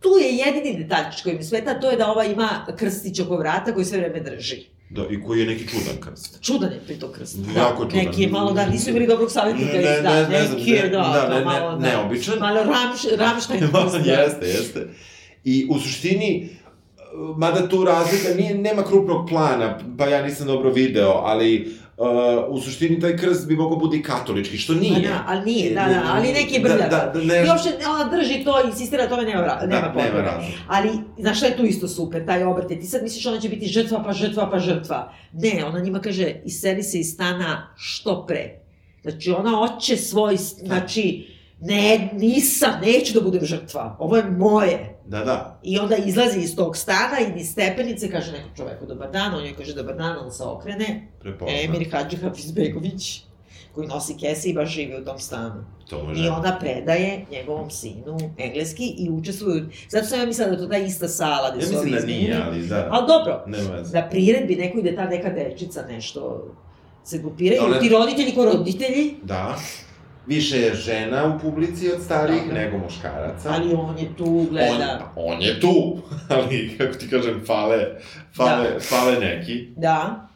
Tu 0.00 0.08
je 0.08 0.36
jedini 0.36 0.84
detaljčić 0.84 1.22
koji 1.22 1.36
mi 1.36 1.42
smeta, 1.42 1.80
to 1.80 1.90
je 1.90 1.96
da 1.96 2.10
ova 2.10 2.24
ima 2.24 2.66
krstić 2.76 3.20
oko 3.20 3.36
vrata 3.36 3.74
koji 3.74 3.84
sve 3.84 3.98
vreme 3.98 4.20
drži. 4.20 4.66
Da, 4.90 5.02
i 5.10 5.22
koji 5.22 5.40
je 5.40 5.46
neki 5.46 5.68
čudan 5.68 5.96
krst. 6.00 6.38
Čudan 6.42 6.72
je 6.72 6.80
pri 6.86 6.98
to 6.98 7.12
krst. 7.12 7.36
Jako 7.56 7.84
čudan. 7.84 8.04
Neki 8.04 8.22
je 8.22 8.28
malo, 8.28 8.52
da, 8.52 8.66
nisu 8.66 8.90
imali 8.90 9.06
dobrog 9.06 9.30
savjetnika. 9.30 9.72
Ne, 9.72 9.82
ne, 9.82 10.00
da, 10.02 10.14
ne, 10.14 10.28
ne 10.28 10.48
neki 10.48 10.70
je, 10.70 10.82
ne, 10.82 10.88
da, 10.88 10.98
da, 10.98 11.28
ne, 11.28 11.38
ne, 11.38 11.44
malo, 11.44 11.70
da. 11.70 11.88
neobičan. 11.88 12.38
Malo 12.38 12.62
Ramš, 12.64 13.00
Ramštajn 13.18 13.60
krst, 13.72 14.04
da. 14.04 14.12
jeste, 14.12 14.46
jeste. 14.46 14.88
I 15.44 15.66
u 15.70 15.78
suštini, 15.78 16.48
mada 17.36 17.68
tu 17.68 17.84
razlika 17.84 18.34
nije, 18.36 18.54
nema 18.54 18.82
krupnog 18.82 19.28
plana, 19.28 19.78
pa 19.98 20.06
ja 20.06 20.22
nisam 20.22 20.46
dobro 20.46 20.70
video, 20.70 21.10
ali 21.10 21.74
uh, 21.96 22.06
u 22.48 22.60
suštini 22.60 23.00
taj 23.00 23.16
krst 23.16 23.48
bi 23.48 23.56
mogao 23.56 23.78
biti 23.78 24.02
katolički, 24.02 24.58
što 24.58 24.74
nije. 24.74 24.94
Pa 24.94 25.08
da, 25.08 25.24
ali 25.26 25.44
nije, 25.44 25.70
da, 25.70 25.80
da, 25.82 26.02
ali 26.06 26.32
neki 26.32 26.54
je 26.54 26.60
brljav. 26.60 26.78
Da, 26.80 26.86
da, 26.88 27.10
da, 27.14 27.24
ne, 27.24 27.36
I 27.36 27.48
uopšte 27.48 27.68
ona 27.88 28.04
drži 28.10 28.44
to 28.44 28.66
insistira 28.66 29.08
tome, 29.08 29.22
nema, 29.22 29.40
da, 29.40 29.58
nema 29.58 29.80
nema 29.80 29.92
potrebe. 29.94 30.18
razloga. 30.18 30.46
Ali, 30.68 30.88
znaš 31.18 31.36
šta 31.36 31.46
je 31.46 31.56
tu 31.56 31.64
isto 31.64 31.88
super, 31.88 32.26
taj 32.26 32.42
obrte, 32.44 32.76
ti 32.76 32.86
sad 32.86 33.02
misliš 33.02 33.26
ona 33.26 33.40
će 33.40 33.48
biti 33.48 33.66
žrtva, 33.66 34.02
pa 34.02 34.12
žrtva, 34.12 34.50
pa 34.50 34.58
žrtva. 34.58 35.12
Ne, 35.32 35.64
ona 35.64 35.80
njima 35.80 36.00
kaže, 36.00 36.34
iseli 36.44 36.82
se 36.82 36.98
iz 36.98 37.06
stana 37.08 37.68
što 37.76 38.24
pre. 38.26 38.58
Znači, 39.02 39.30
ona 39.30 39.50
hoće 39.50 39.96
svoj, 39.96 40.36
s- 40.36 40.54
znači, 40.58 41.26
ne, 41.60 42.10
nisam, 42.14 42.70
neću 42.82 43.14
da 43.14 43.20
budem 43.20 43.44
žrtva, 43.44 43.96
ovo 43.98 44.16
je 44.16 44.24
moje. 44.24 44.93
Da, 45.06 45.24
da. 45.24 45.58
I 45.62 45.78
onda 45.78 45.96
izlazi 45.96 46.40
iz 46.40 46.56
tog 46.56 46.76
stana 46.76 47.16
i 47.20 47.40
iz 47.40 47.48
stepenice, 47.48 48.10
kaže 48.10 48.32
nekom 48.32 48.50
čoveku 48.56 48.86
dobar 48.86 49.10
dan, 49.10 49.34
on 49.34 49.44
joj 49.44 49.56
kaže 49.56 49.74
dobar 49.74 49.96
dan, 49.96 50.16
on 50.18 50.32
se 50.32 50.42
okrene, 50.42 51.08
Prepoznam. 51.20 51.56
Emir 51.58 51.88
Hadži 51.92 52.16
Hafizbegović, 52.16 53.22
koji 53.74 53.86
nosi 53.88 54.14
kese 54.16 54.48
i 54.48 54.54
baš 54.54 54.70
živi 54.70 54.96
u 54.96 55.04
tom 55.04 55.18
stanu. 55.18 55.64
To 55.88 55.98
I 55.98 56.02
može. 56.02 56.30
ona 56.30 56.58
predaje 56.58 57.24
njegovom 57.30 57.70
sinu 57.70 58.16
engleski 58.38 58.84
i 58.88 59.10
učestvuju, 59.10 59.66
zato 59.88 60.06
sam 60.06 60.20
ja 60.20 60.26
mislila 60.26 60.50
da 60.50 60.56
to 60.56 60.66
ta 60.66 60.76
ista 60.76 61.08
sala 61.08 61.50
gde 61.50 61.60
Ja 61.60 61.68
su 61.68 61.76
ovi 61.76 61.84
mislim 61.84 62.00
da 62.00 62.06
nije, 62.08 62.42
ali 62.42 62.66
da. 62.66 62.88
Ali 62.90 63.06
dobro, 63.08 63.44
Nema 63.46 63.82
na 63.92 64.08
priredbi 64.08 64.56
neko 64.56 64.78
ide 64.78 64.96
ta 64.96 65.04
neka 65.04 65.30
dečica 65.30 65.82
nešto 65.82 66.44
se 67.04 67.18
grupiraju, 67.18 67.62
Ona- 67.64 67.78
ti 67.78 67.88
roditelji 67.88 68.34
ko 68.34 68.44
roditelji, 68.44 69.14
Da. 69.22 69.56
Više 70.26 70.56
je 70.58 70.74
žena 70.74 71.24
u 71.26 71.40
publici 71.40 71.92
od 71.92 72.02
starijih 72.02 72.42
Dobro. 72.42 72.56
nego 72.56 72.78
muškaraca. 72.78 73.50
ali 73.50 73.74
on 73.74 73.98
je 73.98 74.16
tu, 74.16 74.46
gleda. 74.50 75.12
On, 75.16 75.34
on 75.34 75.42
je 75.42 75.60
tu, 75.60 75.96
ali, 76.28 76.74
kako 76.78 76.94
ti 76.94 77.10
kažem, 77.10 77.42
fale, 77.46 77.84
fale, 78.36 78.70
Da. 78.70 78.80
fale 78.80 79.16
neki. 79.16 79.68
Da, 79.76 80.28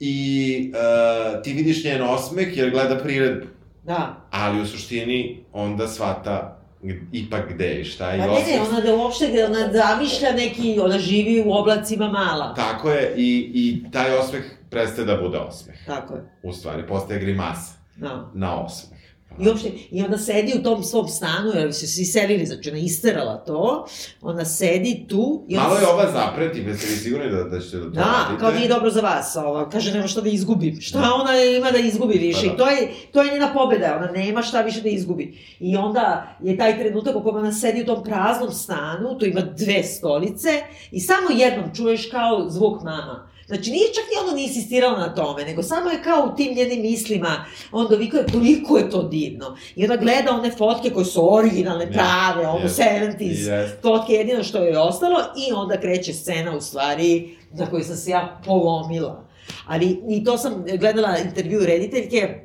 I 0.00 0.72
uh, 0.74 1.42
ti 1.42 1.52
vidiš 1.52 1.84
njen 1.84 2.02
osmeh 2.04 2.56
jer 2.56 2.70
gleda 2.70 2.98
priredbu. 2.98 3.46
da. 3.84 4.16
Ali 4.30 4.60
u 4.60 4.66
suštini 4.66 5.44
onda 5.52 5.88
shvata 5.88 6.58
g- 6.82 7.00
ipak 7.12 7.54
gde 7.54 7.74
i 7.74 7.84
šta 7.84 8.10
je. 8.10 8.18
Pa 8.18 8.24
i 8.24 8.28
ne, 8.28 8.52
ne, 8.52 8.60
ona 8.62 8.80
da 8.80 8.94
uopšte, 8.94 9.44
ona 9.44 9.72
zamišlja 9.72 10.32
neki, 10.32 10.78
ona 10.80 10.98
živi 10.98 11.42
u 11.42 11.52
oblacima 11.52 12.08
mala. 12.08 12.54
Tako 12.54 12.90
je, 12.90 13.14
i, 13.16 13.50
i 13.54 13.90
taj 13.90 14.14
osmeh 14.14 14.42
prestaje 14.70 15.06
da 15.06 15.16
bude 15.16 15.38
osmeh. 15.38 15.76
Tako 15.86 16.14
je, 16.14 16.20
U 16.42 16.52
stvari, 16.52 16.82
postaje 16.82 17.20
grimasa 17.20 17.72
da. 17.96 18.30
na 18.34 18.56
osmeh. 18.56 18.98
I 19.40 19.48
uopšte, 19.48 19.70
i 19.90 20.02
onda 20.02 20.18
sedi 20.18 20.52
u 20.58 20.62
tom 20.62 20.82
svom 20.84 21.08
stanu, 21.08 21.52
jer 21.54 21.74
su 21.74 21.86
se 21.86 22.02
iselili, 22.02 22.46
znači 22.46 22.70
ona 22.70 22.78
isterala 22.78 23.36
to, 23.36 23.86
ona 24.20 24.44
sedi 24.44 25.06
tu 25.08 25.46
i 25.48 25.56
ona... 25.56 25.66
Malo 25.68 25.78
je 25.78 25.86
ova 25.86 26.10
zapreti, 26.12 26.60
jeste 26.60 26.86
li 26.90 26.96
sigurni 26.96 27.30
da, 27.30 27.44
da 27.44 27.60
ćete 27.60 27.76
da 27.76 27.84
to 27.84 27.90
Da, 27.90 28.00
radite? 28.02 28.40
kao 28.40 28.50
nije 28.52 28.68
dobro 28.68 28.90
za 28.90 29.00
vas, 29.00 29.36
ova, 29.36 29.68
kaže 29.68 29.94
nema 29.94 30.06
šta 30.06 30.20
da 30.20 30.28
izgubim. 30.28 30.80
Šta 30.80 30.98
ona 31.22 31.42
ima 31.58 31.70
da 31.70 31.78
izgubi 31.78 32.18
više? 32.18 32.40
Pa 32.40 32.46
da. 32.46 32.54
I 32.54 32.56
to 32.56 32.66
je, 32.70 32.92
to 33.12 33.22
je 33.22 33.32
njena 33.32 33.52
pobeda, 33.54 33.96
ona 33.96 34.10
nema 34.12 34.42
šta 34.42 34.62
više 34.62 34.80
da 34.80 34.88
izgubi. 34.88 35.38
I 35.60 35.76
onda 35.76 36.36
je 36.42 36.56
taj 36.58 36.78
trenutak 36.78 37.16
u 37.16 37.22
kome 37.22 37.38
ona 37.38 37.52
sedi 37.52 37.82
u 37.82 37.86
tom 37.86 38.04
praznom 38.04 38.50
stanu, 38.52 39.18
tu 39.18 39.26
ima 39.26 39.40
dve 39.40 39.82
stolice 39.82 40.48
i 40.90 41.00
samo 41.00 41.30
jednom 41.36 41.74
čuješ 41.74 42.10
kao 42.10 42.50
zvuk 42.50 42.82
mama. 42.82 43.31
Znači, 43.46 43.70
nije 43.70 43.86
čak 43.86 44.04
ni 44.04 44.28
ono 44.28 44.36
ni 44.36 44.42
insistirala 44.42 44.98
na 44.98 45.14
tome, 45.14 45.44
nego 45.44 45.62
samo 45.62 45.90
je 45.90 46.02
kao 46.02 46.30
u 46.32 46.36
tim 46.36 46.54
njenim 46.54 46.82
mislima, 46.82 47.44
on 47.72 47.86
dovikuje, 47.90 48.26
koliko 48.32 48.78
je 48.78 48.90
to 48.90 49.02
divno. 49.02 49.56
I 49.76 49.84
ona 49.84 49.96
gleda 49.96 50.30
one 50.30 50.50
fotke 50.50 50.90
koje 50.90 51.04
su 51.04 51.34
originalne, 51.34 51.92
prave, 51.92 52.48
ono. 52.48 52.68
70s, 52.68 53.48
Jest. 53.48 53.82
fotke 53.82 54.12
jedino 54.12 54.42
što 54.44 54.58
je 54.58 54.78
ostalo 54.78 55.18
i 55.48 55.52
onda 55.52 55.80
kreće 55.80 56.12
scena 56.12 56.56
u 56.56 56.60
stvari 56.60 57.36
na 57.52 57.70
kojoj 57.70 57.84
sam 57.84 57.96
se 57.96 58.10
ja 58.10 58.40
polomila. 58.44 59.28
Ali 59.66 60.00
i 60.08 60.24
to 60.24 60.38
sam 60.38 60.64
gledala 60.78 61.18
intervju 61.18 61.60
rediteljke, 61.66 62.42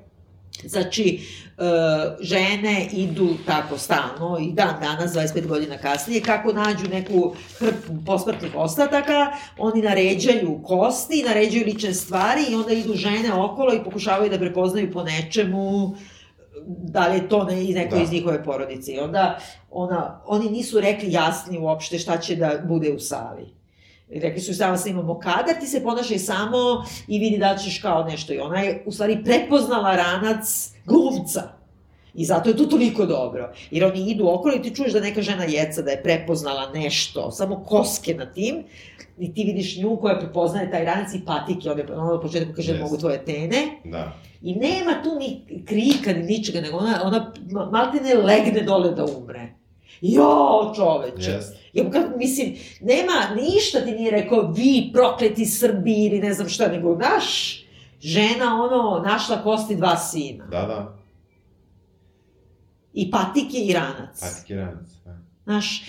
Znači, 0.64 1.20
žene 2.20 2.88
idu 2.92 3.30
tako 3.46 3.78
stalno 3.78 4.38
i 4.42 4.52
dan 4.52 4.76
danas, 4.82 5.12
25 5.14 5.48
godina 5.48 5.78
kasnije, 5.78 6.22
kako 6.22 6.54
nađu 6.54 6.88
neku 6.90 7.36
hrpu 7.60 7.94
posmrtnih 8.06 8.52
ostataka, 8.56 9.32
oni 9.58 9.82
naređaju 9.82 10.60
kosti, 10.64 11.24
naređaju 11.28 11.66
lične 11.66 11.94
stvari 11.94 12.42
i 12.50 12.56
onda 12.56 12.74
idu 12.74 12.94
žene 12.94 13.34
okolo 13.34 13.74
i 13.74 13.84
pokušavaju 13.84 14.30
da 14.30 14.38
prepoznaju 14.38 14.92
po 14.92 15.04
nečemu 15.04 15.96
da 16.68 17.08
li 17.08 17.16
je 17.16 17.30
to 17.30 17.44
ne, 17.44 17.64
iz 17.64 17.76
neko 17.76 17.96
Da. 17.96 18.02
iz 18.02 18.12
njihove 18.12 18.44
porodice. 18.44 18.92
I 18.92 19.00
onda 19.00 19.40
ona, 19.72 20.22
oni 20.26 20.50
nisu 20.50 20.80
rekli 20.80 21.12
jasni 21.12 21.58
uopšte 21.60 22.00
šta 22.00 22.18
će 22.18 22.36
da 22.36 22.54
bude 22.64 22.92
u 22.92 23.00
sali. 23.00 23.57
Rekli 24.12 24.42
su 24.42 24.54
samo 24.54 24.78
snimamo 24.78 25.20
kadar, 25.20 25.56
ti 25.60 25.68
se 25.68 25.84
ponašaj 25.84 26.20
samo 26.20 26.58
i 27.08 27.20
vidi 27.20 27.38
da 27.38 27.58
ćeš 27.58 27.82
kao 27.82 28.04
nešto. 28.04 28.34
I 28.34 28.40
ona 28.40 28.60
je 28.60 28.84
u 28.86 28.92
stvari 28.92 29.24
prepoznala 29.24 29.96
ranac 29.96 30.46
glumca. 30.86 31.44
I 32.14 32.26
zato 32.26 32.50
je 32.50 32.58
to 32.58 32.66
toliko 32.66 33.06
dobro. 33.06 33.50
Jer 33.72 33.86
oni 33.86 34.12
idu 34.12 34.28
okolo 34.30 34.56
i 34.56 34.62
ti 34.62 34.76
čuješ 34.76 34.94
da 34.94 35.00
neka 35.00 35.22
žena 35.22 35.44
jeca 35.44 35.82
da 35.82 35.92
je 35.92 36.04
prepoznala 36.04 36.70
nešto, 36.70 37.32
samo 37.32 37.64
koske 37.64 38.14
na 38.14 38.26
tim, 38.26 38.64
i 39.20 39.34
ti 39.34 39.44
vidiš 39.44 39.78
nju 39.78 39.98
koja 39.98 40.20
prepoznaje 40.20 40.72
taj 40.72 40.86
ranac 40.86 41.14
i 41.14 41.22
patike, 41.26 41.72
onda 41.72 41.84
ona 41.94 42.12
na 42.12 42.22
početku 42.22 42.54
kaže 42.56 42.74
Yes. 42.74 42.82
mogu 42.82 42.98
tvoje 42.98 43.26
tene, 43.26 43.58
Da. 43.84 44.14
I 44.42 44.56
nema 44.56 45.04
tu 45.04 45.10
ni 45.16 45.42
krika, 45.66 46.14
ni 46.14 46.24
ničega, 46.24 46.62
nego 46.62 46.78
ona, 46.78 47.02
ona 47.04 47.20
ma- 47.44 47.70
malte 47.72 48.02
ne 48.02 48.14
legne 48.16 48.62
dole 48.62 48.92
da 48.92 49.06
umre. 49.08 49.54
Jo, 50.02 50.30
čoveče. 50.76 51.32
Jest. 51.32 51.56
Ja, 51.78 51.92
kako, 51.92 52.18
mislim, 52.18 52.56
nema, 52.82 53.42
ništa 53.42 53.80
ti 53.86 53.92
nije 53.92 54.12
rekao, 54.12 54.52
vi 54.52 54.90
prokleti 54.94 55.46
Srbi 55.46 56.06
ili 56.06 56.20
ne 56.20 56.34
znam 56.34 56.50
šta, 56.50 56.68
nego 56.68 56.96
naš, 56.96 57.60
žena, 58.02 58.64
ono, 58.64 59.04
našla 59.06 59.44
kosti 59.44 59.76
dva 59.76 59.98
sina. 59.98 60.46
Da, 60.46 60.62
da. 60.62 60.98
I 62.94 63.12
patike 63.12 63.58
i 63.58 63.74
ranac. 63.74 64.20
Patike 64.20 64.56
ranac. 64.56 64.90
Da. 65.06 65.18
Znaš, 65.44 65.84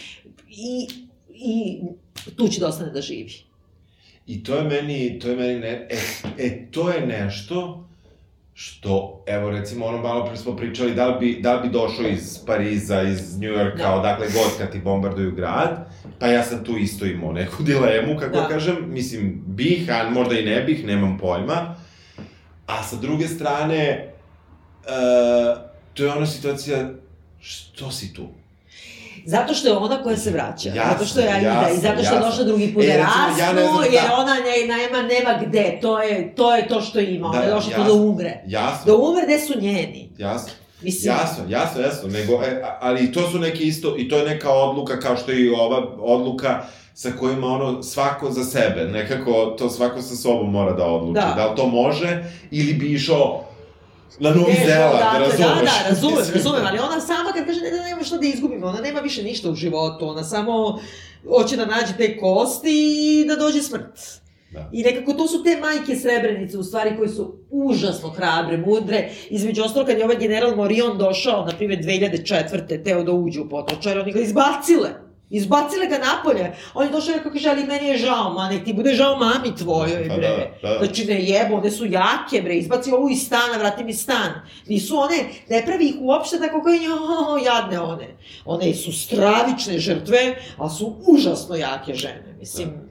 i, 0.48 0.88
i 1.28 1.80
tu 2.36 2.48
će 2.48 2.60
da 2.60 2.68
ostane 2.68 2.90
da 2.90 3.00
živi. 3.00 3.34
I 4.26 4.44
to 4.44 4.54
je 4.56 4.62
meni, 4.62 5.18
to 5.18 5.28
je 5.28 5.36
meni 5.36 5.60
ne, 5.60 5.88
e, 5.90 5.98
e, 6.38 6.70
to 6.70 6.90
je 6.90 7.06
nešto 7.06 7.87
što, 8.60 9.24
evo 9.26 9.50
recimo 9.50 9.86
ono 9.86 9.98
malo 9.98 10.26
pre 10.26 10.36
smo 10.36 10.56
pričali, 10.56 10.94
da 10.94 11.06
li 11.06 11.18
bi, 11.20 11.40
da 11.42 11.54
li 11.54 11.68
bi 11.68 11.72
došao 11.72 12.06
iz 12.06 12.38
Pariza, 12.46 13.02
iz 13.02 13.40
Njujorka, 13.40 13.82
Da. 13.82 13.94
odakle 13.94 14.26
god 14.26 14.58
kad 14.58 14.72
ti 14.72 14.78
bombarduju 14.78 15.32
grad, 15.32 15.88
pa 16.18 16.26
ja 16.26 16.42
sam 16.42 16.64
tu 16.64 16.76
isto 16.76 17.06
imao 17.06 17.32
neku 17.32 17.62
dilemu, 17.62 18.18
kako 18.18 18.36
Da. 18.36 18.48
kažem, 18.48 18.76
mislim, 18.88 19.42
bih, 19.46 19.90
a 19.90 20.10
možda 20.10 20.38
i 20.38 20.44
ne 20.44 20.60
bih, 20.60 20.84
nemam 20.84 21.18
pojma, 21.18 21.74
a 22.66 22.82
sa 22.82 22.96
druge 22.96 23.28
strane, 23.28 24.12
uh, 24.80 25.58
to 25.94 26.04
je 26.04 26.12
ona 26.12 26.26
situacija, 26.26 26.90
što 27.40 27.90
si 27.90 28.14
tu? 28.14 28.28
Zato 29.28 29.54
što 29.54 29.68
je 29.68 29.76
ona 29.76 30.02
koja 30.02 30.16
se 30.16 30.30
vraća. 30.30 30.68
Jasno, 30.68 30.92
zato 30.92 31.04
što 31.04 31.20
je 31.20 31.28
Aida 31.28 31.48
jasno, 31.48 31.68
i 31.70 31.78
zato 31.78 31.94
što 31.94 32.12
je 32.12 32.16
jasno. 32.16 32.30
došla 32.30 32.44
drugi 32.44 32.74
put 32.74 32.82
E, 32.82 32.86
da 32.86 32.92
recimo, 32.92 33.38
ja 33.40 33.52
ne 33.54 33.62
znam 33.62 33.84
jer 33.84 34.02
da- 34.02 34.14
ona 34.14 34.34
ne, 34.36 34.56
nema, 34.68 35.02
nema 35.04 35.40
gde. 35.42 35.78
To 35.82 36.00
je, 36.00 36.34
to 36.34 36.56
je 36.56 36.68
to 36.68 36.80
što 36.80 37.00
ima. 37.00 37.26
Ona 37.26 37.38
Da, 37.38 37.44
je 37.44 37.50
došla 37.50 37.70
tu 37.70 37.80
jasno. 37.80 37.84
da 37.86 38.02
umre. 38.02 38.40
Jasno, 38.46 38.82
Da 38.86 38.96
umre 38.98 39.22
gde 39.24 39.38
su 39.38 39.60
njeni. 39.60 40.10
jasno. 40.18 40.52
Mislim, 40.82 41.12
Jasno, 41.12 41.44
jasno, 41.48 41.80
jasno, 41.82 42.08
nego, 42.10 42.32
e, 42.34 42.48
ali 42.80 43.12
to 43.12 43.30
su 43.30 43.38
neke 43.38 43.62
isto, 43.64 43.94
i 43.98 44.08
to 44.08 44.16
je 44.16 44.24
neka 44.24 44.50
odluka 44.50 45.00
kao 45.00 45.16
što 45.16 45.30
je 45.30 45.40
i 45.40 45.50
ova 45.50 45.78
odluka 45.98 46.62
sa 46.94 47.10
kojima 47.10 47.46
ono 47.46 47.82
svako 47.82 48.30
za 48.30 48.44
sebe, 48.44 48.84
nekako 48.84 49.32
to 49.48 49.70
svako 49.70 50.02
sa 50.02 50.16
sobom 50.16 50.50
mora 50.50 50.72
da 50.72 50.84
odluči. 50.84 51.14
Da. 51.16 51.32
Da 51.36 51.46
li 51.46 51.56
to 51.56 51.66
može 51.66 52.18
ili 52.50 52.72
bi 52.72 52.86
išao 52.86 53.44
Na 54.18 54.30
Novi 54.30 54.52
Beže 54.52 54.66
Zeland, 54.66 54.94
odatle, 54.94 55.18
razumeš? 55.18 55.58
Da, 55.58 55.82
da, 55.82 55.88
razumem, 55.88 56.24
razumem, 56.34 56.66
ali 56.66 56.78
ona 56.78 57.00
sama 57.00 57.32
kad 57.32 57.46
kaže 57.46 57.60
ne, 57.60 57.70
ne, 57.70 57.78
nema 57.78 58.02
šta 58.02 58.16
da 58.16 58.26
izgubimo, 58.26 58.66
ona 58.66 58.80
nema 58.80 59.00
više 59.00 59.22
ništa 59.22 59.50
u 59.50 59.54
životu, 59.54 60.08
ona 60.08 60.24
samo 60.24 60.80
hoće 61.28 61.56
da 61.56 61.66
nađe 61.66 61.96
te 61.96 62.18
kosti 62.18 62.70
i 62.70 63.24
da 63.28 63.36
dođe 63.36 63.62
smrt. 63.62 63.98
Da. 64.50 64.70
I 64.72 64.82
nekako 64.82 65.12
to 65.12 65.28
su 65.28 65.42
te 65.42 65.56
majke 65.60 65.96
srebrenice, 65.96 66.58
u 66.58 66.62
stvari, 66.62 66.96
koje 66.96 67.08
su 67.08 67.38
užasno 67.50 68.08
hrabre, 68.08 68.56
mudre. 68.56 69.08
Između 69.30 69.62
ostalo, 69.62 69.86
kad 69.86 69.98
je 69.98 70.04
ovaj 70.04 70.16
general 70.16 70.56
Morion 70.56 70.98
došao, 70.98 71.44
na 71.44 71.52
primjer, 71.56 71.78
2004. 71.78 72.84
teo 72.84 73.02
da 73.02 73.12
uđe 73.12 73.40
u 73.40 73.48
potočar, 73.48 73.98
oni 73.98 74.12
ga 74.12 74.20
izbacile. 74.20 75.07
Izbacile 75.30 75.86
ga 75.86 75.98
napolje. 75.98 76.52
On 76.74 76.84
je 76.86 76.92
došao 76.92 77.12
i 77.12 77.16
rekao, 77.16 77.32
kaže, 77.32 77.48
ali 77.50 77.64
meni 77.64 77.88
je 77.88 77.98
žao, 77.98 78.32
ma 78.32 78.48
nek 78.50 78.64
ti 78.64 78.72
bude 78.72 78.94
žao 78.94 79.16
mami 79.16 79.56
tvojoj, 79.56 80.08
Pa 80.08 80.14
bre. 80.14 80.28
da, 80.62 80.68
da. 80.68 80.78
Znači, 80.78 81.04
ne 81.04 81.24
jebo, 81.24 81.54
one 81.56 81.70
su 81.70 81.84
jake, 81.84 82.42
bre, 82.42 82.56
izbaci 82.56 82.92
ovu 82.92 83.10
iz 83.10 83.22
stana, 83.26 83.58
vrati 83.58 83.84
mi 83.84 83.92
stan. 83.94 84.32
Nisu 84.66 84.98
one, 84.98 85.16
ne 85.48 85.62
pravi 85.66 85.88
ih 85.88 85.94
uopšte 86.00 86.38
tako 86.38 86.62
kao, 86.62 86.72
jo, 86.72 87.38
jadne 87.44 87.80
one. 87.80 88.08
One 88.44 88.74
su 88.74 88.92
stravične 88.92 89.78
žrtve, 89.78 90.36
ali 90.56 90.70
su 90.70 90.96
užasno 91.06 91.56
jake 91.56 91.94
žene, 91.94 92.34
mislim. 92.38 92.87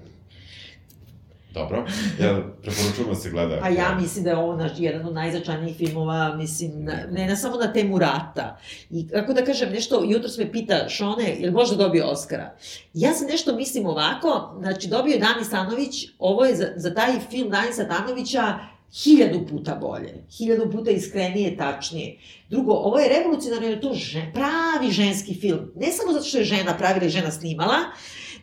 Dobro, 1.57 1.85
jel, 2.19 2.41
preporučujemo 2.61 3.15
se 3.15 3.29
gleda. 3.29 3.59
Pa 3.61 3.69
ja 3.69 3.97
mislim 4.01 4.23
da 4.23 4.29
je 4.29 4.37
ovo 4.37 4.55
naš, 4.55 4.71
jedan 4.77 5.05
od 5.05 5.13
najzačajnijih 5.13 5.77
filmova, 5.77 6.35
mislim, 6.35 6.71
na, 6.83 6.93
ne 7.11 7.27
na 7.27 7.35
samo 7.35 7.55
na 7.55 7.73
temu 7.73 7.99
rata. 7.99 8.59
I 8.89 9.07
kako 9.07 9.33
da 9.33 9.45
kažem, 9.45 9.69
nešto, 9.69 10.03
jutro 10.07 10.29
me 10.37 10.51
pita 10.51 10.89
Šone, 10.89 11.35
jel 11.39 11.51
možda 11.51 11.75
dobio 11.75 12.07
Oscara? 12.07 12.55
Ja 12.93 13.13
se 13.13 13.25
nešto 13.25 13.55
mislim 13.55 13.85
ovako, 13.85 14.55
znači 14.59 14.87
dobio 14.87 15.13
je 15.13 15.19
Dani 15.19 15.45
Stanović, 15.45 16.07
ovo 16.19 16.45
je 16.45 16.55
za, 16.55 16.67
za 16.75 16.93
taj 16.93 17.19
film 17.29 17.49
Dani 17.49 17.73
Stanovića 17.73 18.59
hiljadu 19.03 19.47
puta 19.49 19.75
bolje, 19.75 20.13
hiljadu 20.37 20.71
puta 20.71 20.91
iskrenije, 20.91 21.57
tačnije. 21.57 22.17
Drugo, 22.49 22.73
ovo 22.73 22.99
je 22.99 23.09
revolucionarno 23.09 23.67
jer 23.67 23.77
je 23.77 23.81
to 23.81 23.93
žen, 23.93 24.31
pravi 24.33 24.91
ženski 24.91 25.33
film. 25.33 25.71
Ne 25.75 25.91
samo 25.91 26.13
zato 26.13 26.25
što 26.25 26.37
je 26.37 26.43
žena 26.43 26.77
pravila 26.77 27.05
i 27.05 27.09
žena 27.09 27.31
snimala, 27.31 27.77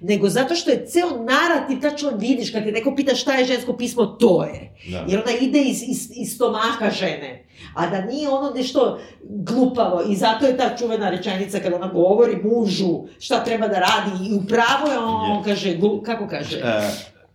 nego 0.06 0.28
zato 0.28 0.54
što 0.54 0.70
je 0.70 0.86
ceo 0.86 1.24
narativ, 1.24 1.80
tačno 1.80 2.10
vidiš, 2.10 2.50
kad 2.52 2.64
te 2.64 2.72
neko 2.72 2.94
pita 2.96 3.14
šta 3.14 3.34
je 3.34 3.44
žensko 3.44 3.76
pismo, 3.76 4.06
to 4.06 4.44
je. 4.44 4.74
Da. 4.90 5.04
Jer 5.08 5.22
ona 5.26 5.38
ide 5.40 5.62
iz, 5.62 5.82
iz, 5.82 6.10
iz 6.14 6.34
stomaha 6.34 6.90
žene. 6.90 7.46
A 7.74 7.86
da 7.90 8.00
nije 8.00 8.28
ono 8.28 8.50
nešto 8.50 9.00
glupavo. 9.22 10.02
I 10.08 10.16
zato 10.16 10.46
je 10.46 10.56
ta 10.56 10.76
čuvena 10.76 11.10
rečenica 11.10 11.60
kada 11.60 11.76
ona 11.76 11.86
govori 11.88 12.36
mužu 12.44 13.04
šta 13.18 13.44
treba 13.44 13.68
da 13.68 13.78
radi. 13.78 14.28
I 14.30 14.34
upravo 14.34 14.92
je 14.92 14.98
on, 14.98 15.30
on 15.30 15.44
kaže, 15.44 15.74
glu, 15.74 16.02
kako 16.02 16.28
kaže? 16.28 16.58
E, 16.58 16.90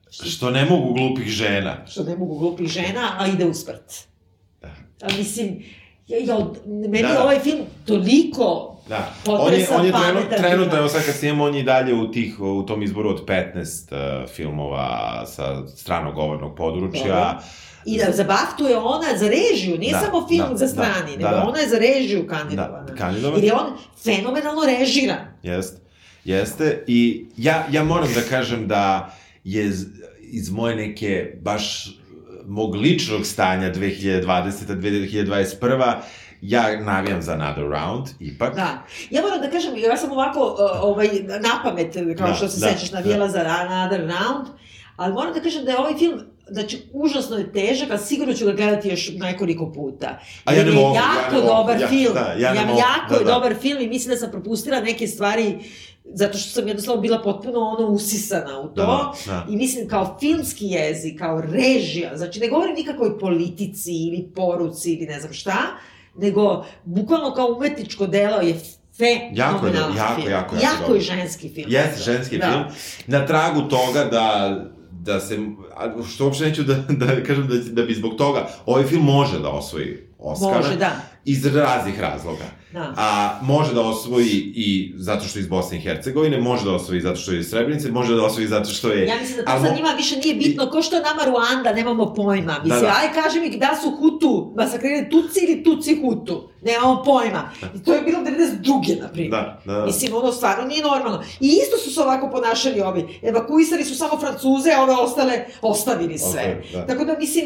što 0.09 0.49
ne 0.49 0.65
mogu 0.65 0.93
glupih 0.93 1.27
žena. 1.27 1.85
Što 1.87 2.03
ne 2.03 2.17
mogu 2.17 2.37
glupih 2.37 2.67
žena, 2.67 3.15
a 3.19 3.27
ide 3.27 3.45
u 3.45 3.53
smrt. 3.53 4.07
Da. 4.61 4.67
A 5.01 5.07
mislim, 5.17 5.63
ja, 6.07 6.17
ja, 6.17 6.47
meni 6.65 7.07
Da, 7.07 7.13
da. 7.13 7.23
ovaj 7.23 7.39
film 7.39 7.59
toliko 7.85 8.68
Da. 8.90 9.14
On 9.28 9.53
je, 9.53 9.68
on 9.72 9.86
je 9.86 9.91
trenutno, 10.38 10.70
film. 10.70 10.78
evo 10.78 10.90
sad 10.90 11.06
kad 11.06 11.16
snimamo, 11.16 11.44
on 11.44 11.56
je 11.56 11.64
dalje 11.64 11.94
u, 11.94 12.11
tih, 12.11 12.40
u 12.40 12.66
tom 12.66 12.84
izboru 12.84 13.10
od 13.10 13.26
15 13.26 14.24
uh, 14.24 14.30
filmova 14.30 15.26
sa 15.26 15.68
stranog 15.68 16.16
govornog 16.16 16.56
područja. 16.56 17.03
Dobro. 17.03 17.38
I 17.86 17.98
da 17.98 18.11
za 18.11 18.24
Baftu 18.24 18.64
je 18.64 18.78
ona 18.78 19.18
za 19.18 19.30
režiju, 19.30 19.78
nije 19.78 19.94
Da, 19.94 19.99
samo 19.99 20.28
film 20.28 20.49
da, 20.49 20.57
za 20.57 20.66
da, 20.66 20.72
strani, 20.72 21.18
da, 21.18 21.18
nego 21.18 21.30
da. 21.30 21.45
ona 21.48 21.60
je 21.60 21.70
za 21.70 21.78
režiju 21.78 22.28
kandidovana. 22.28 22.86
Da, 22.86 22.95
kandidovan. 22.95 23.40
Jer 23.40 23.44
je 23.44 23.53
on 23.53 23.68
fenomenalno 24.03 24.61
režiran. 24.80 25.18
Jest, 25.44 25.82
jeste. 26.26 26.84
I 26.88 27.26
ja, 27.38 27.66
ja 27.72 27.84
moram 27.84 28.14
da 28.14 28.22
kažem 28.22 28.68
da 28.68 29.16
je 29.44 29.72
iz 30.22 30.52
moje 30.52 30.76
neke 30.76 31.34
baš 31.41 31.88
eh, 31.88 31.91
mog 32.45 32.76
ličnog 32.76 33.26
stanja 33.26 33.74
2020-2021 33.74 35.94
ja 36.41 36.80
navijam 36.80 37.22
za 37.22 37.34
Another 37.34 37.64
Round, 37.64 38.06
ipak. 38.20 38.56
Da. 38.56 38.84
Ja 39.10 39.22
moram 39.22 39.41
da 39.41 39.49
kažem, 39.49 39.78
ja 39.78 39.98
sam 39.98 40.11
ovako, 40.11 40.40
uh, 40.40 40.84
ovaj, 40.84 41.10
na 41.24 41.60
pamet, 41.64 41.94
kao 42.18 42.28
Da, 42.28 42.34
što 42.34 42.48
se 42.48 42.60
da, 42.60 42.72
sećaš, 42.72 42.91
navijela 42.91 43.30
za 43.30 43.40
Another 43.40 43.99
Round, 43.99 44.48
ali 44.95 45.14
moram 45.14 45.34
da 45.34 45.40
kažem 45.40 45.66
da 45.66 45.72
je 45.72 45.78
ovaj 45.78 45.95
film 45.95 46.20
Znači, 46.52 46.82
užasno 46.94 47.38
je 47.38 47.52
težak, 47.52 47.91
a 47.91 47.98
sigurno 47.98 48.34
ću 48.34 48.45
ga 48.45 48.52
gledati 48.52 48.90
još 48.90 49.11
nekoliko 49.14 49.72
puta. 49.72 50.20
A 50.45 50.53
ja 50.53 50.64
ne 50.64 50.72
mogu, 50.72 50.95
ja 50.95 51.02
jako 51.24 51.36
ne 51.36 51.41
mogu, 51.41 51.48
dobar 51.48 51.82
ja- 51.82 51.88
film. 51.88 52.14
da, 52.14 52.34
ja 52.40 52.53
ne 52.53 52.66
mogu, 52.66 52.80
jako 52.80 53.14
da, 53.14 53.16
je 53.16 53.26
da. 53.26 53.34
dobar 53.34 53.56
film 53.56 53.82
i 53.82 53.88
mislim 53.88 54.10
da 54.10 54.18
sam 54.18 54.32
propustila 54.32 54.82
neke 54.82 55.07
stvari 55.07 55.60
zato 56.14 56.38
što 56.38 56.49
sam 56.49 56.68
jednostavno 56.68 57.02
bila 57.02 57.22
potpuno 57.22 57.60
ono 57.60 57.88
usisana 57.88 58.60
u 58.60 58.68
to. 58.68 59.14
Da, 59.26 59.32
da. 59.34 59.45
I 59.49 59.56
mislim 59.56 59.88
kao 59.88 60.18
filmski 60.20 60.66
jezik, 60.66 61.20
kao 61.20 61.41
režija, 61.41 62.18
znači 62.18 62.40
ne 62.40 62.48
govorim 62.48 62.76
nikakvoj 62.76 63.20
politici 63.20 63.91
ili 63.91 64.32
poruci 64.36 64.94
ili 64.94 65.06
ne 65.06 65.20
znam 65.20 65.34
šta, 65.34 65.57
nego 66.15 66.65
bukvalno 66.86 67.34
kao 67.34 67.48
umetničko 67.57 68.07
delo 68.07 68.41
je 68.41 68.60
Jako 69.34 69.68
je, 69.68 69.73
jako, 69.73 69.98
jako, 69.98 70.30
jako 70.30 70.56
jako 70.56 70.95
je 70.95 71.02
ženski 71.02 71.49
film. 71.49 71.72
Jeste 71.72 72.03
ženski 72.03 72.38
Da. 72.38 72.52
film. 72.52 72.64
Na 73.07 73.26
tragu 73.26 73.61
toga 73.61 74.03
da 74.03 74.56
da 74.91 75.19
se, 75.19 75.38
što 76.14 76.26
uopšte 76.26 76.45
neću 76.45 76.64
da, 76.64 76.73
da 77.06 77.23
kažem 77.23 77.48
da, 77.48 77.56
da 77.72 77.84
bi 77.84 77.94
zbog 77.94 78.15
toga, 78.18 78.48
ovaj 78.65 78.84
film 78.84 79.06
može 79.06 79.40
da 79.40 79.49
osvoji 79.49 79.98
Oscara. 80.19 80.57
Može, 80.57 80.76
da. 80.76 80.91
Iz 81.26 81.45
raznih 81.45 81.99
razloga. 81.99 82.45
Da. 82.73 82.93
A 82.97 83.39
može 83.41 83.73
da 83.73 83.81
osvoji 83.81 84.53
i 84.55 84.93
zato 84.97 85.25
što 85.25 85.39
je 85.39 85.41
iz 85.41 85.47
Bosne 85.47 85.77
i 85.77 85.81
Hercegovine, 85.81 86.37
može 86.41 86.65
da 86.65 86.71
osvoji 86.71 87.01
zato 87.01 87.19
što 87.19 87.31
je 87.31 87.39
iz 87.39 87.49
Srebrenice, 87.49 87.91
može 87.91 88.15
da 88.15 88.23
osvoji 88.25 88.47
zato 88.47 88.69
što 88.69 88.89
je... 88.89 89.07
Ja 89.07 89.15
mislim 89.21 89.37
da 89.37 89.45
to 89.55 89.63
sad 89.65 89.75
njima 89.75 89.89
više 89.97 90.17
nije 90.17 90.35
bitno, 90.35 90.69
ko 90.69 90.81
što 90.81 90.95
je 90.95 91.01
nama 91.01 91.23
Ruanda, 91.25 91.73
nemamo 91.73 92.13
pojma. 92.13 92.59
Mislim, 92.63 92.81
Da, 92.81 92.87
da. 92.87 92.93
aj 93.01 93.23
kaži 93.23 93.39
mi 93.39 93.57
da 93.57 93.77
su 93.83 93.91
Hutu, 93.91 94.53
masakrirali 94.57 95.09
Tuci 95.09 95.39
ili 95.47 95.63
Tuci 95.63 96.01
Hutu. 96.01 96.49
Nemamo 96.61 97.03
pojma. 97.03 97.51
I 97.75 97.83
to 97.83 97.93
je 97.93 98.01
bilo 98.01 98.19
92. 98.19 99.01
na 99.01 99.07
primjer. 99.07 99.31
Da, 99.31 99.61
da, 99.65 99.73
da. 99.73 99.85
Mislim, 99.85 100.15
ono 100.15 100.31
stvarno 100.31 100.65
nije 100.65 100.83
normalno. 100.83 101.23
I 101.39 101.47
isto 101.47 101.77
su 101.77 101.93
se 101.93 102.01
ovako 102.01 102.29
ponašali 102.31 102.81
ovi. 102.81 103.19
Evakuisali 103.23 103.85
su 103.85 103.95
samo 103.95 104.19
Francuze, 104.19 104.71
a 104.71 104.83
ove 104.83 104.93
ostale 104.93 105.45
ostavili 105.61 106.17
sve. 106.17 106.27
Ostavili, 106.27 106.67
da. 106.73 106.85
Tako 106.85 107.05
da, 107.05 107.17
mislim, 107.19 107.45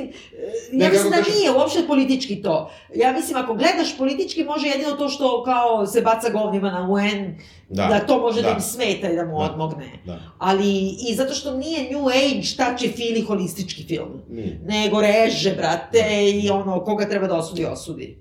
Ne, 0.72 0.86
ja 0.86 0.92
mislim 0.92 1.12
da 1.12 1.18
nije 1.36 1.52
uopšte 1.52 1.88
politički 1.88 2.42
to. 2.42 2.72
Ja 2.96 3.12
mislim, 3.12 3.38
ako 3.38 3.54
gledaš 3.54 3.98
politički, 3.98 4.44
može 4.44 4.68
jedino 4.68 4.92
to 4.92 5.10
što 5.14 5.44
kao 5.44 5.88
se 5.88 6.02
baca 6.02 6.30
govnima 6.32 6.72
na 6.72 6.82
UN, 6.84 7.36
da, 7.70 7.88
Da, 7.88 8.00
to 8.00 8.20
može 8.20 8.42
da, 8.42 8.48
da. 8.48 8.54
im 8.54 8.62
smeta 8.62 9.10
i 9.10 9.16
da 9.16 9.26
mu 9.26 9.32
Da. 9.32 9.46
odmogne. 9.46 9.90
Da. 10.06 10.20
Ali, 10.40 10.70
i 11.10 11.16
zato 11.16 11.34
što 11.34 11.54
nije 11.54 11.92
New 11.92 12.08
Age, 12.08 12.48
tači 12.58 12.88
fili 12.90 13.22
holistički 13.22 13.84
film. 13.84 14.22
Nije. 14.30 14.60
Nego 14.64 15.02
reže, 15.02 15.52
brate, 15.52 16.04
i 16.34 16.50
ono, 16.50 16.84
koga 16.84 17.10
treba 17.10 17.28
da 17.28 17.36
osudi, 17.36 17.66
osudi. 17.66 18.18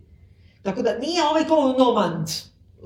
Tako 0.62 0.82
da, 0.82 0.98
nije 0.98 1.22
ovaj 1.24 1.44
kao 1.44 1.74
Nomad, 1.78 2.30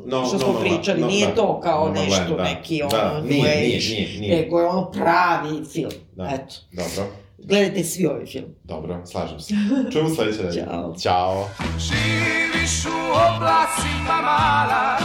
No, 0.05 0.27
što 0.27 0.39
smo 0.39 0.53
no, 0.53 0.61
pričali, 0.61 1.01
no, 1.01 1.07
nije 1.07 1.27
da. 1.27 1.35
to 1.35 1.61
kao 1.61 1.87
No, 1.87 1.95
no, 1.95 2.01
nešto, 2.01 2.37
da. 2.37 2.45
neki 2.45 2.83
ono, 2.83 2.91
Da, 2.91 3.15
New 3.15 3.29
nije, 3.31 3.51
Age, 3.53 3.61
nije, 3.61 3.79
nije, 3.81 4.21
nije. 4.21 4.37
nego 4.43 4.61
je 4.61 4.67
ono 4.67 4.91
pravi 4.91 5.65
film. 5.65 5.91
Da. 6.17 6.31
Eto, 6.35 6.55
Dobro, 6.73 7.13
gledajte 7.47 7.85
svi 7.85 8.07
ovaj 8.07 8.27
film. 8.27 8.47
Dobro, 8.65 9.07
slažem 9.07 9.41
se. 9.41 9.55
Čujemo 9.93 10.11
sledeće. 10.15 10.61
Ćao. 10.61 10.95
Ćao. 11.03 11.49
Živiš 11.79 12.87
u 12.87 13.11
oblacima 13.11 14.17
mala, 14.23 14.99